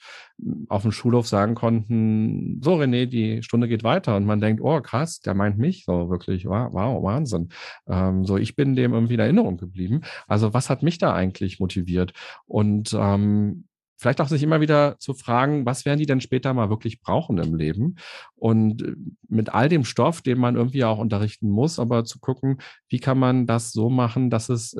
auf 0.68 0.82
dem 0.82 0.92
Schulhof 0.92 1.26
sagen 1.26 1.54
konnten, 1.54 2.60
so 2.62 2.74
René, 2.74 3.06
die 3.06 3.42
Stunde 3.42 3.68
geht 3.68 3.84
weiter 3.84 4.16
und 4.16 4.26
man 4.26 4.40
denkt, 4.40 4.60
oh 4.62 4.80
krass, 4.80 5.20
der 5.20 5.34
meint 5.34 5.58
mich 5.58 5.84
so 5.84 6.10
wirklich, 6.10 6.46
wow, 6.46 6.72
wow 6.72 7.02
Wahnsinn. 7.02 7.48
Ähm, 7.88 8.24
so, 8.24 8.36
ich 8.36 8.56
bin 8.56 8.76
dem 8.76 8.92
irgendwie 8.92 9.14
in 9.14 9.20
Erinnerung 9.20 9.56
geblieben. 9.56 10.02
Also 10.26 10.52
was 10.54 10.70
hat 10.70 10.82
mich 10.82 10.98
da 10.98 11.14
eigentlich 11.14 11.60
motiviert? 11.60 12.12
Und 12.46 12.94
ähm, 12.98 13.64
vielleicht 13.96 14.20
auch 14.20 14.28
sich 14.28 14.42
immer 14.42 14.60
wieder 14.60 14.98
zu 14.98 15.14
fragen, 15.14 15.64
was 15.66 15.84
werden 15.84 15.98
die 15.98 16.06
denn 16.06 16.20
später 16.20 16.52
mal 16.54 16.68
wirklich 16.70 17.00
brauchen 17.00 17.38
im 17.38 17.54
Leben? 17.54 17.96
Und 18.34 18.82
äh, 18.82 18.94
mit 19.28 19.54
all 19.54 19.68
dem 19.68 19.84
Stoff, 19.84 20.22
den 20.22 20.38
man 20.38 20.56
irgendwie 20.56 20.84
auch 20.84 20.98
unterrichten 20.98 21.48
muss, 21.48 21.78
aber 21.78 22.04
zu 22.04 22.18
gucken, 22.18 22.58
wie 22.88 23.00
kann 23.00 23.18
man 23.18 23.46
das 23.46 23.72
so 23.72 23.88
machen, 23.90 24.30
dass 24.30 24.48
es 24.48 24.76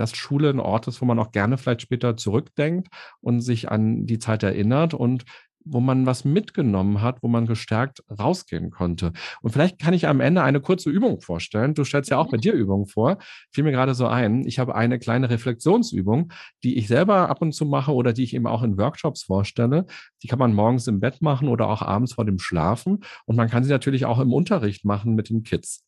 dass 0.00 0.16
Schule 0.16 0.48
ein 0.48 0.60
Ort 0.60 0.88
ist, 0.88 1.00
wo 1.00 1.04
man 1.04 1.18
auch 1.18 1.30
gerne 1.30 1.58
vielleicht 1.58 1.82
später 1.82 2.16
zurückdenkt 2.16 2.88
und 3.20 3.42
sich 3.42 3.70
an 3.70 4.06
die 4.06 4.18
Zeit 4.18 4.42
erinnert 4.42 4.94
und 4.94 5.24
wo 5.64 5.80
man 5.80 6.06
was 6.06 6.24
mitgenommen 6.24 7.02
hat, 7.02 7.22
wo 7.22 7.28
man 7.28 7.46
gestärkt 7.46 8.02
rausgehen 8.18 8.70
konnte. 8.70 9.12
Und 9.42 9.50
vielleicht 9.50 9.78
kann 9.78 9.92
ich 9.92 10.08
am 10.08 10.20
Ende 10.20 10.42
eine 10.42 10.60
kurze 10.60 10.88
Übung 10.88 11.20
vorstellen. 11.20 11.74
Du 11.74 11.84
stellst 11.84 12.10
ja 12.10 12.16
auch 12.16 12.30
bei 12.30 12.38
dir 12.38 12.54
Übungen 12.54 12.86
vor. 12.86 13.18
Fiel 13.52 13.64
mir 13.64 13.72
gerade 13.72 13.94
so 13.94 14.06
ein. 14.06 14.46
Ich 14.46 14.58
habe 14.58 14.74
eine 14.74 14.98
kleine 14.98 15.28
Reflexionsübung, 15.28 16.32
die 16.64 16.78
ich 16.78 16.88
selber 16.88 17.28
ab 17.28 17.42
und 17.42 17.52
zu 17.52 17.66
mache 17.66 17.92
oder 17.92 18.14
die 18.14 18.24
ich 18.24 18.34
eben 18.34 18.46
auch 18.46 18.62
in 18.62 18.78
Workshops 18.78 19.24
vorstelle. 19.24 19.84
Die 20.22 20.28
kann 20.28 20.38
man 20.38 20.54
morgens 20.54 20.86
im 20.86 20.98
Bett 20.98 21.20
machen 21.20 21.48
oder 21.48 21.68
auch 21.68 21.82
abends 21.82 22.14
vor 22.14 22.24
dem 22.24 22.38
Schlafen. 22.38 23.00
Und 23.26 23.36
man 23.36 23.50
kann 23.50 23.62
sie 23.62 23.70
natürlich 23.70 24.06
auch 24.06 24.18
im 24.18 24.32
Unterricht 24.32 24.84
machen 24.84 25.14
mit 25.14 25.28
den 25.28 25.42
Kids. 25.42 25.84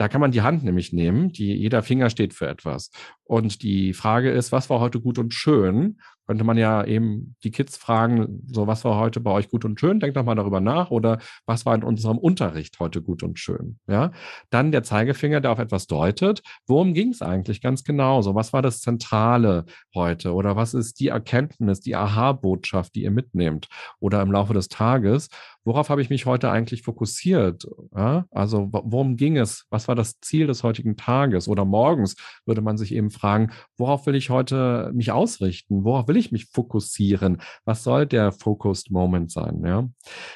Da 0.00 0.08
kann 0.08 0.22
man 0.22 0.30
die 0.30 0.40
Hand 0.40 0.64
nämlich 0.64 0.94
nehmen, 0.94 1.30
die, 1.30 1.52
jeder 1.52 1.82
Finger 1.82 2.08
steht 2.08 2.32
für 2.32 2.48
etwas. 2.48 2.90
Und 3.22 3.62
die 3.62 3.92
Frage 3.92 4.30
ist, 4.30 4.50
was 4.50 4.70
war 4.70 4.80
heute 4.80 4.98
gut 4.98 5.18
und 5.18 5.34
schön? 5.34 6.00
Könnte 6.30 6.44
man 6.44 6.58
ja 6.58 6.84
eben 6.84 7.34
die 7.42 7.50
Kids 7.50 7.76
fragen, 7.76 8.44
so 8.46 8.68
was 8.68 8.84
war 8.84 8.96
heute 9.00 9.18
bei 9.18 9.32
euch 9.32 9.48
gut 9.48 9.64
und 9.64 9.80
schön? 9.80 9.98
Denkt 9.98 10.16
doch 10.16 10.22
mal 10.22 10.36
darüber 10.36 10.60
nach. 10.60 10.92
Oder 10.92 11.18
was 11.44 11.66
war 11.66 11.74
in 11.74 11.82
unserem 11.82 12.18
Unterricht 12.18 12.78
heute 12.78 13.02
gut 13.02 13.24
und 13.24 13.40
schön? 13.40 13.80
Ja. 13.88 14.12
Dann 14.48 14.70
der 14.70 14.84
Zeigefinger, 14.84 15.40
der 15.40 15.50
auf 15.50 15.58
etwas 15.58 15.88
deutet. 15.88 16.42
Worum 16.68 16.94
ging 16.94 17.08
es 17.08 17.20
eigentlich 17.20 17.60
ganz 17.60 17.82
genau? 17.82 18.22
So, 18.22 18.36
was 18.36 18.52
war 18.52 18.62
das 18.62 18.80
Zentrale 18.80 19.64
heute? 19.92 20.32
Oder 20.32 20.54
was 20.54 20.72
ist 20.72 21.00
die 21.00 21.08
Erkenntnis, 21.08 21.80
die 21.80 21.96
Aha-Botschaft, 21.96 22.94
die 22.94 23.02
ihr 23.02 23.10
mitnehmt? 23.10 23.66
Oder 23.98 24.22
im 24.22 24.30
Laufe 24.30 24.54
des 24.54 24.68
Tages? 24.68 25.30
worauf 25.64 25.90
habe 25.90 26.02
ich 26.02 26.10
mich 26.10 26.26
heute 26.26 26.50
eigentlich 26.50 26.82
fokussiert? 26.82 27.66
Ja? 27.94 28.26
Also 28.30 28.68
worum 28.72 29.16
ging 29.16 29.36
es? 29.36 29.66
Was 29.70 29.88
war 29.88 29.94
das 29.94 30.20
Ziel 30.20 30.46
des 30.46 30.62
heutigen 30.62 30.96
Tages? 30.96 31.48
Oder 31.48 31.64
morgens 31.64 32.16
würde 32.46 32.62
man 32.62 32.76
sich 32.78 32.94
eben 32.94 33.10
fragen, 33.10 33.52
worauf 33.76 34.06
will 34.06 34.14
ich 34.14 34.30
heute 34.30 34.90
mich 34.94 35.12
ausrichten? 35.12 35.84
Worauf 35.84 36.08
will 36.08 36.16
ich 36.16 36.19
mich 36.32 36.46
fokussieren? 36.46 37.40
Was 37.64 37.82
soll 37.82 38.06
der 38.06 38.32
Focused 38.32 38.90
Moment 38.90 39.32
sein? 39.32 39.62
Ja? 39.64 39.88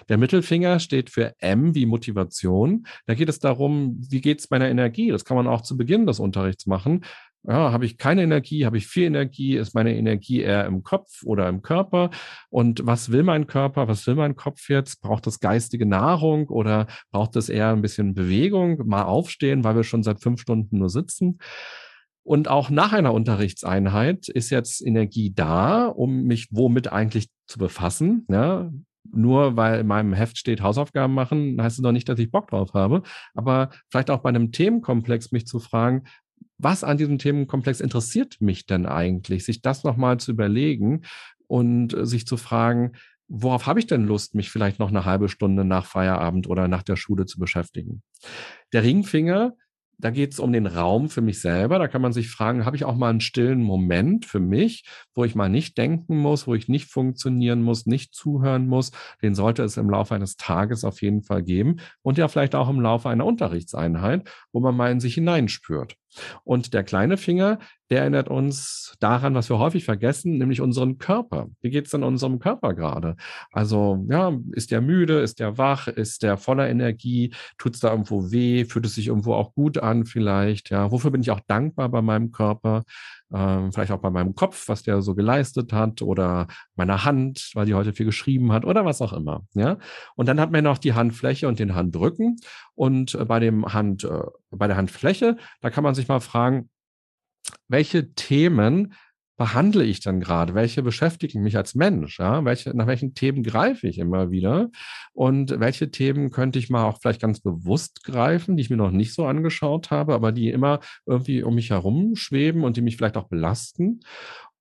Der 0.09 0.18
Mittelfinger 0.18 0.80
steht 0.80 1.11
für 1.11 1.35
M 1.39 1.74
wie 1.74 1.87
Motivation. 1.87 2.87
Da 3.07 3.14
geht 3.14 3.28
es 3.28 3.39
darum, 3.39 3.97
wie 4.11 4.20
geht 4.20 4.41
es 4.41 4.51
meiner 4.51 4.68
Energie? 4.68 5.11
Das 5.11 5.24
kann 5.24 5.37
man 5.37 5.47
auch 5.47 5.61
zu 5.61 5.76
Beginn 5.76 6.07
des 6.07 6.20
Unterrichts 6.20 6.66
machen. 6.66 7.05
Ja, 7.47 7.72
habe 7.72 7.85
ich 7.85 7.99
keine 7.99 8.22
Energie, 8.22 8.64
habe 8.64 8.78
ich 8.78 8.87
viel 8.87 9.05
Energie, 9.05 9.57
ist 9.57 9.74
meine 9.74 9.95
Energie 9.95 10.41
eher 10.41 10.64
im 10.64 10.82
Kopf 10.82 11.22
oder 11.24 11.47
im 11.51 11.61
Körper? 11.61 12.09
Und 12.49 12.87
was 12.87 13.12
will 13.12 13.22
mein 13.22 13.47
Körper, 13.47 13.87
was 13.87 14.07
will 14.07 14.14
mein 14.14 14.35
Kopf 14.35 14.70
jetzt? 14.70 15.03
Braucht 15.03 15.26
es 15.26 15.41
geistige 15.41 15.85
Nahrung 15.85 16.49
oder 16.49 16.87
braucht 17.12 17.37
es 17.37 17.51
eher 17.51 17.68
ein 17.68 17.82
bisschen 17.82 18.14
Bewegung, 18.14 18.80
mal 18.87 19.03
aufstehen, 19.03 19.62
weil 19.62 19.76
wir 19.76 19.85
schon 19.85 20.03
seit 20.03 20.22
fünf 20.22 20.41
Stunden 20.41 20.78
nur 20.78 20.89
sitzen? 20.89 21.39
Und 22.25 22.49
auch 22.49 22.70
nach 22.70 22.93
einer 22.93 23.12
Unterrichtseinheit 23.12 24.29
ist 24.29 24.51
jetzt 24.51 24.85
Energie 24.85 25.33
da, 25.35 25.87
um 25.87 26.25
mich 26.25 26.49
womit 26.51 26.91
eigentlich 26.91 27.29
zu 27.47 27.59
befassen. 27.59 28.27
Ja? 28.31 28.72
Nur 29.12 29.57
weil 29.57 29.81
in 29.81 29.87
meinem 29.87 30.14
Heft 30.14 30.39
steht 30.39 30.62
Hausaufgaben 30.62 31.12
machen, 31.12 31.61
heißt 31.61 31.77
es 31.77 31.83
noch 31.83 31.93
nicht, 31.93 32.09
dass 32.09 32.18
ich 32.18 32.31
Bock 32.31 32.49
drauf 32.49 32.72
habe. 32.72 33.03
Aber 33.35 33.70
vielleicht 33.91 34.11
auch 34.11 34.20
bei 34.20 34.31
einem 34.31 34.53
Themenkomplex 34.53 35.33
mich 35.33 35.47
zu 35.47 35.61
fragen, 35.61 36.05
was 36.57 36.83
an 36.83 36.97
diesem 36.97 37.18
Themenkomplex 37.18 37.81
interessiert 37.81 38.41
mich 38.41 38.64
denn 38.64 38.87
eigentlich? 38.87 39.45
Sich 39.45 39.61
das 39.61 39.85
nochmal 39.85 40.18
zu 40.18 40.31
überlegen 40.31 41.03
und 41.47 41.95
sich 42.07 42.27
zu 42.27 42.39
fragen, 42.39 42.93
worauf 43.29 43.66
habe 43.66 43.81
ich 43.81 43.87
denn 43.87 44.07
Lust, 44.07 44.35
mich 44.35 44.51
vielleicht 44.51 44.79
noch 44.79 44.89
eine 44.89 45.05
halbe 45.05 45.29
Stunde 45.29 45.64
nach 45.64 45.85
Feierabend 45.85 46.47
oder 46.47 46.68
nach 46.68 46.83
der 46.83 46.97
Schule 46.97 47.27
zu 47.27 47.39
beschäftigen? 47.39 48.03
Der 48.72 48.83
Ringfinger 48.83 49.55
da 49.99 50.11
geht 50.11 50.32
es 50.32 50.38
um 50.38 50.53
den 50.53 50.66
Raum 50.66 51.09
für 51.09 51.20
mich 51.20 51.40
selber. 51.40 51.78
Da 51.78 51.88
kann 51.88 52.03
man 52.03 52.12
sich 52.12 52.28
fragen, 52.30 52.64
habe 52.64 52.76
ich 52.76 52.84
auch 52.84 52.97
mal 52.97 53.11
einen 53.11 53.20
stillen 53.20 53.62
Moment 53.62 54.26
für 54.26 54.40
mich, 54.40 54.84
wo 55.14 55.24
ich 55.24 55.34
mal 55.34 55.49
nicht 55.49 55.78
denken 55.78 56.18
muss, 56.18 56.47
wo 56.47 56.55
ich 56.55 56.68
nicht 56.68 56.86
funktionieren 56.86 57.62
muss, 57.62 57.86
nicht 57.86 58.14
zuhören 58.14 58.66
muss. 58.66 58.92
Den 59.22 59.34
sollte 59.34 59.62
es 59.62 59.76
im 59.76 59.90
Laufe 59.90 60.14
eines 60.14 60.36
Tages 60.36 60.84
auf 60.84 61.03
jeden 61.03 61.22
Fall 61.22 61.42
geben 61.42 61.76
und 62.03 62.18
ja 62.18 62.28
vielleicht 62.28 62.55
auch 62.55 62.68
im 62.68 62.80
Laufe 62.80 63.09
einer 63.09 63.26
Unterrichtseinheit, 63.26 64.28
wo 64.53 64.61
man 64.61 64.76
mal 64.76 64.90
in 64.90 65.01
sich 65.01 65.14
hineinspürt. 65.14 65.97
Und 66.45 66.75
der 66.75 66.85
kleine 66.85 67.17
Finger, 67.17 67.59
der 67.91 68.01
erinnert 68.01 68.29
uns 68.29 68.95
daran, 69.01 69.35
was 69.35 69.49
wir 69.51 69.59
häufig 69.59 69.85
vergessen, 69.85 70.39
nämlich 70.39 70.61
unseren 70.61 70.99
Körper. 70.99 71.49
Wie 71.61 71.71
geht 71.71 71.85
es 71.85 71.91
denn 71.91 72.03
unserem 72.03 72.39
Körper 72.39 72.75
gerade? 72.75 73.17
Also, 73.53 74.05
ja, 74.09 74.33
ist 74.53 74.71
der 74.71 74.81
müde, 74.81 75.21
ist 75.21 75.41
der 75.41 75.59
wach, 75.59 75.89
ist 75.89 76.23
der 76.23 76.37
voller 76.39 76.69
Energie, 76.69 77.35
tut 77.59 77.75
es 77.75 77.81
da 77.81 77.91
irgendwo 77.91 78.31
weh, 78.31 78.65
fühlt 78.65 78.87
es 78.87 78.95
sich 78.95 79.09
irgendwo 79.09 79.35
auch 79.35 79.55
gut 79.55 79.79
an 79.79 80.07
vielleicht? 80.07 80.71
Ja, 80.71 80.91
wofür 80.91 81.11
bin 81.11 81.21
ich 81.21 81.31
auch 81.31 81.41
dankbar 81.47 81.89
bei 81.89 82.03
meinem 82.03 82.33
Körper? 82.33 82.85
Ähm, 83.33 83.72
vielleicht 83.72 83.91
auch 83.91 84.01
bei 84.01 84.11
meinem 84.11 84.35
Kopf, 84.35 84.68
was 84.68 84.83
der 84.83 85.03
so 85.03 85.14
geleistet 85.14 85.72
hat 85.72 86.03
oder 86.03 86.47
meiner 86.77 87.05
Hand, 87.05 87.51
weil 87.55 87.66
die 87.66 87.75
heute 87.75 87.93
viel 87.93 88.07
geschrieben 88.07 88.53
hat 88.53 88.64
oder 88.64 88.85
was 88.85 89.01
auch 89.01 89.12
immer. 89.12 89.45
Ja, 89.55 89.79
und 90.14 90.29
dann 90.29 90.41
hat 90.41 90.53
man 90.53 90.64
noch 90.64 90.79
die 90.79 90.95
Handfläche 90.95 91.49
und 91.49 91.59
den 91.59 91.75
Handrücken 91.75 92.37
und 92.75 93.14
äh, 93.14 93.25
bei 93.25 93.41
dem 93.41 93.72
Hand, 93.72 94.05
äh, 94.05 94.22
bei 94.51 94.66
der 94.66 94.77
Handfläche, 94.77 95.37
da 95.61 95.70
kann 95.70 95.85
man 95.85 95.95
sich 95.95 96.09
mal 96.09 96.20
fragen, 96.20 96.68
welche 97.68 98.14
Themen 98.14 98.95
behandle 99.37 99.85
ich 99.85 100.01
dann 100.01 100.20
gerade? 100.20 100.55
Welche 100.55 100.82
beschäftigen 100.82 101.43
mich 101.43 101.57
als 101.57 101.74
Mensch? 101.74 102.18
Ja? 102.18 102.45
Welche, 102.45 102.76
nach 102.76 102.87
welchen 102.87 103.14
Themen 103.14 103.43
greife 103.43 103.89
ich 103.89 103.99
immer 103.99 104.30
wieder? 104.30 104.70
Und 105.12 105.59
welche 105.59 105.91
Themen 105.91 106.30
könnte 106.30 106.59
ich 106.59 106.70
mal 106.70 106.85
auch 106.85 106.99
vielleicht 107.01 107.20
ganz 107.20 107.41
bewusst 107.41 108.05
greifen, 108.05 108.57
die 108.57 108.62
ich 108.62 108.70
mir 108.70 108.76
noch 108.76 108.91
nicht 108.91 109.14
so 109.14 109.26
angeschaut 109.26 109.91
habe, 109.91 110.14
aber 110.14 110.32
die 110.32 110.51
immer 110.51 110.80
irgendwie 111.07 111.43
um 111.43 111.55
mich 111.55 111.70
herum 111.70 112.16
schweben 112.16 112.64
und 112.64 112.76
die 112.76 112.82
mich 112.82 112.97
vielleicht 112.97 113.16
auch 113.16 113.28
belasten? 113.28 114.01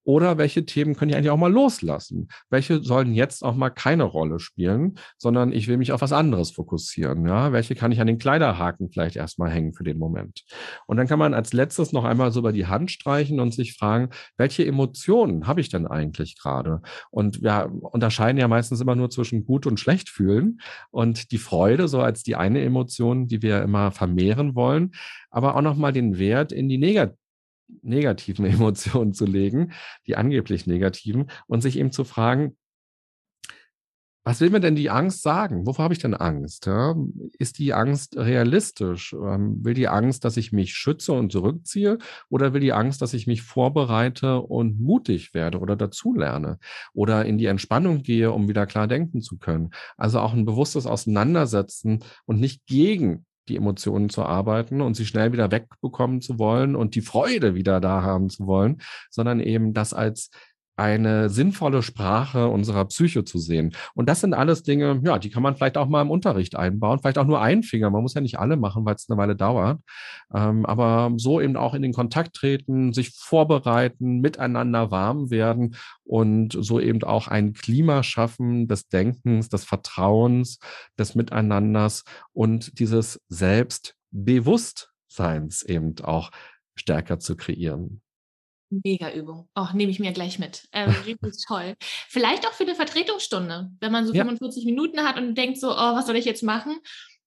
Oder 0.04 0.38
welche 0.38 0.66
Themen 0.66 0.95
können 0.95 1.10
ich 1.10 1.16
eigentlich 1.16 1.30
auch 1.30 1.38
mal 1.38 1.51
loslassen? 1.51 2.28
Welche 2.49 2.84
sollen 2.84 3.14
jetzt 3.14 3.43
auch 3.43 3.56
mal 3.56 3.70
keine 3.70 4.04
Rolle 4.04 4.39
spielen, 4.39 4.95
sondern 5.18 5.51
ich 5.51 5.68
will 5.68 5.78
mich 5.78 5.91
auf 5.91 6.01
was 6.01 6.12
anderes 6.12 6.51
fokussieren? 6.51 7.26
Ja, 7.26 7.51
welche 7.54 7.76
kann 7.76 7.91
ich 7.91 8.01
an 8.01 8.08
den 8.08 8.18
Kleiderhaken 8.18 8.89
vielleicht 8.91 9.16
erstmal 9.16 9.49
hängen 9.49 9.74
für 9.74 9.84
den 9.84 9.97
Moment? 9.97 10.43
Und 10.88 10.97
dann 10.97 11.08
kann 11.08 11.20
man 11.20 11.34
als 11.34 11.54
letztes 11.54 11.93
noch 11.93 12.04
einmal 12.04 12.32
so 12.32 12.39
über 12.39 12.51
die 12.51 12.68
Hand 12.68 12.91
streichen 12.91 13.39
und 13.39 13.54
sich 13.54 13.78
fragen, 13.78 14.10
welche 14.38 14.66
Emotionen 14.66 15.47
habe 15.47 15.62
ich 15.62 15.70
denn 15.70 15.88
eigentlich 15.88 16.38
gerade? 16.38 16.82
Und 17.10 17.41
wir 17.41 17.72
unterscheiden 17.82 18.38
ja 18.38 18.47
meistens 18.47 18.82
immer 18.82 18.95
nur 18.95 19.10
zwischen 19.10 19.45
gut 19.45 19.66
und 19.66 19.80
schlecht 19.80 20.10
fühlen 20.10 20.60
und 20.91 21.32
die 21.32 21.38
Freude 21.38 21.88
so 21.88 22.01
als 22.01 22.24
die 22.24 22.36
eine 22.36 22.62
Emotion, 22.62 23.28
die 23.28 23.41
wir 23.41 23.62
immer 23.62 23.91
vermehren 23.91 24.56
wollen, 24.56 24.91
aber 25.30 25.56
auch 25.56 25.62
nochmal 25.62 25.93
den 25.93 26.18
Wert 26.18 26.51
in 26.51 26.68
die 26.68 26.78
negative 26.78 27.22
negativen 27.82 28.45
Emotionen 28.45 29.14
zu 29.14 29.26
legen, 29.26 29.74
die 30.07 30.16
angeblich 30.16 30.68
negativen, 30.68 31.30
und 31.47 31.61
sich 31.61 31.78
eben 31.78 31.91
zu 31.91 32.03
fragen, 32.03 32.57
was 34.26 34.39
will 34.39 34.51
mir 34.51 34.61
denn 34.61 34.76
die 34.76 34.89
Angst 34.89 35.22
sagen? 35.22 35.68
Wovor 35.68 35.84
habe 35.84 35.93
ich 35.93 35.99
denn 35.99 36.14
Angst? 36.14 36.66
Ja? 36.66 36.95
Ist 37.38 37.59
die 37.59 37.74
Angst 37.74 38.16
realistisch? 38.16 39.14
Ähm, 39.14 39.64
will 39.66 39.74
die 39.74 39.89
Angst, 39.89 40.24
dass 40.24 40.38
ich 40.38 40.53
mich 40.53 40.74
schütze 40.74 41.11
und 41.11 41.32
zurückziehe? 41.32 41.97
Oder 42.30 42.53
will 42.53 42.61
die 42.61 42.72
Angst, 42.72 43.01
dass 43.01 43.14
ich 43.14 43.28
mich 43.28 43.41
vorbereite 43.41 44.39
und 44.39 44.80
mutig 44.80 45.34
werde 45.34 45.59
oder 45.59 45.76
dazulerne? 45.76 46.57
Oder 46.93 47.26
in 47.26 47.38
die 47.38 47.47
Entspannung 47.47 48.01
gehe, 48.01 48.32
um 48.32 48.47
wieder 48.47 48.66
klar 48.66 48.88
denken 48.88 49.22
zu 49.22 49.38
können? 49.38 49.72
Also 49.97 50.20
auch 50.20 50.34
ein 50.34 50.45
bewusstes 50.45 50.86
Auseinandersetzen 50.86 51.99
und 52.26 52.39
nicht 52.39 52.66
gegen 52.66 53.26
die 53.48 53.58
Emotionen 53.58 54.10
zu 54.10 54.24
arbeiten 54.24 54.82
und 54.82 54.96
sie 54.96 55.06
schnell 55.06 55.32
wieder 55.32 55.52
wegbekommen 55.52 56.22
zu 56.22 56.39
wollen 56.39 56.76
und 56.76 56.96
die 56.96 57.02
Freude 57.02 57.56
wieder 57.56 57.82
da 57.82 58.02
haben 58.02 58.30
zu 58.30 58.48
wollen, 58.48 58.82
sondern 59.10 59.39
eben 59.39 59.74
das 59.74 59.94
als 59.94 60.30
eine 60.76 61.30
sinnvolle 61.30 61.84
Sprache 61.84 62.47
unserer 62.47 62.86
Psyche 62.86 63.24
zu 63.24 63.38
sehen. 63.38 63.76
Und 63.93 64.09
das 64.09 64.21
sind 64.21 64.34
alles 64.34 64.63
Dinge, 64.63 64.99
ja, 65.03 65.19
die 65.19 65.30
kann 65.30 65.43
man 65.43 65.55
vielleicht 65.55 65.78
auch 65.78 65.88
mal 65.88 66.01
im 66.01 66.09
Unterricht 66.09 66.55
einbauen, 66.55 66.97
vielleicht 66.99 67.19
auch 67.19 67.28
nur 67.28 67.41
ein 67.41 67.61
Finger. 67.63 67.89
Man 67.89 68.01
muss 68.01 68.15
ja 68.15 68.21
nicht 68.21 68.39
alle 68.39 68.55
machen, 68.57 68.86
weil 68.86 68.95
es 68.95 69.09
eine 69.09 69.17
Weile 69.17 69.36
dauert. 69.36 69.80
Ähm, 70.34 70.65
aber 70.65 71.11
so 71.17 71.41
eben 71.41 71.57
auch 71.57 71.76
in 71.76 71.84
den 71.84 71.93
Kontakt 71.93 72.36
treten, 72.36 72.93
sich 72.93 73.11
vorbereiten, 73.15 74.19
miteinander 74.19 74.91
warm 74.91 75.30
werden 75.30 75.76
und 76.03 76.57
so 76.59 76.80
eben 76.80 77.03
auch 77.03 77.28
ein 77.28 77.53
Klima 77.53 78.01
schaffen 78.03 78.67
des 78.67 78.89
Denkens, 78.89 79.49
des 79.49 79.65
Vertrauens, 79.65 80.59
des 80.97 81.13
Miteinanders 81.15 82.03
und 82.34 82.80
dieses 82.80 83.21
Selbstbewusstseins 83.30 85.63
eben 85.63 85.95
auch 86.03 86.32
stärker 86.76 87.19
zu 87.19 87.36
kreieren. 87.36 88.03
Mega 88.84 89.11
Übung. 89.11 89.47
Oh, 89.55 89.67
nehme 89.74 89.91
ich 89.91 89.99
mir 89.99 90.11
gleich 90.11 90.39
mit. 90.39 90.67
Ähm, 90.71 90.89
richtig 91.05 91.45
toll. 91.47 91.76
Vielleicht 91.80 92.47
auch 92.47 92.53
für 92.53 92.63
eine 92.63 92.76
Vertretungsstunde, 92.76 93.71
wenn 93.80 93.91
man 93.91 94.05
so 94.05 94.13
ja. 94.13 94.24
45 94.24 94.65
Minuten 94.65 95.01
hat 95.01 95.17
und 95.17 95.36
denkt 95.36 95.59
so, 95.59 95.71
oh, 95.71 95.95
was 95.95 96.07
soll 96.07 96.15
ich 96.15 96.26
jetzt 96.26 96.43
machen? 96.43 96.78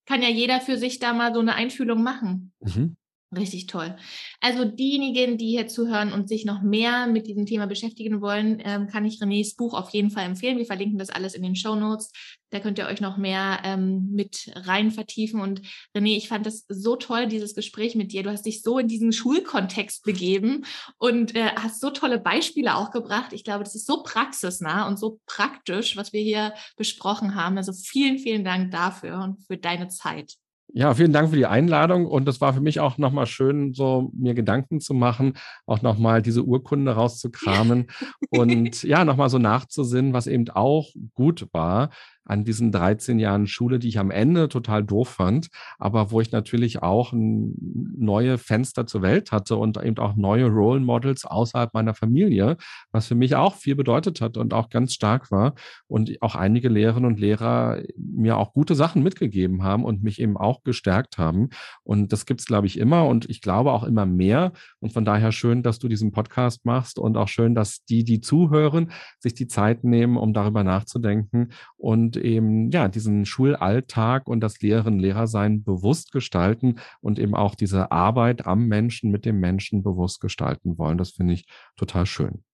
Kann 0.06 0.22
ja 0.22 0.28
jeder 0.28 0.60
für 0.60 0.78
sich 0.78 0.98
da 0.98 1.12
mal 1.12 1.34
so 1.34 1.40
eine 1.40 1.54
Einfühlung 1.54 2.02
machen. 2.02 2.52
Mhm. 2.60 2.96
Richtig 3.34 3.66
toll. 3.66 3.96
Also 4.40 4.64
diejenigen, 4.64 5.36
die 5.36 5.48
hier 5.48 5.66
zuhören 5.66 6.12
und 6.12 6.28
sich 6.28 6.44
noch 6.44 6.62
mehr 6.62 7.08
mit 7.08 7.26
diesem 7.26 7.44
Thema 7.44 7.66
beschäftigen 7.66 8.20
wollen, 8.20 8.62
ähm, 8.64 8.86
kann 8.86 9.04
ich 9.04 9.20
Renés 9.20 9.56
Buch 9.56 9.74
auf 9.74 9.90
jeden 9.90 10.10
Fall 10.10 10.26
empfehlen. 10.26 10.58
Wir 10.58 10.64
verlinken 10.64 10.98
das 10.98 11.10
alles 11.10 11.34
in 11.34 11.42
den 11.42 11.56
Show 11.56 11.74
Notes. 11.74 12.12
Da 12.50 12.60
könnt 12.60 12.78
ihr 12.78 12.86
euch 12.86 13.00
noch 13.00 13.16
mehr 13.16 13.58
ähm, 13.64 14.10
mit 14.12 14.52
rein 14.54 14.92
vertiefen. 14.92 15.40
Und 15.40 15.62
René, 15.96 16.16
ich 16.16 16.28
fand 16.28 16.46
das 16.46 16.66
so 16.68 16.94
toll, 16.94 17.26
dieses 17.26 17.56
Gespräch 17.56 17.96
mit 17.96 18.12
dir. 18.12 18.22
Du 18.22 18.30
hast 18.30 18.46
dich 18.46 18.62
so 18.62 18.78
in 18.78 18.86
diesen 18.86 19.12
Schulkontext 19.12 20.04
begeben 20.04 20.64
und 20.98 21.34
äh, 21.34 21.50
hast 21.56 21.80
so 21.80 21.90
tolle 21.90 22.20
Beispiele 22.20 22.76
auch 22.76 22.92
gebracht. 22.92 23.32
Ich 23.32 23.42
glaube, 23.42 23.64
das 23.64 23.74
ist 23.74 23.86
so 23.86 24.04
praxisnah 24.04 24.86
und 24.86 25.00
so 25.00 25.18
praktisch, 25.26 25.96
was 25.96 26.12
wir 26.12 26.22
hier 26.22 26.54
besprochen 26.76 27.34
haben. 27.34 27.56
Also 27.56 27.72
vielen, 27.72 28.18
vielen 28.18 28.44
Dank 28.44 28.70
dafür 28.70 29.18
und 29.18 29.42
für 29.48 29.56
deine 29.58 29.88
Zeit. 29.88 30.36
Ja, 30.72 30.92
vielen 30.94 31.12
Dank 31.12 31.30
für 31.30 31.36
die 31.36 31.46
Einladung 31.46 32.06
und 32.06 32.26
das 32.26 32.40
war 32.40 32.52
für 32.52 32.60
mich 32.60 32.80
auch 32.80 32.98
nochmal 32.98 33.26
schön, 33.26 33.72
so 33.72 34.10
mir 34.12 34.34
Gedanken 34.34 34.80
zu 34.80 34.94
machen, 34.94 35.34
auch 35.64 35.80
nochmal 35.80 36.22
diese 36.22 36.42
Urkunde 36.44 36.92
rauszukramen 36.92 37.86
und 38.30 38.82
ja, 38.82 39.04
nochmal 39.04 39.30
so 39.30 39.38
nachzusinnen, 39.38 40.12
was 40.12 40.26
eben 40.26 40.50
auch 40.50 40.90
gut 41.14 41.48
war, 41.52 41.90
an 42.26 42.44
diesen 42.44 42.72
13 42.72 43.18
Jahren 43.18 43.46
Schule, 43.46 43.78
die 43.78 43.88
ich 43.88 43.98
am 43.98 44.10
Ende 44.10 44.48
total 44.48 44.84
doof 44.84 45.08
fand, 45.08 45.48
aber 45.78 46.10
wo 46.10 46.20
ich 46.20 46.32
natürlich 46.32 46.82
auch 46.82 47.12
neue 47.14 48.38
Fenster 48.38 48.86
zur 48.86 49.02
Welt 49.02 49.32
hatte 49.32 49.56
und 49.56 49.82
eben 49.82 49.98
auch 49.98 50.16
neue 50.16 50.46
Role 50.46 50.80
Models 50.80 51.24
außerhalb 51.24 51.72
meiner 51.72 51.94
Familie, 51.94 52.56
was 52.90 53.06
für 53.06 53.14
mich 53.14 53.36
auch 53.36 53.54
viel 53.54 53.76
bedeutet 53.76 54.20
hat 54.20 54.36
und 54.36 54.52
auch 54.52 54.68
ganz 54.70 54.92
stark 54.92 55.30
war 55.30 55.54
und 55.86 56.20
auch 56.20 56.34
einige 56.34 56.68
Lehrerinnen 56.68 57.10
und 57.10 57.20
Lehrer 57.20 57.82
mir 57.96 58.36
auch 58.36 58.52
gute 58.52 58.74
Sachen 58.74 59.02
mitgegeben 59.02 59.62
haben 59.62 59.84
und 59.84 60.02
mich 60.02 60.20
eben 60.20 60.36
auch 60.36 60.62
gestärkt 60.64 61.18
haben. 61.18 61.50
Und 61.84 62.12
das 62.12 62.26
gibt's 62.26 62.46
glaube 62.46 62.66
ich, 62.66 62.78
immer 62.78 63.06
und 63.06 63.28
ich 63.30 63.40
glaube 63.40 63.72
auch 63.72 63.84
immer 63.84 64.06
mehr. 64.06 64.52
Und 64.80 64.92
von 64.92 65.04
daher 65.04 65.32
schön, 65.32 65.62
dass 65.62 65.78
du 65.78 65.88
diesen 65.88 66.12
Podcast 66.12 66.64
machst 66.64 66.98
und 66.98 67.16
auch 67.16 67.28
schön, 67.28 67.54
dass 67.54 67.84
die, 67.84 68.04
die 68.04 68.20
zuhören, 68.20 68.90
sich 69.18 69.34
die 69.34 69.46
Zeit 69.46 69.84
nehmen, 69.84 70.16
um 70.16 70.32
darüber 70.32 70.64
nachzudenken 70.64 71.50
und 71.76 72.15
eben 72.16 72.70
ja 72.70 72.88
diesen 72.88 73.26
Schulalltag 73.26 74.26
und 74.26 74.40
das 74.40 74.60
Lehren 74.60 74.98
Lehrersein 74.98 75.62
bewusst 75.62 76.12
gestalten 76.12 76.76
und 77.00 77.18
eben 77.18 77.34
auch 77.34 77.54
diese 77.54 77.90
Arbeit 77.90 78.46
am 78.46 78.66
Menschen 78.66 79.10
mit 79.10 79.24
dem 79.24 79.40
Menschen 79.40 79.82
bewusst 79.82 80.20
gestalten 80.20 80.78
wollen. 80.78 80.98
Das 80.98 81.12
finde 81.12 81.34
ich 81.34 81.46
total 81.76 82.06
schön. 82.06 82.44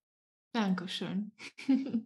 Dankeschön. 0.53 1.33